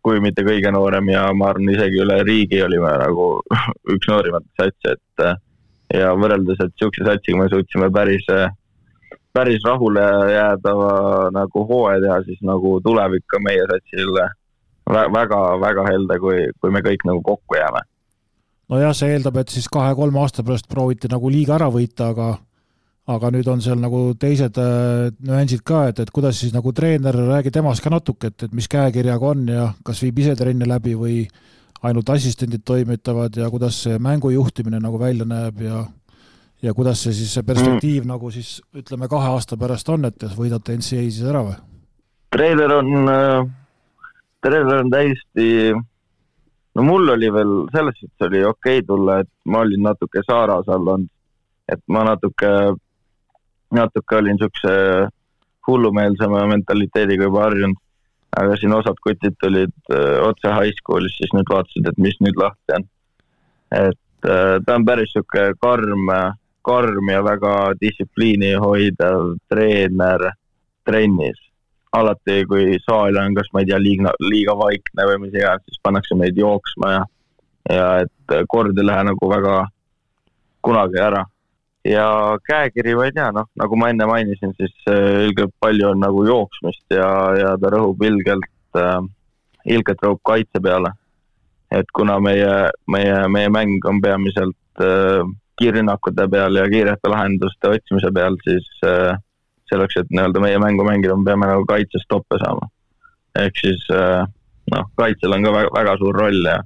kui 0.07 0.21
mitte 0.23 0.45
kõige 0.47 0.71
noorem 0.75 1.11
ja 1.11 1.27
ma 1.35 1.51
arvan, 1.53 1.73
isegi 1.75 2.03
üle 2.03 2.21
riigi 2.27 2.63
olime 2.63 2.93
nagu 3.03 3.29
üks 3.95 4.09
noorimat 4.11 4.47
satsi, 4.61 4.95
et 4.97 5.27
äh, 5.27 5.37
ja 6.01 6.15
võrreldes, 6.19 6.61
et 6.61 6.73
niisuguse 6.73 7.07
satsiga 7.07 7.43
me 7.43 7.51
suutsime 7.53 7.91
päris 7.95 8.27
äh, 8.33 8.49
päris 9.37 9.65
rahule 9.65 10.05
jäädava 10.33 10.93
nagu 11.37 11.65
hooaja 11.69 12.01
teha, 12.05 12.19
siis 12.25 12.41
nagu 12.51 12.79
tulevik 12.85 13.27
ka 13.33 13.41
meie 13.45 13.67
satsil 13.71 14.13
väga, 14.91 15.41
väga 15.61 15.85
helde, 15.91 16.19
kui, 16.23 16.47
kui 16.61 16.73
me 16.75 16.83
kõik 16.85 17.07
nagu 17.09 17.23
kokku 17.23 17.59
jääme. 17.59 17.83
nojah, 18.69 18.95
see 18.95 19.15
eeldab, 19.15 19.37
et 19.43 19.49
siis 19.49 19.69
kahe-kolme 19.71 20.21
aasta 20.21 20.43
pärast 20.43 20.69
prooviti 20.69 21.09
nagu 21.11 21.31
liiga 21.31 21.55
ära 21.59 21.71
võita, 21.71 22.11
aga 22.15 22.37
aga 23.07 23.29
nüüd 23.31 23.47
on 23.47 23.61
seal 23.63 23.79
nagu 23.79 24.17
teised 24.19 24.57
äh, 24.59 25.13
nüansid 25.23 25.63
ka, 25.63 25.85
et, 25.93 26.01
et 26.03 26.11
kuidas 26.11 26.41
siis 26.41 26.55
nagu 26.55 26.73
treener, 26.75 27.15
räägi 27.15 27.53
temast 27.55 27.83
ka 27.85 27.91
natuke, 27.91 28.33
et, 28.33 28.49
et 28.49 28.57
mis 28.57 28.67
käekirjaga 28.67 29.29
on 29.29 29.45
ja 29.47 29.69
kas 29.87 30.03
viib 30.03 30.19
ise 30.19 30.35
trenne 30.39 30.67
läbi 30.67 30.97
või 30.99 31.21
ainult 31.87 32.11
assistendid 32.11 32.65
toimetavad 32.67 33.37
ja 33.39 33.47
kuidas 33.53 33.79
see 33.85 34.01
mängu 34.03 34.33
juhtimine 34.35 34.81
nagu 34.83 34.99
välja 34.99 35.27
näeb 35.29 35.63
ja 35.63 35.85
ja 36.65 36.73
kuidas 36.75 37.05
see 37.05 37.15
siis, 37.15 37.31
see 37.37 37.47
perspektiiv 37.47 38.03
mm. 38.03 38.11
nagu 38.11 38.31
siis 38.35 38.57
ütleme, 38.75 39.07
kahe 39.13 39.31
aasta 39.37 39.59
pärast 39.61 39.89
on, 39.93 40.09
et 40.09 40.27
võidate 40.35 40.75
NCAA 40.75 41.07
siis 41.07 41.23
ära 41.23 41.45
või? 41.47 41.55
treener 42.35 42.75
on 42.75 43.13
äh 43.13 43.55
treener 44.45 44.81
on 44.85 44.91
täiesti, 44.91 45.75
no 46.75 46.85
mul 46.87 47.09
oli 47.15 47.31
veel 47.33 47.55
selles 47.75 47.99
suhtes 48.01 48.29
oli 48.29 48.45
okei 48.45 48.79
okay 48.79 48.87
tulla, 48.87 49.21
et 49.23 49.31
ma 49.45 49.63
olin 49.65 49.87
natuke 49.89 50.23
Saaras 50.27 50.69
all 50.69 50.93
olnud, 50.95 51.13
et 51.73 51.83
ma 51.89 52.05
natuke, 52.07 52.53
natuke 53.75 54.19
olin 54.21 54.39
siukse 54.43 54.75
hullumeelsema 55.67 56.47
mentaliteediga 56.53 57.29
juba 57.31 57.49
harjunud. 57.49 57.83
aga 58.37 58.57
siin 58.61 58.73
osad 58.77 58.99
kutid 59.01 59.33
tulid 59.41 59.73
öö, 59.91 60.21
otse 60.29 60.51
high 60.53 60.75
school'is, 60.77 61.15
siis 61.17 61.31
nüüd 61.33 61.49
vaatasid, 61.49 61.87
et 61.89 61.99
mis 61.99 62.19
nüüd 62.21 62.37
lahti 62.37 62.75
on. 62.77 62.85
et 63.73 64.29
öö, 64.29 64.59
ta 64.67 64.75
on 64.75 64.85
päris 64.85 65.15
sihuke 65.15 65.47
karm, 65.63 66.11
karm 66.63 67.11
ja 67.11 67.23
väga 67.25 67.55
distsipliini 67.81 68.53
hoidev 68.61 69.39
treener 69.49 70.29
trennis 70.85 71.46
alati, 72.01 72.43
kui 72.49 72.77
saal 72.85 73.17
on, 73.21 73.35
kas 73.37 73.49
ma 73.53 73.63
ei 73.63 73.71
tea, 73.71 73.79
liiga, 73.83 74.13
liiga 74.25 74.57
vaikne 74.59 75.07
või 75.11 75.23
mis 75.25 75.39
iganes, 75.39 75.65
siis 75.69 75.81
pannakse 75.85 76.19
meid 76.19 76.39
jooksma 76.41 76.93
ja, 76.93 77.07
ja 77.73 77.89
et 78.05 78.37
kord 78.53 78.79
ei 78.79 78.87
lähe 78.87 79.07
nagu 79.11 79.31
väga 79.31 79.57
kunagi 80.67 81.01
ära. 81.03 81.25
ja 81.87 82.07
käekiri, 82.49 82.97
ma 82.99 83.07
ei 83.07 83.15
tea, 83.15 83.31
noh, 83.35 83.47
nagu 83.55 83.79
ma 83.79 83.93
enne 83.93 84.09
mainisin, 84.11 84.55
siis 84.59 84.75
ilgelt 85.29 85.55
palju 85.63 85.93
on 85.93 86.01
nagu 86.03 86.25
jooksmist 86.27 86.97
ja, 86.97 87.11
ja 87.39 87.53
ta 87.63 87.71
rõhub 87.75 88.03
ilgelt 88.03 88.81
äh,, 88.81 89.03
ilgelt 89.77 90.03
rõhub 90.03 90.23
kaitse 90.27 90.63
peale. 90.63 90.93
et 91.71 91.89
kuna 91.95 92.21
meie, 92.23 92.71
meie, 92.87 93.15
meie 93.29 93.49
mäng 93.51 93.87
on 93.91 94.01
peamiselt 94.03 94.83
äh, 94.83 95.23
kiirrünnakute 95.59 96.29
peal 96.31 96.59
ja 96.59 96.67
kiirete 96.71 97.11
lahenduste 97.11 97.73
otsimise 97.75 98.13
peal, 98.15 98.37
siis 98.45 98.67
äh, 98.87 99.17
selleks, 99.71 99.99
et 100.01 100.13
nii-öelda 100.13 100.43
meie 100.43 100.59
mängu 100.63 100.87
mängida, 100.87 101.17
me 101.17 101.29
peame 101.29 101.49
nagu 101.51 101.67
kaitses 101.69 102.05
stoppe 102.07 102.39
saama. 102.43 102.69
ehk 103.37 103.59
siis 103.61 103.83
äh, 103.93 104.25
noh, 104.73 104.87
kaitsel 104.97 105.37
on 105.37 105.45
ka 105.45 105.53
väga, 105.53 105.73
väga 105.75 105.97
suur 106.01 106.17
roll 106.17 106.49
ja, 106.49 106.61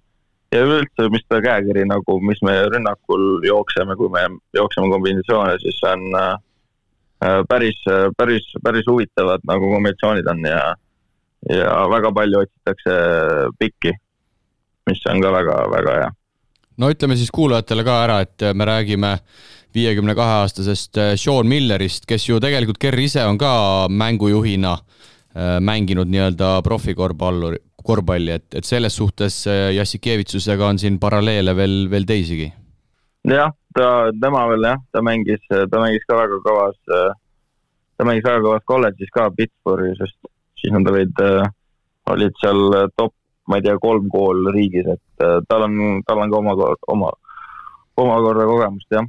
ja 0.55 0.61
üleüldse, 0.67 1.09
mis 1.15 1.25
ta 1.29 1.41
käekiri 1.45 1.87
nagu, 1.89 2.21
mis 2.27 2.43
me 2.47 2.55
rünnakul 2.71 3.43
jookseme, 3.47 3.97
kui 3.99 4.13
me 4.13 4.23
jookseme 4.55 4.93
kombinatsioone, 4.93 5.57
siis 5.65 5.81
see 5.83 5.91
on 5.97 6.21
äh, 6.21 7.41
päris, 7.49 7.83
päris, 8.17 8.47
päris 8.63 8.87
huvitavad 8.89 9.45
nagu 9.51 9.73
kombinatsioonid 9.75 10.31
on 10.31 10.47
ja, 10.47 10.63
ja 11.51 11.75
väga 11.91 12.15
palju 12.17 12.45
otsitakse 12.45 12.97
pikki, 13.59 13.97
mis 14.91 15.05
on 15.11 15.23
ka 15.25 15.35
väga, 15.41 15.61
väga 15.75 16.01
hea 16.01 16.11
no 16.81 16.89
ütleme 16.89 17.17
siis 17.19 17.33
kuulajatele 17.35 17.85
ka 17.85 17.97
ära, 18.07 18.21
et 18.25 18.47
me 18.57 18.67
räägime 18.69 19.17
viiekümne 19.75 20.15
kahe 20.19 20.41
aastasest 20.43 20.99
äh, 20.99 21.13
Sean 21.21 21.49
Millerist, 21.51 22.07
kes 22.09 22.29
ju 22.29 22.41
tegelikult 22.43 22.81
Kerr 22.83 22.99
ise 23.01 23.25
on 23.27 23.39
ka 23.39 23.53
mängujuhina 23.91 24.73
äh, 24.77 25.59
mänginud 25.61 26.11
nii-öelda 26.11 26.53
profikorvpalluri, 26.67 27.61
korvpalli, 27.85 28.35
et, 28.39 28.49
et 28.55 28.67
selles 28.67 28.97
suhtes 28.97 29.43
äh, 29.51 29.71
Jassikevitsusega 29.77 30.73
on 30.73 30.81
siin 30.83 30.99
paralleele 31.03 31.55
veel, 31.57 31.85
veel 31.91 32.09
teisigi. 32.09 32.51
jah, 33.29 33.53
ta, 33.77 33.87
tema 34.21 34.47
veel 34.51 34.67
jah, 34.71 34.83
ta 34.93 35.05
mängis, 35.05 35.47
ta 35.49 35.83
mängis 35.83 36.07
ka 36.09 36.19
väga 36.19 36.41
kõvas, 36.47 36.79
ta 37.97 38.09
mängis 38.09 38.27
väga 38.27 38.43
kõvas 38.47 38.67
kolledžis 38.67 39.13
ka 39.15 39.29
Pittsburghi, 39.37 39.95
sest 39.99 40.17
siis 40.61 40.73
nad 40.75 40.89
olid, 40.89 41.25
olid 42.11 42.37
seal 42.41 42.91
top, 42.97 43.15
ma 43.49 43.61
ei 43.61 43.65
tea, 43.67 43.77
kolm 43.81 44.09
kool 44.13 44.49
riigis, 44.55 44.89
et 44.89 45.25
tal 45.49 45.69
on, 45.69 46.03
tal 46.09 46.25
on 46.25 46.33
ka 46.33 46.41
oma, 46.41 46.57
oma, 46.95 47.13
omakorda 48.01 48.49
kogemust, 48.49 48.89
jah 48.97 49.07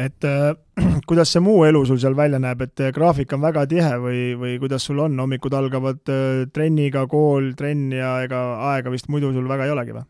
et 0.00 0.24
äh, 0.24 0.54
kuidas 1.08 1.32
see 1.34 1.42
muu 1.44 1.64
elu 1.68 1.82
sul 1.86 2.00
seal 2.00 2.16
välja 2.16 2.40
näeb, 2.42 2.62
et 2.64 2.80
äh, 2.80 2.92
graafik 2.96 3.32
on 3.36 3.42
väga 3.44 3.66
tihe 3.70 3.92
või, 4.02 4.20
või 4.40 4.54
kuidas 4.62 4.86
sul 4.88 5.02
on, 5.04 5.18
hommikud 5.20 5.56
algavad 5.56 6.12
äh, 6.12 6.46
trenniga, 6.54 7.06
kool, 7.10 7.52
trenn 7.58 7.92
ja 7.96 8.16
ega 8.24 8.40
aega 8.72 8.92
vist 8.92 9.10
muidu 9.12 9.32
sul 9.34 9.48
väga 9.50 9.68
ei 9.68 9.74
olegi 9.74 9.96
või? 9.96 10.06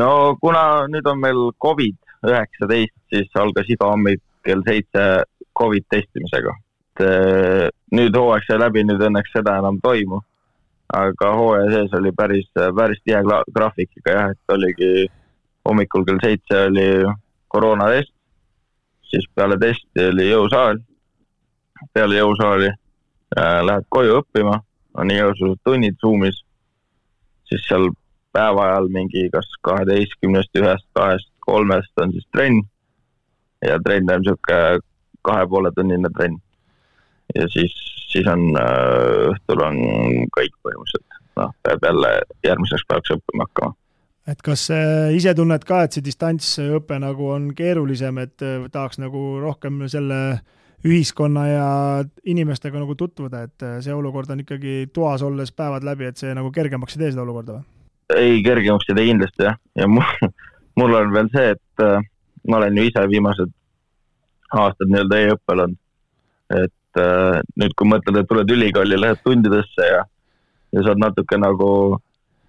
no 0.00 0.12
kuna 0.40 0.62
nüüd 0.92 1.06
on 1.08 1.20
meil 1.20 1.42
Covid 1.64 1.98
üheksateist, 2.28 2.96
siis 3.12 3.28
algas 3.40 3.68
iga 3.70 3.92
hommik 3.92 4.22
kell 4.46 4.64
seitse 4.66 5.04
Covid 5.58 5.84
testimisega. 5.92 6.54
et 6.98 7.74
nüüd 7.94 8.16
hooaeg 8.18 8.42
sai 8.46 8.58
läbi, 8.58 8.82
nüüd 8.82 9.02
õnneks 9.06 9.30
seda 9.36 9.58
enam 9.60 9.78
toimu. 9.82 10.18
aga 10.98 11.30
hooaja 11.36 11.70
sees 11.70 11.94
oli 11.94 12.10
päris, 12.16 12.48
päris 12.54 13.00
tihe 13.04 13.20
graafik 13.54 13.90
ikka 14.00 14.12
jah, 14.16 14.30
et 14.32 14.54
oligi 14.54 15.06
hommikul 15.68 16.04
kell 16.08 16.20
seitse 16.24 16.62
oli 16.66 16.88
koroonatest, 17.52 18.12
siis 19.10 19.28
peale 19.34 19.58
testi 19.60 20.08
oli 20.12 20.28
jõusaal, 20.30 20.80
peale 21.94 22.18
jõusaali 22.18 22.68
äh, 22.70 23.60
lähed 23.64 23.86
koju 23.94 24.20
õppima, 24.22 24.58
on 24.98 25.12
igasugused 25.14 25.62
tunnid 25.64 25.96
Zoomis, 26.02 26.42
siis 27.48 27.64
seal 27.68 27.88
päeva 28.36 28.66
ajal 28.68 28.90
mingi 28.92 29.28
kas 29.32 29.48
kaheteistkümnest, 29.66 30.52
ühest, 30.60 30.86
kahest, 30.96 31.30
kolmest 31.46 32.02
on 32.02 32.12
siis 32.12 32.26
trenn. 32.34 32.60
Ja 33.64 33.78
trenn 33.82 34.10
on 34.12 34.22
niisugune 34.22 34.80
kahe 35.26 35.46
poole 35.50 35.72
tunnine 35.74 36.10
trenn. 36.16 36.38
ja 37.34 37.48
siis, 37.52 37.74
siis 38.12 38.26
on 38.30 38.44
äh, 38.56 39.32
õhtul 39.32 39.64
on 39.64 39.76
kõik 40.36 40.54
põhimõtteliselt, 40.64 41.18
noh, 41.36 41.50
peab 41.62 41.82
jälle 41.84 42.12
järgmiseks 42.46 42.86
päevaks 42.88 43.16
õppima 43.16 43.44
hakkama 43.48 43.74
et 44.28 44.42
kas 44.44 44.68
ise 45.16 45.32
tunned 45.34 45.64
ka, 45.64 45.82
et 45.84 45.96
see 45.96 46.04
distantsõpe 46.04 46.98
nagu 47.00 47.30
on 47.32 47.50
keerulisem, 47.56 48.20
et 48.24 48.44
äh, 48.44 48.68
tahaks 48.72 49.00
nagu 49.00 49.38
rohkem 49.40 49.86
selle 49.88 50.20
ühiskonna 50.86 51.46
ja 51.48 51.68
inimestega 52.24 52.78
nagu 52.78 52.94
tutvuda, 52.94 53.42
et 53.48 53.62
äh, 53.66 53.78
see 53.82 53.94
olukord 53.94 54.30
on 54.30 54.44
ikkagi 54.44 54.88
toas 54.94 55.24
olles 55.26 55.50
päevad 55.52 55.86
läbi, 55.86 56.06
et 56.06 56.20
see 56.20 56.34
nagu 56.36 56.52
kergemaks 56.54 56.94
ei 56.96 57.02
tee 57.02 57.12
seda 57.14 57.24
olukorda 57.24 57.58
või? 57.58 57.66
ei, 58.14 58.42
kergemaks 58.44 58.88
ei 58.88 58.98
tee 58.98 59.08
kindlasti 59.10 59.48
jah, 59.48 59.58
ja 59.76 59.88
mul, 59.90 60.12
mul 60.78 60.98
on 61.00 61.14
veel 61.16 61.30
see, 61.34 61.54
et 61.56 61.84
äh, 61.84 62.04
ma 62.48 62.60
olen 62.60 62.78
ju 62.78 62.86
ise 62.88 63.06
viimased 63.10 63.54
aastad 64.54 64.92
nii-öelda 64.92 65.22
e-õppel 65.24 65.64
olnud. 65.64 65.80
et 66.62 67.02
äh, 67.02 67.40
nüüd, 67.58 67.74
kui 67.74 67.90
mõtled, 67.90 68.20
et 68.20 68.30
tuled 68.30 68.54
ülikooli, 68.54 69.00
lähed 69.00 69.24
tundidesse 69.26 69.88
ja, 69.90 70.04
ja 70.72 70.86
saad 70.86 71.02
natuke 71.02 71.40
nagu 71.42 71.70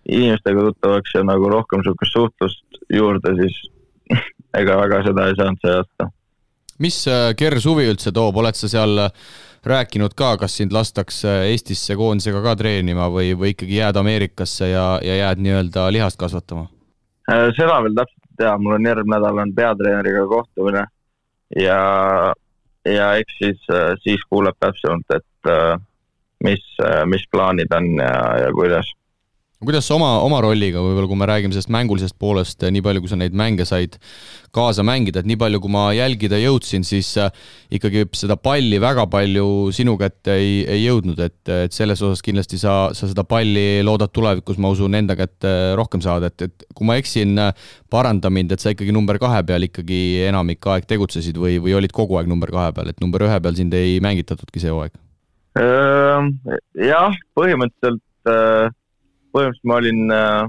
inimestega 0.08 0.62
tuttavaks 0.70 1.14
ja 1.16 1.24
nagu 1.28 1.50
rohkem 1.50 1.82
niisugust 1.82 2.16
suhtlust 2.16 2.82
juurde, 2.94 3.36
siis 3.42 3.60
ega 4.62 4.78
väga 4.80 5.04
seda 5.08 5.28
ei 5.30 5.38
saanud 5.38 5.62
see 5.64 5.76
aasta. 5.76 6.10
mis 6.80 6.98
äh, 7.08 7.60
suvi 7.60 7.88
üldse 7.92 8.12
toob, 8.16 8.38
oled 8.38 8.56
sa 8.56 8.70
seal 8.72 9.06
äh, 9.06 9.12
rääkinud 9.66 10.16
ka, 10.16 10.38
kas 10.38 10.58
sind 10.58 10.74
lastakse 10.74 11.42
Eestisse 11.52 11.96
koondisega 11.96 12.42
ka 12.42 12.56
treenima 12.56 13.10
või, 13.12 13.34
või 13.38 13.54
ikkagi 13.54 13.82
jääd 13.82 14.00
Ameerikasse 14.00 14.72
ja, 14.72 15.00
ja 15.04 15.16
jääd 15.24 15.44
nii-öelda 15.44 15.90
lihast 15.92 16.20
kasvatama? 16.20 16.70
Äh, 17.32 17.50
seda 17.58 17.82
veel 17.84 17.98
täpselt 17.98 18.30
ei 18.30 18.46
tea, 18.46 18.58
mul 18.58 18.78
on 18.78 18.88
järgmine 18.88 19.18
nädal 19.18 19.44
on 19.44 19.56
peatreeneriga 19.56 20.28
kohtumine 20.28 20.86
ja, 21.60 21.82
ja 22.88 23.10
eks 23.20 23.42
siis, 23.44 23.66
siis 24.06 24.24
kuuleb 24.30 24.56
täpsemalt, 24.64 25.18
et 25.18 25.52
mis, 26.44 26.64
mis 27.12 27.26
plaanid 27.32 27.74
on 27.76 27.90
ja, 28.00 28.16
ja 28.46 28.54
kuidas 28.56 28.94
kuidas 29.60 29.90
sa 29.90 29.98
oma, 29.98 30.14
oma 30.24 30.40
rolliga 30.40 30.80
võib-olla, 30.80 31.08
kui 31.10 31.20
me 31.20 31.28
räägime 31.28 31.52
sellest 31.52 31.72
mängulisest 31.76 32.16
poolest, 32.22 32.64
nii 32.64 32.84
palju, 32.84 33.02
kui 33.04 33.12
sa 33.12 33.18
neid 33.20 33.34
mänge 33.36 33.66
said 33.68 33.98
kaasa 34.56 34.86
mängida, 34.88 35.20
et 35.20 35.28
nii 35.28 35.36
palju, 35.42 35.60
kui 35.62 35.74
ma 35.74 35.90
jälgida 35.92 36.40
jõudsin, 36.40 36.86
siis 36.88 37.10
äh, 37.20 37.28
ikkagi 37.76 38.06
seda 38.16 38.38
palli 38.40 38.80
väga 38.82 39.04
palju 39.12 39.68
sinu 39.76 39.98
kätte 40.00 40.38
ei, 40.40 40.64
ei 40.64 40.86
jõudnud, 40.86 41.20
et, 41.26 41.52
et 41.68 41.76
selles 41.76 42.00
osas 42.06 42.24
kindlasti 42.26 42.62
sa, 42.62 42.78
sa 42.96 43.12
seda 43.12 43.28
palli 43.28 43.84
loodad 43.84 44.16
tulevikus, 44.16 44.62
ma 44.64 44.72
usun, 44.72 44.96
enda 44.96 45.20
kätte 45.20 45.54
rohkem 45.80 46.04
saada, 46.08 46.32
et, 46.32 46.48
et 46.48 46.68
kui 46.72 46.88
ma 46.88 46.96
eksin, 47.02 47.36
paranda 47.92 48.32
mind, 48.32 48.56
et 48.56 48.64
sa 48.64 48.72
ikkagi 48.72 48.96
number 48.96 49.20
kahe 49.20 49.44
peal 49.44 49.68
ikkagi 49.68 50.02
enamik 50.30 50.72
aeg 50.72 50.88
tegutsesid 50.88 51.36
või, 51.36 51.60
või 51.60 51.76
olid 51.82 51.92
kogu 51.96 52.16
aeg 52.22 52.32
number 52.32 52.56
kahe 52.56 52.72
peal, 52.80 52.96
et 52.96 53.04
number 53.04 53.28
ühe 53.28 53.44
peal 53.44 53.60
sind 53.60 53.76
ei 53.76 54.00
mängitatudki 54.04 54.64
see 54.64 54.72
hooaeg? 54.72 54.96
jah, 56.80 57.16
põhimõtteliselt 57.36 58.06
põhimõtteliselt 59.34 59.70
ma 59.70 59.80
olin 59.82 60.14
äh, 60.14 60.46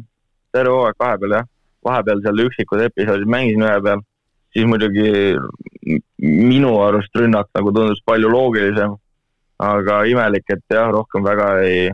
terve 0.55 0.77
hooaeg 0.77 0.99
kahe 1.01 1.19
peal 1.23 1.37
jah, 1.39 1.49
vahepeal 1.87 2.23
seal 2.25 2.45
üksikud 2.47 2.85
episoodid 2.87 3.31
mängisin 3.31 3.67
ühe 3.67 3.77
peal, 3.85 4.03
siis 4.55 4.67
muidugi 4.69 5.11
minu 6.21 6.73
arust 6.85 7.17
rünnak 7.17 7.49
nagu 7.57 7.73
tundus 7.77 8.03
palju 8.07 8.33
loogilisem. 8.33 8.97
aga 9.61 9.95
imelik, 10.09 10.47
et 10.49 10.63
jah, 10.73 10.89
rohkem 10.89 11.21
väga 11.21 11.47
ei, 11.67 11.91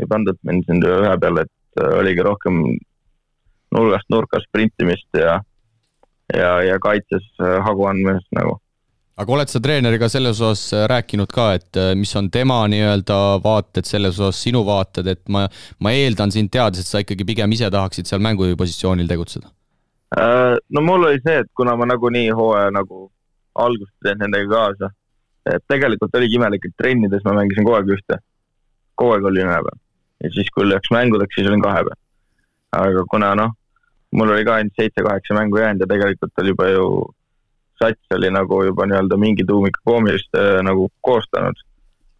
ei 0.00 0.06
pandud 0.08 0.38
mind 0.48 0.64
siin 0.64 0.78
ühe 0.80 1.16
peale, 1.20 1.44
et 1.44 1.82
äh, 1.82 1.98
oligi 2.00 2.24
rohkem 2.24 2.62
nurgast 3.72 4.08
nurka 4.08 4.40
sprintimist 4.40 5.20
ja, 5.20 5.34
ja, 6.32 6.52
ja 6.64 6.78
kaitses 6.80 7.26
äh, 7.40 7.58
hagu 7.66 7.84
andmist 7.90 8.28
nagu 8.32 8.61
aga 9.20 9.34
oled 9.36 9.50
sa 9.52 9.60
treeneriga 9.62 10.08
selles 10.12 10.40
osas 10.40 10.72
äh, 10.76 10.86
rääkinud 10.90 11.32
ka, 11.32 11.52
et 11.58 11.80
äh, 11.80 11.92
mis 11.98 12.14
on 12.16 12.30
tema 12.32 12.62
nii-öelda 12.72 13.18
vaated, 13.44 13.88
selles 13.88 14.20
osas 14.20 14.40
sinu 14.44 14.64
vaated, 14.66 15.10
et 15.12 15.22
ma, 15.28 15.46
ma 15.84 15.92
eeldan 15.96 16.32
sind 16.34 16.52
teades, 16.54 16.80
et 16.80 16.88
sa 16.88 17.02
ikkagi 17.04 17.26
pigem 17.28 17.52
ise 17.52 17.70
tahaksid 17.70 18.08
seal 18.08 18.24
mängupositsioonil 18.24 19.10
tegutseda? 19.10 19.52
Äh, 20.16 20.56
no 20.70 20.84
mul 20.84 21.08
oli 21.10 21.20
see, 21.24 21.38
et 21.44 21.52
kuna 21.56 21.76
ma 21.76 21.88
nagunii 21.88 22.32
hooaja 22.36 22.72
nagu 22.72 23.06
algust 23.62 23.94
teen 24.04 24.20
nendega 24.22 24.48
kaasa, 24.52 24.92
et 25.52 25.64
tegelikult 25.68 26.14
oligi 26.16 26.38
imelik, 26.38 26.68
et 26.68 26.76
trennides 26.80 27.24
ma 27.26 27.36
mängisin 27.40 27.66
kogu 27.66 27.80
aeg 27.80 27.96
ühte. 27.98 28.20
kogu 28.94 29.16
aeg 29.16 29.24
olin 29.28 29.48
ühe 29.48 29.62
peal 29.66 29.80
ja 30.22 30.30
siis, 30.30 30.50
kui 30.54 30.68
läks 30.68 30.92
mängudeks, 30.94 31.34
siis 31.34 31.48
olin 31.50 31.64
kahe 31.64 31.82
peal. 31.88 31.98
aga 32.78 33.04
kuna 33.10 33.34
noh, 33.36 33.50
mul 34.16 34.30
oli 34.34 34.44
ka 34.48 34.54
ainult 34.60 34.78
seitse-kaheksa 34.78 35.36
mängu 35.36 35.58
jäänud 35.60 35.84
ja 35.84 35.88
tegelikult 35.90 36.42
oli 36.42 36.54
juba 36.54 36.68
ju 36.70 36.86
sats 37.82 38.16
oli 38.16 38.30
nagu 38.30 38.62
juba 38.64 38.86
nii-öelda 38.86 39.18
mingi 39.18 39.46
tuumik 39.48 39.78
koomilist 39.84 40.38
äh, 40.38 40.60
nagu 40.66 40.88
koostanud, 41.00 41.58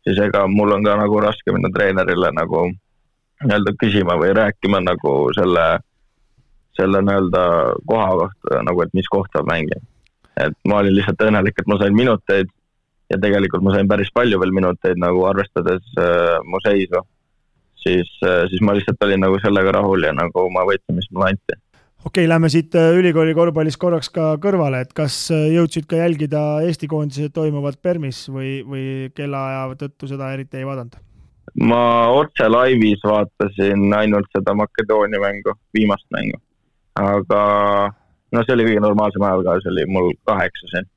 siis 0.06 0.18
ega 0.26 0.46
mul 0.50 0.74
on 0.76 0.84
ka 0.86 0.96
nagu 0.98 1.20
raske 1.22 1.54
minna 1.54 1.70
treenerile 1.74 2.32
nagu 2.34 2.66
nii-öelda 2.70 3.74
küsima 3.78 4.18
või 4.20 4.34
rääkima 4.38 4.82
nagu 4.82 5.14
selle, 5.38 5.66
selle 6.78 7.02
nii-öelda 7.06 7.44
koha 7.86 8.10
kohta 8.24 8.64
nagu, 8.66 8.82
et 8.82 8.98
mis 8.98 9.08
kohta 9.10 9.44
mängin. 9.46 9.88
et 10.40 10.54
ma 10.64 10.78
olin 10.80 10.94
lihtsalt 10.96 11.20
õnnelik, 11.20 11.58
et 11.60 11.66
ma 11.68 11.76
sain 11.78 11.94
minuteid 11.94 12.48
ja 13.12 13.18
tegelikult 13.20 13.62
ma 13.62 13.74
sain 13.74 13.88
päris 13.88 14.08
palju 14.14 14.38
veel 14.40 14.54
minuteid 14.56 15.00
nagu 15.00 15.26
arvestades 15.28 15.82
äh, 16.00 16.38
mu 16.44 16.60
seisu. 16.64 17.02
siis 17.82 18.08
äh,, 18.24 18.46
siis 18.48 18.62
ma 18.62 18.74
lihtsalt 18.74 19.04
olin 19.04 19.20
nagu 19.20 19.38
sellega 19.42 19.72
rahul 19.78 20.06
ja 20.06 20.12
nagu 20.14 20.48
ma 20.54 20.64
võtsin, 20.68 20.96
mis 20.96 21.10
mulle 21.10 21.34
anti 21.34 21.58
okei 22.04 22.24
okay,, 22.24 22.28
lähme 22.28 22.48
siit 22.48 22.74
äh, 22.74 22.90
ülikooli 22.98 23.34
korvpallis 23.34 23.76
korraks 23.78 24.10
ka 24.10 24.34
kõrvale, 24.42 24.82
et 24.82 24.92
kas 24.96 25.14
äh, 25.30 25.46
jõudsid 25.54 25.86
ka 25.90 26.00
jälgida 26.00 26.42
Eesti 26.66 26.88
koondise 26.90 27.28
toimuvat 27.30 27.78
Permis 27.82 28.24
või, 28.28 28.60
või 28.66 28.84
kellaaja 29.14 29.68
tõttu 29.84 30.10
seda 30.10 30.32
eriti 30.34 30.58
ei 30.58 30.66
vaadanud? 30.66 30.98
ma 31.62 32.08
otse 32.16 32.48
laivis 32.48 33.02
vaatasin 33.06 33.92
ainult 33.94 34.30
seda 34.34 34.54
Makedoonia 34.54 35.20
mängu, 35.20 35.54
viimast 35.74 36.06
mängu. 36.14 36.40
aga 36.98 37.42
no 38.32 38.42
see 38.42 38.56
oli 38.56 38.66
kõige 38.70 38.82
normaalsem 38.82 39.26
ajal 39.26 39.46
ka, 39.46 39.56
see 39.62 39.74
oli 39.74 39.86
mul 39.86 40.12
kaheksa 40.26 40.74
siin. 40.74 40.92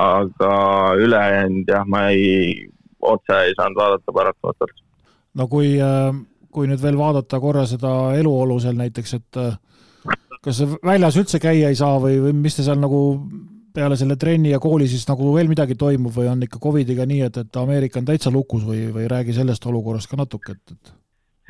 aga 0.00 0.52
ülejäänud 0.96 1.72
jah, 1.76 1.84
ma 1.86 2.06
ei, 2.08 2.68
otse 3.00 3.40
ei 3.44 3.56
saanud 3.56 3.76
vaadata 3.76 4.12
paratamatult. 4.16 4.84
no 5.34 5.48
kui, 5.48 5.74
äh, 5.76 6.14
kui 6.48 6.70
nüüd 6.72 6.80
veel 6.80 6.96
vaadata 6.96 7.40
korra 7.40 7.66
seda 7.68 8.14
eluolu 8.16 8.60
seal 8.64 8.80
näiteks, 8.80 9.18
et 9.20 9.46
kas 10.44 10.60
väljas 10.84 11.18
üldse 11.20 11.40
käia 11.42 11.70
ei 11.70 11.78
saa 11.78 11.98
või, 12.02 12.20
või 12.24 12.36
mis 12.46 12.56
te 12.56 12.64
seal 12.66 12.80
nagu 12.80 13.00
peale 13.74 13.96
selle 13.98 14.16
trenni 14.20 14.50
ja 14.50 14.60
kooli 14.62 14.88
siis 14.90 15.04
nagu 15.08 15.34
veel 15.34 15.50
midagi 15.50 15.76
toimub 15.78 16.14
või 16.14 16.30
on 16.30 16.46
ikka 16.46 16.60
Covidiga 16.62 17.06
nii, 17.06 17.20
et, 17.28 17.36
et 17.44 17.58
Ameerika 17.60 18.00
on 18.00 18.08
täitsa 18.08 18.32
lukus 18.34 18.64
või, 18.66 18.88
või 18.94 19.06
räägi 19.10 19.36
sellest 19.36 19.66
olukorrast 19.70 20.10
ka 20.10 20.18
natuke, 20.20 20.56
et, 20.56 20.74
et? 20.74 20.94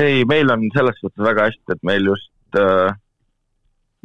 ei, 0.04 0.24
meil 0.28 0.50
on 0.52 0.66
selles 0.74 0.98
suhtes 1.00 1.24
väga 1.24 1.48
hästi, 1.48 1.76
et 1.76 1.86
meil 1.86 2.10
just 2.12 2.60
äh,, 2.60 2.90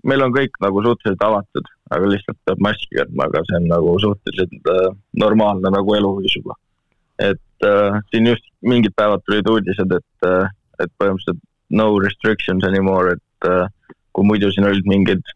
meil 0.06 0.24
on 0.26 0.36
kõik 0.36 0.60
nagu 0.64 0.84
suhteliselt 0.86 1.24
avatud, 1.28 1.72
aga 1.96 2.12
lihtsalt 2.12 2.40
peab 2.48 2.62
maski 2.64 3.00
kandma, 3.00 3.28
aga 3.30 3.44
see 3.48 3.60
on 3.60 3.70
nagu 3.72 3.96
suhteliselt 4.04 4.72
äh, 4.76 4.92
normaalne 5.26 5.72
nagu 5.74 5.98
eluviis 5.98 6.38
juba. 6.40 6.58
et 7.20 7.68
äh, 7.68 8.00
siin 8.12 8.28
just 8.28 8.48
mingid 8.62 8.96
päevad 8.96 9.24
tulid 9.26 9.50
uudised, 9.50 9.98
et 10.00 10.30
äh,, 10.30 10.54
et 10.84 10.92
põhimõtteliselt 11.00 11.42
no 11.72 11.88
restrictions 12.00 12.64
anymore, 12.68 13.16
et 13.16 13.50
äh, 13.50 13.68
kui 14.16 14.28
muidu 14.28 14.52
siin 14.54 14.68
olid 14.70 14.88
mingid 14.88 15.36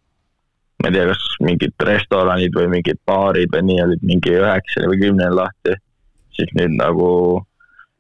ma 0.80 0.88
ei 0.88 0.96
tea, 0.96 1.06
kas 1.10 1.24
mingid 1.44 1.86
restoranid 1.90 2.56
või 2.56 2.70
mingid 2.78 3.00
baarid 3.08 3.52
või 3.52 3.66
nii 3.68 3.80
olid 3.84 4.04
mingi 4.08 4.36
üheksani 4.40 4.88
või 4.92 5.02
kümneni 5.02 5.36
lahti, 5.36 5.76
siis 6.38 6.52
nüüd 6.56 6.78
nagu 6.80 7.10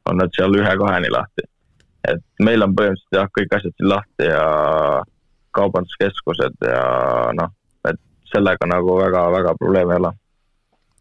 on 0.09 0.21
nad 0.21 0.31
seal 0.35 0.55
ühe-kaheni 0.55 1.11
lahti. 1.11 1.43
et 2.07 2.21
meil 2.39 2.63
on 2.63 2.71
põhimõtteliselt 2.73 3.17
jah, 3.17 3.27
kõik 3.35 3.55
asjad 3.57 3.75
siin 3.75 3.89
lahti 3.91 4.29
ja 4.29 4.43
kaubanduskeskused 5.57 6.55
ja 6.63 6.85
noh, 7.35 7.51
et 7.89 7.99
sellega 8.31 8.69
nagu 8.71 8.95
väga-väga 9.01 9.53
probleeme 9.59 9.97
ei 9.97 9.99
ole. 9.99 10.13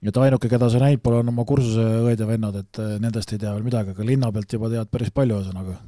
et 0.02 0.20
ainuke, 0.24 0.50
keda 0.50 0.70
sa 0.70 0.82
näinud 0.82 1.02
pole, 1.04 1.22
on 1.22 1.30
oma 1.30 1.46
kursuse 1.46 1.86
õed 2.02 2.18
ja 2.18 2.26
vennad, 2.26 2.58
et 2.64 2.82
nendest 2.98 3.32
ei 3.32 3.38
tea 3.38 3.54
veel 3.54 3.66
midagi, 3.70 3.94
aga 3.94 4.10
linna 4.10 4.32
pealt 4.34 4.58
juba 4.58 4.72
tead 4.74 4.90
päris 4.90 5.14
palju, 5.14 5.38
ühesõnaga 5.38 5.78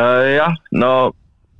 äh,. 0.00 0.36
jah, 0.38 0.56
no 0.72 1.12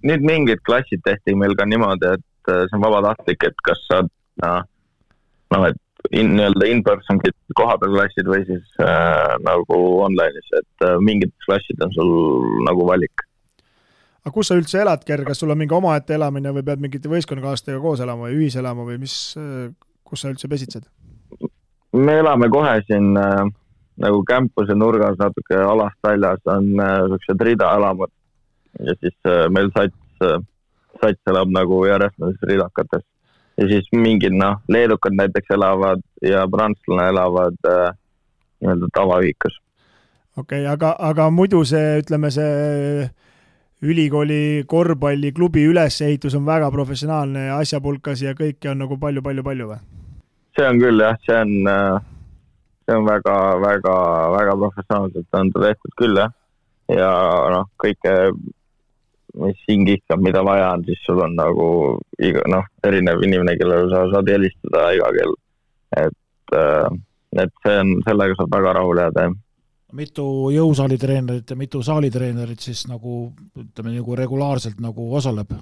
nüüd 0.06 0.24
mingid 0.26 0.62
klassid 0.66 1.02
tehti 1.06 1.34
meil 1.34 1.56
ka 1.58 1.66
niimoodi, 1.66 2.14
et 2.18 2.52
äh, 2.52 2.64
see 2.68 2.78
on 2.78 2.84
vabatahtlik, 2.84 3.48
et 3.50 3.62
kas 3.66 3.80
sa 3.88 4.02
noh, 4.04 4.66
noh, 5.54 5.68
et 5.70 5.78
in, 6.14 6.34
nii-öelda 6.36 6.68
in-person 6.72 7.20
kohapeal 7.58 7.96
klassid 7.96 8.28
või 8.30 8.44
siis 8.46 8.82
äh, 8.82 9.34
nagu 9.44 9.78
online'is, 10.04 10.52
et 10.60 10.86
äh, 10.86 10.96
mingid 11.04 11.34
klassid 11.46 11.82
on 11.84 11.92
sul 11.96 12.12
nagu 12.68 12.86
valik. 12.88 13.24
aga 14.24 14.34
kus 14.34 14.50
sa 14.50 14.58
üldse 14.58 14.82
elad, 14.82 15.04
Ger, 15.06 15.24
kas 15.26 15.40
sul 15.42 15.50
on 15.50 15.58
mingi 15.58 15.74
omaette 15.74 16.14
elamine 16.14 16.52
või 16.54 16.64
pead 16.66 16.82
mingite 16.84 17.10
võistkonnakaaslastega 17.10 17.80
koos 17.82 18.00
elama 18.04 18.28
või 18.28 18.42
ühiselama 18.42 18.86
või 18.88 18.98
mis, 19.02 19.16
äh, 19.40 19.70
kus 20.04 20.24
sa 20.24 20.32
üldse 20.32 20.48
pesitsed? 20.48 20.88
me 21.92 22.18
elame 22.20 22.50
kohe 22.52 22.78
siin 22.86 23.16
äh, 23.16 23.42
nagu 24.02 24.22
campus'e 24.28 24.76
nurgas 24.76 25.18
natuke 25.18 25.58
alast 25.58 25.98
väljas 26.04 26.40
on 26.46 26.70
äh, 26.78 27.00
siuksed 27.12 27.44
ridaelamud 27.50 28.12
ja 28.78 28.94
siis 29.00 29.16
äh, 29.26 29.46
meil 29.50 29.70
sats 29.76 30.24
äh, 30.24 30.40
sats 31.02 31.30
elab 31.30 31.52
nagu 31.54 31.84
järjest 31.86 32.18
nendes 32.18 32.50
ridakates. 32.50 33.04
ja 33.58 33.68
siis 33.68 33.88
mingid 33.92 34.34
noh, 34.38 34.60
leedukad 34.68 35.16
näiteks 35.18 35.54
elavad 35.54 36.02
ja 36.22 36.44
prantslane 36.50 37.08
elavad 37.12 37.58
äh, 37.66 37.94
nii-öelda 38.60 38.90
tavaühikus. 38.94 39.60
okei 40.36 40.62
okay,, 40.62 40.72
aga, 40.72 40.94
aga 40.98 41.30
muidu 41.30 41.64
see, 41.64 41.98
ütleme 42.02 42.30
see 42.34 43.08
ülikooli 43.82 44.64
korvpalliklubi 44.66 45.64
ülesehitus 45.70 46.34
on 46.34 46.46
väga 46.46 46.70
professionaalne 46.74 47.46
ja 47.46 47.58
asjapulkas 47.62 48.22
ja 48.22 48.34
kõike 48.38 48.70
on 48.72 48.82
nagu 48.82 48.98
palju-palju-palju 48.98 49.68
või? 49.72 49.80
see 50.58 50.66
on 50.66 50.80
küll 50.82 51.02
jah, 51.02 51.18
see 51.26 51.38
on, 51.38 51.52
äh, 51.70 52.00
see 52.86 52.96
on 52.98 53.06
väga-väga-väga 53.06 54.56
professionaalselt 54.62 55.40
on 55.40 55.52
ta 55.54 55.66
tehtud 55.66 55.98
küll 56.02 56.22
jah. 56.22 56.34
ja 56.90 57.10
noh, 57.54 57.68
kõike 57.78 58.14
mis 59.38 59.58
hing 59.68 59.88
ihkab, 59.88 60.22
mida 60.24 60.42
vaja 60.44 60.72
on, 60.74 60.84
siis 60.86 61.00
sul 61.06 61.20
on 61.22 61.36
nagu 61.38 61.66
iga, 62.22 62.42
noh, 62.50 62.66
erinev 62.86 63.22
inimene, 63.24 63.56
kellele 63.60 63.90
sa 63.92 64.06
saad 64.12 64.30
helistada 64.32 64.88
iga 64.96 65.10
kell. 65.16 65.36
et, 65.96 66.56
äh, 66.56 66.88
et 67.44 67.52
see 67.64 67.76
on, 67.82 67.94
sellega 68.06 68.36
saab 68.38 68.56
väga 68.56 68.74
rahule 68.80 69.06
jääda, 69.06 69.28
jah. 69.28 69.38
mitu 69.98 70.26
jõusaali 70.52 70.98
treenerit 71.00 71.50
ja 71.50 71.56
mitu 71.56 71.82
saalitreenerit 71.82 72.60
siis 72.60 72.84
nagu 72.90 73.30
ütleme 73.56 73.94
nagu 73.94 74.16
regulaarselt 74.16 74.82
nagu 74.84 75.08
osaleb? 75.16 75.54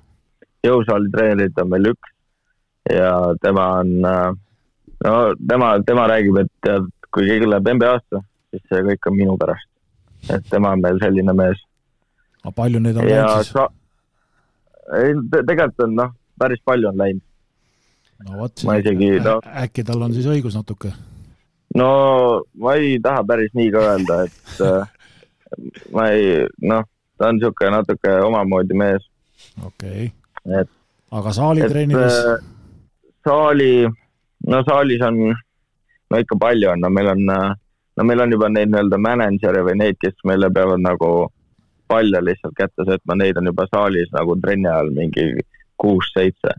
jõusaali 0.67 1.13
treenerit 1.13 1.63
on 1.63 1.71
meil 1.71 1.93
üks 1.93 2.13
ja 2.91 3.13
tema 3.43 3.69
on, 3.83 3.95
äh, 4.05 4.33
no 5.05 5.15
tema, 5.49 5.77
tema 5.87 6.09
räägib, 6.11 6.41
et 6.43 6.53
tead, 6.65 6.91
kui 7.15 7.29
keegi 7.29 7.49
läheb 7.49 7.71
NBA-sse, 7.77 8.23
siis 8.51 8.69
see 8.71 8.85
kõik 8.91 9.11
on 9.11 9.19
minu 9.21 9.39
pärast. 9.39 9.71
et 10.33 10.45
tema 10.51 10.73
on 10.75 10.83
meil 10.83 10.99
selline 11.03 11.33
mees 11.37 11.61
aga 12.47 12.55
palju 12.55 12.81
neid 12.83 13.01
on 13.03 13.09
läinud 13.11 13.43
siis 13.43 13.53
sa...? 13.57 13.67
ei, 14.95 15.15
tegelikult 15.35 15.83
on 15.89 15.97
noh, 15.99 16.13
päris 16.39 16.63
palju 16.65 16.89
on 16.93 17.01
läinud. 17.03 17.25
no 18.27 18.39
vot, 18.43 18.55
siis 18.63 19.25
no... 19.27 19.39
äkki 19.65 19.85
tal 19.87 20.07
on 20.07 20.15
siis 20.15 20.29
õigus 20.31 20.55
natuke? 20.59 20.93
no 21.75 21.91
ma 22.63 22.77
ei 22.79 23.01
taha 23.03 23.25
päris 23.27 23.55
nii 23.59 23.73
ka 23.75 23.83
öelda, 23.91 24.21
et 24.29 24.63
äh, 24.63 24.95
ma 25.95 26.09
ei, 26.15 26.47
noh, 26.63 26.87
ta 27.19 27.33
on 27.33 27.41
niisugune 27.41 27.75
natuke 27.75 28.15
omamoodi 28.29 28.79
mees. 28.79 29.11
okei 29.65 30.11
okay.. 30.13 30.61
et 30.63 30.71
aga 31.11 31.35
saalitreenides? 31.35 32.23
Äh, 32.31 33.07
saali, 33.27 33.71
no 34.47 34.65
saalis 34.71 35.03
on, 35.03 35.23
no 36.11 36.23
ikka 36.23 36.39
palju 36.39 36.71
on, 36.77 36.85
no 36.87 36.95
meil 36.95 37.11
on, 37.11 37.31
äh, 37.35 37.55
no 37.99 38.07
meil 38.07 38.23
on 38.23 38.39
juba 38.39 38.55
neid 38.55 38.71
nii-öelda 38.71 39.03
mänedžere 39.03 39.67
või 39.67 39.81
neid, 39.83 39.99
kes 39.99 40.15
meile 40.31 40.53
peavad 40.55 40.83
nagu 40.85 41.11
palle 41.89 42.23
lihtsalt 42.25 42.57
kätte 42.57 42.87
söötma, 42.89 43.17
neid 43.19 43.39
on 43.41 43.51
juba 43.51 43.67
saalis 43.71 44.11
nagu 44.15 44.37
trenni 44.43 44.69
ajal 44.71 44.91
mingi 44.95 45.27
kuus-seitse. 45.83 46.55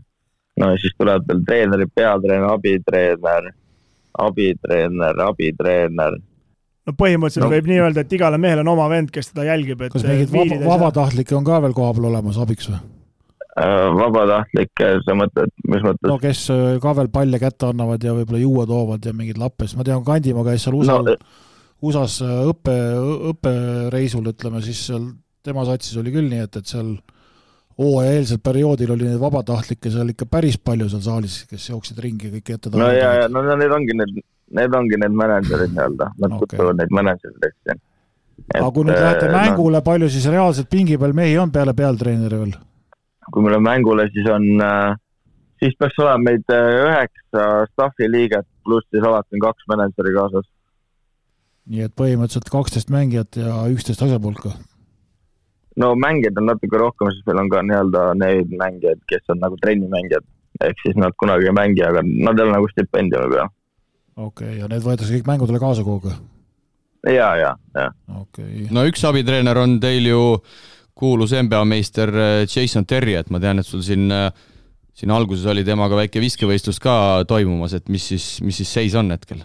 no 0.60 0.70
ja 0.72 0.80
siis 0.82 0.94
tulevad 0.98 1.26
veel 1.28 1.44
treenerid, 1.46 1.92
peatreener, 1.94 2.48
abitreener, 2.52 3.50
abitreener, 4.18 5.22
abitreener. 5.28 6.20
no 6.86 6.94
põhimõtteliselt 7.02 7.46
no. 7.46 7.54
võib 7.54 7.72
nii 7.72 7.80
öelda, 7.86 8.04
et 8.04 8.14
igale 8.18 8.38
mehel 8.42 8.62
on 8.64 8.74
oma 8.74 8.88
vend, 8.90 9.10
kes 9.14 9.32
teda 9.32 9.50
jälgib, 9.52 9.82
et 9.82 9.94
kas 9.94 10.06
mingeid 10.06 10.32
vaba, 10.34 10.62
vabatahtlikke 10.74 11.36
on 11.38 11.46
ka 11.46 11.60
veel 11.64 11.76
kohapeal 11.76 12.10
olemas 12.12 12.40
abiks 12.42 12.70
või? 12.72 12.80
Äh, 13.58 13.88
vabatahtlikke, 13.98 14.88
sa 15.02 15.18
mõtled, 15.18 15.52
mis 15.66 15.82
mõttes? 15.82 16.06
no 16.10 16.18
kes 16.22 16.46
äh, 16.54 16.78
ka 16.82 16.94
veel 17.00 17.10
palle 17.10 17.40
kätte 17.42 17.72
annavad 17.72 18.04
ja 18.04 18.14
võib-olla 18.14 18.42
juua 18.42 18.66
toovad 18.70 19.06
ja 19.06 19.14
mingeid 19.16 19.40
lappe, 19.40 19.66
sest 19.66 19.78
ma 19.78 19.86
tean, 19.86 20.04
Kandimaa 20.06 20.46
käis 20.46 20.66
seal 20.66 20.78
USA-l 20.78 21.12
no, 21.12 21.16
USA-s 21.78 22.22
äh, 22.26 22.40
õppe, 22.50 22.74
õppereisul, 23.32 24.32
ütleme 24.32 24.62
siis 24.64 24.80
seal 24.88 25.12
tema 25.46 25.64
satsis 25.68 25.98
oli 26.00 26.12
küll 26.14 26.26
nii, 26.30 26.42
et, 26.48 26.58
et 26.58 26.70
seal 26.70 26.96
hooajaeelsel 27.78 28.40
perioodil 28.42 28.92
oli 28.96 29.06
neid 29.06 29.20
vabatahtlikke 29.22 29.92
seal 29.94 30.10
ikka 30.10 30.26
päris 30.30 30.58
palju 30.58 30.88
seal 30.90 31.04
saalis, 31.04 31.40
kes 31.50 31.68
jooksid 31.70 32.00
ringi 32.02 32.32
kõik 32.32 32.56
ette 32.56 32.72
no 32.74 32.88
ja, 32.90 33.12
ja 33.22 33.28
no 33.30 33.44
need 33.46 33.74
ongi 33.74 33.94
need, 34.00 34.16
need 34.58 34.74
ongi 34.74 34.98
need 34.98 35.14
mänedžerid 35.20 35.76
nii-öelda, 35.76 36.10
nad 36.18 36.34
okay. 36.34 36.40
kutsuvad 36.42 36.80
neid 36.80 36.96
mänedžeriteks 36.98 37.60
siin. 37.62 37.82
aga 38.58 38.70
kui 38.74 38.88
nüüd 38.88 38.98
lähete 38.98 39.28
äh, 39.30 39.36
mängule 39.36 39.78
no,, 39.78 39.84
palju 39.86 40.10
siis 40.10 40.26
reaalselt 40.34 40.70
pingi 40.72 40.98
peal 40.98 41.14
mehi 41.14 41.38
on 41.38 41.54
peale 41.54 41.76
pealtreeneri 41.78 42.42
veel? 42.42 42.56
kui 43.30 43.44
me 43.44 43.54
läheme 43.54 43.70
mängule, 43.70 44.08
siis 44.10 44.26
on 44.34 44.50
äh, 44.66 44.98
siis 45.62 45.78
peaks 45.78 46.02
olema 46.02 46.32
meid 46.32 46.50
üheksa 46.58 47.48
staffi 47.70 48.10
liiget, 48.10 48.50
pluss 48.66 48.90
siis 48.90 49.06
alati 49.06 49.38
on 49.38 49.46
kaks 49.46 49.70
mänedžeri 49.70 50.18
kaasas 50.18 50.50
nii 51.68 51.84
et 51.86 51.94
põhimõtteliselt 51.98 52.48
kaksteist 52.52 52.90
mängijat 52.92 53.38
ja 53.40 53.60
üksteist 53.72 54.02
asjapulka? 54.04 54.54
no 55.78 55.92
mängijaid 55.94 56.40
on 56.40 56.48
natuke 56.50 56.80
rohkem, 56.80 57.12
sest 57.12 57.28
meil 57.28 57.42
on 57.44 57.52
ka 57.52 57.62
nii-öelda 57.66 58.06
neid 58.18 58.56
mängijaid, 58.62 59.04
kes 59.10 59.34
on 59.34 59.42
nagu 59.44 59.58
trennimängijad, 59.62 60.26
ehk 60.64 60.82
siis 60.82 60.98
nad 60.98 61.14
kunagi 61.20 61.50
ei 61.50 61.54
mängi, 61.54 61.84
aga 61.86 62.02
nad 62.06 62.38
ei 62.38 62.46
ole 62.46 62.56
nagu 62.56 62.72
stipendiumi 62.72 63.30
peal. 63.36 63.52
okei 64.16 64.26
okay,, 64.26 64.58
ja 64.62 64.72
need 64.72 64.84
võetakse 64.86 65.14
kõik 65.14 65.30
mängudele 65.30 65.62
kaasa 65.62 65.86
kogu 65.86 66.10
aeg? 66.10 66.26
ja, 67.14 67.30
ja, 67.38 67.54
ja. 67.78 67.88
Okay. 68.24 68.66
no 68.74 68.84
üks 68.88 69.04
abitreener 69.06 69.62
on 69.62 69.78
teil 69.82 70.10
ju 70.10 70.22
kuulus 70.98 71.30
NBA 71.30 71.62
meister 71.70 72.10
äh, 72.10 72.44
Jason 72.48 72.86
Terry, 72.86 73.14
et 73.14 73.30
ma 73.30 73.38
tean, 73.42 73.62
et 73.62 73.68
sul 73.68 73.84
siin 73.86 74.10
äh, 74.10 74.32
siin 74.98 75.14
alguses 75.14 75.46
oli 75.46 75.62
temaga 75.66 76.00
väike 76.00 76.20
viskevõistlus 76.22 76.80
ka 76.82 77.22
toimumas, 77.30 77.76
et 77.76 77.86
mis 77.92 78.02
siis, 78.10 78.26
mis 78.42 78.58
siis 78.58 78.72
seis 78.80 78.98
on 78.98 79.14
hetkel? 79.14 79.44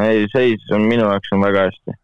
Ei, 0.00 0.26
seis 0.32 0.62
on 0.72 0.86
minu 0.88 1.06
jaoks 1.06 1.32
on 1.34 1.42
väga 1.44 1.66
hästi. 1.68 1.96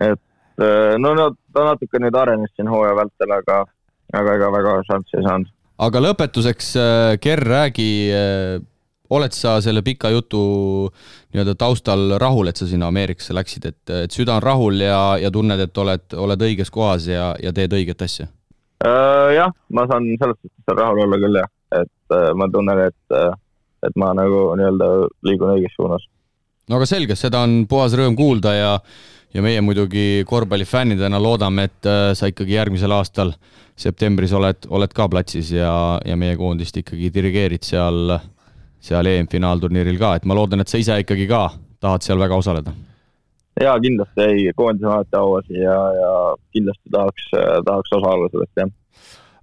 et 0.00 0.20
äh, 0.62 0.98
no, 0.98 1.14
no 1.14 1.30
ta 1.52 1.66
natuke 1.72 2.00
nüüd 2.02 2.16
arenes 2.18 2.52
siin 2.56 2.70
hooaja 2.70 2.96
vältel, 2.98 3.36
aga, 3.38 3.62
aga 4.12 4.36
ega 4.38 4.50
väga 4.54 4.74
šanssi 4.90 5.18
ei 5.18 5.26
saanud. 5.26 5.54
aga 5.86 6.04
lõpetuseks, 6.06 6.74
äh, 6.80 7.14
Ger, 7.22 7.42
räägi, 7.48 7.88
äh, 8.16 8.60
oled 9.12 9.34
sa 9.36 9.58
selle 9.60 9.82
pika 9.84 10.10
jutu 10.12 10.42
nii-öelda 11.34 11.56
taustal 11.58 12.16
rahul, 12.20 12.48
et 12.48 12.56
sa 12.56 12.68
sinna 12.68 12.88
Ameerikasse 12.88 13.34
läksid, 13.36 13.66
et, 13.68 13.82
et 14.06 14.14
süda 14.14 14.38
on 14.38 14.46
rahul 14.46 14.80
ja, 14.80 15.18
ja 15.20 15.30
tunned, 15.30 15.60
et 15.60 15.78
oled, 15.78 16.06
oled 16.16 16.46
õiges 16.48 16.72
kohas 16.72 17.10
ja, 17.10 17.32
ja 17.42 17.52
teed 17.52 17.74
õiget 17.76 18.06
asja? 18.08 18.30
jah, 18.82 19.52
ma 19.70 19.84
saan 19.86 20.08
selles 20.18 20.34
suhtes 20.40 20.74
rahul 20.74 21.04
olla 21.04 21.18
küll, 21.22 21.36
jah. 21.38 21.50
et 21.78 22.14
ma 22.34 22.48
tunnen, 22.50 22.80
et, 22.88 23.36
et 23.86 24.00
ma 24.00 24.08
nagu 24.18 24.40
nii-öelda 24.58 24.88
liigun 25.28 25.52
õiges 25.52 25.76
suunas. 25.76 26.02
No 26.68 26.78
aga 26.78 26.88
selge, 26.88 27.16
seda 27.18 27.42
on 27.46 27.62
puhas 27.70 27.96
rõõm 27.98 28.16
kuulda 28.18 28.54
ja 28.56 28.76
ja 29.32 29.40
meie 29.40 29.62
muidugi 29.64 30.26
korvpallifännidena 30.28 31.16
loodame, 31.16 31.64
et 31.64 31.88
sa 32.18 32.28
ikkagi 32.28 32.52
järgmisel 32.52 32.92
aastal 32.92 33.32
septembris 33.80 34.34
oled, 34.36 34.68
oled 34.68 34.92
ka 34.92 35.06
platsis 35.08 35.54
ja, 35.56 35.72
ja 36.04 36.18
meie 36.20 36.36
koondist 36.36 36.76
ikkagi 36.76 37.08
dirigeerid 37.14 37.64
seal, 37.64 38.12
seal 38.76 39.08
EM-finaalturniiril 39.08 39.96
ka, 39.96 40.14
et 40.20 40.28
ma 40.28 40.36
loodan, 40.36 40.60
et 40.60 40.68
sa 40.68 40.76
ise 40.76 41.00
ikkagi 41.00 41.24
ka 41.30 41.46
tahad 41.80 42.04
seal 42.04 42.20
väga 42.20 42.36
osaleda 42.44 42.76
jaa, 43.60 43.80
kindlasti 43.80 44.20
ei, 44.26 44.52
koondis 44.56 44.86
on 44.86 44.92
alati 44.96 45.16
auasi 45.18 45.58
ja, 45.58 45.78
ja 45.96 46.12
kindlasti 46.54 46.92
tahaks, 46.92 47.26
tahaks 47.64 47.96
osa 47.98 48.14
olla 48.14 48.28
sellest, 48.32 48.52
jah. 48.56 48.70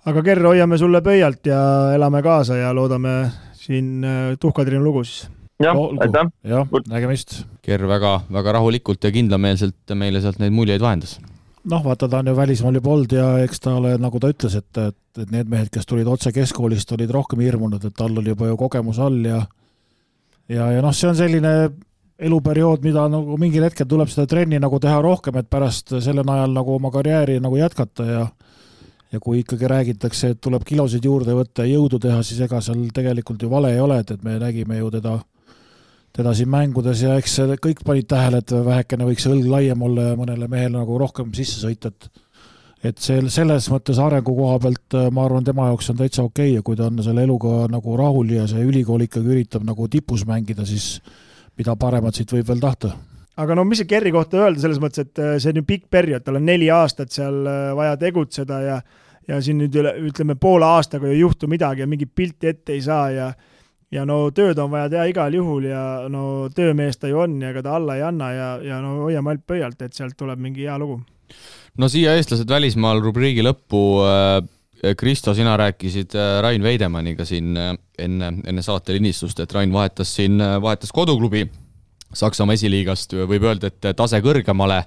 aga 0.10 0.24
Ger, 0.26 0.44
hoiame 0.48 0.78
sulle 0.78 1.02
pöialt 1.06 1.46
ja 1.46 1.62
elame 1.96 2.24
kaasa 2.26 2.58
ja 2.58 2.74
loodame 2.76 3.16
siin 3.54 4.04
äh, 4.04 4.38
tuhkatriinu 4.40 4.84
lugu 4.84 5.04
siis. 5.04 5.28
Jah, 5.64 5.82
aitäh! 6.06 6.32
jah, 6.54 6.78
nägemist! 6.88 7.42
Ger 7.66 7.84
väga, 7.88 8.20
väga 8.32 8.56
rahulikult 8.60 9.04
ja 9.04 9.12
kindlameelselt 9.14 9.98
meile 10.00 10.22
sealt 10.24 10.40
neid 10.42 10.56
muljeid 10.56 10.84
vahendas 10.84 11.18
noh, 11.70 11.84
vaata, 11.84 12.08
ta 12.10 12.22
on 12.22 12.32
ju 12.32 12.36
välismaal 12.38 12.80
juba 12.80 12.94
olnud 12.96 13.14
ja 13.14 13.28
eks 13.44 13.60
ta 13.66 13.76
ole, 13.78 13.94
nagu 14.02 14.20
ta 14.20 14.32
ütles, 14.32 14.56
et, 14.58 14.70
et, 14.80 14.98
et 15.20 15.32
need 15.34 15.50
mehed, 15.52 15.70
kes 15.74 15.86
tulid 15.90 16.08
otse 16.08 16.32
keskkoolist, 16.34 16.92
olid 16.96 17.12
rohkem 17.14 17.44
hirmunud, 17.44 17.84
et 17.86 17.96
tal 17.98 18.16
oli 18.18 18.32
juba 18.34 18.48
ju 18.50 18.58
kogemus 18.58 19.00
all 19.04 19.20
ja 19.26 19.44
ja, 20.50 20.72
ja 20.74 20.82
noh, 20.82 20.96
see 20.96 21.10
on 21.12 21.18
selline 21.20 21.54
eluperiood, 22.20 22.84
mida 22.84 23.06
nagu 23.12 23.38
mingil 23.40 23.64
hetkel 23.68 23.88
tuleb 23.88 24.10
seda 24.12 24.28
trenni 24.28 24.60
nagu 24.60 24.80
teha 24.82 25.00
rohkem, 25.04 25.40
et 25.40 25.50
pärast 25.52 25.94
selle 26.04 26.26
najal 26.28 26.56
nagu 26.56 26.76
oma 26.76 26.92
karjääri 26.92 27.40
nagu 27.44 27.60
jätkata 27.60 28.08
ja 28.08 28.28
ja 29.10 29.18
kui 29.18 29.40
ikkagi 29.42 29.66
räägitakse, 29.66 30.36
et 30.36 30.42
tuleb 30.42 30.62
kilosid 30.68 31.06
juurde 31.06 31.34
võtta 31.34 31.64
ja 31.66 31.74
jõudu 31.80 31.98
teha, 31.98 32.20
siis 32.22 32.44
ega 32.46 32.60
seal 32.62 32.84
tegelikult 32.94 33.42
ju 33.42 33.50
vale 33.50 33.72
ei 33.74 33.80
ole, 33.82 33.98
et, 34.04 34.12
et 34.14 34.24
me 34.24 34.36
nägime 34.38 34.78
ju 34.78 34.92
teda, 34.94 35.16
teda 36.16 36.34
siin 36.36 36.50
mängudes 36.52 37.04
ja 37.06 37.18
eks 37.20 37.38
kõik 37.64 37.84
panid 37.86 38.08
tähele, 38.10 38.42
et 38.42 38.54
vähekene 38.66 39.08
võiks 39.08 39.28
õlg 39.30 39.48
laiem 39.50 39.86
olla 39.86 40.10
ja 40.10 40.18
mõnele 40.20 40.50
mehele 40.52 40.78
nagu 40.78 40.98
rohkem 41.02 41.34
sisse 41.38 41.62
sõita, 41.62 41.94
et 41.94 42.26
et 42.80 42.96
see, 43.04 43.20
selles 43.28 43.66
mõttes 43.68 43.98
arengu 44.00 44.32
koha 44.38 44.56
pealt 44.64 44.96
ma 45.12 45.26
arvan, 45.28 45.44
tema 45.44 45.66
jaoks 45.68 45.90
on 45.92 45.98
täitsa 46.00 46.24
okei 46.24 46.54
okay 46.54 46.56
ja 46.56 46.64
kui 46.64 46.78
ta 46.80 46.88
on 46.88 47.02
selle 47.04 47.26
eluga 47.28 47.66
nagu 47.72 47.98
rahul 48.00 48.32
ja 48.32 48.46
see 48.48 48.64
ülikool 48.64 49.04
ikkagi 49.04 49.34
üritab 49.34 49.66
nagu 49.68 49.88
tipus 49.92 50.24
mängida, 50.28 50.64
siis 50.66 51.02
mida 51.60 51.76
paremat 51.76 52.16
siit 52.16 52.32
võib 52.32 52.48
veel 52.48 52.64
tahta. 52.64 52.94
Aga 53.40 53.56
no 53.56 53.66
mis 53.68 53.82
see 53.82 53.88
Kerri 53.88 54.12
kohta 54.16 54.40
öelda 54.46 54.64
selles 54.64 54.80
mõttes, 54.84 55.08
et 55.08 55.20
äh, 55.20 55.36
see 55.40 55.52
on 55.54 55.62
ju 55.62 55.68
pikk 55.68 55.90
periood, 55.92 56.24
tal 56.24 56.40
on 56.40 56.48
neli 56.48 56.70
aastat 56.72 57.12
seal 57.16 57.44
äh, 57.48 57.70
vaja 57.76 58.00
tegutseda 58.00 58.64
ja 58.64 58.80
ja 59.30 59.38
siin 59.46 59.60
nüüd 59.62 59.76
üle, 59.78 59.92
ütleme 60.10 60.34
poole 60.42 60.66
aastaga 60.66 61.06
ei 61.06 61.20
juhtu 61.20 61.48
midagi 61.52 61.84
ja 61.84 61.88
mingit 61.88 62.16
pilti 62.18 62.50
ette 62.50 62.74
ei 62.74 62.82
saa 62.82 63.10
ja 63.14 63.28
ja 63.92 64.06
no 64.06 64.20
tööd 64.36 64.60
on 64.62 64.72
vaja 64.72 64.90
teha 64.94 65.08
igal 65.10 65.34
juhul 65.34 65.70
ja 65.70 65.84
no 66.12 66.24
töömees 66.56 67.00
ta 67.02 67.10
ju 67.10 67.20
on 67.24 67.40
ja 67.42 67.54
ega 67.54 67.64
ta 67.66 67.76
alla 67.80 67.98
ei 67.98 68.06
anna 68.06 68.32
ja, 68.34 68.50
ja 68.64 68.82
no 68.84 69.06
hoiame 69.06 69.34
alt 69.34 69.46
pöialt, 69.48 69.82
et 69.82 69.98
sealt 69.98 70.18
tuleb 70.18 70.40
mingi 70.40 70.68
hea 70.68 70.78
lugu. 70.78 71.02
no 71.78 71.90
siia 71.90 72.16
eestlased 72.18 72.50
välismaal 72.50 73.02
rubriigi 73.04 73.46
lõppu 73.46 73.84
äh, 74.06 74.38
Kristo, 74.96 75.34
sina 75.36 75.58
rääkisid 75.60 76.14
Rain 76.42 76.64
Veidemanniga 76.64 77.26
siin 77.28 77.58
enne, 77.58 78.30
enne 78.48 78.62
saate 78.64 78.96
lindistust, 78.96 79.42
et 79.44 79.52
Rain 79.52 79.74
vahetas 79.74 80.14
siin, 80.16 80.40
vahetas 80.40 80.94
koduklubi 80.96 81.50
Saksamaa 82.16 82.56
esiliigast, 82.58 83.12
võib 83.30 83.44
öelda, 83.46 83.70
et 83.70 83.92
tase 83.98 84.18
kõrgemale 84.26 84.80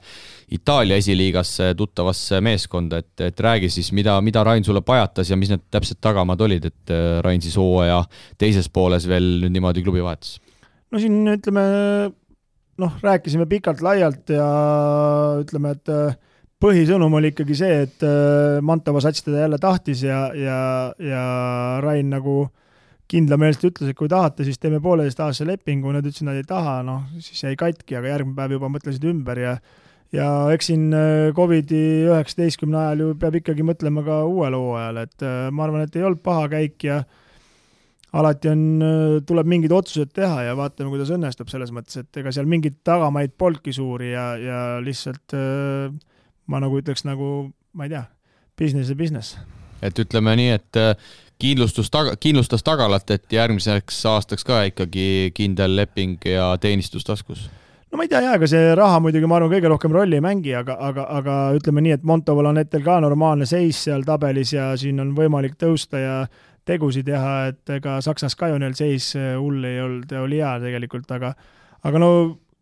Itaalia 0.53 0.99
esiliigasse 1.01 1.71
tuttavasse 1.79 2.41
meeskonda, 2.45 2.99
et, 3.01 3.21
et 3.25 3.41
räägi 3.41 3.71
siis, 3.73 3.93
mida, 3.97 4.19
mida 4.21 4.43
Rain 4.45 4.65
sulle 4.65 4.83
pajatas 4.85 5.31
ja 5.33 5.39
mis 5.41 5.53
need 5.53 5.63
täpsed 5.73 6.01
tagamaad 6.05 6.43
olid, 6.45 6.67
et 6.69 6.93
äh, 6.93 7.21
Rain 7.25 7.41
siis 7.41 7.57
hooaja 7.57 8.03
teises 8.41 8.69
pooles 8.69 9.09
veel 9.09 9.39
nüüd 9.45 9.57
niimoodi 9.57 9.85
klubi 9.87 10.05
vahetas? 10.05 10.37
no 10.93 11.01
siin 11.01 11.23
ütleme 11.33 11.65
noh, 12.83 12.99
rääkisime 13.03 13.47
pikalt-laialt 13.49 14.33
ja 14.35 14.49
ütleme, 15.41 15.77
et 15.77 15.93
äh, 15.93 16.19
põhisõnum 16.63 17.17
oli 17.19 17.33
ikkagi 17.33 17.57
see, 17.59 17.79
et 17.87 18.05
äh, 18.07 18.59
Mantova 18.65 19.03
sats 19.05 19.25
teda 19.27 19.45
jälle 19.45 19.59
tahtis 19.63 20.05
ja, 20.07 20.25
ja, 20.37 20.59
ja 21.01 21.23
Rain 21.83 22.13
nagu 22.13 22.45
kindlameelselt 23.13 23.69
ütles, 23.73 23.93
et 23.93 23.99
kui 23.99 24.09
tahate, 24.09 24.45
siis 24.47 24.61
teeme 24.61 24.81
pooleteistaastase 24.85 25.47
lepingu, 25.49 25.93
nad 25.93 26.07
ütlesid, 26.07 26.29
nad 26.29 26.39
ei 26.39 26.47
taha, 26.49 26.81
noh, 26.87 27.05
siis 27.21 27.43
jäi 27.45 27.57
katki, 27.61 27.99
aga 27.99 28.15
järgmine 28.15 28.39
päev 28.39 28.57
juba 28.57 28.71
mõtlesid 28.73 29.05
ümber 29.11 29.41
ja 29.43 29.57
ja 30.13 30.29
eks 30.53 30.71
siin 30.71 30.93
äh, 30.95 31.33
Covidi 31.37 31.83
üheksateistkümne 32.11 32.79
ajal 32.79 33.05
ju 33.05 33.11
peab 33.21 33.39
ikkagi 33.41 33.65
mõtlema 33.67 34.05
ka 34.07 34.23
uuele 34.29 34.61
hooajale, 34.61 35.07
et 35.09 35.27
äh, 35.27 35.49
ma 35.55 35.67
arvan, 35.67 35.87
et 35.87 35.97
ei 35.97 36.07
olnud 36.07 36.23
paha 36.25 36.49
käik 36.53 36.85
ja 36.87 37.01
alati 38.21 38.53
on, 38.53 38.67
äh, 38.85 39.17
tuleb 39.29 39.49
mingid 39.49 39.73
otsused 39.73 40.13
teha 40.17 40.49
ja 40.49 40.57
vaatame, 40.59 40.93
kuidas 40.93 41.13
õnnestub, 41.15 41.49
selles 41.53 41.73
mõttes, 41.75 42.03
et 42.03 42.23
ega 42.23 42.35
seal 42.35 42.51
mingeid 42.51 42.83
tagamaid 42.85 43.35
polnudki 43.41 43.75
suuri 43.77 44.13
ja, 44.13 44.27
ja 44.37 44.61
lihtsalt 44.85 45.37
ma 46.53 46.61
nagu 46.61 46.81
ütleks 46.83 47.07
nagu, 47.09 47.49
ma 47.73 47.89
ei 47.89 47.97
tea, 47.97 48.05
business 48.59 48.93
ja 48.93 48.99
business. 48.99 49.39
et 49.83 49.99
ütleme 49.99 50.37
nii, 50.39 50.59
et 50.61 50.81
kindlustus 51.43 51.89
taga, 51.91 52.15
kindlustas 52.21 52.63
tagalat, 52.63 53.09
et 53.11 53.33
järgmiseks 53.33 54.05
aastaks 54.13 54.45
ka 54.47 54.61
ikkagi 54.69 55.33
kindel 55.35 55.75
leping 55.81 56.21
ja 56.29 56.53
teenistus 56.61 57.09
taskus? 57.09 57.49
No 57.93 58.01
ma 58.01 58.07
ei 58.07 58.13
tea 58.13 58.23
jaa, 58.25 58.37
ega 58.41 58.49
see 58.49 58.75
raha 58.79 59.01
muidugi, 59.05 59.29
ma 59.29 59.39
arvan, 59.39 59.53
kõige 59.53 59.73
rohkem 59.73 59.93
rolli 59.95 60.19
ei 60.19 60.25
mängi, 60.25 60.55
aga, 60.57 60.79
aga, 60.91 61.07
aga 61.21 61.39
ütleme 61.59 61.85
nii, 61.85 61.99
et 61.99 62.07
Montoval 62.09 62.49
on 62.51 62.61
hetkel 62.63 62.85
ka 62.87 62.99
normaalne 63.05 63.49
seis 63.49 63.85
seal 63.87 64.07
tabelis 64.09 64.55
ja 64.57 64.73
siin 64.81 65.01
on 65.05 65.13
võimalik 65.17 65.59
tõusta 65.61 66.01
ja 66.01 66.15
tegusid 66.69 67.07
teha, 67.09 67.35
et 67.53 67.75
ega 67.77 67.99
Saksas 68.05 68.39
ka 68.39 68.53
ju 68.53 68.61
neil 68.63 68.75
seis 68.79 69.13
hull 69.17 69.65
ei 69.67 69.83
olnud, 69.83 70.15
oli 70.23 70.41
hea 70.41 70.55
tegelikult, 70.63 71.11
aga 71.13 71.35
aga 71.83 72.01
no 72.01 72.13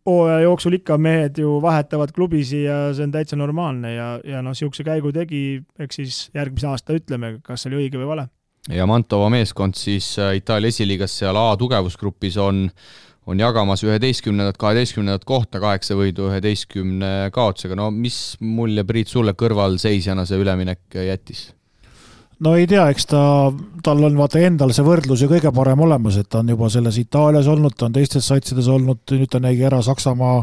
hooaja 0.08 0.40
jooksul 0.40 0.78
ikka 0.78 0.96
mehed 0.98 1.38
ju 1.38 1.58
vahetavad 1.62 2.12
klubisi 2.16 2.62
ja 2.64 2.90
see 2.96 3.04
on 3.06 3.12
täitsa 3.14 3.36
normaalne 3.36 3.94
ja, 3.94 4.08
ja 4.24 4.42
noh, 4.42 4.54
niisuguse 4.54 4.84
käigu 4.86 5.12
tegi, 5.12 5.60
eks 5.78 6.00
siis 6.00 6.20
järgmise 6.34 6.70
aasta 6.70 6.96
ütleme, 6.96 7.36
kas 7.44 7.66
oli 7.68 7.82
õige 7.84 8.00
või 8.00 8.08
vale. 8.14 8.26
Ja 8.68 8.86
Mantova 8.88 9.30
meeskond 9.32 9.76
siis 9.78 10.12
äh, 10.20 10.34
Itaalia 10.40 10.68
esiliigas 10.72 11.14
seal 11.20 11.36
A 11.36 11.54
tugevusgrupis 11.60 12.36
on, 12.40 12.66
on 13.28 13.40
jagamas 13.40 13.84
üheteistkümnendat, 13.84 14.58
kaheteistkümnendat 14.60 15.24
kohta, 15.28 15.60
kaheksa 15.60 15.96
võidu, 15.98 16.30
üheteistkümne 16.30 17.30
kaotusega, 17.34 17.76
no 17.78 17.90
mis 17.94 18.36
mulje, 18.40 18.84
Priit, 18.88 19.10
sulle 19.12 19.34
kõrvalseisjana 19.38 20.26
see 20.28 20.40
üleminek 20.40 21.00
jättis? 21.06 21.50
no 22.40 22.54
ei 22.56 22.66
tea, 22.66 22.86
eks 22.92 23.10
ta, 23.10 23.22
tal 23.84 24.04
on 24.08 24.16
vaata 24.16 24.40
endal 24.40 24.72
see 24.72 24.84
võrdlus 24.86 25.20
ju 25.24 25.28
kõige 25.30 25.52
parem 25.54 25.84
olemas, 25.84 26.16
et 26.16 26.28
ta 26.32 26.40
on 26.40 26.52
juba 26.54 26.70
selles 26.72 26.96
Itaalias 27.02 27.50
olnud, 27.52 27.76
ta 27.76 27.90
on 27.90 27.96
teistes 27.96 28.28
satsides 28.32 28.68
olnud, 28.72 29.02
nüüd 29.12 29.30
ta 29.30 29.42
nägi 29.44 29.66
ära 29.68 29.82
Saksamaa 29.84 30.38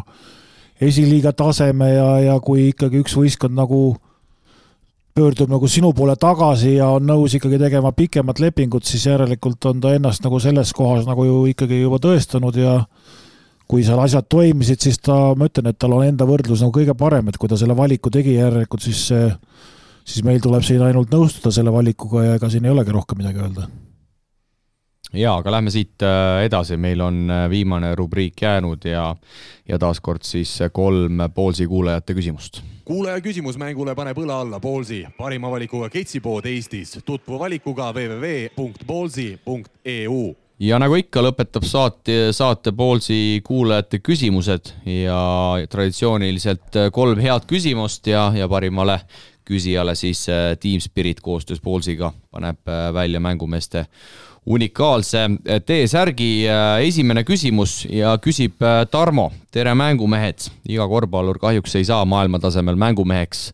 esiliiga 0.82 1.34
taseme 1.34 1.90
ja, 1.96 2.10
ja 2.22 2.36
kui 2.44 2.70
ikkagi 2.70 3.02
üks 3.02 3.18
võistkond 3.18 3.58
nagu 3.58 3.96
pöördub 5.18 5.50
nagu 5.50 5.68
sinu 5.72 5.92
poole 5.98 6.16
tagasi 6.20 6.76
ja 6.76 6.92
on 6.94 7.08
nõus 7.10 7.34
ikkagi 7.38 7.58
tegema 7.62 7.92
pikemat 7.96 8.42
lepingut, 8.44 8.86
siis 8.86 9.08
järelikult 9.10 9.66
on 9.70 9.82
ta 9.82 9.96
ennast 9.98 10.26
nagu 10.26 10.40
selles 10.44 10.74
kohas 10.78 11.08
nagu 11.10 11.26
ju 11.26 11.40
ikkagi 11.54 11.82
juba 11.82 11.98
tõestanud 12.04 12.60
ja 12.62 12.78
kui 13.68 13.84
seal 13.84 14.00
asjad 14.00 14.30
toimisid, 14.32 14.80
siis 14.80 15.02
ta, 15.04 15.34
ma 15.36 15.50
ütlen, 15.50 15.74
et 15.74 15.80
tal 15.82 15.98
on 15.98 16.06
enda 16.06 16.28
võrdlus 16.30 16.62
nagu 16.64 16.72
kõige 16.78 16.96
parem, 16.96 17.28
et 17.28 17.42
kui 17.42 17.50
ta 17.52 17.58
selle 17.60 17.76
valiku 17.76 18.14
tegi, 18.14 18.38
järelikult 18.38 18.86
siis 18.86 19.10
siis 20.08 20.24
meil 20.24 20.40
tuleb 20.44 20.64
siin 20.64 20.86
ainult 20.86 21.12
nõustuda 21.12 21.52
selle 21.52 21.74
valikuga 21.74 22.24
ja 22.24 22.40
ega 22.40 22.50
siin 22.52 22.68
ei 22.68 22.72
olegi 22.72 22.96
rohkem 22.96 23.20
midagi 23.20 23.44
öelda 23.44 23.68
jaa, 25.14 25.38
aga 25.38 25.52
lähme 25.52 25.72
siit 25.72 26.02
äh, 26.04 26.44
edasi, 26.46 26.78
meil 26.78 27.02
on 27.02 27.32
äh, 27.32 27.50
viimane 27.50 27.96
rubriik 27.96 28.42
jäänud 28.42 28.86
ja, 28.86 29.16
ja 29.68 29.80
taaskord 29.80 30.22
siis 30.28 30.60
kolm 30.72 31.18
Poolsi 31.34 31.68
kuulajate 31.68 32.14
küsimust. 32.14 32.62
kuulaja 32.86 33.22
küsimus 33.22 33.58
mängule 33.58 33.96
paneb 33.96 34.18
õla 34.18 34.42
alla 34.44 34.60
Poolsi, 34.60 35.08
parima 35.18 35.52
valikuga 35.52 35.90
ketsipood 35.90 36.46
Eestis. 36.46 37.00
tutvu 37.06 37.40
valikuga 37.40 37.94
www.poolsi.eu 37.94 40.36
ja 40.60 40.80
nagu 40.80 40.96
ikka, 41.00 41.22
lõpetab 41.24 41.64
saate, 41.64 42.34
saate 42.36 42.72
Poolsi 42.72 43.42
kuulajate 43.48 44.00
küsimused 44.00 44.74
ja 44.86 45.56
traditsiooniliselt 45.70 46.76
kolm 46.92 47.20
head 47.24 47.42
küsimust 47.48 48.08
ja, 48.08 48.32
ja 48.36 48.48
parimale 48.48 49.00
küsijale 49.48 49.96
siis 49.96 50.30
äh, 50.30 50.58
Team 50.60 50.80
Spirit 50.84 51.22
koostöös 51.24 51.62
Poolsiga 51.64 52.12
paneb 52.32 52.60
välja 52.94 53.20
mängumeeste 53.24 53.86
unikaalse 54.48 55.24
eh, 55.46 55.62
T-särgi 55.62 56.30
eh, 56.48 56.88
esimene 56.88 57.24
küsimus 57.28 57.82
ja 57.92 58.16
küsib 58.24 58.64
eh, 58.64 58.86
Tarmo. 58.92 59.32
tere, 59.52 59.74
mängumehed. 59.76 60.48
iga 60.70 60.88
korvpallur 60.88 61.40
kahjuks 61.42 61.76
ei 61.76 61.86
saa 61.86 62.06
maailmatasemel 62.06 62.76
mängumeheks. 62.76 63.52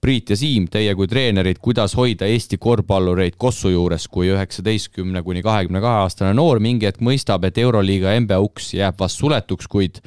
Priit 0.00 0.30
ja 0.30 0.36
Siim, 0.36 0.66
teie 0.68 0.92
kui 0.94 1.08
treenerid, 1.08 1.56
kuidas 1.64 1.94
hoida 1.96 2.26
Eesti 2.28 2.58
korvpallureid 2.60 3.38
Kossu 3.40 3.70
juures, 3.72 4.04
kui 4.08 4.28
üheksateistkümne 4.34 5.22
kuni 5.24 5.42
kahekümne 5.42 5.80
kahe 5.80 6.02
aastane 6.04 6.34
noor 6.36 6.60
mingi 6.60 6.90
hetk 6.90 7.00
mõistab, 7.00 7.46
et 7.48 7.58
Euroliiga 7.58 8.12
NBA 8.20 8.40
uks 8.44 8.74
jääb 8.76 9.00
vast 9.00 9.22
suletuks, 9.22 9.70
kuid 9.70 10.02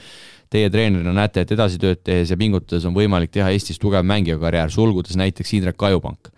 Teie 0.48 0.70
treenerina 0.72 1.12
näete, 1.12 1.42
et 1.44 1.50
edasi 1.52 1.76
tööd 1.76 2.00
tehes 2.08 2.30
ja 2.32 2.38
pingutades 2.40 2.86
on 2.88 2.94
võimalik 2.96 3.34
teha 3.34 3.50
Eestis 3.52 3.82
tugev 3.84 4.06
mängijakarjäär, 4.08 4.72
sulgudes 4.72 5.18
näiteks 5.20 5.58
Indrek 5.58 5.76
Kajupank 5.76 6.30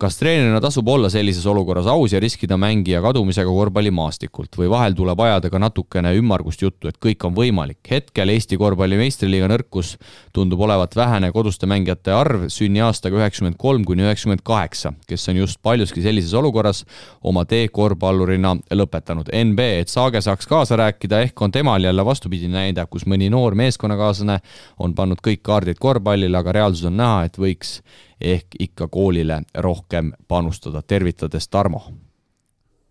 kas 0.00 0.18
treenerina 0.20 0.60
tasub 0.60 0.88
olla 0.88 1.08
sellises 1.12 1.46
olukorras 1.46 1.86
aus 1.90 2.12
ja 2.12 2.20
riskida 2.20 2.56
mängija 2.60 3.00
kadumisega 3.04 3.50
korvpallimaastikult 3.50 4.58
või 4.60 4.68
vahel 4.70 4.96
tuleb 4.96 5.20
ajada 5.24 5.50
ka 5.52 5.60
natukene 5.62 6.12
ümmargust 6.18 6.62
juttu, 6.62 6.88
et 6.88 6.98
kõik 7.02 7.24
on 7.28 7.34
võimalik. 7.36 7.78
hetkel 7.90 8.28
Eesti 8.28 8.56
korvpalli 8.56 8.98
meistriliiga 9.00 9.48
nõrkus 9.52 9.96
tundub 10.32 10.60
olevat 10.60 10.96
vähene 10.96 11.32
koduste 11.32 11.66
mängijate 11.66 12.12
arv 12.12 12.48
sünniaastaga 12.52 13.20
üheksakümmend 13.20 13.56
kolm 13.58 13.84
kuni 13.84 14.06
üheksakümmend 14.06 14.42
kaheksa, 14.44 14.92
kes 15.06 15.28
on 15.28 15.36
just 15.42 15.62
paljuski 15.62 16.02
sellises 16.02 16.34
olukorras 16.34 16.84
oma 17.22 17.44
tee 17.44 17.68
korvpallurina 17.68 18.56
lõpetanud. 18.72 19.32
NB, 19.32 19.68
et 19.82 19.88
Saage 19.88 20.20
saaks 20.20 20.46
kaasa 20.46 20.76
rääkida, 20.76 21.20
ehk 21.26 21.42
on 21.42 21.52
temal 21.52 21.84
jälle 21.84 22.04
vastupidine 22.04 22.58
näide, 22.58 22.86
kus 22.90 23.06
mõni 23.06 23.30
noor 23.30 23.54
meeskonnakaaslane 23.54 24.40
on 24.78 24.94
pannud 24.94 25.22
kõik 25.24 25.42
kaardid 25.42 25.80
korvpallile, 25.80 26.36
aga 26.38 26.52
reaalsus 26.52 26.86
on 26.90 26.96
näha, 26.96 27.24
et 27.30 27.38
võiks 27.38 27.80
ehk 28.20 28.56
ikka 28.60 28.88
koolile 28.88 29.42
rohkem 29.54 30.12
panustada, 30.28 30.82
tervitades 30.82 31.48
Tarmo. 31.48 31.82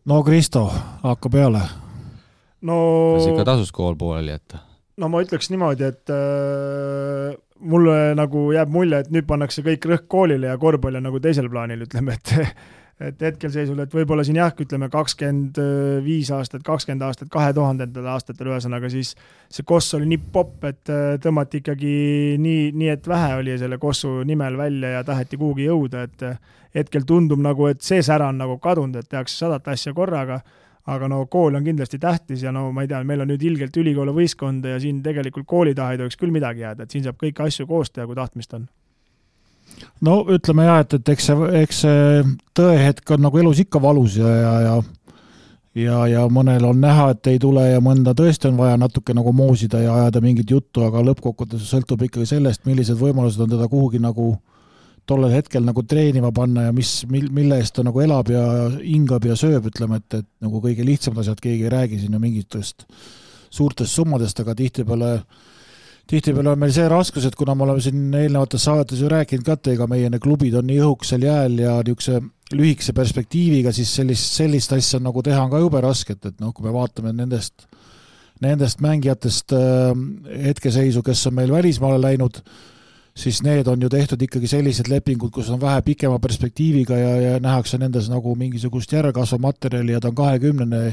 no 0.05 0.23
Kristo, 0.23 0.71
hakka 1.03 1.29
peale. 1.29 1.61
no 2.61 2.77
kas 3.15 3.27
ikka 3.27 3.45
tasus 3.45 3.71
kool 3.71 3.95
pooleli 3.95 4.31
jätta? 4.31 4.57
no 4.97 5.09
ma 5.09 5.21
ütleks 5.23 5.49
niimoodi, 5.49 5.83
et 5.83 6.13
äh, 6.13 7.35
mulle 7.59 8.15
nagu 8.15 8.47
jääb 8.55 8.71
mulje, 8.71 8.99
et 8.99 9.11
nüüd 9.13 9.27
pannakse 9.27 9.63
kõik 9.65 9.87
rõhk 9.91 10.07
koolile 10.11 10.51
ja 10.51 10.57
korvpall 10.57 10.99
on 10.99 11.07
nagu 11.09 11.19
teisel 11.19 11.49
plaanil, 11.49 11.85
ütleme, 11.87 12.17
et 12.19 12.35
et 12.99 13.21
hetkelseisul, 13.21 13.79
et 13.83 13.91
võib-olla 13.91 14.23
siin 14.23 14.37
jah, 14.39 14.53
ütleme 14.55 14.87
kakskümmend 14.91 15.57
viis 16.05 16.29
aastat, 16.31 16.63
kakskümmend 16.63 17.03
aastat, 17.03 17.29
kahe 17.31 17.51
tuhandendatel 17.55 18.07
aastatel, 18.07 18.53
ühesõnaga 18.53 18.87
siis 18.91 19.11
see 19.51 19.65
Koss 19.67 19.95
oli 19.97 20.07
nii 20.13 20.21
popp, 20.31 20.63
et 20.69 20.91
äh, 20.91 21.15
tõmmati 21.21 21.59
ikkagi 21.61 21.95
nii, 22.41 22.69
nii 22.75 22.91
et 22.93 23.07
vähe 23.07 23.33
oli 23.41 23.57
selle 23.59 23.79
Kossu 23.81 24.21
nimel 24.27 24.57
välja 24.57 24.95
ja 24.97 25.03
taheti 25.07 25.39
kuhugi 25.41 25.67
jõuda, 25.67 26.05
et 26.07 26.23
äh, 26.23 26.37
hetkel 26.75 27.03
tundub 27.07 27.41
nagu, 27.43 27.67
et 27.71 27.83
see 27.83 27.99
sära 28.05 28.29
on 28.31 28.39
nagu 28.39 28.57
kadunud, 28.63 28.95
et 28.99 29.11
tehakse 29.11 29.43
sadat 29.43 29.67
asja 29.75 29.93
korraga, 29.95 30.39
aga 30.91 31.09
no 31.09 31.23
kool 31.31 31.57
on 31.57 31.65
kindlasti 31.65 31.99
tähtis 31.99 32.43
ja 32.45 32.53
no 32.55 32.69
ma 32.71 32.85
ei 32.85 32.91
tea, 32.91 33.03
meil 33.03 33.25
on 33.25 33.31
nüüd 33.33 33.43
ilgelt 33.43 33.77
ülikooli 33.81 34.13
võistkond 34.15 34.67
ja 34.69 34.79
siin 34.79 35.01
tegelikult 35.03 35.47
kooli 35.49 35.75
taha 35.75 35.95
ei 35.95 36.03
tohiks 36.03 36.19
küll 36.21 36.35
midagi 36.35 36.63
jääda, 36.63 36.85
et 36.85 36.95
siin 36.95 37.03
saab 37.03 37.19
kõiki 37.21 37.47
asju 37.47 37.67
koos 37.67 37.91
teha, 37.91 38.07
kui 38.07 38.15
tahtmist 38.15 38.53
on 38.55 38.69
no 40.05 40.19
ütleme 40.31 40.67
jah, 40.67 40.83
et, 40.83 40.97
et 40.99 41.13
eks 41.15 41.31
see, 41.31 41.49
eks 41.61 41.81
see 41.85 42.21
tõehetk 42.57 43.15
on 43.15 43.25
nagu 43.27 43.41
elus 43.41 43.61
ikka 43.63 43.81
valus 43.81 44.19
ja, 44.21 44.31
ja, 44.41 44.53
ja 44.65 44.75
ja, 45.75 45.99
ja 46.07 46.25
mõnel 46.31 46.63
on 46.69 46.79
näha, 46.81 47.09
et 47.11 47.27
ei 47.27 47.39
tule 47.41 47.65
ja 47.67 47.81
mõnda 47.83 48.13
tõesti 48.15 48.47
on 48.47 48.59
vaja 48.59 48.77
natuke 48.79 49.13
nagu 49.15 49.33
moosida 49.35 49.81
ja 49.83 49.95
ajada 50.01 50.21
mingit 50.23 50.51
juttu, 50.51 50.85
aga 50.85 51.03
lõppkokkuvõttes 51.03 51.65
sõltub 51.67 52.05
ikkagi 52.07 52.29
sellest, 52.29 52.63
millised 52.69 52.99
võimalused 52.99 53.43
on 53.43 53.51
teda 53.51 53.67
kuhugi 53.71 53.99
nagu 53.99 54.37
tollel 55.05 55.35
hetkel 55.35 55.65
nagu 55.67 55.83
treenima 55.85 56.31
panna 56.33 56.69
ja 56.69 56.73
mis, 56.73 57.03
mil-, 57.11 57.27
mille 57.33 57.59
eest 57.59 57.75
ta 57.75 57.83
nagu 57.85 57.99
elab 58.01 58.31
ja 58.31 58.45
hingab 58.79 59.27
ja 59.27 59.35
sööb, 59.37 59.67
ütleme, 59.69 59.99
et, 59.99 60.21
et 60.23 60.29
nagu 60.41 60.63
kõige 60.63 60.87
lihtsamad 60.87 61.21
asjad, 61.21 61.43
keegi 61.43 61.67
ei 61.67 61.73
räägi 61.75 61.99
siin 62.01 62.15
ju 62.15 62.23
mingitest 62.23 62.87
suurtest 63.53 63.99
summadest, 63.99 64.39
aga 64.41 64.55
tihtipeale 64.57 65.11
äh, 65.19 65.43
tihtipeale 66.09 66.51
on 66.53 66.59
meil 66.61 66.73
see 66.75 66.87
raskus, 66.89 67.25
et 67.25 67.35
kuna 67.37 67.55
me 67.57 67.65
oleme 67.65 67.81
siin 67.81 68.13
eelnevates 68.13 68.67
saadetes 68.67 69.01
ju 69.01 69.09
rääkinud 69.11 69.45
ka, 69.45 69.57
et 69.57 69.71
ega 69.73 69.87
meie 69.89 70.09
need 70.09 70.21
klubid 70.23 70.57
on 70.59 70.67
nii 70.69 70.81
õhukesel 70.85 71.25
jääl 71.25 71.57
ja 71.63 71.79
niisuguse 71.81 72.21
lühikese 72.53 72.93
perspektiiviga, 72.93 73.73
siis 73.73 73.89
sellist, 73.97 74.35
sellist 74.37 74.75
asja 74.75 74.99
nagu 75.01 75.23
teha 75.25 75.41
on 75.41 75.49
ka 75.53 75.63
jube 75.63 75.81
raske, 75.81 76.13
et, 76.13 76.29
et 76.29 76.43
noh, 76.43 76.53
kui 76.53 76.67
me 76.67 76.73
vaatame 76.75 77.13
nendest, 77.15 77.65
nendest 78.45 78.83
mängijatest 78.85 79.55
äh, 79.57 79.91
hetkeseisu, 80.45 81.01
kes 81.05 81.25
on 81.31 81.39
meil 81.39 81.53
välismaale 81.53 81.97
läinud, 82.03 82.41
siis 83.17 83.41
need 83.41 83.67
on 83.71 83.81
ju 83.81 83.89
tehtud 83.89 84.21
ikkagi 84.21 84.49
sellised 84.51 84.91
lepingud, 84.91 85.33
kus 85.33 85.49
on 85.49 85.61
vähe 85.61 85.81
pikema 85.87 86.19
perspektiiviga 86.21 86.97
ja, 86.99 87.13
ja 87.21 87.35
nähakse 87.41 87.79
nendes 87.81 88.11
nagu 88.11 88.35
mingisugust 88.37 88.93
järelkasvumaterjali 88.93 89.95
ja 89.95 90.03
ta 90.03 90.11
on 90.11 90.19
kahekümnene 90.19 90.83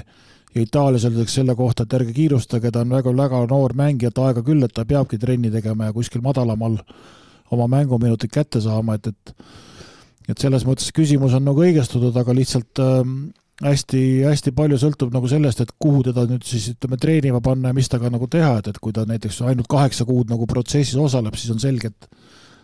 ja 0.55 0.63
Itaalias 0.63 1.05
öeldakse 1.09 1.41
selle 1.41 1.57
kohta, 1.57 1.87
et 1.87 1.95
ärge 1.97 2.13
kiirustage, 2.17 2.71
ta 2.71 2.85
on 2.85 2.93
väga-väga 2.93 3.47
noor 3.51 3.75
mängija, 3.79 4.13
et 4.13 4.23
aega 4.23 4.45
küll, 4.47 4.63
et 4.65 4.75
ta 4.77 4.85
peabki 4.89 5.19
trenni 5.19 5.51
tegema 5.51 5.89
ja 5.89 5.97
kuskil 5.97 6.25
madalamal 6.25 6.79
oma 7.53 7.69
mänguminutid 7.69 8.33
kätte 8.33 8.61
saama, 8.61 8.99
et, 8.99 9.13
et 9.13 9.37
et 10.31 10.39
selles 10.39 10.63
mõttes 10.67 10.93
küsimus 10.95 11.35
on 11.35 11.43
nagu 11.45 11.63
õigestunud, 11.65 12.15
aga 12.17 12.35
lihtsalt 12.37 12.79
ähm, 12.83 13.17
hästi, 13.63 14.03
hästi 14.27 14.53
palju 14.57 14.79
sõltub 14.81 15.13
nagu 15.15 15.29
sellest, 15.31 15.63
et 15.65 15.73
kuhu 15.83 16.03
teda 16.07 16.25
nüüd 16.31 16.47
siis 16.47 16.71
ütleme, 16.75 16.99
treenima 17.01 17.41
panna 17.45 17.73
ja 17.73 17.77
mis 17.77 17.91
temaga 17.91 18.13
nagu 18.15 18.29
teha, 18.31 18.55
et, 18.61 18.73
et 18.73 18.81
kui 18.83 18.95
ta 18.95 19.05
näiteks 19.09 19.43
ainult 19.51 19.71
kaheksa 19.71 20.07
kuud 20.09 20.31
nagu 20.33 20.47
protsessis 20.51 20.99
osaleb, 20.99 21.37
siis 21.39 21.55
on 21.55 21.63
selge, 21.63 21.93
et 21.93 22.23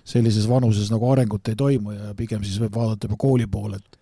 sellises 0.09 0.49
vanuses 0.49 0.89
nagu 0.93 1.11
arengut 1.11 1.51
ei 1.51 1.59
toimu 1.59 1.95
ja 1.97 2.15
pigem 2.17 2.45
siis 2.47 2.61
võib 2.63 2.79
vaadata 2.79 3.09
juba 3.09 3.19
kooli 3.21 3.49
poole, 3.51 3.81
et 3.83 3.99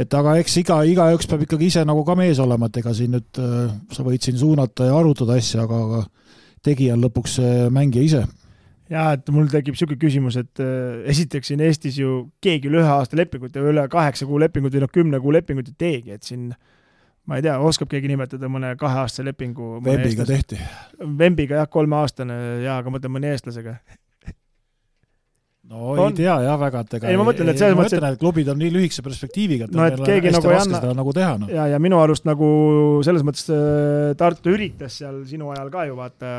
et 0.00 0.14
aga 0.14 0.36
eks 0.40 0.60
iga, 0.62 0.82
igaüks 0.88 1.28
peab 1.28 1.46
ikkagi 1.46 1.68
ise 1.68 1.86
nagu 1.88 2.04
ka 2.08 2.16
mees 2.18 2.40
olema, 2.42 2.70
et 2.70 2.78
ega 2.82 2.94
siin 2.96 3.16
nüüd 3.16 3.42
äh, 3.42 3.72
sa 3.92 4.06
võid 4.06 4.24
siin 4.24 4.38
suunata 4.40 4.88
ja 4.88 4.96
arutada 4.98 5.36
asja, 5.40 5.66
aga, 5.66 5.82
aga 5.88 6.04
tegija 6.62 6.94
on 6.96 7.04
lõpuks 7.04 7.40
mängija 7.74 8.06
ise 8.06 8.22
ja 8.92 9.06
et 9.16 9.32
mul 9.32 9.48
tekib 9.50 9.76
niisugune 9.76 10.00
küsimus, 10.00 10.36
et 10.40 10.62
äh, 10.62 11.02
esiteks 11.12 11.52
siin 11.52 11.62
Eestis 11.64 11.98
ju 12.00 12.26
keegi 12.44 12.70
üle 12.70 12.82
ühe 12.82 12.92
aasta 12.92 13.18
lepingut 13.18 13.56
ja 13.56 13.64
üle 13.64 13.86
kaheksa 13.92 14.28
kuu 14.28 14.40
lepingut 14.42 14.74
või 14.74 14.84
noh, 14.84 14.92
kümne 14.92 15.20
kuu 15.22 15.34
lepingut 15.34 15.72
ei 15.72 15.78
teegi, 15.78 16.16
et 16.16 16.28
siin 16.28 16.50
ma 17.28 17.38
ei 17.38 17.44
tea, 17.44 17.56
oskab 17.62 17.90
keegi 17.92 18.10
nimetada 18.10 18.50
mõne 18.50 18.74
kaheaastase 18.78 19.26
lepingu? 19.28 19.76
Vembiga 19.84 20.26
tehti. 20.26 20.58
Vembiga 21.18 21.60
jah, 21.60 21.70
kolmeaastane 21.70 22.38
ja, 22.64 22.80
aga 22.80 22.90
ma 22.90 22.98
mõtlen 22.98 23.14
mõne 23.14 23.32
eestlasega 23.32 23.78
no 25.72 25.92
on. 25.92 26.00
ei 26.10 26.16
tea 26.20 26.34
jah 26.44 26.58
väga, 26.60 26.82
et 26.84 26.96
ega 26.98 27.10
ei, 27.10 27.18
ma 27.18 27.26
mõtlen, 27.26 27.50
et 27.52 27.60
selles 27.60 27.76
mõttes, 27.78 27.96
et 27.96 28.20
klubid 28.20 28.50
on 28.52 28.60
nii 28.60 28.72
lühikese 28.74 29.04
perspektiiviga, 29.04 29.68
et 29.68 29.76
no 29.76 29.86
et 29.88 30.02
keegi 30.04 30.32
nagu 30.34 30.52
ei 30.52 30.58
anna 30.58 30.80
seda 30.82 30.92
nagu 30.98 31.14
teha 31.16 31.32
no.. 31.40 31.48
ja, 31.52 31.66
ja 31.72 31.80
minu 31.82 32.00
arust 32.02 32.26
nagu 32.28 32.50
selles 33.06 33.24
mõttes 33.26 33.48
äh, 33.52 34.12
Tartu 34.20 34.52
üritas 34.52 34.98
seal 35.00 35.22
sinu 35.28 35.52
ajal 35.54 35.72
ka 35.72 35.86
ju 35.88 35.96
vaata 35.98 36.34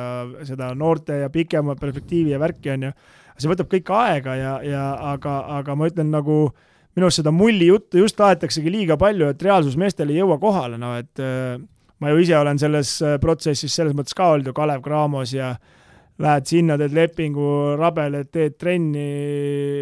seda 0.47 0.71
noorte 0.77 1.23
ja 1.23 1.31
pikema 1.33 1.77
perspektiivi 1.79 2.35
ja 2.35 2.41
värki 2.41 2.73
on 2.75 2.87
ju, 2.89 2.93
see 3.37 3.51
võtab 3.51 3.71
kõik 3.73 3.93
aega 3.99 4.37
ja, 4.39 4.55
ja 4.67 4.85
aga, 5.13 5.37
aga 5.59 5.77
ma 5.79 5.89
ütlen 5.91 6.13
nagu 6.13 6.39
minu 6.93 7.09
arust 7.09 7.23
seda 7.23 7.33
mulli 7.33 7.71
juttu 7.71 8.03
just 8.03 8.19
tahetakse 8.19 8.63
liiga 8.67 8.99
palju, 9.01 9.33
et 9.33 9.45
reaalsus 9.45 9.77
meestel 9.79 10.13
ei 10.13 10.21
jõua 10.21 10.37
kohale, 10.41 10.77
no 10.81 10.93
et 10.99 11.23
äh, 11.23 11.55
ma 12.03 12.13
ju 12.13 12.21
ise 12.21 12.37
olen 12.37 12.61
selles 12.61 12.99
äh, 13.01 13.17
protsessis 13.21 13.73
selles 13.73 13.97
mõttes 13.97 14.15
ka 14.17 14.35
olnud 14.35 14.51
ju 14.51 14.57
Kalev 14.57 14.83
Cramos 14.85 15.33
ja 15.33 15.55
äh, 15.55 15.79
lähed 16.23 16.49
sinna, 16.49 16.77
teed 16.79 16.95
lepingu, 16.95 17.47
rabeled, 17.79 18.29
teed 18.33 18.57
trenni, 18.59 19.07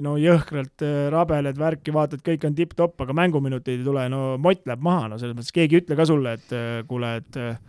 no 0.05 0.15
jõhkralt 0.21 0.85
äh, 0.85 1.07
rabeled, 1.13 1.59
värki, 1.59 1.93
vaatad, 1.95 2.23
kõik 2.25 2.47
on 2.49 2.55
tipp-topp, 2.57 3.03
aga 3.05 3.15
mänguminuteid 3.17 3.79
ei 3.79 3.87
tule, 3.87 4.07
no 4.11 4.23
mott 4.41 4.65
läheb 4.69 4.85
maha, 4.85 5.11
no 5.11 5.21
selles 5.21 5.37
mõttes 5.37 5.55
keegi 5.55 5.77
ei 5.77 5.83
ütle 5.83 5.99
ka 5.99 6.07
sulle, 6.09 6.37
et 6.39 6.55
äh, 6.57 6.81
kuule, 6.89 7.13
et 7.21 7.39
äh, 7.39 7.59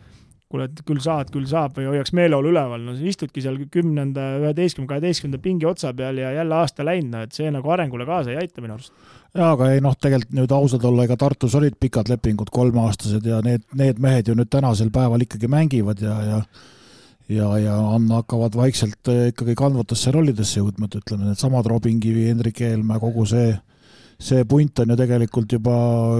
kuule, 0.52 0.68
et 0.68 0.82
küll 0.88 1.00
saad, 1.02 1.30
küll 1.32 1.48
saab 1.48 1.78
või 1.78 1.88
hoiaks 1.90 2.12
meeleolu 2.16 2.52
üleval, 2.52 2.82
no 2.84 2.96
sa 2.96 3.06
istudki 3.08 3.44
seal 3.44 3.56
kümnenda, 3.72 4.26
üheteistkümnenda, 4.42 4.92
kaheteistkümnenda 4.94 5.42
pingi 5.42 5.68
otsa 5.68 5.94
peal 5.96 6.20
ja 6.20 6.34
jälle 6.36 6.58
aasta 6.58 6.84
läinud, 6.86 7.12
no 7.14 7.22
et 7.26 7.36
see 7.36 7.48
nagu 7.52 7.72
arengule 7.72 8.06
kaasa 8.08 8.34
ei 8.34 8.42
aita 8.42 8.64
minu 8.64 8.76
arust. 8.76 8.92
jaa, 9.32 9.54
aga 9.54 9.72
ei 9.72 9.80
noh, 9.84 9.96
tegelikult 9.96 10.36
nüüd 10.36 10.52
ausad 10.56 10.84
olla, 10.88 11.06
ega 11.08 11.16
Tartus 11.20 11.56
olid 11.56 11.78
pikad 11.80 12.12
lepingud, 12.12 12.52
kolmeaastased 12.52 13.26
ja 13.26 13.40
need, 13.44 13.64
need 13.78 14.00
mehed 14.02 14.28
ju 14.28 14.36
nüüd 14.36 14.52
tänasel 14.52 14.92
päeval 14.92 15.24
ikkagi 15.24 15.48
mängivad 15.52 16.04
ja, 16.04 16.18
ja 16.28 16.42
ja, 17.36 17.48
ja 17.58 17.76
on, 17.76 18.08
hakkavad 18.12 18.56
vaikselt 18.58 19.10
äh, 19.12 19.28
ikkagi 19.32 19.56
kandvatesse 19.58 20.12
rollidesse 20.14 20.60
jõudma, 20.60 20.88
et 20.88 21.00
ütleme, 21.00 21.30
needsamad 21.30 21.68
Robin 21.70 22.00
Kivi, 22.00 22.28
Hendrik 22.30 22.60
Eelmäe, 22.66 23.00
kogu 23.02 23.26
see, 23.28 23.52
see 24.20 24.44
punt 24.48 24.84
on 24.84 24.94
ju 24.94 24.98
tegelikult 25.00 25.56
juba, 25.58 25.76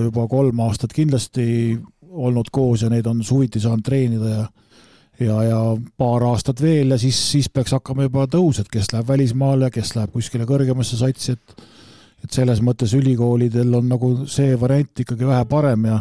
juba 0.06 0.26
kolm 0.30 0.64
aastat 0.66 0.94
kindlasti 0.97 1.47
olnud 2.12 2.51
koos 2.52 2.84
ja 2.84 2.90
neid 2.93 3.06
on 3.09 3.22
suviti 3.24 3.60
saanud 3.62 3.86
treenida 3.86 4.34
ja 4.34 4.48
ja, 5.20 5.36
ja 5.44 5.59
paar 6.01 6.24
aastat 6.26 6.60
veel 6.62 6.94
ja 6.94 6.98
siis, 6.98 7.18
siis 7.30 7.48
peaks 7.52 7.74
hakkama 7.76 8.09
juba 8.09 8.24
tõus, 8.30 8.59
et 8.59 8.70
kes 8.72 8.89
läheb 8.94 9.06
välismaale 9.09 9.68
kes 9.70 9.94
läheb 9.97 10.10
kuskile 10.14 10.48
kõrgemasse 10.48 10.98
satsi, 10.98 11.36
et 11.36 11.62
et 12.22 12.30
selles 12.30 12.60
mõttes 12.62 12.93
ülikoolidel 12.94 13.72
on 13.74 13.89
nagu 13.90 14.12
see 14.30 14.55
variant 14.60 15.01
ikkagi 15.05 15.26
vähe 15.26 15.43
parem 15.51 15.89
ja 15.89 15.97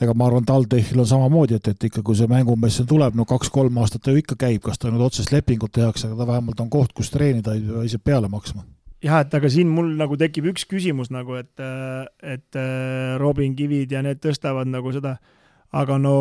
ega 0.00 0.14
ma 0.16 0.28
arvan, 0.30 0.44
TalTechil 0.48 1.02
on 1.02 1.08
samamoodi, 1.08 1.58
et, 1.60 1.70
et 1.74 1.88
ikka, 1.90 2.02
kui 2.06 2.16
see 2.16 2.28
mängumees 2.30 2.78
siin 2.80 2.88
tuleb, 2.88 3.16
no 3.18 3.26
kaks-kolm 3.28 3.80
aastat 3.82 4.04
ta 4.04 4.14
ju 4.14 4.22
ikka 4.22 4.38
käib, 4.40 4.62
kas 4.64 4.80
ta 4.80 4.92
nüüd 4.92 5.04
otsest 5.04 5.32
lepingut 5.34 5.74
tehakse, 5.76 6.08
aga 6.08 6.22
ta 6.22 6.28
vähemalt 6.32 6.62
on 6.64 6.70
koht, 6.72 6.94
kus 6.96 7.12
treenida, 7.12 7.56
ei 7.56 7.66
pea 7.66 7.84
ise 7.88 8.00
peale 8.02 8.30
maksma. 8.32 8.64
jah, 9.04 9.20
et 9.24 9.34
aga 9.34 9.48
siin 9.52 9.68
mul 9.72 9.92
nagu 9.96 10.16
tekib 10.20 10.50
üks 10.52 10.66
küsimus 10.68 11.12
nagu, 11.12 11.36
et, 11.40 11.52
et 12.22 12.62
Robin 13.20 13.54
Kivid 13.56 13.92
ja 13.92 14.02
need 14.04 14.20
tõstavad 14.24 14.68
nagu 14.68 14.92
seda, 14.92 15.18
aga 15.76 16.00
no 16.02 16.16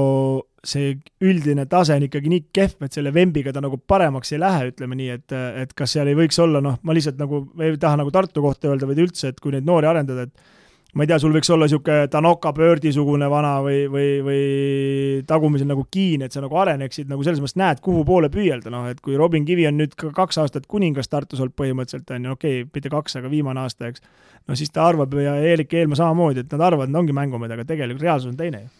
see 0.64 0.93
üldine 1.23 1.65
tase 1.72 1.95
on 1.95 2.06
ikkagi 2.06 2.31
nii 2.31 2.45
kehv, 2.53 2.84
et 2.85 2.95
selle 2.95 3.14
Vembiga 3.15 3.53
ta 3.56 3.64
nagu 3.64 3.80
paremaks 3.80 4.34
ei 4.35 4.41
lähe, 4.43 4.69
ütleme 4.73 4.97
nii, 4.99 5.10
et, 5.15 5.35
et 5.64 5.73
kas 5.77 5.95
seal 5.95 6.11
ei 6.11 6.18
võiks 6.19 6.39
olla, 6.43 6.61
noh, 6.64 6.77
ma 6.84 6.95
lihtsalt 6.95 7.19
nagu 7.22 7.45
ei 7.64 7.77
taha 7.80 8.01
nagu 8.01 8.11
Tartu 8.14 8.43
kohta 8.43 8.72
öelda, 8.72 8.89
vaid 8.89 9.01
üldse, 9.07 9.31
et 9.31 9.39
kui 9.39 9.56
neid 9.56 9.68
noori 9.68 9.88
arendada, 9.89 10.27
et 10.27 10.57
ma 10.95 11.05
ei 11.05 11.09
tea, 11.09 11.19
sul 11.21 11.33
võiks 11.35 11.49
olla 11.53 11.67
niisugune 11.67 12.07
Tanoka 12.09 12.51
pöördisugune 12.55 13.27
vana 13.29 13.59
või, 13.65 13.83
või, 13.91 14.07
või 14.25 14.45
tagumisel 15.29 15.69
nagu 15.69 15.85
kiin, 15.91 16.23
et 16.25 16.33
sa 16.33 16.41
nagu 16.41 16.57
areneksid 16.57 17.11
nagu 17.11 17.25
selles 17.25 17.41
mõttes 17.43 17.59
näed, 17.61 17.81
kuhu 17.85 18.01
poole 18.07 18.31
püüelda, 18.33 18.71
noh, 18.73 18.87
et 18.89 19.01
kui 19.05 19.17
Robin 19.19 19.45
Kivi 19.45 19.67
on 19.69 19.77
nüüd 19.77 19.93
ka 19.99 20.09
kaks 20.15 20.41
aastat 20.41 20.65
kuningas 20.69 21.11
Tartus 21.11 21.43
olnud 21.43 21.53
põhimõtteliselt, 21.59 22.09
on 22.15 22.25
ju, 22.25 22.37
okei 22.37 22.61
okay,, 22.63 22.71
mitte 22.73 22.93
kaks, 22.93 23.19
aga 23.21 23.29
viimane 23.29 23.61
aasta, 23.61 23.91
eks, 23.93 24.05
no 24.49 24.57
siis 24.57 24.73
ta 24.73 24.87
arvab 24.89 25.13
ja 25.21 25.37
Eerik 25.51 25.77
Eelmaa 25.77 26.01
samamoodi, 26.01 26.45
et 26.45 26.57
nad 26.57 26.65
arvavad, 26.71 26.89
et 26.89 27.01
ongi 27.03 27.15
mängumehed, 27.15 27.53
aga 27.53 27.67
tegelikult 27.69 28.07
reaalsus 28.07 28.33
on 28.33 28.39
teine 28.39 28.65
ju. 28.65 28.71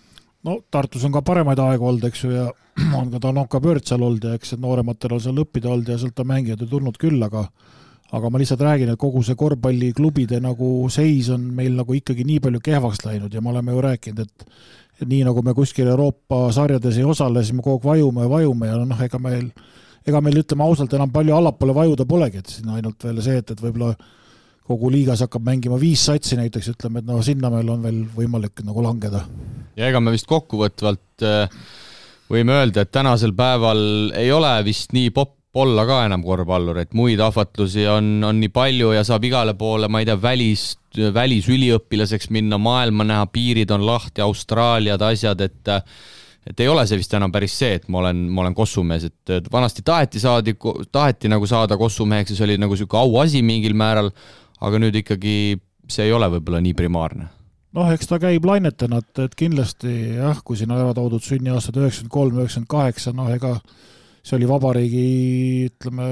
No 0.48 0.62
Tartus 0.72 1.04
on 1.04 1.12
ka 1.12 1.22
paremaid 1.28 1.60
aegu 1.60 1.90
olnud, 1.92 2.06
eks 2.10 2.24
ju, 2.24 2.32
ja 2.32 2.48
on 3.00 3.12
ka 3.14 3.22
Tanoka 3.22 3.62
pöörd 3.62 3.86
seal 3.86 4.02
olnud 4.02 4.26
ja 4.26 4.38
eks 4.40 4.56
noorematel 4.58 5.18
on 5.18 5.22
seal 5.28 5.44
õppida 5.44 5.70
olnud 5.70 5.94
ja 5.94 6.00
sealt 6.00 6.24
on 6.24 6.32
mängijad 6.32 6.64
ju 6.64 6.70
tulnud 6.74 6.98
küll, 6.98 7.22
aga 7.22 7.46
aga 8.16 8.30
ma 8.30 8.42
lihtsalt 8.42 8.62
räägin, 8.66 8.94
et 8.94 9.00
kogu 9.00 9.22
see 9.26 9.38
korvpalliklubide 9.38 10.40
nagu 10.42 10.90
seis 10.94 11.30
on 11.34 11.44
meil 11.56 11.76
nagu 11.78 11.94
ikkagi 11.94 12.26
nii 12.26 12.40
palju 12.46 12.62
kehvaks 12.66 13.04
läinud 13.06 13.34
ja 13.34 13.42
me 13.42 13.52
oleme 13.54 13.76
ju 13.76 13.84
rääkinud, 13.86 14.24
et 14.26 15.08
nii, 15.08 15.24
nagu 15.28 15.44
me 15.46 15.54
kuskil 15.56 15.88
Euroopa 15.88 16.48
sarjades 16.56 16.98
ei 17.00 17.06
osale, 17.08 17.44
siis 17.44 17.56
me 17.56 17.64
kogu 17.66 17.78
aeg 17.78 17.90
vajume 17.92 18.26
ja 18.26 18.32
vajume 18.32 18.72
ja 18.72 18.80
noh, 18.82 19.04
ega 19.06 19.20
meil, 19.22 19.46
ega 20.08 20.22
meil 20.26 20.42
ütleme 20.42 20.66
ausalt, 20.66 20.96
enam 20.98 21.14
palju 21.14 21.38
allapoole 21.38 21.76
vajuda 21.78 22.08
polegi, 22.10 22.42
et 22.42 22.56
siin 22.56 22.74
ainult 22.74 23.06
veel 23.06 23.22
see, 23.24 23.40
et, 23.44 23.54
et 23.54 23.64
võib-olla 23.64 23.94
kogu 24.70 24.92
liigas 24.94 25.24
hakkab 25.26 25.46
mängima 25.46 25.80
viis 25.82 26.04
satsi 26.06 26.38
näiteks, 26.38 26.74
ütleme, 26.76 27.02
et 27.02 27.08
no 27.08 27.22
sinna 27.26 27.50
meil 27.54 27.70
on 27.74 27.86
veel 27.86 28.04
võimalik 28.18 28.66
nagu 28.66 28.84
langeda. 28.86 29.24
ja 29.78 29.88
ega 29.90 30.02
me 30.02 30.14
vist 30.14 30.28
kokkuvõtvalt 30.30 31.26
äh, 31.26 31.62
võime 32.30 32.58
öelda, 32.58 32.84
et 32.84 32.92
tänasel 32.92 33.34
päeval 33.38 34.12
ei 34.18 34.32
ole 34.34 34.52
vist 34.66 34.94
nii 34.98 35.14
popp 35.16 35.39
olla 35.54 35.86
ka 35.90 36.04
enam 36.06 36.22
korvpallur, 36.24 36.78
et 36.84 36.94
muid 36.94 37.20
ahvatlusi 37.24 37.88
on, 37.90 38.20
on 38.28 38.38
nii 38.38 38.52
palju 38.54 38.92
ja 38.94 39.04
saab 39.08 39.26
igale 39.26 39.56
poole, 39.58 39.90
ma 39.90 40.02
ei 40.04 40.08
tea, 40.10 40.18
välis, 40.22 40.66
välisüliõpilaseks 41.16 42.30
minna, 42.36 42.60
maailma 42.62 43.08
näha, 43.08 43.26
piirid 43.34 43.72
on 43.74 43.86
lahti, 43.88 44.22
Austraaliad, 44.26 45.02
asjad, 45.10 45.42
et 45.42 45.76
et 46.50 46.62
ei 46.64 46.70
ole 46.72 46.86
see 46.88 46.98
vist 46.98 47.12
enam 47.14 47.34
päris 47.34 47.54
see, 47.60 47.76
et 47.78 47.90
ma 47.92 48.00
olen, 48.00 48.22
ma 48.34 48.42
olen 48.46 48.56
kossumees, 48.58 49.04
et 49.10 49.50
vanasti 49.52 49.84
taheti 49.86 50.22
saadi, 50.22 50.56
taheti 50.92 51.30
nagu 51.30 51.46
saada 51.50 51.78
kossumeheks 51.78 52.32
ja 52.32 52.38
see 52.38 52.46
oli 52.48 52.56
nagu 52.62 52.74
niisugune 52.74 53.02
auasi 53.04 53.42
mingil 53.46 53.76
määral, 53.78 54.10
aga 54.66 54.80
nüüd 54.82 54.96
ikkagi 55.02 55.36
see 55.90 56.08
ei 56.08 56.16
ole 56.16 56.30
võib-olla 56.38 56.62
nii 56.64 56.74
primaarne. 56.78 57.28
noh, 57.76 57.92
eks 57.94 58.10
ta 58.10 58.18
käib 58.22 58.48
lainetena, 58.50 59.02
et, 59.04 59.22
et 59.28 59.36
kindlasti 59.38 59.94
jah, 60.16 60.42
kui 60.46 60.58
siin 60.58 60.72
ära 60.74 60.94
toodud 60.98 61.22
sünniaastad 61.22 61.78
üheksakümmend 61.78 62.16
kolm, 62.16 62.40
üheksakümmend 62.40 62.72
kaheksa, 62.72 63.14
noh 63.14 63.30
ega 63.34 63.58
see 64.24 64.38
oli 64.38 64.48
vabariigi, 64.50 65.04
ütleme, 65.70 66.08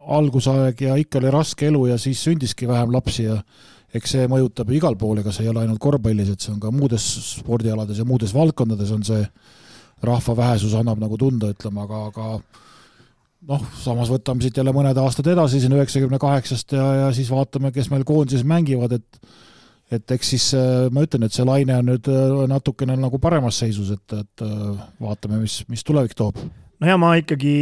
algusaeg 0.00 0.80
ja 0.86 0.96
ikka 1.00 1.20
oli 1.20 1.32
raske 1.34 1.68
elu 1.68 1.84
ja 1.90 1.98
siis 2.00 2.22
sündiski 2.24 2.68
vähem 2.68 2.92
lapsi 2.94 3.26
ja 3.26 3.36
eks 3.94 4.14
see 4.14 4.28
mõjutab 4.30 4.70
igal 4.74 4.96
pool, 4.98 5.20
ega 5.20 5.32
see 5.34 5.44
ei 5.44 5.52
ole 5.52 5.64
ainult 5.64 5.80
korvpallis, 5.82 6.30
et 6.32 6.44
see 6.44 6.54
on 6.54 6.60
ka 6.62 6.70
muudes 6.74 7.04
spordialades 7.34 7.98
ja 8.00 8.06
muudes 8.06 8.34
valdkondades 8.34 8.92
on 8.94 9.04
see 9.06 9.20
rahva 10.06 10.36
vähesus 10.36 10.74
annab 10.78 11.00
nagu 11.02 11.18
tunda, 11.20 11.50
ütleme, 11.52 11.82
aga, 11.84 12.04
aga 12.08 12.28
noh, 13.50 13.66
samas 13.82 14.12
võtame 14.12 14.44
siit 14.44 14.56
jälle 14.56 14.72
mõned 14.76 14.96
aastad 15.02 15.28
edasi 15.32 15.60
siin 15.60 15.74
üheksakümne 15.76 16.20
kaheksast 16.22 16.76
ja, 16.76 16.86
ja 17.02 17.12
siis 17.16 17.28
vaatame, 17.32 17.74
kes 17.74 17.90
meil 17.92 18.06
koondises 18.08 18.46
mängivad, 18.46 18.96
et 19.00 19.38
et 19.90 20.12
eks 20.14 20.28
siis 20.30 20.44
ma 20.94 21.02
ütlen, 21.02 21.26
et 21.26 21.34
see 21.34 21.42
laine 21.42 21.74
on 21.80 21.88
nüüd 21.90 22.08
natukene 22.46 22.94
nagu 22.94 23.18
paremas 23.18 23.56
seisus, 23.58 23.90
et, 23.90 24.14
et 24.14 24.44
vaatame, 25.02 25.40
mis, 25.42 25.64
mis 25.66 25.82
tulevik 25.82 26.14
toob 26.14 26.38
no 26.80 26.88
ja 26.88 26.96
ma 27.00 27.12
ikkagi 27.20 27.54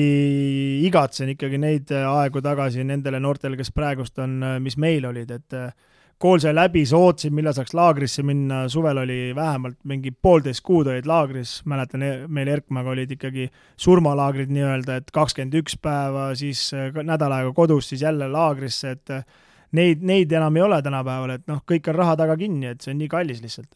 igatsen 0.86 1.34
ikkagi 1.34 1.58
neid 1.60 1.92
aegu 1.98 2.42
tagasi 2.44 2.86
nendele 2.86 3.20
noortele, 3.22 3.58
kes 3.58 3.72
praegust 3.74 4.18
on, 4.22 4.38
mis 4.62 4.78
meil 4.78 5.08
olid, 5.08 5.32
et 5.34 5.56
äh, 5.58 5.72
kool 6.18 6.40
sai 6.42 6.54
läbi, 6.54 6.82
sa 6.86 6.98
ootasid, 6.98 7.34
millal 7.34 7.54
saaks 7.54 7.74
laagrisse 7.78 8.24
minna, 8.26 8.64
suvel 8.70 9.02
oli 9.04 9.18
vähemalt 9.36 9.78
mingi 9.88 10.10
poolteist 10.10 10.64
kuud 10.66 10.90
olid 10.90 11.06
laagris, 11.06 11.58
mäletan, 11.70 12.02
e-, 12.02 12.26
meil 12.26 12.50
Erkmaga 12.56 12.94
olid 12.94 13.14
ikkagi 13.14 13.48
surmalaagrid 13.78 14.50
nii-öelda, 14.54 14.98
et 15.02 15.12
kakskümmend 15.14 15.58
üks 15.62 15.78
päeva, 15.82 16.30
siis 16.38 16.68
äh, 16.76 16.90
nädal 17.06 17.34
aega 17.36 17.52
kodus, 17.56 17.90
siis 17.92 18.02
jälle 18.06 18.30
laagrisse, 18.32 18.96
et 18.98 19.14
äh, 19.14 19.44
neid, 19.78 20.02
neid 20.06 20.32
enam 20.34 20.58
ei 20.58 20.66
ole 20.66 20.80
tänapäeval, 20.82 21.36
et 21.38 21.46
noh, 21.50 21.62
kõik 21.66 21.90
on 21.90 22.00
raha 22.02 22.16
taga 22.18 22.38
kinni, 22.40 22.72
et 22.72 22.82
see 22.82 22.94
on 22.94 23.02
nii 23.02 23.12
kallis 23.14 23.42
lihtsalt 23.44 23.70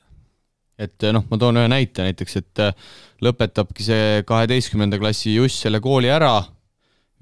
et 0.81 1.09
noh, 1.15 1.25
ma 1.31 1.39
toon 1.41 1.61
ühe 1.61 1.69
näite 1.71 2.07
näiteks, 2.07 2.39
et 2.41 2.63
äh, 2.65 2.73
lõpetabki 3.23 3.85
see 3.87 4.25
kaheteistkümnenda 4.29 4.99
klassi 5.01 5.37
Juss 5.37 5.63
selle 5.65 5.83
kooli 5.85 6.11
ära, 6.13 6.39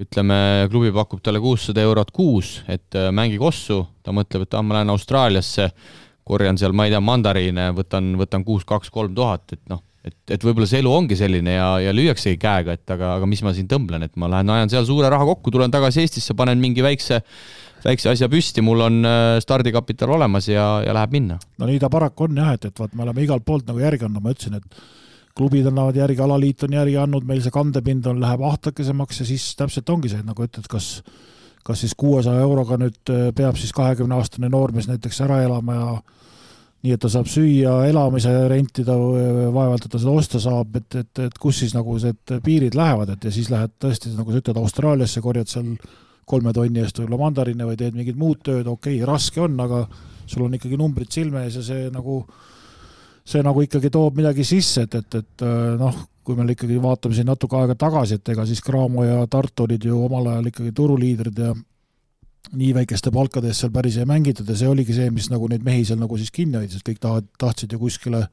ütleme, 0.00 0.68
klubi 0.72 0.92
pakub 0.96 1.20
talle 1.24 1.42
kuussada 1.42 1.82
eurot 1.84 2.12
kuus, 2.14 2.60
et 2.70 2.96
äh, 2.96 3.10
mängi 3.14 3.40
kossu, 3.40 3.82
ta 4.04 4.14
mõtleb, 4.16 4.46
et 4.46 4.56
ah, 4.56 4.64
ma 4.64 4.78
lähen 4.78 4.94
Austraaliasse, 4.94 5.70
korjan 6.30 6.58
seal, 6.60 6.74
ma 6.76 6.86
ei 6.86 6.94
tea, 6.94 7.02
mandariine, 7.04 7.70
võtan, 7.76 8.14
võtan 8.20 8.46
kuus, 8.46 8.64
kaks, 8.68 8.92
kolm 8.94 9.16
tuhat, 9.16 9.56
et 9.56 9.62
noh, 9.72 9.82
et, 10.06 10.16
et 10.36 10.44
võib-olla 10.46 10.68
see 10.70 10.80
elu 10.80 10.92
ongi 10.94 11.18
selline 11.18 11.56
ja, 11.58 11.72
ja 11.84 11.92
lüüaksegi 11.92 12.38
käega, 12.40 12.78
et 12.78 12.94
aga, 12.94 13.16
aga 13.18 13.28
mis 13.28 13.42
ma 13.44 13.52
siin 13.56 13.68
tõmblen, 13.68 14.06
et 14.06 14.14
ma 14.20 14.30
lähen 14.32 14.52
ajan 14.54 14.72
seal 14.72 14.86
suure 14.88 15.10
raha 15.12 15.26
kokku, 15.34 15.52
tulen 15.52 15.72
tagasi 15.74 16.04
Eestisse, 16.04 16.36
panen 16.38 16.62
mingi 16.62 16.84
väikse 16.84 17.20
väikse 17.84 18.12
asja 18.12 18.28
püsti, 18.32 18.64
mul 18.64 18.84
on 18.86 19.00
äh, 19.08 19.38
stardikapital 19.42 20.14
olemas 20.16 20.48
ja, 20.50 20.66
ja 20.84 20.94
läheb 20.96 21.16
minna. 21.16 21.38
no 21.58 21.68
nii 21.68 21.80
ta 21.82 21.90
paraku 21.92 22.28
on 22.28 22.40
jah, 22.42 22.54
et, 22.56 22.68
et 22.70 22.82
vaat 22.82 22.94
me 22.94 23.06
oleme 23.06 23.24
igalt 23.24 23.46
poolt 23.46 23.68
nagu 23.70 23.82
järgi 23.82 24.06
andnud, 24.08 24.24
ma 24.24 24.34
ütlesin, 24.34 24.60
et 24.60 24.82
klubid 25.36 25.66
annavad 25.70 25.96
järgi, 25.96 26.20
alaliit 26.24 26.64
on 26.66 26.78
järgi 26.80 26.96
andnud, 27.00 27.26
meil 27.26 27.42
see 27.44 27.54
kandepind 27.54 28.06
on, 28.10 28.20
läheb 28.22 28.42
ahtakesemaks 28.44 29.22
ja 29.22 29.28
siis 29.28 29.50
täpselt 29.58 29.92
ongi 29.92 30.12
see, 30.12 30.22
nagu 30.26 30.46
ütled, 30.46 30.68
kas 30.70 30.96
kas 31.64 31.82
siis 31.84 31.92
kuuesaja 31.98 32.40
euroga 32.40 32.78
nüüd 32.80 33.12
äh, 33.12 33.28
peab 33.36 33.58
siis 33.60 33.74
kahekümne-aastane 33.76 34.48
noormees 34.48 34.88
näiteks 34.88 35.20
ära 35.26 35.42
elama 35.44 35.76
ja 35.76 35.90
nii 36.80 36.94
et 36.96 37.02
ta 37.02 37.10
saab 37.12 37.28
süüa, 37.28 37.74
elamise 37.90 38.30
rentida, 38.48 38.94
vaevalt 39.52 39.84
et 39.84 39.92
ta 39.92 40.00
seda 40.00 40.14
osta 40.16 40.40
saab, 40.40 40.78
et, 40.80 40.94
et, 40.96 41.22
et 41.26 41.34
kus 41.40 41.58
siis 41.60 41.74
nagu 41.76 41.96
need 42.00 42.36
piirid 42.44 42.76
lähevad, 42.78 43.12
et 43.12 43.26
ja 43.28 43.32
siis 43.34 43.50
lähed 43.52 43.74
tõesti, 43.82 44.12
nagu 44.16 44.32
sa 44.32 44.40
ütled, 44.40 44.60
Austraaliasse, 44.62 45.20
korjad 45.24 45.50
seal 45.52 45.74
kolme 46.30 46.54
tonni 46.54 46.82
eest 46.82 47.00
võib-olla 47.00 47.24
mandariine 47.24 47.66
või 47.66 47.78
teed 47.80 47.98
mingit 47.98 48.18
muud 48.18 48.44
tööd, 48.46 48.68
okei 48.68 49.00
okay,, 49.00 49.08
raske 49.08 49.42
on, 49.42 49.58
aga 49.60 49.84
sul 50.30 50.46
on 50.46 50.54
ikkagi 50.54 50.78
numbrid 50.78 51.10
silme 51.12 51.44
ees 51.46 51.58
ja 51.58 51.64
see 51.66 51.88
nagu, 51.92 52.20
see 53.26 53.42
nagu 53.46 53.64
ikkagi 53.66 53.90
toob 53.92 54.20
midagi 54.20 54.46
sisse, 54.46 54.86
et, 54.86 54.94
et, 55.00 55.18
et 55.22 55.46
noh, 55.80 56.04
kui 56.24 56.38
me 56.38 56.46
ikkagi 56.52 56.78
vaatame 56.82 57.16
siin 57.16 57.28
natuke 57.30 57.58
aega 57.58 57.74
tagasi, 57.78 58.20
et 58.20 58.32
ega 58.34 58.46
siis 58.46 58.62
Cramo 58.62 59.04
ja 59.06 59.24
Tartu 59.30 59.66
olid 59.66 59.84
ju 59.88 59.98
omal 60.04 60.30
ajal 60.30 60.52
ikkagi 60.52 60.72
turuliidrid 60.76 61.42
ja 61.42 61.54
nii 62.50 62.70
väikeste 62.74 63.12
palkade 63.14 63.50
eest 63.50 63.64
seal 63.64 63.72
päris 63.74 63.98
ei 64.00 64.08
mängitud 64.08 64.48
ja 64.48 64.56
see 64.58 64.70
oligi 64.70 64.94
see, 64.96 65.10
mis 65.14 65.28
nagu 65.32 65.48
neid 65.50 65.64
mehi 65.66 65.84
seal 65.86 66.00
nagu 66.00 66.18
siis 66.18 66.32
kinni 66.34 66.58
hoidis, 66.60 66.80
et 66.80 66.86
kõik 66.86 67.02
tahavad, 67.02 67.28
tahtsid 67.38 67.74
ju 67.74 67.80
kuskile, 67.82 68.24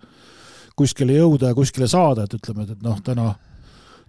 kuskile 0.78 1.18
jõuda 1.18 1.52
ja 1.52 1.58
kuskile 1.58 1.90
saada, 1.92 2.26
et 2.26 2.38
ütleme, 2.38 2.68
et 2.70 2.86
noh, 2.86 3.02
täna 3.06 3.34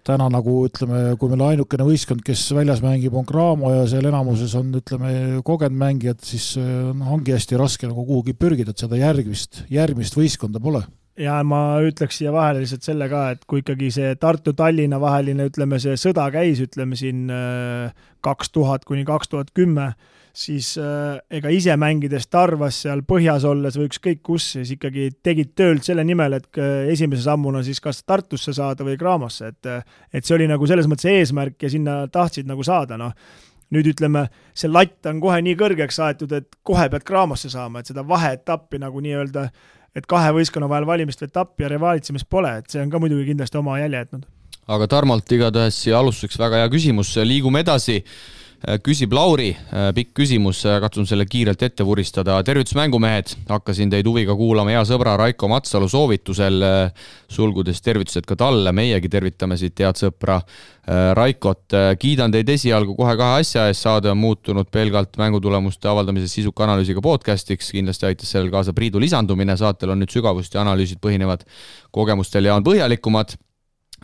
täna 0.05 0.29
nagu 0.31 0.55
ütleme, 0.67 1.15
kui 1.19 1.31
meil 1.31 1.45
ainukene 1.51 1.87
võistkond, 1.87 2.23
kes 2.25 2.45
väljas 2.55 2.83
mängib, 2.85 3.15
on 3.17 3.27
Cramo 3.27 3.73
ja 3.73 3.87
seal 3.89 4.07
enamuses 4.09 4.55
on, 4.59 4.71
ütleme, 4.79 5.11
kogenud 5.45 5.79
mängijad, 5.79 6.21
siis 6.25 6.53
noh, 6.59 7.15
ongi 7.17 7.35
hästi 7.35 7.59
raske 7.59 7.89
nagu 7.89 8.05
kuhugi 8.07 8.35
pürgida, 8.37 8.73
et 8.73 8.85
seda 8.85 8.99
järgmist, 8.99 9.65
järgmist 9.73 10.17
võistkonda 10.17 10.61
pole. 10.63 10.85
Ja 11.19 11.41
ma 11.43 11.81
ütleks 11.83 12.21
siia 12.21 12.31
vahele 12.31 12.61
lihtsalt 12.63 12.85
selle 12.87 13.09
ka, 13.11 13.25
et 13.35 13.41
kui 13.49 13.59
ikkagi 13.59 13.89
see 13.91 14.13
Tartu-Tallinna 14.21 15.01
vaheline, 15.03 15.49
ütleme, 15.51 15.79
see 15.83 15.97
sõda 15.99 16.29
käis, 16.31 16.61
ütleme 16.63 16.95
siin 16.99 17.25
äh, 17.33 17.91
kaks 18.23 18.53
tuhat 18.55 18.87
kuni 18.87 19.03
kaks 19.07 19.31
tuhat 19.33 19.51
kümme, 19.55 19.91
siis 20.39 20.71
äh, 20.79 21.17
ega 21.39 21.51
ise 21.51 21.75
mängides 21.79 22.29
Tarvas 22.31 22.83
seal 22.85 23.01
põhjas 23.07 23.45
olles 23.47 23.75
või 23.79 23.89
ükskõik 23.89 24.21
kus, 24.25 24.53
siis 24.55 24.71
ikkagi 24.75 25.09
tegid 25.25 25.51
tööd 25.57 25.83
selle 25.85 26.05
nimel, 26.07 26.37
et 26.39 26.59
äh, 26.61 26.87
esimese 26.93 27.25
sammuna 27.25 27.63
siis 27.65 27.81
kas 27.83 28.01
Tartusse 28.07 28.53
saada 28.55 28.87
või 28.87 28.97
Craamosse, 28.99 29.51
et 29.51 29.69
äh, 29.69 29.83
et 30.13 30.25
see 30.25 30.37
oli 30.37 30.47
nagu 30.49 30.67
selles 30.69 30.87
mõttes 30.89 31.09
eesmärk 31.11 31.59
ja 31.65 31.71
sinna 31.71 31.99
tahtsid 32.11 32.47
nagu 32.49 32.63
saada, 32.65 32.97
noh. 32.99 33.13
nüüd 33.69 33.91
ütleme, 33.91 34.23
see 34.57 34.71
latt 34.71 35.05
on 35.11 35.19
kohe 35.21 35.41
nii 35.45 35.53
kõrgeks 35.59 35.99
aetud, 36.01 36.31
et 36.33 36.55
kohe 36.65 36.87
pead 36.89 37.05
Craamosse 37.05 37.51
saama, 37.53 37.83
et 37.83 37.91
seda 37.91 38.05
vaheetappi 38.07 38.79
nagu 38.81 39.03
nii-öelda, 39.05 39.45
et 39.99 40.07
kahe 40.09 40.31
võistkonna 40.33 40.69
vahel 40.71 40.87
valimist 40.89 41.21
või 41.21 41.29
etappi 41.29 41.65
ja 41.65 41.69
rivaalitsemist 41.75 42.29
pole, 42.29 42.55
et 42.61 42.71
see 42.71 42.81
on 42.81 42.89
ka 42.89 43.01
muidugi 43.01 43.27
kindlasti 43.29 43.59
oma 43.59 43.77
jälje 43.81 44.05
jätnud. 44.05 44.27
aga 44.69 44.87
Tarmolt 44.87 45.31
igatahes 45.35 45.83
siia 45.83 45.99
alustuseks 45.99 46.39
väga 46.39 46.63
hea 46.63 46.69
küsimus, 46.71 47.17
liigume 47.27 47.65
edasi 47.65 47.99
küsib 48.83 49.13
Lauri, 49.15 49.49
äh, 49.55 49.89
pikk 49.95 50.11
küsimus, 50.19 50.65
äh, 50.67 50.79
katsun 50.83 51.07
selle 51.07 51.25
kiirelt 51.25 51.61
ette 51.63 51.85
vuristada. 51.85 52.43
tervitus, 52.43 52.75
mängumehed, 52.75 53.35
hakkasin 53.47 53.89
teid 53.89 54.05
huviga 54.05 54.35
kuulama. 54.35 54.69
Hea 54.69 54.83
sõbra 54.83 55.17
Raiko 55.17 55.47
Matsalu 55.47 55.87
soovitusel, 55.87 56.63
sulgudes 57.29 57.81
tervitused 57.81 58.25
ka 58.25 58.35
talle, 58.35 58.71
meiegi 58.71 59.09
tervitame 59.09 59.57
siit 59.57 59.79
head 59.79 59.95
sõpra 59.95 60.41
Raikot. 61.13 61.69
kiidan 61.99 62.31
teid 62.31 62.49
esialgu 62.49 62.95
kohe 62.95 63.15
kahe 63.17 63.39
asja 63.39 63.67
eest, 63.67 63.81
saade 63.81 64.09
on 64.09 64.17
muutunud 64.17 64.67
pelgalt 64.71 65.17
mängutulemuste 65.17 65.87
avaldamisest 65.87 66.33
sisuka 66.33 66.63
analüüsiga 66.63 67.01
podcast'iks, 67.01 67.71
kindlasti 67.71 68.05
aitas 68.05 68.31
sellele 68.31 68.51
kaasa 68.51 68.73
Priidu 68.73 68.99
lisandumine, 68.99 69.57
saatel 69.57 69.89
on 69.89 69.99
nüüd 69.99 70.09
sügavust 70.09 70.53
ja 70.53 70.61
analüüsid 70.61 70.99
põhinevad 70.99 71.45
kogemustel 71.91 72.45
ja 72.45 72.55
on 72.55 72.63
põhjalikumad 72.63 73.37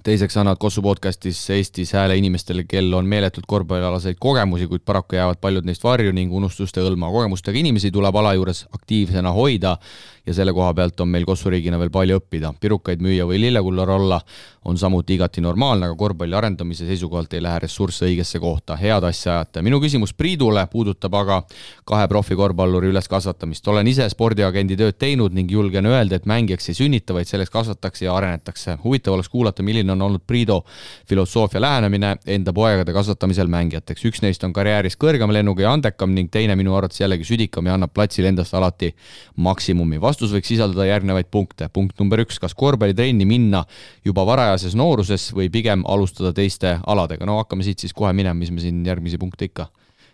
teiseks 0.06 0.38
annavad 0.38 0.60
Kossu 0.61 0.82
podcastis 0.86 1.40
Eestis 1.49 1.94
hääle 1.98 2.18
inimestele, 2.19 2.64
kel 2.69 2.94
on 2.94 3.07
meeletult 3.10 3.48
korvpallialaseid 3.49 4.19
kogemusi, 4.22 4.68
kuid 4.69 4.84
paraku 4.86 5.18
jäävad 5.18 5.40
paljud 5.41 5.65
neist 5.65 5.84
varju 5.84 6.14
ning 6.14 6.34
unustuste 6.34 6.84
hõlma. 6.86 7.10
kogemustega 7.11 7.57
inimesi 7.57 7.91
tuleb 7.91 8.15
ala 8.22 8.36
juures 8.38 8.65
aktiivsena 8.77 9.32
hoida 9.34 9.77
ja 10.26 10.34
selle 10.34 10.53
koha 10.53 10.73
pealt 10.73 10.99
on 10.99 11.10
meil 11.10 11.26
Kossuriigina 11.26 11.80
veel 11.80 11.89
palju 11.89 12.19
õppida. 12.19 12.53
pirukaid 12.60 13.02
müüa 13.02 13.26
või 13.30 13.39
lillekullar 13.41 13.89
olla 13.89 14.22
on 14.65 14.77
samuti 14.77 15.14
igati 15.14 15.41
normaalne, 15.41 15.85
aga 15.85 15.95
korvpalli 15.95 16.35
arendamise 16.35 16.85
seisukohalt 16.88 17.34
ei 17.34 17.43
lähe 17.43 17.60
ressursse 17.60 18.06
õigesse 18.07 18.39
kohta, 18.41 18.76
head 18.76 19.03
asja 19.03 19.34
ajate. 19.35 19.61
minu 19.61 19.80
küsimus 19.81 20.14
Priidule 20.18 20.68
puudutab 20.72 21.14
aga 21.14 21.41
kahe 21.85 22.07
profikorvpalluri 22.07 22.89
üleskasvatamist. 22.89 23.68
olen 23.68 23.88
ise 23.88 24.10
spordiagendi 24.10 24.77
tööd 24.77 24.97
teinud 24.97 25.34
ning 25.34 25.52
julgen 25.52 25.85
öelda, 25.85 26.15
et 26.15 26.26
mängijaks 26.26 26.69
ei 26.69 26.73
sünnita, 26.73 27.14
vaid 27.14 27.30
selleks 27.30 27.49
kasvatakse 27.49 28.06
ja 28.06 28.15
arenetakse. 28.15 28.77
huvitav 28.84 29.14
oleks 29.14 29.30
kuulata, 29.30 29.64
milline 29.64 29.91
on 29.91 30.02
olnud 30.02 30.22
Priido 30.27 30.64
filosoofia 31.07 31.61
lähenemine 31.61 32.18
enda 32.26 32.53
poegade 32.53 32.93
kasvatamisel 32.93 33.47
mängijateks. 33.47 34.06
üks 34.06 34.22
neist 34.22 34.43
on 34.43 34.53
karjääris 34.53 34.97
kõrgema 34.97 35.34
lennuga 35.34 35.61
ja 35.61 35.72
andekam 35.73 36.14
ning 36.14 36.31
teine 36.31 36.56
minu 36.56 36.76
arvates 36.76 36.99
jällegi 36.99 37.23
südikam 37.23 37.65
ja 37.65 37.73
annab 37.73 37.93
platsil 37.93 38.26
endast 38.26 38.53
alati 38.53 38.95
maksimumi. 39.35 40.02
Vastus 40.16 40.32
võiks 40.32 40.48
sisaldada 40.48 40.88
järgnevaid 40.88 41.28
punkte. 41.32 41.68
punkt 41.74 42.00
number 42.00 42.24
üks, 42.24 42.40
kas 42.40 42.56
korvpallitrenni 42.56 43.28
minna 43.28 43.66
juba 44.06 44.24
varajases 44.26 44.76
nooruses 44.76 45.34
või 45.36 45.50
pigem 45.52 45.84
alustada 45.86 46.32
teiste 46.34 46.80
aladega? 46.88 47.28
no 47.28 47.42
hakkame 47.42 47.68
siit 47.68 47.84
siis 47.84 47.94
kohe 47.94 48.14
minema, 48.14 48.38
mis 48.40 48.52
me 48.52 48.64
siin 48.64 48.86
järgmisi 48.86 49.20
punkte 49.20 49.50
ikka 49.52 49.68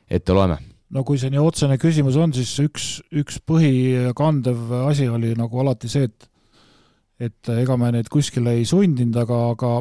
ette 0.09 0.33
loeme 0.33 0.57
no 0.91 1.05
kui 1.05 1.21
see 1.21 1.29
nii 1.31 1.39
otsene 1.39 1.77
küsimus 1.77 2.17
on, 2.17 2.33
siis 2.33 2.51
üks, 2.63 2.89
üks 3.13 3.39
põhikandev 3.45 4.73
asi 4.87 5.07
oli 5.07 5.35
nagu 5.37 5.61
alati 5.61 5.91
see, 5.91 6.09
et 6.09 6.27
et 7.21 7.51
ega 7.53 7.77
me 7.77 7.91
neid 7.93 8.09
kuskile 8.09 8.55
ei 8.57 8.65
sundinud, 8.65 9.13
aga, 9.21 9.41
aga 9.53 9.75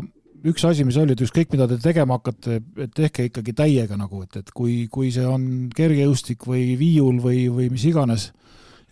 üks 0.51 0.65
asi, 0.69 0.85
mis 0.85 0.99
oli, 1.01 1.15
et 1.17 1.23
ükskõik, 1.25 1.49
mida 1.55 1.65
te 1.71 1.79
tegema 1.81 2.19
hakkate, 2.19 2.59
et 2.85 2.93
tehke 2.97 3.31
ikkagi 3.31 3.55
täiega 3.57 3.97
nagu, 3.97 4.21
et, 4.27 4.37
et 4.43 4.53
kui, 4.53 4.83
kui 4.93 5.09
see 5.15 5.25
on 5.25 5.71
kergejõustik 5.73 6.45
või 6.49 6.75
viiul 6.81 7.23
või, 7.25 7.47
või 7.49 7.71
mis 7.73 7.87
iganes, 7.89 8.29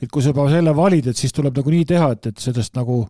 et 0.02 0.10
kui 0.10 0.22
sa 0.22 0.32
juba 0.32 0.48
selle 0.50 0.74
valid, 0.76 1.10
et 1.10 1.16
siis 1.16 1.34
tuleb 1.34 1.56
nagu 1.58 1.72
nii 1.74 1.88
teha, 1.88 2.12
et, 2.14 2.30
et 2.30 2.38
sellest 2.38 2.76
nagu 2.78 3.02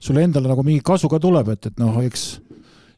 sulle 0.00 0.22
endale 0.22 0.50
nagu 0.50 0.62
mingi 0.66 0.84
kasu 0.84 1.08
ka 1.10 1.20
tuleb, 1.22 1.54
et, 1.54 1.70
et 1.70 1.80
noh, 1.80 1.96
eks 2.04 2.28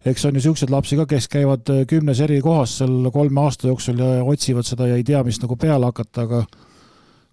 eks 0.07 0.25
on 0.25 0.33
ju 0.33 0.39
niisuguseid 0.39 0.73
lapsi 0.73 0.97
ka, 0.97 1.05
kes 1.09 1.29
käivad 1.29 1.71
kümnes 1.89 2.21
eri 2.25 2.41
kohas 2.45 2.79
seal 2.81 3.11
kolme 3.13 3.43
aasta 3.45 3.69
jooksul 3.69 4.01
ja 4.01 4.25
otsivad 4.25 4.65
seda 4.65 4.89
ja 4.89 4.97
ei 4.97 5.05
tea, 5.05 5.21
mis 5.25 5.41
nagu 5.43 5.57
peale 5.61 5.91
hakata, 5.91 6.25
aga 6.25 6.45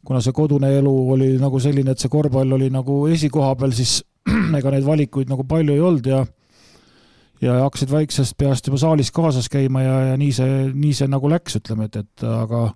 kuna 0.08 0.20
see 0.24 0.36
kodune 0.36 0.72
elu 0.80 0.96
oli 1.14 1.30
nagu 1.40 1.60
selline, 1.64 1.94
et 1.96 2.04
see 2.04 2.12
korvpall 2.12 2.58
oli 2.58 2.70
nagu 2.72 3.06
esikoha 3.12 3.56
peal, 3.60 3.76
siis 3.76 4.02
ega 4.60 4.74
neid 4.74 4.88
valikuid 4.88 5.32
nagu 5.32 5.48
palju 5.48 5.76
ei 5.76 5.84
olnud 5.84 6.12
ja 6.12 6.26
ja 7.42 7.60
hakkasid 7.62 7.92
väiksest 7.94 8.34
peast 8.38 8.68
juba 8.68 8.80
saalis 8.82 9.12
kaasas 9.14 9.48
käima 9.54 9.84
ja, 9.84 9.98
ja 10.12 10.16
nii 10.18 10.32
see, 10.34 10.54
nii 10.74 10.94
see 10.98 11.08
nagu 11.12 11.30
läks, 11.30 11.60
ütleme, 11.60 11.86
et, 11.86 12.00
et 12.02 12.26
aga 12.28 12.72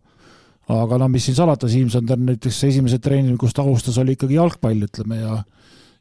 aga 0.69 0.97
no 1.01 1.07
mis 1.11 1.25
siin 1.27 1.35
salata, 1.35 1.69
Siim-Sander 1.71 2.19
näiteks 2.21 2.63
esimesed 2.69 3.01
treeningud, 3.03 3.39
kus 3.41 3.55
ta 3.55 3.63
alustas, 3.65 3.97
oli 4.01 4.15
ikkagi 4.17 4.38
jalgpall, 4.38 4.88
ütleme, 4.88 5.21
ja 5.21 5.41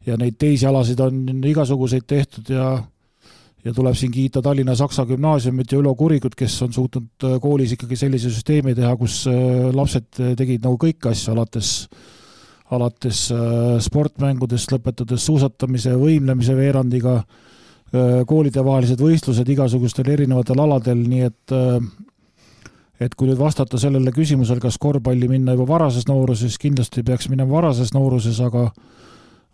ja 0.06 0.14
neid 0.16 0.38
teisi 0.40 0.64
alasid 0.64 1.00
on 1.04 1.42
igasuguseid 1.44 2.06
tehtud 2.08 2.48
ja 2.48 2.70
ja 3.60 3.72
tuleb 3.76 3.92
siin 3.98 4.12
kiita 4.12 4.40
Tallinna 4.40 4.72
Saksa 4.74 5.04
Gümnaasiumit 5.04 5.72
ja 5.72 5.78
Ülo 5.78 5.92
Kurikut, 5.94 6.32
kes 6.34 6.54
on 6.64 6.72
suutnud 6.72 7.26
koolis 7.42 7.74
ikkagi 7.76 7.98
sellise 8.00 8.30
süsteemi 8.32 8.72
teha, 8.74 8.94
kus 8.96 9.26
äh, 9.28 9.68
lapsed 9.76 10.08
tegid 10.38 10.64
nagu 10.64 10.80
kõiki 10.80 11.12
asju, 11.12 11.34
alates 11.34 11.74
alates 12.74 13.28
äh, 13.34 13.78
sportmängudest, 13.82 14.72
lõpetades 14.74 15.24
suusatamise, 15.26 15.94
võimlemise 15.98 16.54
veerandiga, 16.58 17.18
äh, 17.20 18.20
koolidevahelised 18.30 19.02
võistlused 19.02 19.48
igasugustel 19.50 20.10
erinevatel 20.14 20.62
aladel, 20.62 21.02
nii 21.10 21.26
et 21.26 21.54
äh, 21.56 21.78
et 23.00 23.14
kui 23.16 23.30
nüüd 23.30 23.40
vastata 23.40 23.78
sellele 23.80 24.12
küsimusele, 24.12 24.60
kas 24.60 24.78
korvpalli 24.80 25.28
minna 25.30 25.54
juba 25.56 25.68
varases 25.74 26.06
nooruses, 26.08 26.58
kindlasti 26.60 27.04
peaks 27.06 27.30
minema 27.32 27.52
varases 27.60 27.94
nooruses, 27.96 28.40
aga 28.44 28.68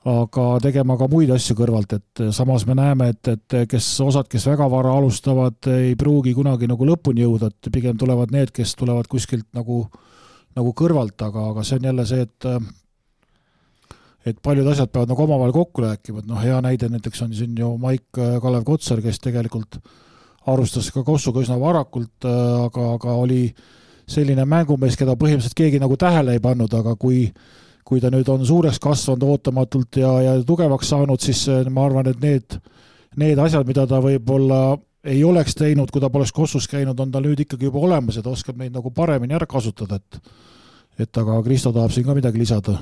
aga 0.07 0.45
tegema 0.63 0.95
ka 0.99 1.09
muid 1.11 1.33
asju 1.35 1.57
kõrvalt, 1.59 1.97
et 1.97 2.21
samas 2.35 2.63
me 2.69 2.77
näeme, 2.79 3.09
et, 3.11 3.31
et 3.33 3.57
kes, 3.67 3.89
osad, 4.05 4.29
kes 4.31 4.45
väga 4.47 4.69
vara 4.71 4.93
alustavad, 4.95 5.59
ei 5.73 5.97
pruugi 5.99 6.35
kunagi 6.37 6.69
nagu 6.71 6.87
lõpuni 6.87 7.25
jõuda, 7.25 7.51
et 7.51 7.71
pigem 7.75 7.99
tulevad 7.99 8.31
need, 8.35 8.53
kes 8.55 8.77
tulevad 8.79 9.11
kuskilt 9.11 9.49
nagu, 9.57 9.83
nagu 10.55 10.75
kõrvalt, 10.79 11.19
aga, 11.27 11.49
aga 11.51 11.67
see 11.67 11.81
on 11.81 11.89
jälle 11.91 12.07
see, 12.07 12.23
et 12.23 12.51
et 14.27 14.39
paljud 14.43 14.67
asjad 14.71 14.91
peavad 14.91 15.11
nagu 15.13 15.23
omavahel 15.23 15.55
kokku 15.55 15.85
rääkima, 15.85 16.23
et 16.23 16.31
noh, 16.31 16.41
hea 16.43 16.57
näide 16.63 16.89
näiteks 16.91 17.23
on 17.27 17.35
siin 17.35 17.55
ju 17.59 17.73
Maik 17.79 18.19
äh, 18.19 18.39
Kalev 18.43 18.67
Kotsar, 18.67 19.03
kes 19.03 19.21
tegelikult 19.23 19.79
alustas 20.47 20.91
ka 20.95 21.03
Kossuga 21.07 21.43
üsna 21.43 21.59
varakult, 21.61 22.25
äh, 22.25 22.65
aga, 22.67 22.93
aga 22.97 23.19
oli 23.21 23.43
selline 24.07 24.47
mängumees, 24.47 24.97
keda 24.99 25.17
põhimõtteliselt 25.19 25.59
keegi 25.59 25.81
nagu 25.83 25.97
tähele 25.99 26.37
ei 26.37 26.43
pannud, 26.43 26.73
aga 26.75 26.97
kui 26.97 27.27
kui 27.87 28.01
ta 28.03 28.11
nüüd 28.11 28.27
on 28.27 28.43
suureks 28.43 28.81
kasvanud 28.83 29.23
ootamatult 29.23 30.01
ja, 30.01 30.09
ja 30.25 30.33
tugevaks 30.47 30.89
saanud, 30.91 31.23
siis 31.23 31.45
äh, 31.53 31.63
ma 31.71 31.87
arvan, 31.87 32.11
et 32.11 32.19
need, 32.23 32.57
need 33.19 33.39
asjad, 33.39 33.67
mida 33.69 33.87
ta 33.87 34.01
võib-olla 34.03 34.79
ei 35.07 35.21
oleks 35.25 35.55
teinud, 35.55 35.93
kui 35.95 36.03
ta 36.03 36.11
poleks 36.11 36.35
Kossus 36.35 36.67
käinud, 36.71 36.99
on 36.99 37.13
tal 37.15 37.27
nüüd 37.27 37.45
ikkagi 37.45 37.69
juba 37.69 37.85
olemas 37.87 38.19
ja 38.19 38.25
ta 38.27 38.33
oskab 38.35 38.59
neid 38.59 38.75
nagu 38.75 38.91
paremini 38.95 39.39
ära 39.39 39.47
kasutada, 39.51 40.01
et 40.03 40.21
et 40.97 41.19
aga 41.21 41.43
Kristo 41.45 41.75
tahab 41.77 41.93
siin 41.93 42.07
ka 42.07 42.15
midagi 42.17 42.41
lisada 42.41 42.79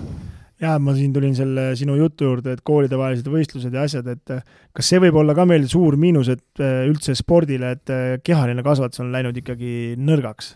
jaa, 0.64 0.80
ma 0.82 0.94
siin 0.96 1.12
tulin 1.14 1.34
selle 1.36 1.70
sinu 1.78 1.96
jutu 1.98 2.28
juurde, 2.28 2.56
et 2.56 2.64
koolidevahelised 2.66 3.28
võistlused 3.30 3.74
ja 3.74 3.86
asjad, 3.86 4.08
et 4.14 4.34
eh, 4.34 4.42
kas 4.74 4.90
see 4.90 5.00
võib 5.04 5.20
olla 5.22 5.36
ka 5.36 5.46
meil 5.48 5.66
suur 5.70 5.98
miinus, 6.00 6.30
et 6.32 6.62
eh, 6.62 6.84
üldse 6.88 7.16
spordile, 7.18 7.74
et 7.76 7.94
eh, 7.94 8.04
kehaline 8.24 8.64
kasvatus 8.66 9.04
on 9.04 9.12
läinud 9.14 9.40
ikkagi 9.42 9.94
nõrgaks? 10.00 10.54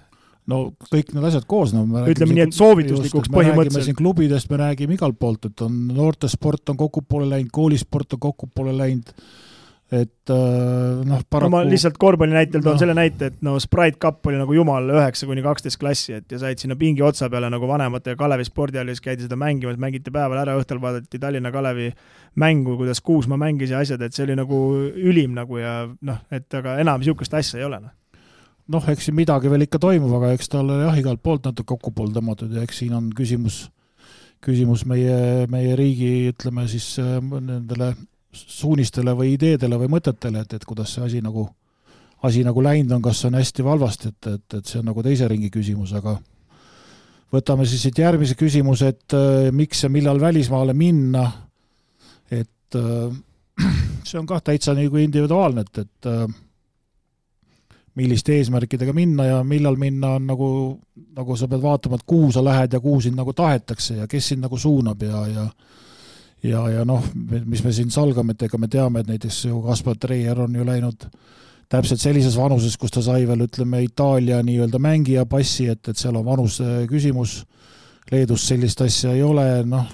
no 0.48 0.70
kõik 0.88 1.10
need 1.12 1.26
asjad 1.28 1.44
koos, 1.44 1.74
no 1.76 1.82
me 1.84 2.06
ütleme 2.08 2.32
nii, 2.32 2.46
et 2.48 2.56
soovituslikuks 2.56 3.28
põhimõtteliselt. 3.32 3.90
siin 3.90 3.98
klubidest 3.98 4.48
me 4.48 4.62
räägime 4.62 4.96
igalt 4.96 5.18
poolt, 5.20 5.50
et 5.50 5.64
on 5.66 5.74
noortesport 5.92 6.72
on 6.72 6.78
kokku 6.80 7.04
poole 7.04 7.28
läinud, 7.28 7.52
koolisport 7.52 8.16
on 8.16 8.22
kokku 8.30 8.48
poole 8.54 8.72
läinud 8.76 9.12
et 9.88 10.30
äh, 10.30 11.04
noh, 11.08 11.22
paraku 11.32 11.48
no 11.48 11.56
ma 11.56 11.62
lihtsalt 11.64 11.96
korvpalli 12.00 12.36
näitel 12.36 12.60
toon 12.60 12.76
no. 12.76 12.80
selle 12.82 12.96
näite, 12.96 13.30
et 13.30 13.38
no 13.46 13.54
Sprite 13.62 13.96
Cup 14.02 14.26
oli 14.28 14.36
nagu 14.36 14.52
jumal 14.52 14.90
üheksa 14.92 15.28
kuni 15.28 15.40
kaksteist 15.44 15.80
klassi, 15.80 16.18
et 16.18 16.32
ja 16.32 16.40
said 16.42 16.60
sinna 16.60 16.76
pingi 16.76 17.04
otsa 17.04 17.30
peale 17.32 17.48
nagu 17.52 17.70
vanematega 17.70 18.18
Kalevi 18.20 18.44
spordihallis 18.44 19.00
käidi 19.04 19.24
seda 19.24 19.38
mängimas, 19.40 19.78
mängiti 19.80 20.12
päeval 20.12 20.42
ära, 20.42 20.58
õhtul 20.60 20.82
vaadati 20.82 21.20
Tallinna 21.22 21.52
Kalevi 21.54 21.88
mängu, 22.36 22.76
kuidas 22.76 23.00
Kuusma 23.00 23.38
mängis 23.40 23.72
ja 23.72 23.80
asjad, 23.80 24.04
et 24.04 24.12
see 24.12 24.26
oli 24.28 24.36
nagu 24.36 24.60
ülim 24.92 25.32
nagu 25.38 25.62
ja 25.62 25.78
noh, 25.88 26.20
et 26.30 26.60
aga 26.60 26.76
enam 26.82 27.00
niisugust 27.00 27.38
asja 27.40 27.62
ei 27.62 27.66
ole, 27.70 27.80
noh 27.86 27.96
noh, 28.68 28.84
eks 28.92 29.08
siin 29.08 29.16
midagi 29.16 29.48
veel 29.48 29.64
ikka 29.64 29.80
toimub, 29.80 30.12
aga 30.20 30.34
eks 30.36 30.52
tal 30.52 30.68
jah, 30.82 31.00
igalt 31.00 31.22
poolt 31.24 31.48
natuke 31.48 31.72
kokku 31.72 31.94
pool 31.96 32.12
tõmmatud 32.12 32.52
ja 32.52 32.66
eks 32.66 32.82
siin 32.82 32.92
on 32.98 33.08
küsimus, 33.16 33.62
küsimus 34.44 34.84
meie, 34.84 35.48
meie 35.48 35.72
riigi, 35.80 36.28
ütleme 36.34 36.68
siis 36.68 36.90
äh, 37.00 37.16
nendele 37.24 37.94
suunistele 38.32 39.14
või 39.16 39.34
ideedele 39.36 39.78
või 39.80 39.90
mõtetele, 39.96 40.42
et, 40.44 40.54
et 40.54 40.64
kuidas 40.68 40.94
see 40.94 41.04
asi 41.04 41.20
nagu, 41.24 41.46
asi 42.22 42.44
nagu 42.44 42.62
läinud 42.62 42.98
on, 42.98 43.04
kas 43.04 43.24
on 43.28 43.38
hästi 43.38 43.64
või 43.64 43.74
halvasti, 43.76 44.12
et, 44.12 44.32
et, 44.34 44.58
et 44.60 44.66
see 44.66 44.80
on 44.82 44.90
nagu 44.90 45.04
teise 45.04 45.28
ringi 45.30 45.50
küsimus, 45.54 45.94
aga 45.96 46.18
võtame 47.32 47.66
siis 47.68 47.84
siit 47.86 48.00
järgmise 48.00 48.36
küsimuse, 48.38 48.92
et 48.94 49.16
äh, 49.16 49.48
miks 49.52 49.84
ja 49.84 49.92
millal 49.92 50.20
välismaale 50.20 50.74
minna, 50.76 51.24
et 52.30 52.76
äh, 52.76 53.16
see 54.08 54.20
on 54.20 54.28
kah 54.28 54.42
täitsa 54.44 54.76
nagu 54.76 55.00
individuaalne, 55.00 55.64
et, 55.64 55.84
et 55.86 56.10
äh, 56.12 56.28
milliste 57.98 58.36
eesmärkidega 58.38 58.92
minna 58.94 59.26
ja 59.26 59.40
millal 59.44 59.76
minna, 59.80 60.14
on 60.18 60.28
nagu, 60.28 60.50
nagu 61.16 61.36
sa 61.36 61.48
pead 61.50 61.64
vaatama, 61.64 61.98
et 61.98 62.06
kuhu 62.06 62.30
sa 62.32 62.44
lähed 62.44 62.76
ja 62.76 62.80
kuhu 62.80 63.00
sind 63.04 63.18
nagu 63.18 63.34
tahetakse 63.34 63.98
ja 64.02 64.06
kes 64.10 64.32
sind 64.32 64.44
nagu 64.44 64.58
suunab 64.58 65.02
ja, 65.02 65.24
ja 65.32 65.46
ja, 66.42 66.62
ja 66.70 66.84
noh, 66.86 67.04
mis 67.44 67.64
me 67.64 67.72
siin 67.74 67.90
salgame, 67.90 68.34
et 68.34 68.46
ega 68.48 68.60
me 68.60 68.70
teame, 68.70 69.02
et 69.02 69.10
näiteks 69.10 69.44
ju 69.48 69.62
Kaspar 69.66 69.98
Treier 70.00 70.40
on 70.44 70.54
ju 70.54 70.66
läinud 70.66 71.08
täpselt 71.68 72.00
sellises 72.00 72.36
vanuses, 72.38 72.76
kus 72.80 72.94
ta 72.94 73.02
sai 73.04 73.26
veel 73.28 73.44
ütleme, 73.44 73.82
Itaalia 73.84 74.40
nii-öelda 74.44 74.80
mängija 74.80 75.26
passi, 75.28 75.68
et, 75.68 75.82
et 75.88 76.00
seal 76.00 76.16
on 76.16 76.26
vanuse 76.26 76.84
küsimus, 76.90 77.42
Leedus 78.08 78.46
sellist 78.48 78.80
asja 78.80 79.12
ei 79.12 79.20
ole, 79.22 79.44
noh, 79.68 79.88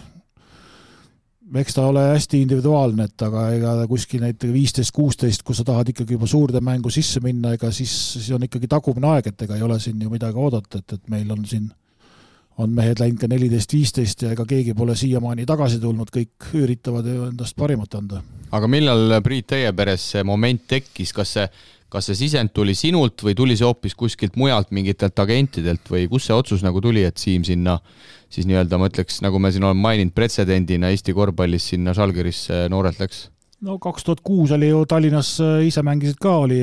eks 1.59 1.75
ta 1.75 1.87
ole 1.91 2.05
hästi 2.13 2.45
individuaalne, 2.45 3.09
et 3.09 3.25
aga 3.27 3.49
ega 3.57 3.73
kuskil 3.91 4.23
näiteks 4.23 4.53
viisteist, 4.55 4.95
kuusteist, 4.95 5.43
kui 5.43 5.57
sa 5.57 5.67
tahad 5.67 5.91
ikkagi 5.91 6.15
juba 6.15 6.29
suurde 6.31 6.63
mängu 6.65 6.93
sisse 6.95 7.23
minna, 7.25 7.57
ega 7.59 7.73
siis, 7.75 7.95
siis 8.15 8.31
on 8.37 8.47
ikkagi 8.47 8.71
tagumine 8.71 9.11
aeg, 9.17 9.33
et 9.33 9.47
ega 9.47 9.59
ei 9.59 9.67
ole 9.67 9.81
siin 9.83 9.99
ju 10.03 10.13
midagi 10.13 10.39
oodata, 10.39 10.79
et, 10.79 10.95
et 10.95 11.11
meil 11.11 11.35
on 11.35 11.43
siin 11.49 11.67
on 12.63 12.75
mehed 12.75 13.01
läinud 13.03 13.19
ka 13.21 13.29
neliteist, 13.31 13.73
viisteist 13.75 14.25
ja 14.25 14.33
ega 14.35 14.47
keegi 14.49 14.75
pole 14.79 14.97
siiamaani 14.99 15.47
tagasi 15.49 15.81
tulnud, 15.83 16.11
kõik 16.15 16.51
üritavad 16.61 17.09
endast 17.11 17.57
parimat 17.59 17.95
anda. 17.99 18.23
aga 18.55 18.69
millal, 18.71 19.19
Priit, 19.25 19.49
teie 19.51 19.73
peres 19.75 20.05
see 20.15 20.23
moment 20.27 20.63
tekkis, 20.71 21.13
kas 21.17 21.35
see, 21.37 21.47
kas 21.91 22.11
see 22.11 22.21
sisend 22.25 22.55
tuli 22.55 22.77
sinult 22.79 23.23
või 23.27 23.35
tuli 23.35 23.57
see 23.59 23.67
hoopis 23.67 23.97
kuskilt 23.99 24.39
mujalt, 24.39 24.71
mingitelt 24.71 25.19
agentidelt 25.19 25.91
või 25.91 26.07
kust 26.11 26.31
see 26.31 26.37
otsus 26.37 26.63
nagu 26.67 26.83
tuli, 26.85 27.03
et 27.07 27.19
Siim 27.19 27.45
sinna 27.47 27.79
siis 28.31 28.47
nii-öelda 28.51 28.79
ma 28.79 28.91
ütleks, 28.91 29.21
nagu 29.25 29.39
me 29.39 29.51
siin 29.55 29.67
oleme 29.67 29.83
maininud, 29.83 30.15
pretsedendina 30.15 30.91
Eesti 30.95 31.15
korvpallis 31.15 31.73
sinna 31.75 31.95
Žalgirisse 31.95 32.67
noorelt 32.71 33.03
läks? 33.03 33.29
no 33.65 33.79
kaks 33.83 34.05
tuhat 34.05 34.21
kuus 34.23 34.53
oli 34.55 34.69
ju 34.69 34.85
Tallinnas, 34.87 35.37
ise 35.65 35.83
mängisid 35.83 36.19
ka, 36.23 36.37
oli 36.45 36.61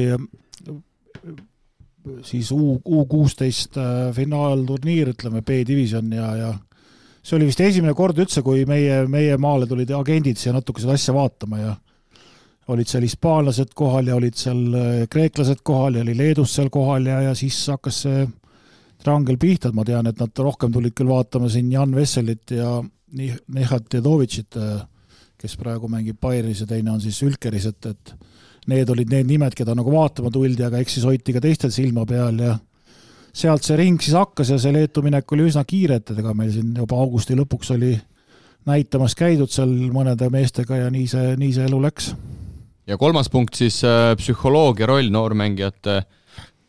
siis 2.26 2.52
U, 2.56 2.76
U 2.86 3.06
kuusteist 3.10 3.78
äh, 3.78 4.10
finaalturniir, 4.16 5.14
ütleme 5.16 5.44
B-divisjon 5.46 6.12
ja, 6.16 6.34
ja 6.38 6.52
see 7.22 7.38
oli 7.38 7.50
vist 7.52 7.62
esimene 7.62 7.94
kord 7.98 8.18
üldse, 8.22 8.44
kui 8.46 8.66
meie, 8.70 9.04
meie 9.12 9.38
maale 9.42 9.68
tulid 9.70 9.92
agendid 9.96 10.42
siia 10.42 10.56
natuke 10.56 10.82
seda 10.82 10.98
asja 10.98 11.16
vaatama 11.16 11.62
ja 11.62 11.76
olid 12.72 12.90
seal 12.90 13.06
hispaanlased 13.06 13.74
kohal 13.78 14.10
ja 14.12 14.18
olid 14.18 14.38
seal 14.38 14.62
äh, 14.78 14.92
kreeklased 15.12 15.62
kohal 15.68 15.98
ja 15.98 16.06
oli 16.06 16.16
Leedust 16.18 16.58
seal 16.58 16.72
kohal 16.74 17.10
ja, 17.10 17.22
ja 17.30 17.36
siis 17.38 17.58
hakkas 17.72 18.04
see 18.06 18.26
trangel 19.02 19.38
pihta, 19.42 19.70
et 19.72 19.78
ma 19.78 19.86
tean, 19.86 20.08
et 20.10 20.20
nad 20.22 20.44
rohkem 20.46 20.74
tulid 20.74 20.94
küll 20.98 21.10
vaatama 21.10 21.50
siin 21.50 21.72
Jan 21.74 21.94
Vesselit 21.96 22.54
ja 22.54 22.80
Nehat 23.12 23.94
Jedovitšit, 23.94 24.58
äh, 24.62 24.84
kes 25.42 25.58
praegu 25.60 25.90
mängib 25.92 26.20
Bayeris 26.22 26.62
ja 26.64 26.70
teine 26.70 26.94
on 26.94 27.02
siis 27.04 27.18
Ülkeris, 27.26 27.66
et, 27.68 27.90
et 27.90 28.14
need 28.68 28.90
olid 28.94 29.10
need 29.10 29.30
nimed, 29.30 29.56
keda 29.58 29.74
nagu 29.78 29.94
vaatama 29.94 30.30
tuldi, 30.34 30.64
aga 30.68 30.82
eks 30.82 30.98
siis 30.98 31.08
hoiti 31.08 31.34
ka 31.34 31.42
teistel 31.42 31.74
silma 31.74 32.06
peal 32.06 32.38
ja 32.42 32.58
sealt 33.34 33.66
see 33.66 33.80
ring 33.80 34.02
siis 34.02 34.18
hakkas 34.18 34.52
ja 34.54 34.60
see 34.62 34.74
Leetu 34.76 35.02
minek 35.06 35.32
oli 35.34 35.48
üsna 35.50 35.64
kiire, 35.66 36.02
et 36.02 36.14
ega 36.14 36.36
meil 36.38 36.52
siin 36.54 36.76
juba 36.78 37.00
augusti 37.00 37.38
lõpuks 37.40 37.74
oli 37.78 37.96
näitamas 38.70 39.16
käidud 39.18 39.50
seal 39.50 39.72
mõnede 39.94 40.30
meestega 40.30 40.84
ja 40.84 40.94
nii 40.94 41.08
see, 41.10 41.36
nii 41.40 41.56
see 41.56 41.66
elu 41.66 41.82
läks 41.82 42.12
ja 42.88 42.98
kolmas 42.98 43.30
punkt 43.30 43.58
siis 43.58 43.82
äh, 43.88 44.14
psühholoogia 44.20 44.90
roll 44.90 45.10
noormängijate 45.14 46.02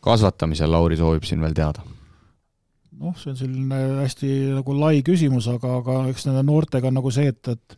kasvatamisel, 0.03 0.71
Lauri 0.71 0.97
soovib 0.99 1.25
siin 1.27 1.41
veel 1.43 1.55
teada. 1.57 1.83
noh, 2.99 3.15
see 3.19 3.33
on 3.33 3.37
selline 3.39 3.79
hästi 4.03 4.29
nagu 4.53 4.75
lai 4.77 5.01
küsimus, 5.05 5.49
aga, 5.51 5.79
aga 5.81 5.97
eks 6.11 6.27
nende 6.29 6.43
noortega 6.47 6.87
on 6.87 6.99
nagu 6.99 7.11
see, 7.11 7.31
et, 7.33 7.51
et 7.51 7.77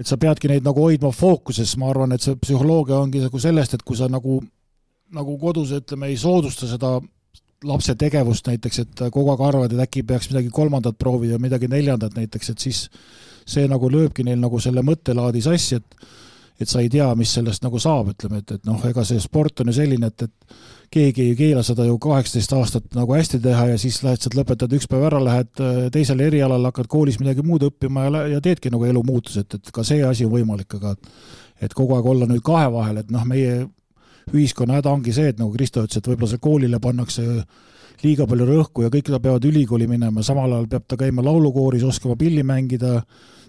et 0.00 0.08
sa 0.08 0.18
peadki 0.20 0.50
neid 0.50 0.64
nagu 0.66 0.84
hoidma 0.84 1.12
fookuses, 1.14 1.74
ma 1.80 1.90
arvan, 1.92 2.14
et 2.14 2.24
see 2.24 2.38
psühholoogia 2.40 2.98
ongi 2.98 3.22
nagu 3.22 3.40
sellest, 3.42 3.76
et 3.76 3.84
kui 3.86 3.98
sa 3.98 4.08
nagu, 4.10 4.40
nagu 5.12 5.36
kodus 5.40 5.74
ütleme, 5.76 6.10
ei 6.10 6.16
soodusta 6.20 6.68
seda 6.70 6.96
lapse 7.64 7.94
tegevust 7.98 8.48
näiteks, 8.48 8.80
et 8.82 9.04
kogu 9.14 9.30
aeg 9.32 9.44
arvad, 9.46 9.74
et 9.74 9.84
äkki 9.84 10.02
peaks 10.06 10.30
midagi 10.32 10.50
kolmandat 10.54 10.98
proovida, 10.98 11.38
midagi 11.38 11.68
neljandat 11.70 12.16
näiteks, 12.18 12.50
et 12.50 12.64
siis 12.64 12.86
see 13.46 13.68
nagu 13.70 13.90
lööbki 13.90 14.24
neil 14.26 14.40
nagu 14.42 14.58
selle 14.62 14.84
mõttelaadi 14.86 15.44
sassi, 15.44 15.78
et 15.78 16.10
et 16.62 16.68
sa 16.68 16.82
ei 16.82 16.90
tea, 16.92 17.08
mis 17.18 17.30
sellest 17.34 17.64
nagu 17.64 17.78
saab, 17.82 18.12
ütleme, 18.12 18.38
et, 18.42 18.52
et 18.54 18.66
noh, 18.68 18.78
ega 18.86 19.02
see 19.06 19.18
sport 19.22 19.62
on 19.62 19.72
ju 19.72 19.76
selline, 19.80 20.12
et, 20.12 20.28
et 20.28 20.81
keegi 20.92 21.28
ei 21.30 21.36
keela 21.36 21.62
seda 21.66 21.86
ju 21.88 21.96
kaheksateist 22.02 22.52
aastat 22.56 22.96
nagu 22.96 23.14
hästi 23.16 23.40
teha 23.42 23.66
ja 23.72 23.78
siis 23.80 24.00
lähed 24.04 24.20
sealt, 24.22 24.36
lõpetad 24.38 24.72
üks 24.76 24.88
päev 24.90 25.06
ära, 25.08 25.20
lähed 25.24 25.62
äh, 25.64 25.78
teisele 25.94 26.28
erialale, 26.28 26.68
hakkad 26.70 26.90
koolis 26.92 27.18
midagi 27.20 27.44
muud 27.46 27.64
õppima 27.68 28.06
ja, 28.06 28.24
ja 28.34 28.40
teedki 28.44 28.72
nagu 28.72 28.86
elumuutused, 28.88 29.58
et 29.58 29.72
ka 29.74 29.84
see 29.86 30.04
asi 30.06 30.26
on 30.28 30.34
võimalik, 30.34 30.76
aga 30.78 30.94
et 31.62 31.74
kogu 31.76 31.96
aeg 31.96 32.08
olla 32.12 32.28
nüüd 32.28 32.44
kahe 32.44 32.68
vahel, 32.74 33.02
et 33.02 33.12
noh, 33.14 33.24
meie 33.28 33.62
ühiskonna 34.32 34.78
häda 34.78 34.92
ongi 34.92 35.14
see, 35.14 35.32
et 35.32 35.40
nagu 35.40 35.52
Kristo 35.54 35.82
ütles, 35.82 35.98
et 35.98 36.08
võib-olla 36.10 36.30
see 36.30 36.42
koolile 36.42 36.80
pannakse 36.82 37.26
liiga 38.02 38.26
palju 38.28 38.46
rõhku 38.48 38.84
ja 38.84 38.90
kõik 38.92 39.12
peavad 39.14 39.44
ülikooli 39.46 39.86
minema, 39.90 40.24
samal 40.26 40.50
ajal 40.52 40.68
peab 40.70 40.88
ta 40.90 40.98
käima 40.98 41.24
laulukooris, 41.24 41.84
oskama 41.86 42.16
pilli 42.18 42.42
mängida, 42.46 43.00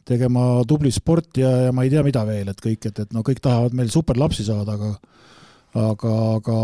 tegema 0.05 0.63
tublit 0.67 0.95
sporti 0.95 1.41
ja, 1.41 1.51
ja 1.67 1.75
ma 1.75 1.85
ei 1.85 1.91
tea, 1.93 2.03
mida 2.05 2.25
veel, 2.27 2.49
et 2.51 2.61
kõik, 2.61 2.89
et, 2.89 3.05
et 3.05 3.13
no 3.15 3.23
kõik 3.25 3.41
tahavad 3.43 3.75
meil 3.77 3.89
superlapsi 3.93 4.45
saada, 4.45 4.77
aga 4.77 4.93
aga, 5.73 6.13
aga 6.37 6.57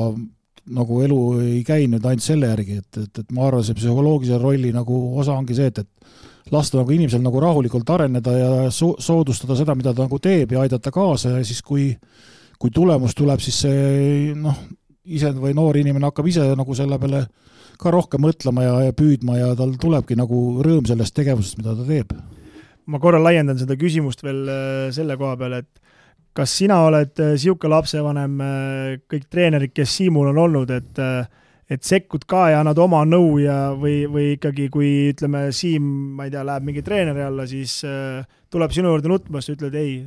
nagu 0.76 1.02
elu 1.06 1.20
ei 1.44 1.62
käi 1.68 1.88
nüüd 1.92 2.06
ainult 2.06 2.26
selle 2.26 2.52
järgi, 2.52 2.80
et, 2.84 3.04
et, 3.04 3.22
et 3.24 3.32
ma 3.36 3.48
arvan, 3.48 3.66
see 3.66 3.78
psühholoogilise 3.78 4.40
rolli 4.42 4.74
nagu 4.76 5.00
osa 5.20 5.38
ongi 5.38 5.58
see, 5.58 5.70
et, 5.72 5.82
et 5.82 6.52
lasta 6.54 6.80
nagu 6.80 6.94
inimesel 6.94 7.24
nagu 7.26 7.42
rahulikult 7.42 7.90
areneda 7.94 8.34
ja 8.38 8.52
so-, 8.74 8.96
soodustada 9.02 9.58
seda, 9.58 9.76
mida 9.78 9.94
ta 9.94 10.06
nagu 10.06 10.20
teeb 10.22 10.54
ja 10.54 10.66
aidata 10.66 10.94
kaasa 10.94 11.38
ja 11.38 11.46
siis, 11.46 11.64
kui 11.66 11.94
kui 12.60 12.74
tulemus 12.76 13.16
tuleb, 13.16 13.40
siis 13.40 13.62
see 13.64 14.34
noh, 14.36 14.58
ise 15.08 15.32
või 15.38 15.56
noor 15.58 15.80
inimene 15.80 16.10
hakkab 16.10 16.28
ise 16.30 16.44
nagu 16.60 16.76
selle 16.76 17.00
peale 17.00 17.24
ka 17.80 17.94
rohkem 17.96 18.26
mõtlema 18.26 18.66
ja, 18.66 18.74
ja 18.90 18.96
püüdma 18.96 19.38
ja 19.40 19.54
tal 19.58 19.72
tulebki 19.80 20.18
nagu 20.20 20.60
rõõm 20.66 20.88
sellest 20.90 21.16
tegevusest, 21.16 21.62
mida 21.62 21.78
ta 21.78 21.86
teeb. 21.88 22.12
Ma 22.90 23.00
korra 23.00 23.22
laiendan 23.22 23.60
seda 23.60 23.78
küsimust 23.80 24.26
veel 24.26 24.42
äh, 24.52 24.90
selle 24.96 25.16
koha 25.20 25.38
peal, 25.40 25.62
et 25.62 25.89
kas 26.40 26.56
sina 26.62 26.80
oled 26.88 27.20
niisugune 27.20 27.70
äh, 27.70 27.76
lapsevanem, 27.76 28.40
äh, 28.46 28.96
kõik 29.12 29.28
treenerid, 29.32 29.76
kes 29.76 30.00
Siimul 30.00 30.32
on 30.32 30.42
olnud, 30.48 30.74
et 30.76 31.06
et 31.70 31.86
sekkud 31.86 32.24
ka 32.26 32.48
ja 32.50 32.62
annad 32.64 32.80
oma 32.82 33.04
nõu 33.06 33.36
ja, 33.44 33.76
või, 33.78 34.02
või 34.10 34.32
ikkagi, 34.34 34.66
kui 34.74 34.88
ütleme, 35.12 35.44
Siim, 35.54 35.86
ma 36.18 36.26
ei 36.26 36.32
tea, 36.34 36.42
läheb 36.48 36.66
mingi 36.66 36.82
treeneri 36.86 37.22
alla, 37.22 37.46
siis 37.50 37.76
äh, 37.86 38.24
tuleb 38.50 38.74
sinu 38.74 38.90
juurde 38.90 39.12
nutma, 39.12 39.44
siis 39.46 39.54
ütled 39.54 39.78
ei, 39.78 40.00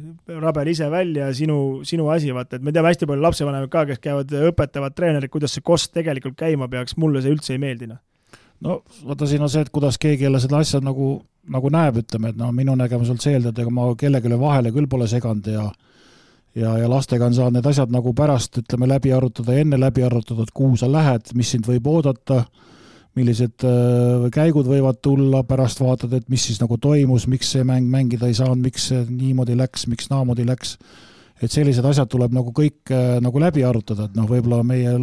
rabel 0.43 0.73
ise 0.73 0.89
välja, 0.91 1.29
sinu, 1.39 1.59
sinu 1.87 2.09
asi, 2.11 2.33
vaata, 2.35 2.59
et 2.59 2.67
me 2.67 2.75
teame 2.75 2.91
hästi 2.91 3.07
palju 3.07 3.23
lapsevanemaid 3.23 3.71
ka, 3.71 3.85
kes 3.93 4.03
käivad, 4.03 4.35
õpetavad 4.51 4.97
treenerit, 4.99 5.31
kuidas 5.31 5.55
see 5.55 5.63
kost 5.63 5.95
tegelikult 5.95 6.35
käima 6.41 6.67
peaks, 6.73 6.99
mulle 6.99 7.23
see 7.23 7.37
üldse 7.37 7.55
ei 7.55 7.63
meeldi, 7.63 7.93
noh 7.93 8.03
no 8.63 8.81
vaata, 9.07 9.27
siin 9.31 9.43
on 9.43 9.51
see, 9.51 9.63
et 9.63 9.71
kuidas 9.75 9.99
keegi 10.03 10.27
jälle 10.27 10.41
seda 10.43 10.59
asja 10.63 10.83
nagu, 10.83 11.15
nagu 11.51 11.71
näeb, 11.73 12.03
ütleme, 12.03 12.31
et 12.33 12.39
no 12.39 12.51
minu 12.55 12.75
nägemus 12.79 13.11
on 13.15 13.23
see, 13.23 13.39
et 13.39 13.63
ega 13.65 13.71
ma 13.75 13.87
kellelegi 13.99 14.39
vahele 14.41 14.75
küll 14.75 14.91
pole 14.91 15.07
seganud 15.11 15.47
ja 15.51 15.69
ja, 16.55 16.75
ja 16.79 16.91
lastega 16.91 17.27
on 17.27 17.37
saanud 17.37 17.59
need 17.59 17.69
asjad 17.71 17.93
nagu 17.93 18.13
pärast, 18.17 18.61
ütleme, 18.63 18.89
läbi 18.91 19.13
arutada 19.15 19.55
ja 19.55 19.65
enne 19.65 19.79
läbi 19.81 20.05
arutada, 20.07 20.45
et 20.47 20.53
kuhu 20.55 20.77
sa 20.81 20.91
lähed, 20.93 21.33
mis 21.39 21.53
sind 21.55 21.69
võib 21.69 21.89
oodata, 21.93 22.43
millised 23.19 23.65
äh, 23.69 24.27
käigud 24.33 24.69
võivad 24.69 25.01
tulla, 25.05 25.43
pärast 25.49 25.83
vaatad, 25.83 26.15
et 26.17 26.29
mis 26.33 26.45
siis 26.49 26.61
nagu 26.63 26.79
toimus, 26.81 27.27
miks 27.29 27.53
see 27.57 27.65
mäng 27.69 27.89
mängida 27.93 28.29
ei 28.29 28.37
saanud, 28.37 28.65
miks 28.65 28.91
see 28.93 29.03
niimoodi 29.09 29.57
läks, 29.59 29.87
miks 29.93 30.09
naamoodi 30.13 30.47
läks. 30.49 30.79
et 31.43 31.51
sellised 31.51 31.85
asjad 31.85 32.09
tuleb 32.09 32.33
nagu 32.33 32.53
kõik 32.55 32.93
äh, 32.93 33.19
nagu 33.21 33.41
läbi 33.41 33.65
arutada, 33.65 34.07
et 34.07 34.17
noh, 34.17 34.29
võib-olla 34.29 34.63
meie 34.65 34.97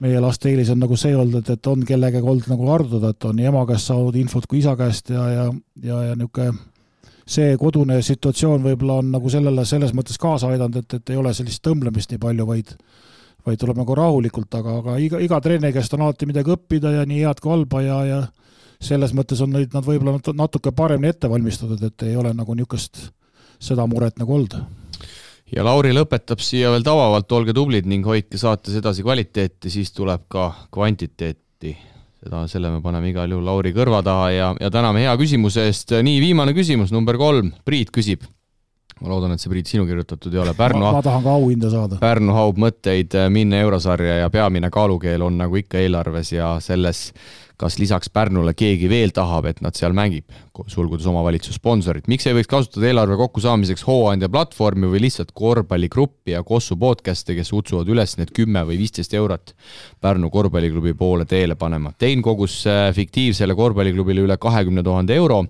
meie 0.00 0.20
laste 0.20 0.48
eelis 0.48 0.70
on 0.72 0.80
nagu 0.80 0.96
see 0.96 1.12
olnud, 1.12 1.42
et, 1.42 1.50
et 1.52 1.66
on 1.68 1.82
kellegagi 1.84 2.24
olnud 2.24 2.48
nagu 2.48 2.70
arutada, 2.72 3.10
et 3.12 3.24
on 3.28 3.36
nii 3.36 3.50
ema 3.50 3.66
käest 3.68 3.90
saanud 3.90 4.16
infot 4.16 4.46
kui 4.48 4.62
isa 4.62 4.72
käest 4.78 5.12
ja, 5.12 5.26
ja, 5.28 5.46
ja, 5.84 6.02
ja 6.08 6.14
niisugune 6.16 6.69
see 7.30 7.54
kodune 7.60 8.00
situatsioon 8.02 8.64
võib-olla 8.64 8.98
on 9.02 9.12
nagu 9.14 9.30
sellele 9.30 9.64
selles 9.68 9.94
mõttes 9.94 10.18
kaasa 10.18 10.50
aidanud, 10.50 10.82
et, 10.82 10.98
et 10.98 11.12
ei 11.14 11.20
ole 11.20 11.32
sellist 11.36 11.62
tõmblemist 11.66 12.10
nii 12.10 12.22
palju, 12.22 12.46
vaid 12.48 12.74
vaid 13.46 13.56
tuleb 13.60 13.78
nagu 13.80 13.94
rahulikult, 13.96 14.52
aga, 14.58 14.74
aga 14.82 14.96
iga, 15.00 15.20
iga 15.24 15.38
treeneri 15.40 15.72
käest 15.72 15.94
on 15.96 16.02
alati 16.04 16.26
midagi 16.28 16.52
õppida 16.52 16.92
ja 16.98 17.06
nii 17.08 17.22
head 17.24 17.40
kui 17.40 17.54
halba 17.54 17.80
ja, 17.80 18.00
ja 18.04 18.18
selles 18.80 19.14
mõttes 19.16 19.40
on 19.40 19.54
neid 19.54 19.72
nad 19.76 19.86
võib-olla 19.86 20.18
natuke 20.36 20.74
paremini 20.76 21.14
ette 21.14 21.30
valmistatud, 21.30 21.80
et 21.86 22.04
ei 22.08 22.18
ole 22.20 22.34
nagu 22.36 22.56
niisugust 22.56 23.06
seda 23.60 23.86
muret 23.88 24.20
nagu 24.20 24.36
olnud 24.36 24.58
ja 25.54 25.64
Lauri 25.66 25.92
lõpetab 25.94 26.42
siia 26.44 26.70
veel 26.72 26.84
tabavalt, 26.86 27.32
olge 27.32 27.54
tublid 27.56 27.88
ning 27.90 28.06
hoidke 28.06 28.38
saates 28.40 28.76
edasi 28.78 29.04
kvaliteeti, 29.06 29.72
siis 29.72 29.92
tuleb 29.96 30.28
ka 30.30 30.50
kvantiteeti. 30.72 31.76
Seda, 32.20 32.44
selle 32.50 32.70
me 32.72 32.82
paneme 32.84 33.10
igal 33.12 33.30
juhul 33.32 33.46
Lauri 33.48 33.72
kõrva 33.76 34.02
taha 34.04 34.28
ja, 34.34 34.50
ja 34.60 34.70
täname 34.72 35.04
hea 35.04 35.14
küsimuse 35.20 35.66
eest. 35.70 35.96
nii, 36.04 36.20
viimane 36.22 36.54
küsimus, 36.56 36.92
number 36.94 37.18
kolm, 37.20 37.52
Priit 37.64 37.92
küsib. 37.94 38.26
ma 39.00 39.08
loodan, 39.08 39.32
et 39.32 39.40
see 39.40 39.52
Priit 39.52 39.70
sinu 39.70 39.86
kirjutatud 39.88 40.34
ei 40.34 40.42
ole. 40.42 40.54
Pärnu, 40.56 40.82
ma, 40.84 40.92
ma 40.98 41.04
tahan 41.04 41.24
ka 41.24 41.36
auhinda 41.38 41.70
saada. 41.72 42.00
Pärnu 42.02 42.36
haub 42.36 42.60
mõtteid 42.60 43.16
minna 43.32 43.62
eurosarja 43.64 44.20
ja 44.20 44.32
peamine 44.32 44.70
kaalukeel 44.70 45.24
on 45.24 45.40
nagu 45.40 45.56
ikka 45.56 45.80
eelarves 45.80 46.34
ja 46.36 46.52
selles 46.60 47.08
kas 47.60 47.76
lisaks 47.80 48.08
Pärnule 48.12 48.54
keegi 48.56 48.88
veel 48.88 49.12
tahab, 49.16 49.50
et 49.50 49.60
nad 49.64 49.76
seal 49.76 49.92
mängib, 49.96 50.24
sulgudes 50.70 51.06
omavalitsuse 51.08 51.58
sponsorid, 51.60 52.08
miks 52.10 52.26
ei 52.28 52.36
võiks 52.36 52.48
kasutada 52.50 52.88
eelarve 52.88 53.18
kokkusaamiseks 53.20 53.84
hooandja 53.88 54.30
platvormi 54.32 54.88
või 54.92 55.04
lihtsalt 55.06 55.34
korvpalligruppi 55.36 56.34
ja 56.34 56.42
Kossu 56.46 56.78
podcast'e, 56.80 57.36
kes 57.36 57.52
kutsuvad 57.52 57.88
üles 57.92 58.16
need 58.20 58.32
kümme 58.36 58.64
või 58.68 58.80
viisteist 58.80 59.14
eurot 59.16 59.54
Pärnu 60.00 60.32
korvpalliklubi 60.32 60.96
poole 60.96 61.28
teele 61.28 61.56
panema. 61.60 61.92
Tein 61.98 62.24
kogus 62.24 62.62
äh, 62.68 62.88
fiktiivsele 62.96 63.56
korvpalliklubile 63.56 64.24
üle 64.24 64.40
kahekümne 64.40 64.84
tuhande 64.86 65.16
euro, 65.20 65.44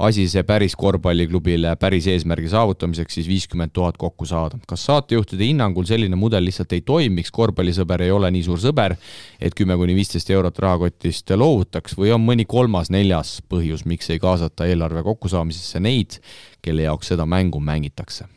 asi 0.00 0.24
see 0.32 0.42
päris 0.48 0.74
korvpalliklubile 0.80 1.74
päris 1.80 2.06
eesmärgi 2.08 2.48
saavutamiseks 2.52 3.18
siis 3.18 3.28
viiskümmend 3.28 3.72
tuhat 3.76 3.98
kokku 4.00 4.26
saada. 4.26 4.58
kas 4.68 4.84
saatejuhtide 4.88 5.44
hinnangul 5.44 5.84
selline 5.84 6.16
mudel 6.16 6.44
lihtsalt 6.44 6.72
ei 6.72 6.80
toimiks, 6.80 7.30
korvpallisõber 7.30 8.06
ei 8.06 8.10
ole 8.10 8.30
nii 8.32 8.46
suur 8.46 8.60
sõber, 8.62 8.96
et 9.40 9.54
kümme 9.54 9.76
kuni 9.76 9.94
viisteist 9.98 10.30
eurot 10.30 10.58
rahakotist 10.58 11.30
loovutaks 11.50 11.98
või 11.98 12.14
on 12.14 12.24
mõni 12.24 12.46
kolmas-neljas 12.48 13.40
põhjus, 13.50 13.84
miks 13.84 14.10
ei 14.14 14.22
kaasata 14.22 14.70
eelarve 14.70 15.02
kokkusaamisesse 15.06 15.82
neid, 15.82 16.20
kelle 16.62 16.86
jaoks 16.86 17.12
seda 17.12 17.26
mängu 17.26 17.60
mängitakse? 17.60 18.30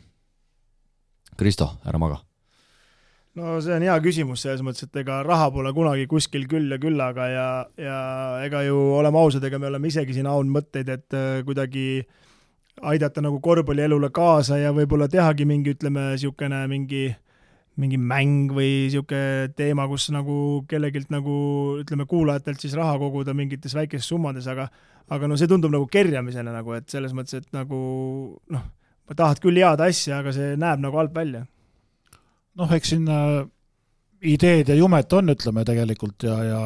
Kristo, 1.38 1.72
ära 1.86 1.98
maga 1.98 2.20
no 3.34 3.56
see 3.62 3.74
on 3.74 3.82
hea 3.82 3.94
küsimus 4.02 4.44
selles 4.44 4.62
mõttes, 4.62 4.86
et 4.86 5.00
ega 5.02 5.20
raha 5.26 5.48
pole 5.54 5.72
kunagi 5.74 6.06
kuskil 6.10 6.46
küll 6.50 6.70
ja 6.70 6.78
küllaga 6.78 7.26
ja, 7.30 7.46
ja 7.80 7.98
ega 8.46 8.62
ju 8.66 8.76
oleme 9.00 9.18
ausad, 9.18 9.44
ega 9.46 9.58
me 9.58 9.70
oleme 9.70 9.90
isegi 9.90 10.14
siin 10.14 10.28
audnud 10.30 10.60
mõtteid, 10.60 10.92
et 10.94 11.16
äh, 11.18 11.40
kuidagi 11.46 12.04
aidata 12.82 13.22
nagu 13.22 13.40
korvpallielule 13.42 14.10
kaasa 14.14 14.58
ja 14.62 14.72
võib-olla 14.74 15.08
tehagi 15.10 15.46
mingi, 15.46 15.74
ütleme, 15.74 16.12
niisugune 16.14 16.62
mingi 16.70 17.08
mingi 17.80 17.98
mäng 17.98 18.52
või 18.54 18.86
niisugune 18.86 19.50
teema, 19.58 19.88
kus 19.90 20.06
nagu 20.14 20.36
kellegilt 20.70 21.10
nagu 21.10 21.34
ütleme, 21.80 22.06
kuulajatelt 22.10 22.62
siis 22.62 22.76
raha 22.78 22.94
koguda 23.02 23.34
mingites 23.34 23.74
väikestes 23.74 24.12
summades, 24.12 24.46
aga 24.50 24.68
aga 25.12 25.28
no 25.28 25.36
see 25.36 25.50
tundub 25.50 25.72
nagu 25.74 25.88
kerjamisena 25.90 26.54
nagu, 26.54 26.76
et 26.78 26.88
selles 26.92 27.12
mõttes, 27.16 27.42
et 27.42 27.56
nagu 27.56 27.78
noh, 28.54 28.64
tahad 29.12 29.42
küll 29.42 29.60
head 29.60 29.82
asja, 29.84 30.22
aga 30.22 30.32
see 30.36 30.54
näeb 30.60 30.80
nagu 30.84 31.00
halb 31.00 31.16
välja. 31.16 31.44
Noh, 32.54 32.70
eks 32.72 32.94
siin 32.94 33.08
äh, 33.10 33.42
ideed 34.24 34.70
ja 34.70 34.78
jumet 34.78 35.12
on, 35.12 35.32
ütleme 35.34 35.64
tegelikult 35.66 36.26
ja, 36.28 36.38
ja 36.46 36.60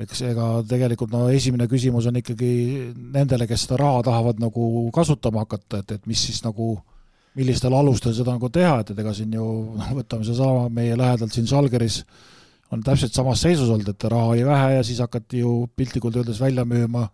eks 0.00 0.22
ega 0.30 0.46
tegelikult 0.68 1.12
no 1.12 1.26
esimene 1.32 1.66
küsimus 1.70 2.08
on 2.08 2.20
ikkagi 2.20 2.52
nendele, 2.96 3.48
kes 3.50 3.66
seda 3.66 3.80
raha 3.82 4.04
tahavad 4.08 4.40
nagu 4.40 4.86
kasutama 4.94 5.44
hakata, 5.44 5.82
et, 5.82 5.98
et 5.98 6.08
mis 6.08 6.22
siis 6.30 6.40
nagu, 6.46 6.72
millistel 7.38 7.74
alustel 7.76 8.14
seda 8.16 8.34
nagu 8.34 8.50
teha, 8.52 8.80
et, 8.82 8.92
et 8.92 9.00
ega 9.02 9.14
siin 9.14 9.34
ju 9.36 9.46
noh, 9.78 9.90
võtame 10.00 10.26
seesama 10.26 10.68
meie 10.74 10.96
lähedalt 10.98 11.34
siin 11.34 11.48
Žalgiris 11.50 12.02
on 12.74 12.82
täpselt 12.86 13.14
samas 13.14 13.42
seisus 13.42 13.70
olnud, 13.70 13.88
et 13.90 14.06
raha 14.10 14.32
oli 14.34 14.46
vähe 14.46 14.76
ja 14.76 14.86
siis 14.86 15.00
hakati 15.02 15.42
ju 15.42 15.54
piltlikult 15.76 16.20
öeldes 16.20 16.40
välja 16.42 16.64
müüma 16.66 17.06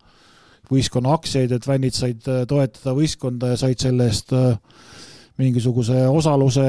võistkonna 0.71 1.13
aktsiaid, 1.15 1.53
et 1.53 1.65
fännid 1.65 1.95
said 1.95 2.25
äh, 2.29 2.43
toetada 2.49 2.93
võistkonda 2.97 3.53
ja 3.53 3.59
said 3.61 3.79
selle 3.81 4.09
eest 4.09 4.33
äh, 4.35 4.57
mingisuguse 5.37 6.01
osaluse, 6.09 6.65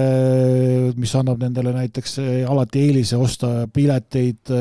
mis 1.01 1.15
annab 1.16 1.41
nendele 1.43 1.73
näiteks 1.75 2.19
äh, 2.23 2.31
alati 2.49 2.85
eelise 2.85 3.16
osta 3.16 3.53
pileteid 3.73 4.53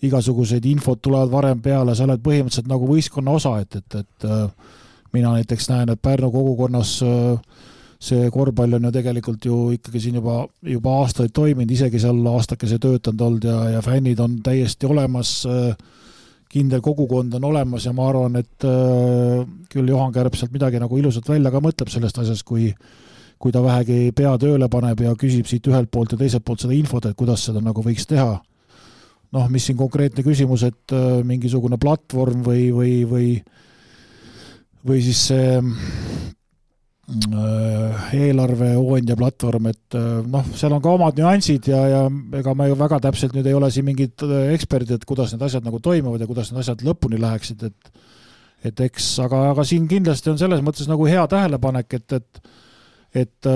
igasuguseid 0.00 0.64
infod 0.70 1.02
tulevad 1.04 1.28
varem 1.28 1.58
peale, 1.60 1.92
sa 1.92 2.06
oled 2.06 2.22
põhimõtteliselt 2.24 2.70
nagu 2.70 2.86
võistkonna 2.88 3.34
osa, 3.36 3.58
et, 3.60 3.76
et, 3.76 3.98
et 4.00 4.28
mina 5.12 5.34
näiteks 5.34 5.68
näen, 5.70 5.92
et 5.92 6.02
Pärnu 6.02 6.30
kogukonnas 6.32 6.94
äh, 7.04 7.66
see 8.00 8.30
korvpall 8.32 8.78
on 8.78 8.88
ju 8.88 8.92
tegelikult 8.94 9.44
ju 9.44 9.56
ikkagi 9.76 10.00
siin 10.00 10.16
juba, 10.20 10.42
juba 10.64 10.96
aastaid 11.02 11.34
toiminud, 11.36 11.70
isegi 11.70 12.00
seal 12.00 12.20
aastakese 12.32 12.78
töötanud 12.80 13.26
olnud 13.26 13.44
ja, 13.44 13.58
ja 13.76 13.82
fännid 13.84 14.22
on 14.24 14.38
täiesti 14.44 14.88
olemas, 14.88 15.34
kindel 16.50 16.80
kogukond 16.82 17.36
on 17.36 17.44
olemas 17.50 17.84
ja 17.86 17.92
ma 17.94 18.08
arvan, 18.08 18.40
et 18.40 18.66
küll 19.70 19.92
Juhan 19.92 20.16
Kärp 20.16 20.38
sealt 20.38 20.56
midagi 20.56 20.80
nagu 20.80 20.96
ilusat 20.98 21.28
välja 21.28 21.52
ka 21.52 21.60
mõtleb 21.62 21.92
sellest 21.92 22.24
asjast, 22.24 22.46
kui 22.48 22.72
kui 23.40 23.52
ta 23.52 23.62
vähegi 23.64 24.10
pea 24.12 24.34
tööle 24.36 24.66
paneb 24.68 25.00
ja 25.00 25.14
küsib 25.16 25.46
siit 25.48 25.64
ühelt 25.70 25.88
poolt 25.92 26.12
ja 26.12 26.18
teiselt 26.20 26.44
poolt 26.44 26.60
seda 26.60 26.74
infot, 26.76 27.06
et 27.08 27.16
kuidas 27.16 27.46
seda 27.46 27.62
nagu 27.64 27.80
võiks 27.80 28.04
teha. 28.08 28.34
Noh, 29.32 29.46
mis 29.48 29.64
siin 29.64 29.78
konkreetne 29.78 30.20
küsimus, 30.26 30.66
et 30.66 30.92
mingisugune 31.24 31.78
platvorm 31.80 32.42
või, 32.44 32.66
või, 32.74 32.92
või 33.08 33.28
või 34.86 35.00
siis 35.04 35.22
see 35.30 35.60
äh, 37.10 38.12
eelarveoonia 38.16 39.16
platvorm, 39.18 39.70
et 39.72 39.98
äh, 39.98 40.08
noh, 40.26 40.46
seal 40.56 40.74
on 40.76 40.82
ka 40.84 40.94
omad 40.96 41.18
nüansid 41.20 41.70
ja, 41.70 41.82
ja 41.90 42.02
ega 42.38 42.54
me 42.56 42.70
ju 42.70 42.78
väga 42.80 43.00
täpselt 43.06 43.36
nüüd 43.36 43.48
ei 43.50 43.56
ole 43.56 43.70
siin 43.74 43.86
mingid 43.88 44.24
eksperdid, 44.54 44.96
et 44.98 45.08
kuidas 45.08 45.34
need 45.34 45.44
asjad 45.46 45.66
nagu 45.66 45.82
toimuvad 45.82 46.22
ja 46.22 46.30
kuidas 46.30 46.52
need 46.52 46.62
asjad 46.64 46.84
lõpuni 46.86 47.20
läheksid, 47.20 47.68
et 47.70 48.08
et 48.70 48.80
eks, 48.84 49.14
aga, 49.24 49.46
aga 49.54 49.64
siin 49.64 49.86
kindlasti 49.88 50.28
on 50.32 50.40
selles 50.40 50.60
mõttes 50.60 50.88
nagu 50.90 51.06
hea 51.08 51.22
tähelepanek, 51.32 51.96
et, 51.96 52.18
et 52.18 52.42
et 53.20 53.48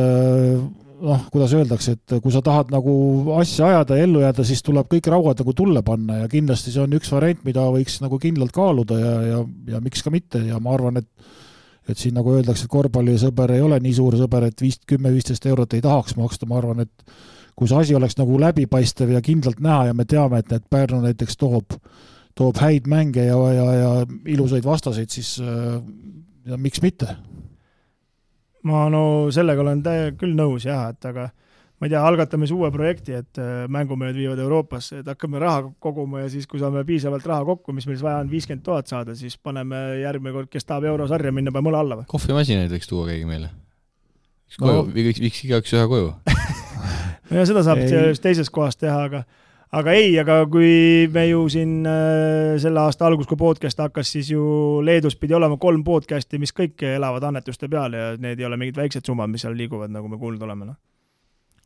noh, 1.05 1.25
kuidas 1.33 1.53
öeldakse, 1.57 1.95
et 1.97 2.15
kui 2.23 2.33
sa 2.33 2.43
tahad 2.45 2.73
nagu 2.73 2.95
asja 3.39 3.69
ajada 3.69 3.99
ja 3.99 4.07
ellu 4.07 4.23
jääda, 4.23 4.45
siis 4.47 4.63
tuleb 4.65 4.89
kõik 4.91 5.09
rauad 5.13 5.41
nagu 5.43 5.55
tulle 5.57 5.83
panna 5.87 6.23
ja 6.23 6.31
kindlasti 6.31 6.73
see 6.75 6.83
on 6.85 6.97
üks 6.97 7.13
variant, 7.15 7.43
mida 7.47 7.67
võiks 7.75 7.99
nagu 8.05 8.19
kindlalt 8.23 8.55
kaaluda 8.55 8.99
ja, 9.01 9.15
ja, 9.29 9.41
ja 9.75 9.83
miks 9.85 10.05
ka 10.05 10.13
mitte. 10.15 10.41
Ja 10.49 10.61
ma 10.63 10.75
arvan, 10.77 11.03
et 11.03 11.11
et 11.89 12.01
siin 12.01 12.17
nagu 12.17 12.33
öeldakse, 12.33 12.65
et 12.65 12.73
korvpallisõber 12.73 13.55
ei 13.57 13.63
ole 13.65 13.79
nii 13.83 13.95
suur 13.97 14.17
sõber, 14.19 14.49
et 14.49 14.65
viis, 14.65 14.79
kümme-viisteist 14.89 15.47
eurot 15.51 15.77
ei 15.77 15.85
tahaks 15.85 16.17
maksta, 16.17 16.49
ma 16.49 16.59
arvan, 16.61 16.85
et 16.87 17.15
kui 17.55 17.71
see 17.71 17.79
asi 17.81 17.95
oleks 17.95 18.17
nagu 18.19 18.39
läbipaistev 18.41 19.13
ja 19.15 19.23
kindlalt 19.25 19.61
näha 19.63 19.91
ja 19.91 19.95
me 19.95 20.07
teame, 20.09 20.41
et 20.41 20.51
need 20.51 20.67
Pärnu 20.71 21.03
näiteks 21.05 21.39
toob, 21.39 21.77
toob 22.35 22.59
häid 22.63 22.89
mänge 22.91 23.29
ja, 23.29 23.37
ja, 23.55 23.69
ja 23.79 23.93
ilusaid 24.33 24.65
vastaseid, 24.65 25.13
siis 25.13 25.37
ja 25.39 26.59
miks 26.59 26.83
mitte? 26.83 27.17
Ma 28.65 28.89
no 28.93 29.31
sellega 29.35 29.61
olen 29.61 29.83
täie-, 29.85 30.13
küll 30.19 30.35
nõus 30.37 30.65
jah, 30.67 30.89
et 30.95 31.11
aga 31.11 31.29
ma 31.85 31.89
ei 31.89 31.93
tea, 31.93 32.01
algatame 32.01 32.47
siis 32.49 32.57
uue 32.57 32.71
projekti, 32.73 33.13
et 33.13 33.39
äh, 33.43 33.67
mängumehed 33.69 34.17
viivad 34.17 34.41
Euroopasse, 34.41 35.03
et 35.03 35.09
hakkame 35.11 35.37
raha 35.43 35.67
koguma 35.85 36.23
ja 36.23 36.31
siis, 36.33 36.47
kui 36.49 36.63
saame 36.63 36.81
piisavalt 36.89 37.27
raha 37.29 37.45
kokku, 37.45 37.75
mis 37.77 37.85
meil 37.85 37.99
siis 37.99 38.07
vaja 38.07 38.23
on, 38.23 38.31
viiskümmend 38.31 38.65
tuhat 38.65 38.89
saada, 38.89 39.13
siis 39.19 39.37
paneme 39.37 39.83
järgmine 40.01 40.33
kord, 40.33 40.49
kes 40.49 40.65
tahab 40.65 40.89
eurosarja 40.95 41.33
minna, 41.37 41.53
paneme 41.53 41.75
õla 41.75 41.83
alla 41.85 41.99
või? 42.01 42.07
kohvimasinaid 42.09 42.73
võiks 42.73 42.89
tuua 42.89 43.11
keegi 43.11 43.29
meile. 43.29 43.51
no. 43.53 44.65
koju, 44.65 44.87
viiks, 44.95 45.21
viiks 45.27 45.43
igaüks 45.45 45.77
ühe 45.77 45.85
koju 45.93 46.15
no 47.29 47.37
ja 47.37 47.45
seda 47.53 47.67
saab 47.69 47.85
teises 48.25 48.49
kohas 48.55 48.81
teha, 48.81 48.97
aga 49.11 49.23
aga 49.77 49.99
ei, 49.99 50.17
aga 50.25 50.39
kui 50.49 51.05
me 51.13 51.27
ju 51.29 51.45
siin 51.53 51.77
äh, 51.85 52.55
selle 52.65 52.81
aasta 52.87 53.11
alguses, 53.11 53.29
kui 53.29 53.43
podcast 53.45 53.85
hakkas, 53.85 54.15
siis 54.17 54.33
ju 54.33 54.81
Leedus 54.89 55.21
pidi 55.21 55.37
olema 55.37 55.61
kolm 55.61 55.85
podcast'i, 55.85 56.41
mis 56.41 56.57
kõik 56.57 56.81
elavad 56.95 57.29
annetuste 57.29 57.69
peal 57.69 57.93
ja 57.93 58.11
need 58.17 58.41
ei 58.41 58.49
ole 58.49 58.57
mingid 58.57 58.81
väiksed 58.81 59.05
summad, 59.05 59.29
mis 59.29 59.45
seal 59.45 59.53
liiguvad, 59.59 59.93
nagu 59.93 60.09
me 60.09 60.17
kuulnud 60.17 60.49
oleme, 60.49 60.73
noh. 60.73 60.81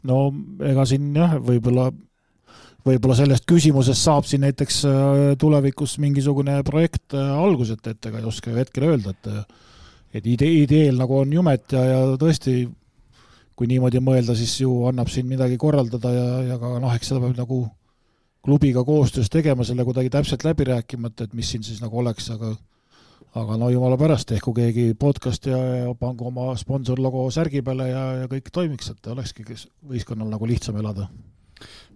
No 0.06 0.18
ega 0.64 0.84
siin 0.88 1.10
jah, 1.16 1.36
võib-olla, 1.42 1.88
võib-olla 2.86 3.16
sellest 3.18 3.46
küsimusest 3.48 4.04
saab 4.04 4.28
siin 4.28 4.44
näiteks 4.46 4.82
äh, 4.88 5.22
tulevikus 5.40 5.98
mingisugune 6.02 6.60
projekt 6.66 7.16
äh, 7.16 7.32
alguset, 7.38 7.82
et 7.90 8.10
ega 8.10 8.20
ei 8.20 8.28
oska 8.28 8.52
ju 8.52 8.60
hetkel 8.60 8.90
öelda, 8.92 9.16
et 9.16 9.56
et 10.18 10.24
idee, 10.24 10.62
ideel 10.62 10.96
nagu 10.96 11.18
on 11.20 11.32
jumet 11.32 11.74
ja, 11.74 11.82
ja 11.84 11.98
tõesti, 12.20 12.62
kui 13.58 13.68
niimoodi 13.68 14.00
mõelda, 14.00 14.32
siis 14.38 14.54
ju 14.62 14.86
annab 14.88 15.10
siin 15.12 15.26
midagi 15.28 15.58
korraldada 15.60 16.12
ja, 16.14 16.28
ja 16.52 16.56
ka 16.60 16.78
noh, 16.80 16.94
eks 16.96 17.10
seda 17.10 17.20
peab 17.20 17.36
nagu 17.36 17.58
klubiga 18.44 18.84
koostöös 18.86 19.28
tegema, 19.28 19.66
selle 19.66 19.84
kuidagi 19.84 20.08
täpselt 20.14 20.46
läbi 20.46 20.64
rääkimata, 20.70 21.26
et 21.26 21.34
mis 21.36 21.50
siin 21.52 21.66
siis 21.66 21.82
nagu 21.82 21.98
oleks, 22.00 22.30
aga 22.32 22.54
aga 23.36 23.56
no 23.60 23.70
jumala 23.72 23.98
pärast, 24.00 24.28
tehku 24.32 24.55
keegi 24.56 24.92
podcast 24.98 25.48
ja, 25.50 25.59
ja 25.82 25.94
pangu 25.98 26.28
oma 26.30 26.52
sponsorlogo 26.56 27.26
särgi 27.34 27.62
peale 27.64 27.90
ja, 27.90 28.05
ja 28.22 28.28
kõik 28.30 28.52
toimiks, 28.55 28.92
et 28.94 29.10
olekski 29.12 29.44
võistkonnal 29.88 30.30
nagu 30.32 30.48
lihtsam 30.48 30.78
elada. 30.80 31.09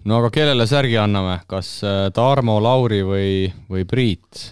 no 0.04 0.18
aga 0.18 0.32
kellele 0.34 0.66
särgi 0.68 0.98
anname, 1.00 1.40
kas 1.48 1.78
äh, 1.86 2.08
Tarmo, 2.14 2.58
Lauri 2.62 3.02
või, 3.06 3.30
või 3.70 3.86
Priit? 3.88 4.42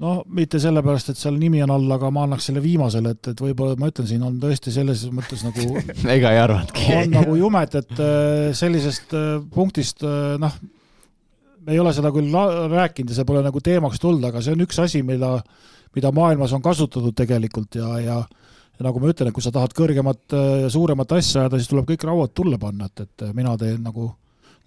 no 0.00 0.20
mitte 0.28 0.60
sellepärast, 0.60 1.12
et 1.12 1.20
seal 1.20 1.38
nimi 1.40 1.62
on 1.64 1.72
all, 1.72 1.96
aga 1.96 2.10
ma 2.12 2.26
annaks 2.28 2.50
selle 2.50 2.62
viimasele, 2.64 3.14
et, 3.16 3.32
et 3.32 3.40
võib-olla 3.40 3.78
ma 3.80 3.88
ütlen, 3.92 4.08
siin 4.10 4.26
on 4.26 4.36
tõesti 4.42 4.74
selles 4.74 5.06
mõttes 5.14 5.46
nagu 5.46 5.80
ega 6.16 6.34
ei 6.34 6.42
arvanudki. 6.42 6.90
on 6.98 7.16
nagu 7.16 7.38
jumet, 7.40 7.80
et 7.80 7.96
äh, 7.96 8.50
sellisest 8.58 9.16
äh, 9.16 9.32
punktist 9.54 10.04
noh, 10.04 10.60
me 11.66 11.74
ei 11.74 11.80
ole 11.82 11.92
seda 11.96 12.12
küll 12.14 12.32
rääkinud 12.72 13.12
ja 13.12 13.18
see 13.18 13.28
pole 13.28 13.42
nagu 13.44 13.62
teemaks 13.64 14.00
tulnud, 14.02 14.24
aga 14.28 14.42
see 14.44 14.54
on 14.56 14.64
üks 14.66 14.78
asi, 14.82 15.02
mida, 15.06 15.36
mida 15.96 16.12
maailmas 16.16 16.54
on 16.56 16.62
kasutatud 16.64 17.16
tegelikult 17.16 17.80
ja, 17.80 17.96
ja 18.04 18.20
ja 18.80 18.86
nagu 18.86 19.00
ma 19.02 19.10
ütlen, 19.12 19.28
et 19.28 19.36
kui 19.36 19.44
sa 19.44 19.52
tahad 19.52 19.74
kõrgemat 19.76 20.32
ja 20.62 20.68
suuremat 20.72 21.10
asja 21.12 21.42
ajada, 21.42 21.58
siis 21.60 21.68
tuleb 21.68 21.84
kõik 21.90 22.06
rauad 22.08 22.32
tulle 22.32 22.56
panna, 22.58 22.88
et, 22.88 23.02
et 23.04 23.26
mina 23.36 23.52
teen 23.60 23.82
nagu, 23.84 24.06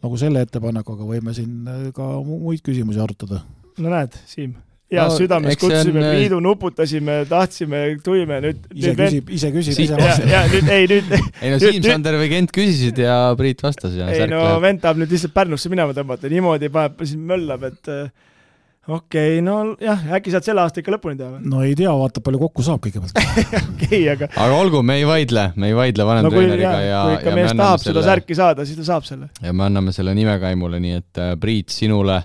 nagu 0.06 0.20
selle 0.22 0.44
ettepaneku, 0.46 0.94
aga 0.94 1.08
võime 1.08 1.34
siin 1.34 1.66
ka 1.98 2.12
muid 2.22 2.62
küsimusi 2.62 3.02
arutada. 3.02 3.42
no 3.82 3.90
näed, 3.90 4.14
Siim 4.30 4.54
heast 4.94 5.16
no, 5.16 5.20
südamest 5.22 5.62
kutsusime 5.62 6.04
on... 6.04 6.10
Priidu, 6.14 6.40
nuputasime, 6.44 7.20
tahtsime, 7.30 7.84
tulime 8.06 8.40
nüüd. 8.46 8.66
ise 8.74 8.96
küsib, 9.00 9.32
ise 9.38 9.54
küsib, 9.56 9.80
ise 9.86 10.00
vastab. 10.00 10.30
ja 10.32 10.44
nüüd, 10.52 10.74
ei 10.74 10.90
nüüd. 10.92 11.16
ei 11.44 11.54
no 11.54 11.62
Siim-Sander 11.64 12.20
või 12.22 12.30
Kent 12.34 12.54
küsisid 12.56 13.02
ja 13.04 13.18
Priit 13.40 13.64
vastas 13.66 13.98
ja. 13.98 14.10
ei 14.14 14.28
no 14.28 14.44
läheb. 14.44 14.62
vend 14.68 14.84
tahab 14.84 15.02
nüüd 15.02 15.16
lihtsalt 15.16 15.36
Pärnusse 15.36 15.72
minema 15.74 15.96
tõmmata, 15.98 16.32
niimoodi 16.32 16.72
paneb, 16.74 17.04
siin 17.10 17.26
möllab, 17.30 17.68
et 17.70 17.92
äh, 17.92 18.06
okei 18.88 19.38
okay,, 19.40 19.44
no 19.46 19.76
jah, 19.82 20.02
äkki 20.18 20.34
saad 20.34 20.44
selle 20.48 20.64
aasta 20.64 20.82
ikka 20.84 20.92
lõpuni 20.98 21.16
teha 21.20 21.30
või? 21.38 21.52
no 21.54 21.62
ei 21.64 21.76
tea, 21.80 21.92
vaata 21.96 22.24
palju 22.24 22.42
kokku 22.42 22.66
saab 22.66 22.82
kõigepealt 22.84 23.16
okei 23.76 24.02
aga. 24.12 24.28
aga 24.34 24.58
olgu, 24.60 24.82
me 24.84 24.98
ei 25.00 25.06
vaidle, 25.08 25.46
me 25.56 25.72
ei 25.72 25.78
vaidle 25.78 26.08
vanem 26.08 26.28
no, 26.28 26.42
ja, 26.44 26.74
ja. 26.84 27.04
kui 27.08 27.20
ikka 27.22 27.36
mees 27.38 27.54
tahab 27.56 27.80
selle... 27.80 27.94
seda 27.94 28.04
särki 28.10 28.38
saada, 28.38 28.68
siis 28.68 28.82
ta 28.82 28.90
saab 28.90 29.08
selle. 29.08 29.32
ja 29.40 29.56
me 29.56 29.70
anname 29.70 29.96
selle 29.96 30.16
nimekaimule, 30.18 30.82
nii 30.84 31.00
et 31.00 31.24
äh, 31.24 31.32
Priit, 31.40 31.72
sinule 31.72 32.20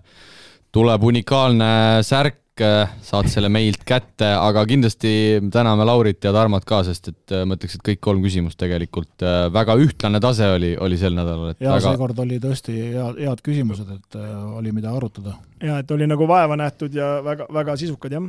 tuleb 0.75 1.07
unikaalne 1.13 1.71
särk 2.07 2.43
Äh, 2.65 2.91
saad 3.07 3.29
selle 3.31 3.51
meilt 3.53 3.85
kätte, 3.87 4.27
aga 4.35 4.65
kindlasti 4.67 5.11
täname 5.53 5.85
Laurit 5.87 6.25
ja 6.25 6.33
Tarmot 6.35 6.65
ka, 6.67 6.81
sest 6.87 7.11
et 7.13 7.35
äh, 7.35 7.45
ma 7.47 7.55
ütleks, 7.59 7.77
et 7.79 7.85
kõik 7.87 8.01
kolm 8.03 8.25
küsimust 8.25 8.59
tegelikult 8.59 9.23
äh, 9.23 9.47
väga 9.55 9.77
ühtlane 9.79 10.21
tase 10.23 10.49
oli, 10.57 10.73
oli 10.81 10.99
sel 10.99 11.15
nädalal. 11.17 11.55
ja 11.61 11.77
väga... 11.77 11.93
seekord 11.93 12.23
oli 12.25 12.41
tõesti 12.43 12.75
hea, 12.75 13.07
head 13.21 13.45
küsimused, 13.47 13.93
et 13.95 14.19
oli, 14.59 14.73
mida 14.75 14.91
arutada. 14.95 15.37
ja 15.63 15.79
et 15.83 15.95
oli 15.95 16.09
nagu 16.11 16.27
vaeva 16.31 16.59
nähtud 16.59 16.99
ja 16.99 17.19
väga, 17.25 17.47
väga 17.55 17.79
sisukad, 17.79 18.19
jah. 18.19 18.27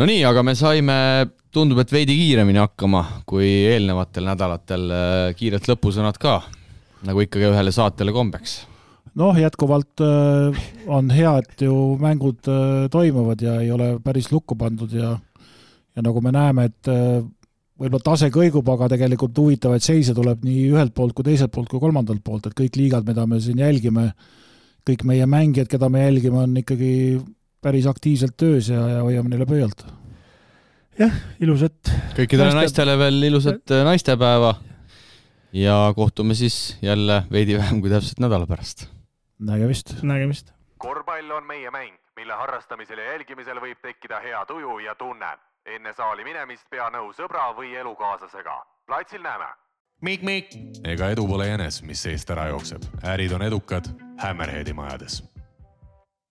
no 0.00 0.10
nii, 0.10 0.24
aga 0.26 0.42
me 0.46 0.56
saime, 0.58 0.98
tundub, 1.54 1.84
et 1.84 1.94
veidi 1.94 2.18
kiiremini 2.18 2.62
hakkama 2.64 3.04
kui 3.28 3.46
eelnevatel 3.70 4.26
nädalatel, 4.32 4.90
kiired 5.38 5.70
lõpusõnad 5.70 6.18
ka, 6.22 6.40
nagu 7.06 7.22
ikkagi 7.22 7.50
ühele 7.52 7.74
saatele 7.74 8.14
kombeks 8.14 8.62
noh, 9.18 9.36
jätkuvalt 9.36 10.00
äh, 10.00 10.64
on 10.86 11.10
hea, 11.12 11.34
et 11.42 11.66
ju 11.66 11.74
mängud 12.00 12.48
äh, 12.48 12.88
toimuvad 12.92 13.44
ja 13.44 13.58
ei 13.60 13.70
ole 13.74 13.96
päris 14.04 14.30
lukku 14.32 14.56
pandud 14.56 14.92
ja 14.92 15.16
ja 15.96 16.02
nagu 16.04 16.22
me 16.24 16.32
näeme, 16.32 16.68
et 16.70 16.88
äh, 16.88 17.20
võib-olla 17.82 18.04
tase 18.04 18.30
kõigub, 18.32 18.68
aga 18.72 18.88
tegelikult 18.94 19.36
huvitavaid 19.38 19.84
seise 19.84 20.14
tuleb 20.16 20.44
nii 20.46 20.70
ühelt 20.72 20.94
poolt 20.96 21.16
kui 21.16 21.26
teiselt 21.26 21.52
poolt 21.52 21.68
kui 21.68 21.82
kolmandalt 21.82 22.22
poolt, 22.24 22.48
et 22.48 22.56
kõik 22.56 22.78
liigad, 22.80 23.06
mida 23.08 23.26
me 23.28 23.40
siin 23.44 23.60
jälgime, 23.60 24.12
kõik 24.88 25.04
meie 25.08 25.26
mängijad, 25.28 25.68
keda 25.70 25.90
me 25.92 26.06
jälgime, 26.06 26.44
on 26.46 26.56
ikkagi 26.62 26.92
päris 27.62 27.86
aktiivselt 27.90 28.36
töös 28.40 28.70
ja, 28.72 28.86
ja 28.96 29.02
hoiame 29.04 29.34
neile 29.34 29.46
pöialt. 29.48 29.84
jah, 30.98 31.12
ilusat 31.40 31.92
kõikidele 32.16 32.54
naiste... 32.54 32.62
naistele 32.62 32.96
veel 33.00 33.28
ilusat 33.28 33.76
naistepäeva 33.90 34.56
ja 35.52 35.76
kohtume 35.96 36.34
siis 36.38 36.78
jälle 36.82 37.24
veidi 37.32 37.60
vähem 37.60 37.84
kui 37.84 37.92
täpselt 37.92 38.24
nädala 38.24 38.48
pärast 38.48 38.88
nägemist. 39.46 40.02
nägemist. 40.02 40.52
korvpall 40.78 41.30
on 41.30 41.46
meie 41.46 41.70
mäng, 41.70 41.96
mille 42.16 42.32
harrastamisel 42.32 42.98
ja 42.98 43.12
jälgimisel 43.12 43.60
võib 43.60 43.80
tekkida 43.82 44.20
hea 44.20 44.46
tuju 44.46 44.78
ja 44.78 44.94
tunne. 44.94 45.38
enne 45.66 45.92
saali 45.92 46.24
minemist 46.24 46.70
pea 46.70 46.90
nõu 46.90 47.12
sõbra 47.12 47.52
või 47.56 47.74
elukaaslasega. 47.74 48.62
platsil 48.86 49.22
näeme. 49.22 49.46
Mikk-Mikk. 50.00 50.56
ega 50.84 51.10
edu 51.10 51.26
pole 51.26 51.46
jänes, 51.46 51.82
mis 51.82 52.02
seest 52.02 52.30
ära 52.30 52.46
jookseb. 52.46 52.82
ärid 53.04 53.32
on 53.32 53.42
edukad 53.42 53.84
Hammerheadi 54.18 54.72
majades 54.72 55.31